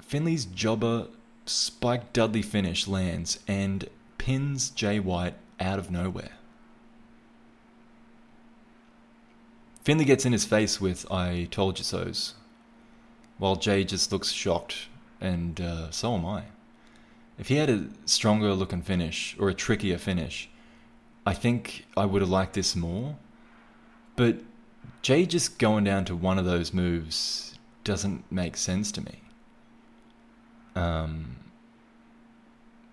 Finlay's 0.00 0.44
jobber 0.44 1.08
Spike 1.46 2.12
Dudley 2.12 2.42
finish 2.42 2.86
lands 2.86 3.40
and 3.48 3.88
pins 4.18 4.70
Jay 4.70 5.00
White 5.00 5.34
out 5.58 5.78
of 5.78 5.90
nowhere. 5.90 6.32
Finlay 9.82 10.04
gets 10.04 10.24
in 10.24 10.32
his 10.32 10.44
face 10.44 10.80
with 10.80 11.10
"I 11.10 11.48
told 11.50 11.78
you 11.78 11.84
so's," 11.84 12.34
while 13.38 13.56
Jay 13.56 13.82
just 13.82 14.12
looks 14.12 14.30
shocked, 14.30 14.86
and 15.20 15.60
uh, 15.60 15.90
so 15.90 16.14
am 16.14 16.24
I. 16.24 16.44
If 17.38 17.48
he 17.48 17.56
had 17.56 17.70
a 17.70 17.88
stronger 18.04 18.54
looking 18.54 18.82
finish 18.82 19.34
or 19.40 19.48
a 19.48 19.54
trickier 19.54 19.98
finish, 19.98 20.48
I 21.24 21.34
think 21.34 21.86
I 21.96 22.04
would 22.04 22.22
have 22.22 22.30
liked 22.30 22.54
this 22.54 22.74
more. 22.74 23.16
But 24.16 24.38
Jay 25.02 25.26
just 25.26 25.58
going 25.58 25.84
down 25.84 26.04
to 26.06 26.16
one 26.16 26.38
of 26.38 26.44
those 26.44 26.72
moves 26.72 27.54
doesn't 27.84 28.30
make 28.30 28.56
sense 28.56 28.92
to 28.92 29.00
me. 29.00 29.20
Um, 30.74 31.36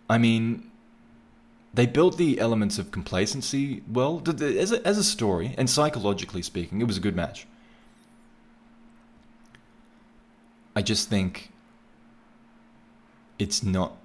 I 0.09 0.17
mean, 0.17 0.69
they 1.73 1.85
built 1.85 2.17
the 2.17 2.39
elements 2.39 2.79
of 2.79 2.91
complacency 2.91 3.83
well 3.87 4.23
as 4.27 4.71
a, 4.71 4.87
as 4.87 4.97
a 4.97 5.03
story 5.03 5.53
and 5.57 5.69
psychologically 5.69 6.41
speaking, 6.41 6.81
it 6.81 6.87
was 6.87 6.97
a 6.97 7.01
good 7.01 7.15
match. 7.15 7.47
I 10.75 10.81
just 10.81 11.09
think 11.09 11.51
it's 13.37 13.63
not 13.63 13.97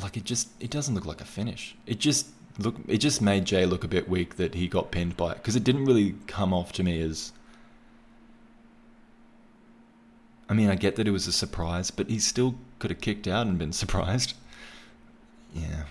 like 0.00 0.16
it 0.16 0.24
just 0.24 0.48
it 0.60 0.70
doesn't 0.70 0.94
look 0.94 1.06
like 1.06 1.20
a 1.20 1.24
finish. 1.24 1.76
It 1.86 1.98
just 1.98 2.28
look 2.58 2.76
it 2.86 2.98
just 2.98 3.22
made 3.22 3.44
Jay 3.44 3.64
look 3.64 3.84
a 3.84 3.88
bit 3.88 4.08
weak 4.08 4.36
that 4.36 4.54
he 4.54 4.68
got 4.68 4.90
pinned 4.90 5.16
by 5.16 5.32
it 5.32 5.36
because 5.36 5.56
it 5.56 5.64
didn't 5.64 5.84
really 5.84 6.16
come 6.26 6.52
off 6.52 6.72
to 6.72 6.82
me 6.82 7.00
as 7.00 7.32
I 10.48 10.54
mean, 10.54 10.70
I 10.70 10.76
get 10.76 10.96
that 10.96 11.06
it 11.06 11.10
was 11.10 11.26
a 11.26 11.32
surprise, 11.32 11.90
but 11.90 12.08
he 12.08 12.18
still 12.18 12.54
could 12.78 12.90
have 12.90 13.00
kicked 13.00 13.28
out 13.28 13.46
and 13.46 13.58
been 13.58 13.72
surprised. 13.84 14.34
Yeah. 15.52 15.84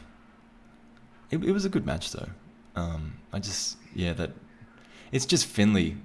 It, 1.30 1.44
it 1.44 1.52
was 1.52 1.66
a 1.66 1.70
good 1.70 1.86
match, 1.86 2.12
though. 2.12 2.30
Um, 2.76 3.18
I 3.32 3.40
just, 3.40 3.78
yeah, 3.94 4.14
that. 4.14 4.32
It's 5.12 5.26
just 5.26 5.46
Finlay. 5.46 5.98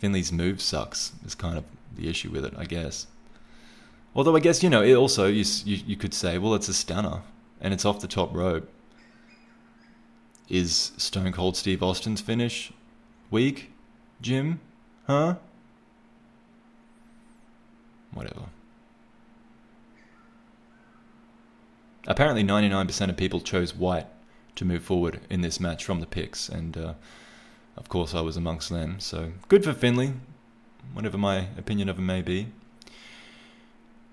Finlay's 0.00 0.32
move 0.32 0.60
sucks, 0.60 1.12
is 1.24 1.34
kind 1.34 1.56
of 1.56 1.64
the 1.96 2.08
issue 2.08 2.30
with 2.30 2.44
it, 2.44 2.54
I 2.56 2.64
guess. 2.64 3.06
Although, 4.14 4.36
I 4.36 4.40
guess, 4.40 4.62
you 4.62 4.70
know, 4.70 4.82
it 4.82 4.94
also, 4.94 5.26
you, 5.26 5.44
you, 5.64 5.82
you 5.86 5.96
could 5.96 6.12
say, 6.12 6.38
well, 6.38 6.54
it's 6.54 6.68
a 6.68 6.74
stunner 6.74 7.22
and 7.60 7.72
it's 7.72 7.84
off 7.84 8.00
the 8.00 8.08
top 8.08 8.34
rope. 8.34 8.68
Is 10.48 10.92
Stone 10.96 11.32
Cold 11.32 11.56
Steve 11.56 11.82
Austin's 11.82 12.20
finish 12.20 12.72
weak, 13.30 13.70
Jim? 14.20 14.60
Huh? 15.06 15.36
whatever. 18.12 18.46
Apparently, 22.06 22.42
99% 22.42 23.10
of 23.10 23.16
people 23.16 23.40
chose 23.40 23.74
white 23.74 24.06
to 24.56 24.64
move 24.64 24.82
forward 24.82 25.20
in 25.30 25.40
this 25.40 25.60
match 25.60 25.84
from 25.84 26.00
the 26.00 26.06
picks, 26.06 26.48
and 26.48 26.76
uh, 26.76 26.94
of 27.76 27.88
course, 27.88 28.14
I 28.14 28.20
was 28.20 28.36
amongst 28.36 28.70
them. 28.70 28.98
So 28.98 29.32
good 29.48 29.62
for 29.62 29.72
Finlay, 29.72 30.14
whatever 30.92 31.18
my 31.18 31.48
opinion 31.56 31.88
of 31.88 31.98
him 31.98 32.06
may 32.06 32.22
be. 32.22 32.48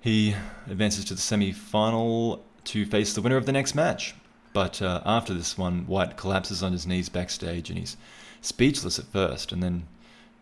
He 0.02 0.36
advances 0.68 1.06
to 1.06 1.16
the 1.16 1.22
semi 1.22 1.52
final 1.52 2.44
to 2.66 2.86
face 2.86 3.14
the 3.14 3.22
winner 3.22 3.38
of 3.38 3.45
the 3.45 3.52
next 3.52 3.74
match. 3.74 4.14
But 4.56 4.82
uh, 4.82 5.02
after 5.06 5.34
this 5.34 5.57
one, 5.57 5.86
White 5.86 6.15
collapses 6.15 6.64
on 6.64 6.72
his 6.72 6.88
knees 6.88 7.10
backstage 7.10 7.69
and 7.69 7.77
he's 7.77 7.98
speechless 8.40 8.98
at 8.98 9.03
first 9.03 9.52
and 9.52 9.61
then 9.61 9.86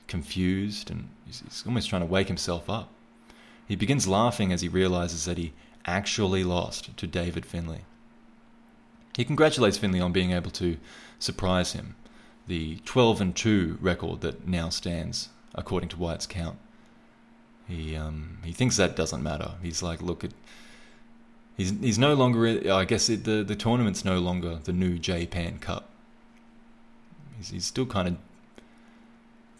confused 0.05 0.91
and 0.91 1.09
he's, 1.25 1.39
he's 1.39 1.63
almost 1.65 1.89
trying 1.89 2.03
to 2.03 2.07
wake 2.07 2.27
himself 2.27 2.69
up. 2.69 2.89
He 3.67 3.75
begins 3.75 4.07
laughing 4.07 4.53
as 4.53 4.61
he 4.61 4.67
realizes 4.67 5.25
that 5.25 5.39
he 5.39 5.51
actually 5.87 6.43
lost 6.43 6.95
to 6.95 7.07
David 7.07 7.43
Finlay. 7.43 7.85
He 9.17 9.25
congratulates 9.25 9.79
Finlay 9.79 9.99
on 9.99 10.11
being 10.11 10.31
able 10.31 10.51
to 10.51 10.77
surprise 11.17 11.73
him, 11.73 11.95
the 12.45 12.77
12 12.85 13.19
and 13.19 13.35
2 13.35 13.79
record 13.81 14.21
that 14.21 14.47
now 14.47 14.69
stands, 14.69 15.29
according 15.55 15.89
to 15.89 15.97
White's 15.97 16.27
count. 16.27 16.59
He 17.67 17.95
um, 17.95 18.37
he 18.43 18.51
thinks 18.51 18.77
that 18.77 18.95
doesn't 18.95 19.23
matter. 19.23 19.53
He's 19.63 19.81
like, 19.81 20.03
look, 20.03 20.23
it, 20.23 20.33
he's 21.57 21.71
he's 21.79 21.99
no 21.99 22.13
longer. 22.13 22.71
I 22.71 22.85
guess 22.85 23.09
it, 23.09 23.23
the 23.23 23.43
the 23.43 23.55
tournament's 23.55 24.05
no 24.05 24.19
longer 24.19 24.59
the 24.63 24.73
new 24.73 24.97
J-Pan 24.97 25.59
Cup. 25.59 25.89
He's, 27.37 27.49
he's 27.49 27.65
still 27.65 27.85
kind 27.85 28.07
of 28.07 28.17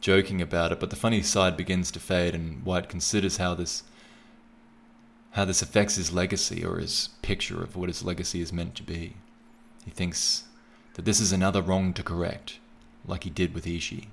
joking 0.02 0.42
about 0.42 0.72
it, 0.72 0.80
but 0.80 0.90
the 0.90 0.96
funny 0.96 1.22
side 1.22 1.56
begins 1.56 1.90
to 1.92 2.00
fade, 2.00 2.36
and 2.36 2.64
White 2.66 2.90
considers 2.90 3.38
how 3.38 3.54
this 3.54 3.84
how 5.32 5.46
this 5.46 5.62
affects 5.62 5.96
his 5.96 6.14
legacy 6.14 6.64
or 6.64 6.78
his 6.78 7.10
picture 7.22 7.64
of 7.64 7.76
what 7.76 7.90
his 7.90 8.04
legacy 8.04 8.42
is 8.42 8.54
meant 8.54 8.76
to 8.76 8.84
be. 8.84 9.16
He 9.84 9.92
thinks 9.92 10.44
that 10.94 11.06
this 11.06 11.20
is 11.20 11.32
another 11.32 11.62
wrong 11.62 11.94
to 11.94 12.04
correct, 12.04 12.60
like 13.08 13.24
he 13.24 13.30
did 13.30 13.54
with 13.54 13.66
Ishii. 13.66 14.06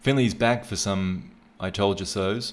Finlay's 0.00 0.34
back 0.34 0.64
for 0.64 0.76
some 0.76 1.30
I 1.58 1.70
told 1.70 1.98
you 1.98 2.06
so's. 2.06 2.52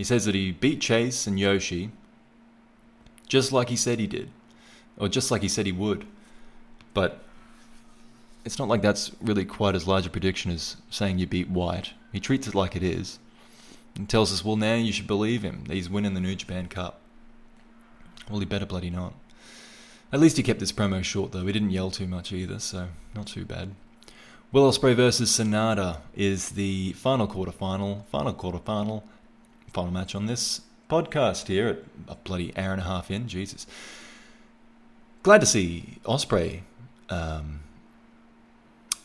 He 0.00 0.04
says 0.04 0.24
that 0.24 0.34
he 0.34 0.50
beat 0.50 0.80
Chase 0.80 1.26
and 1.26 1.38
Yoshi 1.38 1.90
just 3.28 3.52
like 3.52 3.68
he 3.68 3.76
said 3.76 3.98
he 3.98 4.06
did, 4.06 4.30
or 4.96 5.10
just 5.10 5.30
like 5.30 5.42
he 5.42 5.48
said 5.48 5.66
he 5.66 5.72
would. 5.72 6.06
But 6.94 7.22
it's 8.42 8.58
not 8.58 8.66
like 8.66 8.80
that's 8.80 9.12
really 9.20 9.44
quite 9.44 9.74
as 9.74 9.86
large 9.86 10.06
a 10.06 10.08
prediction 10.08 10.52
as 10.52 10.78
saying 10.88 11.18
you 11.18 11.26
beat 11.26 11.50
White. 11.50 11.92
He 12.14 12.18
treats 12.18 12.48
it 12.48 12.54
like 12.54 12.74
it 12.74 12.82
is 12.82 13.18
and 13.94 14.08
tells 14.08 14.32
us, 14.32 14.42
well, 14.42 14.56
now 14.56 14.76
you 14.76 14.90
should 14.90 15.06
believe 15.06 15.42
him. 15.42 15.64
He's 15.68 15.90
winning 15.90 16.14
the 16.14 16.20
New 16.20 16.34
Japan 16.34 16.68
Cup. 16.68 17.02
Well, 18.30 18.40
he 18.40 18.46
better 18.46 18.64
bloody 18.64 18.88
not. 18.88 19.12
At 20.14 20.20
least 20.20 20.38
he 20.38 20.42
kept 20.42 20.60
this 20.60 20.72
promo 20.72 21.04
short, 21.04 21.32
though. 21.32 21.44
He 21.44 21.52
didn't 21.52 21.72
yell 21.72 21.90
too 21.90 22.06
much 22.06 22.32
either, 22.32 22.58
so 22.58 22.88
not 23.14 23.26
too 23.26 23.44
bad. 23.44 23.74
Will 24.50 24.66
Ospreay 24.72 24.94
versus 24.94 25.30
Sanada 25.30 25.98
is 26.16 26.52
the 26.52 26.94
final 26.94 27.28
quarterfinal, 27.28 28.06
final 28.06 28.32
quarterfinal, 28.32 29.02
final 29.72 29.92
match 29.92 30.14
on 30.14 30.26
this 30.26 30.62
podcast 30.88 31.46
here 31.46 31.68
at 31.68 31.78
a 32.08 32.14
bloody 32.16 32.56
hour 32.56 32.72
and 32.72 32.82
a 32.82 32.84
half 32.84 33.10
in. 33.10 33.28
Jesus. 33.28 33.66
Glad 35.22 35.40
to 35.40 35.46
see 35.46 35.98
Ospreay, 36.04 36.62
um, 37.08 37.60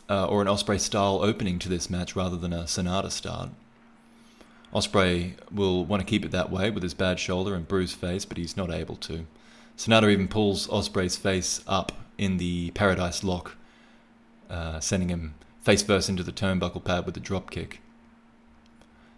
uh, 0.10 0.26
or 0.28 0.42
an 0.42 0.48
Ospreay 0.48 0.80
style 0.80 1.20
opening 1.22 1.60
to 1.60 1.70
this 1.70 1.90
match 1.90 2.16
rather 2.16 2.38
than 2.38 2.54
a 2.54 2.64
Sanada 2.64 3.12
start. 3.12 3.50
Ospreay 4.74 5.34
will 5.52 5.86
want 5.86 6.02
to 6.02 6.06
keep 6.06 6.26
it 6.26 6.32
that 6.32 6.52
way 6.52 6.70
with 6.70 6.84
his 6.84 6.94
bad 6.94 7.20
shoulder 7.20 7.54
and 7.54 7.68
bruised 7.68 7.98
face, 7.98 8.26
but 8.26 8.38
he's 8.38 8.58
not 8.58 8.72
able 8.72 8.96
to. 8.98 9.26
Sanada 9.78 10.10
even 10.10 10.28
pulls 10.28 10.68
Ospreay's 10.68 11.18
face 11.18 11.62
up 11.68 11.92
in 12.18 12.38
the 12.38 12.72
Paradise 12.72 13.24
Lock, 13.24 13.58
uh, 14.50 14.80
sending 14.80 15.10
him 15.10 15.36
face 15.62 15.84
first 15.84 16.10
into 16.10 16.24
the 16.24 16.32
turnbuckle 16.32 16.84
pad 16.84 17.06
with 17.06 17.18
a 17.18 17.20
drop 17.20 17.52
kick. 17.52 17.82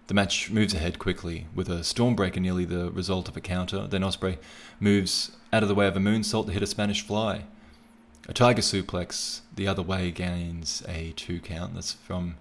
The 0.08 0.14
match 0.14 0.50
moves 0.50 0.74
ahead 0.74 1.00
quickly, 1.00 1.48
with 1.54 1.68
a 1.68 1.80
Stormbreaker 1.80 2.40
nearly 2.40 2.64
the 2.64 2.90
result 2.92 3.28
of 3.28 3.36
a 3.36 3.42
counter. 3.42 3.88
Then 3.88 4.04
Ospreay 4.04 4.38
moves 4.80 5.32
out 5.52 5.64
of 5.64 5.70
the 5.70 5.76
way 5.76 5.86
of 5.86 5.98
a 5.98 6.00
moonsault 6.00 6.46
to 6.46 6.54
hit 6.54 6.64
a 6.64 6.68
Spanish 6.68 7.02
fly. 7.02 7.44
A 8.30 8.34
Tiger 8.34 8.62
suplex 8.62 9.42
the 9.54 9.68
other 9.68 9.82
way 9.82 10.12
gains 10.12 10.82
a 10.88 11.12
two 11.18 11.42
count. 11.42 11.76
That's 11.76 11.92
from 11.92 12.36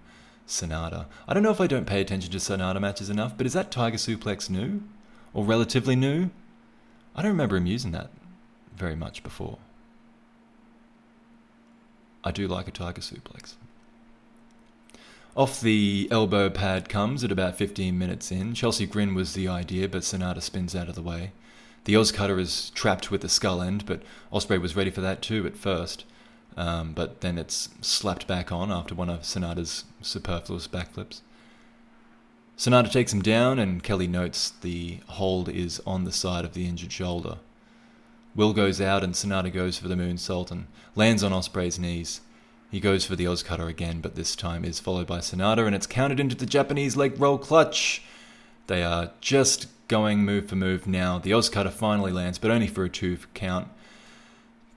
Sanada. 0.47 1.07
I 1.27 1.33
don't 1.33 1.43
know 1.43 1.51
if 1.51 1.59
I 1.59 1.67
don't 1.67 1.85
pay 1.85 1.99
attention 1.99 2.31
to 2.31 2.37
Sanada 2.37 2.79
matches 2.79 3.09
enough, 3.09 3.37
but 3.37 3.45
is 3.45 3.53
that 3.53 3.69
Tiger 3.69 3.97
Suplex 3.97 4.49
new? 4.49 4.81
Or 5.33 5.43
relatively 5.43 5.95
new? 5.95 6.29
I 7.15 7.21
don't 7.21 7.31
remember 7.31 7.57
him 7.57 7.65
using 7.65 7.91
that 7.91 8.11
very 8.75 8.95
much 8.95 9.23
before. 9.23 9.57
I 12.23 12.31
do 12.31 12.47
like 12.47 12.67
a 12.67 12.71
Tiger 12.71 13.01
Suplex. 13.01 13.55
Off 15.37 15.61
the 15.61 16.07
elbow 16.09 16.49
pad 16.49 16.89
comes 16.89 17.23
at 17.23 17.31
about 17.31 17.55
15 17.55 17.95
minutes 17.95 18.31
in. 18.31 18.55
Chelsea 18.55 18.87
Grin 18.87 19.13
was 19.13 19.35
the 19.35 19.47
idea, 19.47 19.87
but 19.87 20.01
Sanada 20.01 20.41
spins 20.41 20.75
out 20.75 20.89
of 20.89 20.95
the 20.95 21.01
way. 21.03 21.31
The 21.83 21.93
OsCutter 21.93 22.39
is 22.39 22.71
trapped 22.71 23.11
with 23.11 23.21
the 23.21 23.29
skull 23.29 23.61
end, 23.61 23.85
but 23.85 24.01
Ospreay 24.33 24.59
was 24.59 24.75
ready 24.75 24.89
for 24.89 25.01
that 25.01 25.21
too 25.21 25.45
at 25.45 25.55
first. 25.55 26.05
Um, 26.57 26.93
but 26.93 27.21
then 27.21 27.37
it's 27.37 27.69
slapped 27.81 28.25
back 28.25 28.51
on 28.51 28.71
after 28.71 28.95
one 28.95 29.11
of 29.11 29.21
Sanada's 29.21 29.83
superfluous 30.01 30.67
backflips. 30.67 31.21
Sanada 32.57 32.91
takes 32.91 33.13
him 33.13 33.21
down, 33.21 33.59
and 33.59 33.83
Kelly 33.83 34.07
notes 34.07 34.49
the 34.49 35.01
hold 35.05 35.49
is 35.49 35.79
on 35.85 36.03
the 36.03 36.11
side 36.11 36.45
of 36.45 36.55
the 36.55 36.67
injured 36.67 36.91
shoulder. 36.91 37.37
Will 38.35 38.53
goes 38.53 38.81
out, 38.81 39.03
and 39.03 39.13
Sanada 39.13 39.53
goes 39.53 39.77
for 39.77 39.87
the 39.87 39.93
moonsault 39.93 40.49
and 40.49 40.65
lands 40.95 41.21
on 41.21 41.31
Ospreay's 41.31 41.77
knees. 41.77 42.21
He 42.69 42.79
goes 42.79 43.05
for 43.05 43.15
the 43.15 43.25
OsCutter 43.25 43.69
again, 43.69 44.01
but 44.01 44.15
this 44.15 44.35
time 44.35 44.65
is 44.65 44.79
followed 44.79 45.07
by 45.07 45.19
Sanada, 45.19 45.65
and 45.65 45.75
it's 45.75 45.87
counted 45.87 46.19
into 46.19 46.35
the 46.35 46.45
Japanese 46.45 46.97
leg 46.97 47.19
roll 47.19 47.37
clutch. 47.37 48.03
They 48.67 48.83
are 48.83 49.11
just 49.21 49.67
going 49.87 50.25
move 50.25 50.47
for 50.49 50.57
move 50.57 50.85
now. 50.85 51.17
The 51.17 51.31
OsCutter 51.31 51.71
finally 51.71 52.11
lands, 52.11 52.37
but 52.37 52.51
only 52.51 52.67
for 52.67 52.83
a 52.83 52.89
two 52.89 53.17
count. 53.33 53.69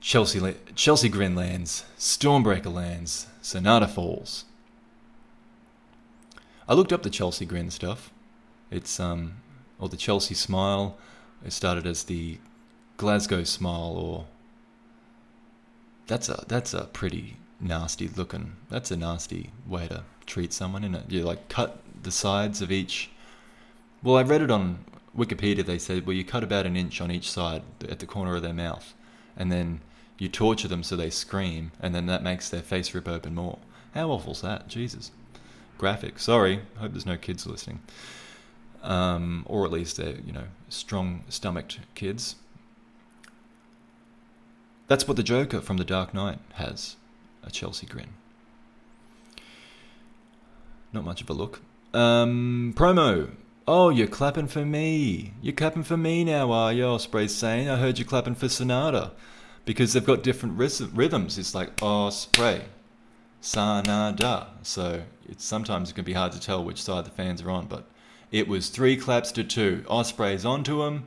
Chelsea, 0.01 0.55
Chelsea 0.75 1.09
Grin 1.09 1.35
lands, 1.35 1.85
Stormbreaker 1.99 2.73
lands, 2.73 3.27
Sanada 3.43 3.91
falls. 3.91 4.45
I 6.69 6.75
looked 6.75 6.93
up 6.93 7.03
the 7.03 7.11
Chelsea 7.11 7.45
Grin 7.45 7.71
stuff. 7.71 8.13
It's 8.71 9.01
um, 9.01 9.35
or 9.81 9.89
the 9.89 9.97
Chelsea 9.97 10.35
Smile. 10.35 10.97
It 11.45 11.53
started 11.53 11.87
as 11.87 12.05
the 12.05 12.39
Glasgow 12.97 13.43
Smile, 13.43 13.97
or 13.97 14.27
that's 16.07 16.29
a 16.29 16.45
that's 16.47 16.73
a 16.73 16.85
pretty 16.85 17.37
nasty 17.61 18.09
looking. 18.09 18.57
That's 18.69 18.91
a 18.91 18.97
nasty 18.97 19.51
way 19.67 19.89
to 19.89 20.05
treat 20.27 20.53
someone, 20.53 20.85
in 20.85 20.95
it? 20.95 21.11
You 21.11 21.23
like 21.23 21.49
cut 21.49 21.81
the 22.03 22.11
sides 22.11 22.63
of 22.63 22.73
each. 22.73 23.11
Well, 24.03 24.17
I 24.17 24.23
read 24.23 24.43
it 24.43 24.51
on 24.51 24.85
Wikipedia. 25.17 25.65
They 25.65 25.79
said, 25.79 26.07
well, 26.07 26.17
you 26.17 26.25
cut 26.25 26.43
about 26.43 26.67
an 26.67 26.77
inch 26.77 27.01
on 27.01 27.11
each 27.11 27.31
side 27.31 27.63
at 27.89 27.99
the 27.99 28.07
corner 28.07 28.37
of 28.37 28.43
their 28.43 28.55
mouth, 28.55 28.95
and 29.37 29.53
then 29.53 29.81
you 30.19 30.29
torture 30.29 30.69
them 30.69 30.83
so 30.83 30.97
they 30.97 31.11
scream, 31.11 31.73
and 31.81 31.95
then 31.95 32.07
that 32.07 32.23
makes 32.23 32.49
their 32.49 32.63
face 32.63 32.95
rip 32.95 33.09
open 33.09 33.35
more. 33.35 33.59
How 33.95 34.11
awful's 34.11 34.43
that? 34.43 34.69
Jesus. 34.69 35.11
Graphic. 35.79 36.19
Sorry. 36.19 36.61
Hope 36.77 36.93
there's 36.93 37.07
no 37.07 37.17
kids 37.17 37.47
listening. 37.47 37.81
Um, 38.83 39.45
or 39.47 39.65
at 39.65 39.73
least 39.73 39.97
they're, 39.97 40.17
you 40.25 40.33
know, 40.33 40.45
strong 40.69 41.25
stomached 41.29 41.81
kids. 41.95 42.37
That's 44.89 45.07
what 45.07 45.17
the 45.17 45.23
Joker 45.23 45.61
from 45.61 45.77
The 45.77 45.85
Dark 45.85 46.15
Knight 46.15 46.39
has 46.55 46.97
a 47.43 47.51
Chelsea 47.51 47.87
grin. 47.87 48.09
Not 50.93 51.05
much 51.05 51.21
of 51.21 51.31
a 51.31 51.33
look. 51.33 51.61
Um, 51.95 52.75
promo. 52.77 53.31
Oh, 53.67 53.91
you're 53.91 54.09
clapping 54.09 54.49
for 54.49 54.65
me. 54.65 55.35
You're 55.41 55.55
clapping 55.55 55.85
for 55.85 55.97
me 55.97 56.25
now, 56.25 56.51
are 56.51 56.73
you? 56.73 56.85
Ospreay's 56.85 57.35
saying. 57.35 57.69
I 57.69 57.77
heard 57.77 57.99
you 57.99 58.05
clapping 58.05 58.35
for 58.35 58.47
Sanada 58.47 59.13
Because 59.65 59.93
they've 59.93 60.05
got 60.05 60.23
different 60.23 60.59
rhythms. 60.59 61.39
It's 61.39 61.55
like 61.55 61.77
Ospreay, 61.77 62.63
Sanada. 63.41 64.49
So 64.63 65.03
it's 65.29 65.45
sometimes 65.45 65.91
it 65.91 65.95
can 65.95 66.05
be 66.05 66.15
hard 66.15 66.33
to 66.33 66.41
tell 66.41 66.65
which 66.65 66.83
side 66.83 67.05
the 67.05 67.11
fans 67.11 67.43
are 67.43 67.51
on. 67.51 67.67
But 67.67 67.85
it 68.33 68.49
was 68.49 68.69
three 68.69 68.97
claps 68.97 69.31
to 69.33 69.45
two. 69.45 69.85
Ospreay's 69.89 70.45
onto 70.45 70.83
him. 70.83 71.05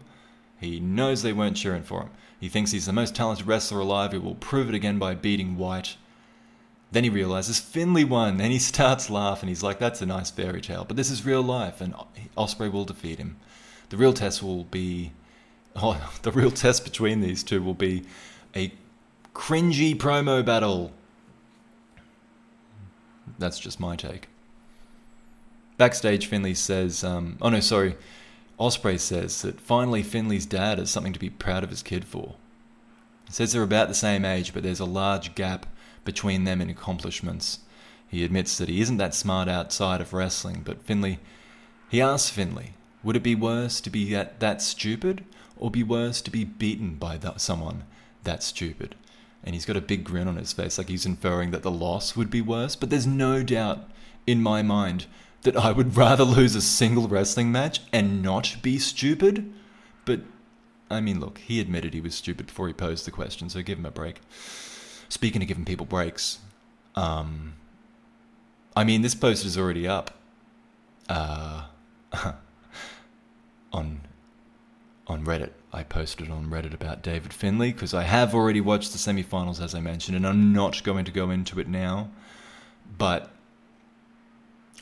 He 0.59 0.79
knows 0.79 1.21
they 1.21 1.33
weren't 1.33 1.57
cheering 1.57 1.83
for 1.83 2.03
him. 2.03 2.09
He 2.39 2.47
thinks 2.47 2.71
he's 2.71 2.85
the 2.85 2.93
most 2.93 3.15
talented 3.15 3.47
wrestler 3.47 3.79
alive. 3.79 4.13
He 4.13 4.17
will 4.17 4.35
prove 4.35 4.69
it 4.69 4.75
again 4.75 4.99
by 4.99 5.15
beating 5.15 5.57
White. 5.57 5.97
Then 6.93 7.03
he 7.03 7.09
realizes 7.09 7.59
Finlay 7.59 8.03
won, 8.03 8.39
and 8.39 8.51
he 8.51 8.59
starts 8.73 9.09
laughing. 9.09 9.49
He's 9.49 9.63
like, 9.63 9.79
"That's 9.79 10.01
a 10.01 10.05
nice 10.05 10.29
fairy 10.29 10.61
tale," 10.61 10.85
but 10.85 10.95
this 10.95 11.09
is 11.09 11.25
real 11.25 11.41
life, 11.41 11.81
and 11.81 11.95
Ospreay 12.37 12.71
will 12.71 12.85
defeat 12.85 13.17
him. 13.17 13.37
The 13.89 13.97
real 13.97 14.13
test 14.13 14.43
will 14.43 14.63
be, 14.65 15.11
oh, 15.75 16.11
the 16.21 16.31
real 16.31 16.51
test 16.51 16.83
between 16.83 17.21
these 17.21 17.43
two 17.43 17.63
will 17.63 17.73
be 17.73 18.05
a 18.55 18.71
cringy 19.33 19.95
promo 19.97 20.45
battle. 20.45 20.91
That's 23.39 23.59
just 23.59 23.79
my 23.79 23.95
take. 23.95 24.29
Backstage, 25.77 26.27
Finlay 26.27 26.53
says, 26.53 27.03
um, 27.03 27.37
"Oh 27.41 27.49
no, 27.49 27.59
sorry." 27.59 27.97
Ospreay 28.59 28.99
says 28.99 29.41
that 29.41 29.59
finally 29.59 30.03
Finlay's 30.03 30.45
dad 30.45 30.77
has 30.77 30.91
something 30.91 31.11
to 31.11 31.19
be 31.19 31.31
proud 31.31 31.63
of 31.63 31.71
his 31.71 31.81
kid 31.81 32.05
for. 32.05 32.35
He 33.25 33.33
says 33.33 33.51
they're 33.51 33.63
about 33.63 33.87
the 33.87 33.95
same 33.95 34.23
age, 34.23 34.53
but 34.53 34.61
there's 34.61 34.79
a 34.79 34.85
large 34.85 35.33
gap 35.33 35.65
between 36.03 36.43
them 36.43 36.61
in 36.61 36.69
accomplishments. 36.69 37.59
He 38.07 38.23
admits 38.23 38.57
that 38.57 38.69
he 38.69 38.81
isn't 38.81 38.97
that 38.97 39.15
smart 39.15 39.47
outside 39.47 40.01
of 40.01 40.13
wrestling, 40.13 40.61
but 40.63 40.83
Finlay. 40.83 41.19
he 41.89 42.01
asks 42.01 42.29
Finlay, 42.29 42.73
would 43.03 43.15
it 43.15 43.23
be 43.23 43.35
worse 43.35 43.81
to 43.81 43.89
be 43.89 44.11
that, 44.13 44.39
that 44.39 44.61
stupid 44.61 45.25
or 45.57 45.71
be 45.71 45.83
worse 45.83 46.21
to 46.21 46.31
be 46.31 46.43
beaten 46.43 46.95
by 46.95 47.17
that, 47.17 47.41
someone 47.41 47.83
that 48.23 48.43
stupid? 48.43 48.95
And 49.43 49.55
he's 49.55 49.65
got 49.65 49.75
a 49.75 49.81
big 49.81 50.03
grin 50.03 50.27
on 50.27 50.37
his 50.37 50.53
face, 50.53 50.77
like 50.77 50.89
he's 50.89 51.05
inferring 51.05 51.51
that 51.51 51.63
the 51.63 51.71
loss 51.71 52.15
would 52.15 52.29
be 52.29 52.41
worse. 52.41 52.75
But 52.75 52.89
there's 52.89 53.07
no 53.07 53.43
doubt 53.43 53.89
in 54.25 54.41
my 54.41 54.61
mind 54.61 55.05
that 55.41 55.57
I 55.57 55.71
would 55.71 55.97
rather 55.97 56.23
lose 56.23 56.55
a 56.55 56.61
single 56.61 57.07
wrestling 57.07 57.51
match 57.51 57.81
and 57.91 58.21
not 58.21 58.57
be 58.61 58.79
stupid. 58.79 59.51
But, 60.05 60.21
I 60.89 61.01
mean, 61.01 61.19
look, 61.19 61.39
he 61.39 61.59
admitted 61.59 61.93
he 61.93 61.99
was 61.99 62.15
stupid 62.15 62.45
before 62.45 62.67
he 62.67 62.73
posed 62.73 63.05
the 63.05 63.11
question, 63.11 63.49
so 63.49 63.61
give 63.61 63.79
him 63.79 63.85
a 63.85 63.91
break 63.91 64.21
speaking 65.13 65.43
of 65.43 65.47
giving 65.47 65.63
people 65.63 65.85
breaks, 65.85 66.39
um, 66.95 67.53
I 68.75 68.83
mean, 68.83 69.03
this 69.03 69.13
post 69.13 69.45
is 69.45 69.57
already 69.57 69.87
up 69.87 70.11
uh, 71.07 71.65
on 73.71 74.01
on 75.05 75.25
Reddit. 75.25 75.51
I 75.71 75.83
posted 75.83 76.29
on 76.31 76.49
Reddit 76.49 76.73
about 76.73 77.03
David 77.03 77.33
Finlay 77.33 77.71
because 77.71 77.93
I 77.93 78.03
have 78.03 78.33
already 78.33 78.61
watched 78.61 78.91
the 78.91 78.97
semifinals, 78.97 79.61
as 79.61 79.75
I 79.75 79.79
mentioned, 79.79 80.17
and 80.17 80.25
I'm 80.25 80.51
not 80.51 80.83
going 80.83 81.05
to 81.05 81.11
go 81.11 81.29
into 81.29 81.59
it 81.59 81.67
now. 81.67 82.09
But 82.97 83.29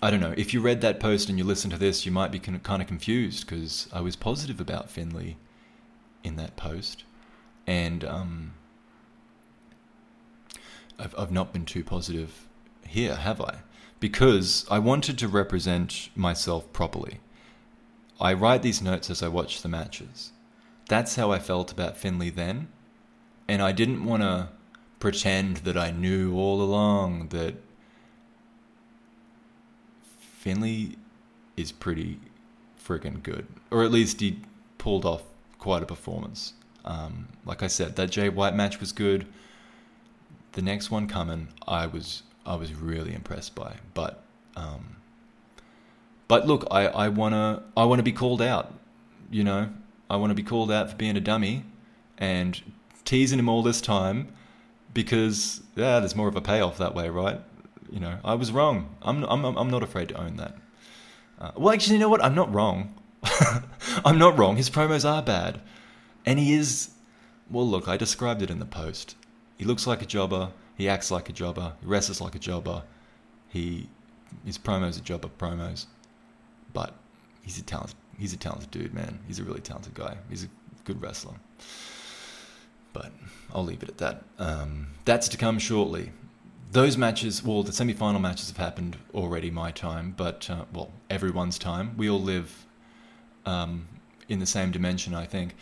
I 0.02 0.12
don't 0.12 0.20
know. 0.20 0.34
If 0.38 0.53
you 0.53 0.62
read 0.62 0.82
that 0.82 0.99
post 0.99 1.28
and 1.28 1.38
you 1.38 1.44
listen 1.44 1.70
to 1.72 1.78
this, 1.78 2.06
you 2.06 2.12
might 2.12 2.32
be 2.32 2.40
kind 2.40 2.82
of 2.82 2.88
confused 2.88 3.45
because 3.45 3.90
I 3.91 4.02
was 4.02 4.16
positive 4.16 4.62
about 4.62 4.90
Finlay 4.90 5.38
in 6.24 6.36
that 6.38 6.56
post, 6.56 7.03
and 7.68 8.06
um, 8.06 8.53
I've, 11.02 11.15
I've 11.18 11.32
not 11.32 11.52
been 11.52 11.65
too 11.65 11.84
positive 11.84 12.48
here, 12.86 13.15
have 13.15 13.41
I? 13.41 13.60
Because 13.99 14.65
I 14.69 14.80
wanted 14.80 15.18
to 15.19 15.28
represent 15.28 16.10
myself 16.15 16.72
properly. 16.73 17.19
I 18.19 18.34
write 18.34 18.61
these 18.61 18.82
notes 18.82 19.10
as 19.10 19.23
I 19.23 19.28
watch 19.28 19.61
the 19.61 19.69
matches. 19.69 20.32
That's 20.88 21.15
how 21.15 21.32
I 21.32 21.40
felt 21.40 21.72
about 21.72 21.98
Finlay 21.98 22.30
then. 22.30 22.68
And 23.48 23.61
I 23.61 23.72
didn't 23.72 24.06
want 24.06 24.22
to 24.22 24.49
pretend 24.99 25.57
that 25.57 25.78
I 25.78 25.90
knew 25.90 26.36
all 26.36 26.61
along 26.61 27.30
that 27.30 27.56
Finlay 30.19 30.98
is 31.57 31.72
pretty 31.72 32.19
freaking 32.84 33.23
good. 33.23 33.48
Or 33.72 33.84
at 33.84 33.91
least 33.91 34.22
he 34.22 34.40
pulled 34.78 35.06
off 35.06 35.23
quite 35.57 35.82
a 35.82 35.88
performance. 35.88 36.53
Um, 36.86 37.28
like 37.45 37.64
I 37.64 37.68
said, 37.68 37.95
that 37.95 38.11
Jay 38.11 38.30
White 38.30 38.56
match 38.56 38.80
was 38.80 38.91
good 38.91 39.26
the 40.53 40.61
next 40.61 40.91
one 40.91 41.07
coming, 41.07 41.49
I 41.68 41.86
was 41.86 42.23
I 42.45 42.56
was 42.56 42.73
really 42.73 43.14
impressed 43.14 43.56
by. 43.56 43.76
But 43.94 44.23
um, 44.56 44.98
but 46.28 46.48
look, 46.48 46.68
I, 46.72 46.88
I 46.88 47.10
wanna 47.10 47.64
I 47.76 47.86
wanna 47.86 48.03
be 48.03 48.11
called 48.11 48.41
out. 48.41 48.73
You 49.30 49.44
know, 49.44 49.69
I 50.10 50.18
want 50.18 50.32
to 50.32 50.36
be 50.36 50.44
called 50.44 50.69
out 50.69 50.90
for 50.90 50.98
being 50.98 51.15
a 51.15 51.22
dummy 51.22 51.64
and 52.18 52.61
teasing 53.06 53.40
him 53.40 53.48
all 53.48 53.64
this 53.64 53.80
time 53.80 54.28
because 54.94 55.61
yeah, 55.76 55.99
there's 55.99 56.18
more 56.18 56.28
of 56.28 56.36
a 56.36 56.41
payoff 56.41 56.78
that 56.80 56.94
way, 56.94 57.07
right? 57.07 57.40
You 57.90 58.02
know, 58.02 58.19
I 58.23 58.34
was 58.34 58.52
wrong. 58.52 58.94
I'm 59.02 59.23
I'm 59.23 59.45
I'm 59.45 59.69
not 59.69 59.84
afraid 59.84 60.10
to 60.10 60.15
own 60.19 60.36
that. 60.36 60.57
Uh, 61.40 61.52
well, 61.56 61.73
actually, 61.73 61.95
you 61.95 62.02
know 62.02 62.10
what? 62.10 62.23
I'm 62.23 62.36
not 62.36 62.53
wrong. 62.53 62.94
I'm 64.03 64.18
not 64.18 64.38
wrong. 64.38 64.57
His 64.57 64.69
promos 64.69 65.10
are 65.10 65.22
bad, 65.22 65.61
and 66.26 66.38
he 66.38 66.53
is. 66.53 66.90
Well, 67.49 67.68
look, 67.68 67.88
I 67.88 67.95
described 67.95 68.41
it 68.41 68.49
in 68.49 68.60
the 68.60 68.65
post. 68.65 69.15
He 69.61 69.67
looks 69.67 69.85
like 69.85 70.01
a 70.01 70.07
jobber. 70.07 70.49
He 70.75 70.89
acts 70.89 71.11
like 71.11 71.29
a 71.29 71.31
jobber. 71.31 71.73
He 71.81 71.85
wrestles 71.85 72.19
like 72.19 72.33
a 72.33 72.39
jobber. 72.39 72.81
He 73.47 73.88
his 74.43 74.57
promos 74.57 74.97
are 74.97 75.03
jobber 75.03 75.29
promos, 75.38 75.85
but 76.73 76.95
he's 77.43 77.59
a 77.59 77.61
talented 77.61 77.95
he's 78.17 78.33
a 78.33 78.38
talented 78.38 78.71
dude, 78.71 78.91
man. 78.91 79.19
He's 79.27 79.38
a 79.38 79.43
really 79.43 79.61
talented 79.61 79.93
guy. 79.93 80.17
He's 80.31 80.45
a 80.45 80.47
good 80.83 80.99
wrestler. 80.99 81.35
But 82.91 83.11
I'll 83.53 83.63
leave 83.63 83.83
it 83.83 83.89
at 83.89 83.99
that. 83.99 84.23
Um, 84.39 84.88
that's 85.05 85.29
to 85.29 85.38
come 85.38 85.59
shortly. 85.59 86.11
Those 86.71 86.97
matches, 86.97 87.43
well, 87.43 87.61
the 87.61 87.71
semi-final 87.71 88.19
matches 88.19 88.47
have 88.47 88.57
happened 88.57 88.97
already. 89.13 89.51
My 89.51 89.69
time, 89.69 90.15
but 90.17 90.49
uh, 90.49 90.65
well, 90.73 90.89
everyone's 91.07 91.59
time. 91.59 91.95
We 91.97 92.09
all 92.09 92.19
live 92.19 92.65
um, 93.45 93.88
in 94.27 94.39
the 94.39 94.47
same 94.47 94.71
dimension, 94.71 95.13
I 95.13 95.27
think. 95.27 95.53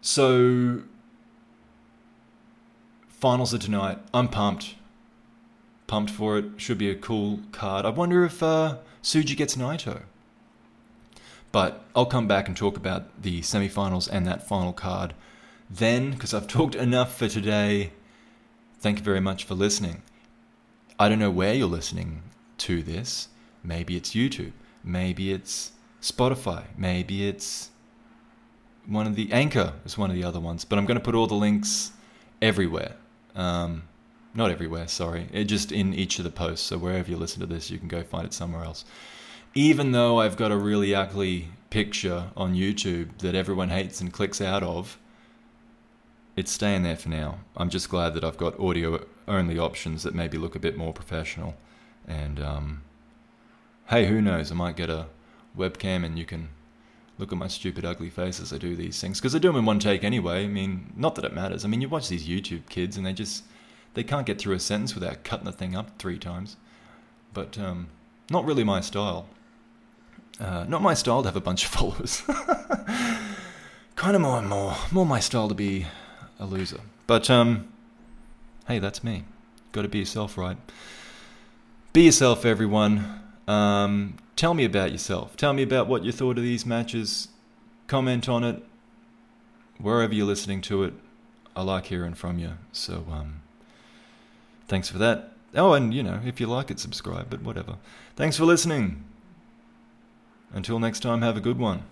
So 0.00 0.84
Finals 3.20 3.52
are 3.52 3.58
tonight. 3.58 3.98
I'm 4.14 4.28
pumped. 4.28 4.76
Pumped 5.88 6.12
for 6.12 6.38
it. 6.38 6.44
Should 6.56 6.78
be 6.78 6.88
a 6.88 6.94
cool 6.94 7.40
card. 7.50 7.84
I 7.84 7.88
wonder 7.88 8.24
if 8.24 8.44
uh, 8.44 8.76
Tsuji 9.02 9.36
gets 9.36 9.56
Naito. 9.56 10.02
But 11.50 11.82
I'll 11.96 12.06
come 12.06 12.28
back 12.28 12.46
and 12.46 12.56
talk 12.56 12.76
about 12.76 13.20
the 13.20 13.42
semi-finals 13.42 14.06
and 14.06 14.24
that 14.28 14.46
final 14.46 14.72
card 14.72 15.14
then, 15.68 16.12
because 16.12 16.32
I've 16.32 16.46
talked 16.58 16.76
enough 16.76 17.18
for 17.18 17.26
today. 17.26 17.90
Thank 18.78 18.98
you 18.98 19.04
very 19.04 19.20
much 19.20 19.42
for 19.42 19.56
listening. 19.56 20.02
I 20.96 21.08
don't 21.08 21.18
know 21.18 21.32
where 21.32 21.54
you're 21.54 21.66
listening 21.66 22.22
to 22.58 22.84
this. 22.84 23.30
Maybe 23.64 23.96
it's 23.96 24.14
YouTube. 24.14 24.52
Maybe 24.84 25.32
it's 25.32 25.72
Spotify. 26.00 26.66
Maybe 26.76 27.26
it's 27.26 27.70
one 28.86 29.08
of 29.08 29.16
the 29.16 29.32
Anchor 29.32 29.72
is 29.84 29.98
one 29.98 30.08
of 30.08 30.14
the 30.14 30.22
other 30.22 30.38
ones. 30.38 30.64
But 30.64 30.78
I'm 30.78 30.86
going 30.86 30.98
to 31.00 31.04
put 31.04 31.16
all 31.16 31.26
the 31.26 31.34
links 31.34 31.90
everywhere. 32.40 32.94
Um, 33.38 33.84
not 34.34 34.50
everywhere, 34.50 34.88
sorry. 34.88 35.28
It 35.32 35.44
just 35.44 35.72
in 35.72 35.94
each 35.94 36.18
of 36.18 36.24
the 36.24 36.30
posts. 36.30 36.66
So 36.66 36.76
wherever 36.76 37.10
you 37.10 37.16
listen 37.16 37.40
to 37.40 37.46
this, 37.46 37.70
you 37.70 37.78
can 37.78 37.88
go 37.88 38.02
find 38.02 38.26
it 38.26 38.34
somewhere 38.34 38.64
else. 38.64 38.84
Even 39.54 39.92
though 39.92 40.20
I've 40.20 40.36
got 40.36 40.52
a 40.52 40.56
really 40.56 40.94
ugly 40.94 41.48
picture 41.70 42.24
on 42.36 42.54
YouTube 42.54 43.18
that 43.18 43.34
everyone 43.34 43.70
hates 43.70 44.00
and 44.00 44.12
clicks 44.12 44.40
out 44.40 44.62
of, 44.62 44.98
it's 46.36 46.52
staying 46.52 46.82
there 46.82 46.96
for 46.96 47.08
now. 47.08 47.38
I'm 47.56 47.70
just 47.70 47.88
glad 47.88 48.14
that 48.14 48.24
I've 48.24 48.36
got 48.36 48.58
audio 48.60 49.04
only 49.26 49.58
options 49.58 50.02
that 50.02 50.14
maybe 50.14 50.36
look 50.38 50.54
a 50.54 50.60
bit 50.60 50.76
more 50.76 50.92
professional. 50.92 51.54
And 52.06 52.40
um, 52.40 52.82
hey, 53.88 54.06
who 54.06 54.20
knows? 54.20 54.52
I 54.52 54.54
might 54.54 54.76
get 54.76 54.90
a 54.90 55.06
webcam 55.56 56.04
and 56.04 56.18
you 56.18 56.24
can 56.24 56.50
look 57.18 57.32
at 57.32 57.38
my 57.38 57.48
stupid, 57.48 57.84
ugly 57.84 58.10
face 58.10 58.40
as 58.40 58.52
I 58.52 58.58
do 58.58 58.76
these 58.76 59.00
things 59.00 59.20
because 59.20 59.34
I 59.34 59.38
do 59.38 59.48
them 59.48 59.56
in 59.56 59.64
one 59.64 59.78
take 59.78 60.04
anyway. 60.04 60.44
I 60.44 60.48
mean, 60.48 60.92
not 60.96 61.16
that 61.16 61.24
it 61.24 61.34
matters. 61.34 61.64
I 61.64 61.68
mean, 61.68 61.80
you 61.80 61.88
watch 61.88 62.08
these 62.08 62.26
YouTube 62.26 62.68
kids 62.68 62.96
and 62.96 63.04
they 63.04 63.12
just 63.12 63.44
they 63.94 64.04
can't 64.04 64.26
get 64.26 64.38
through 64.38 64.54
a 64.54 64.60
sentence 64.60 64.94
without 64.94 65.24
cutting 65.24 65.46
the 65.46 65.52
thing 65.52 65.74
up 65.74 65.98
three 65.98 66.18
times. 66.18 66.56
But 67.34 67.58
um, 67.58 67.88
not 68.30 68.44
really 68.44 68.64
my 68.64 68.80
style. 68.80 69.26
Uh, 70.40 70.64
not 70.68 70.82
my 70.82 70.94
style 70.94 71.22
to 71.22 71.28
have 71.28 71.36
a 71.36 71.40
bunch 71.40 71.64
of 71.64 71.70
followers. 71.72 72.22
kind 73.96 74.14
of 74.14 74.22
more 74.22 74.38
and 74.38 74.48
more, 74.48 74.76
more 74.92 75.04
my 75.04 75.20
style 75.20 75.48
to 75.48 75.54
be 75.54 75.86
a 76.38 76.46
loser. 76.46 76.80
But 77.06 77.28
um, 77.28 77.68
hey, 78.68 78.78
that's 78.78 79.02
me. 79.02 79.24
Got 79.72 79.82
to 79.82 79.88
be 79.88 79.98
yourself, 79.98 80.38
right? 80.38 80.56
Be 81.92 82.02
yourself, 82.02 82.44
everyone. 82.44 83.22
Um, 83.48 84.16
tell 84.36 84.52
me 84.52 84.64
about 84.64 84.92
yourself. 84.92 85.36
Tell 85.36 85.54
me 85.54 85.62
about 85.62 85.88
what 85.88 86.04
you 86.04 86.12
thought 86.12 86.36
of 86.36 86.44
these 86.44 86.66
matches. 86.66 87.28
Comment 87.86 88.28
on 88.28 88.44
it 88.44 88.62
wherever 89.78 90.14
you're 90.14 90.26
listening 90.26 90.60
to 90.60 90.84
it. 90.84 90.92
I 91.56 91.62
like 91.62 91.86
hearing 91.86 92.14
from 92.14 92.38
you. 92.38 92.52
So, 92.72 93.06
um, 93.10 93.42
thanks 94.68 94.88
for 94.88 94.98
that. 94.98 95.32
Oh, 95.54 95.72
and 95.72 95.94
you 95.94 96.02
know, 96.02 96.20
if 96.24 96.40
you 96.40 96.46
like 96.46 96.70
it, 96.70 96.78
subscribe, 96.78 97.30
but 97.30 97.42
whatever. 97.42 97.78
Thanks 98.16 98.36
for 98.36 98.44
listening. 98.44 99.02
Until 100.52 100.78
next 100.78 101.00
time, 101.00 101.22
have 101.22 101.36
a 101.36 101.40
good 101.40 101.58
one. 101.58 101.82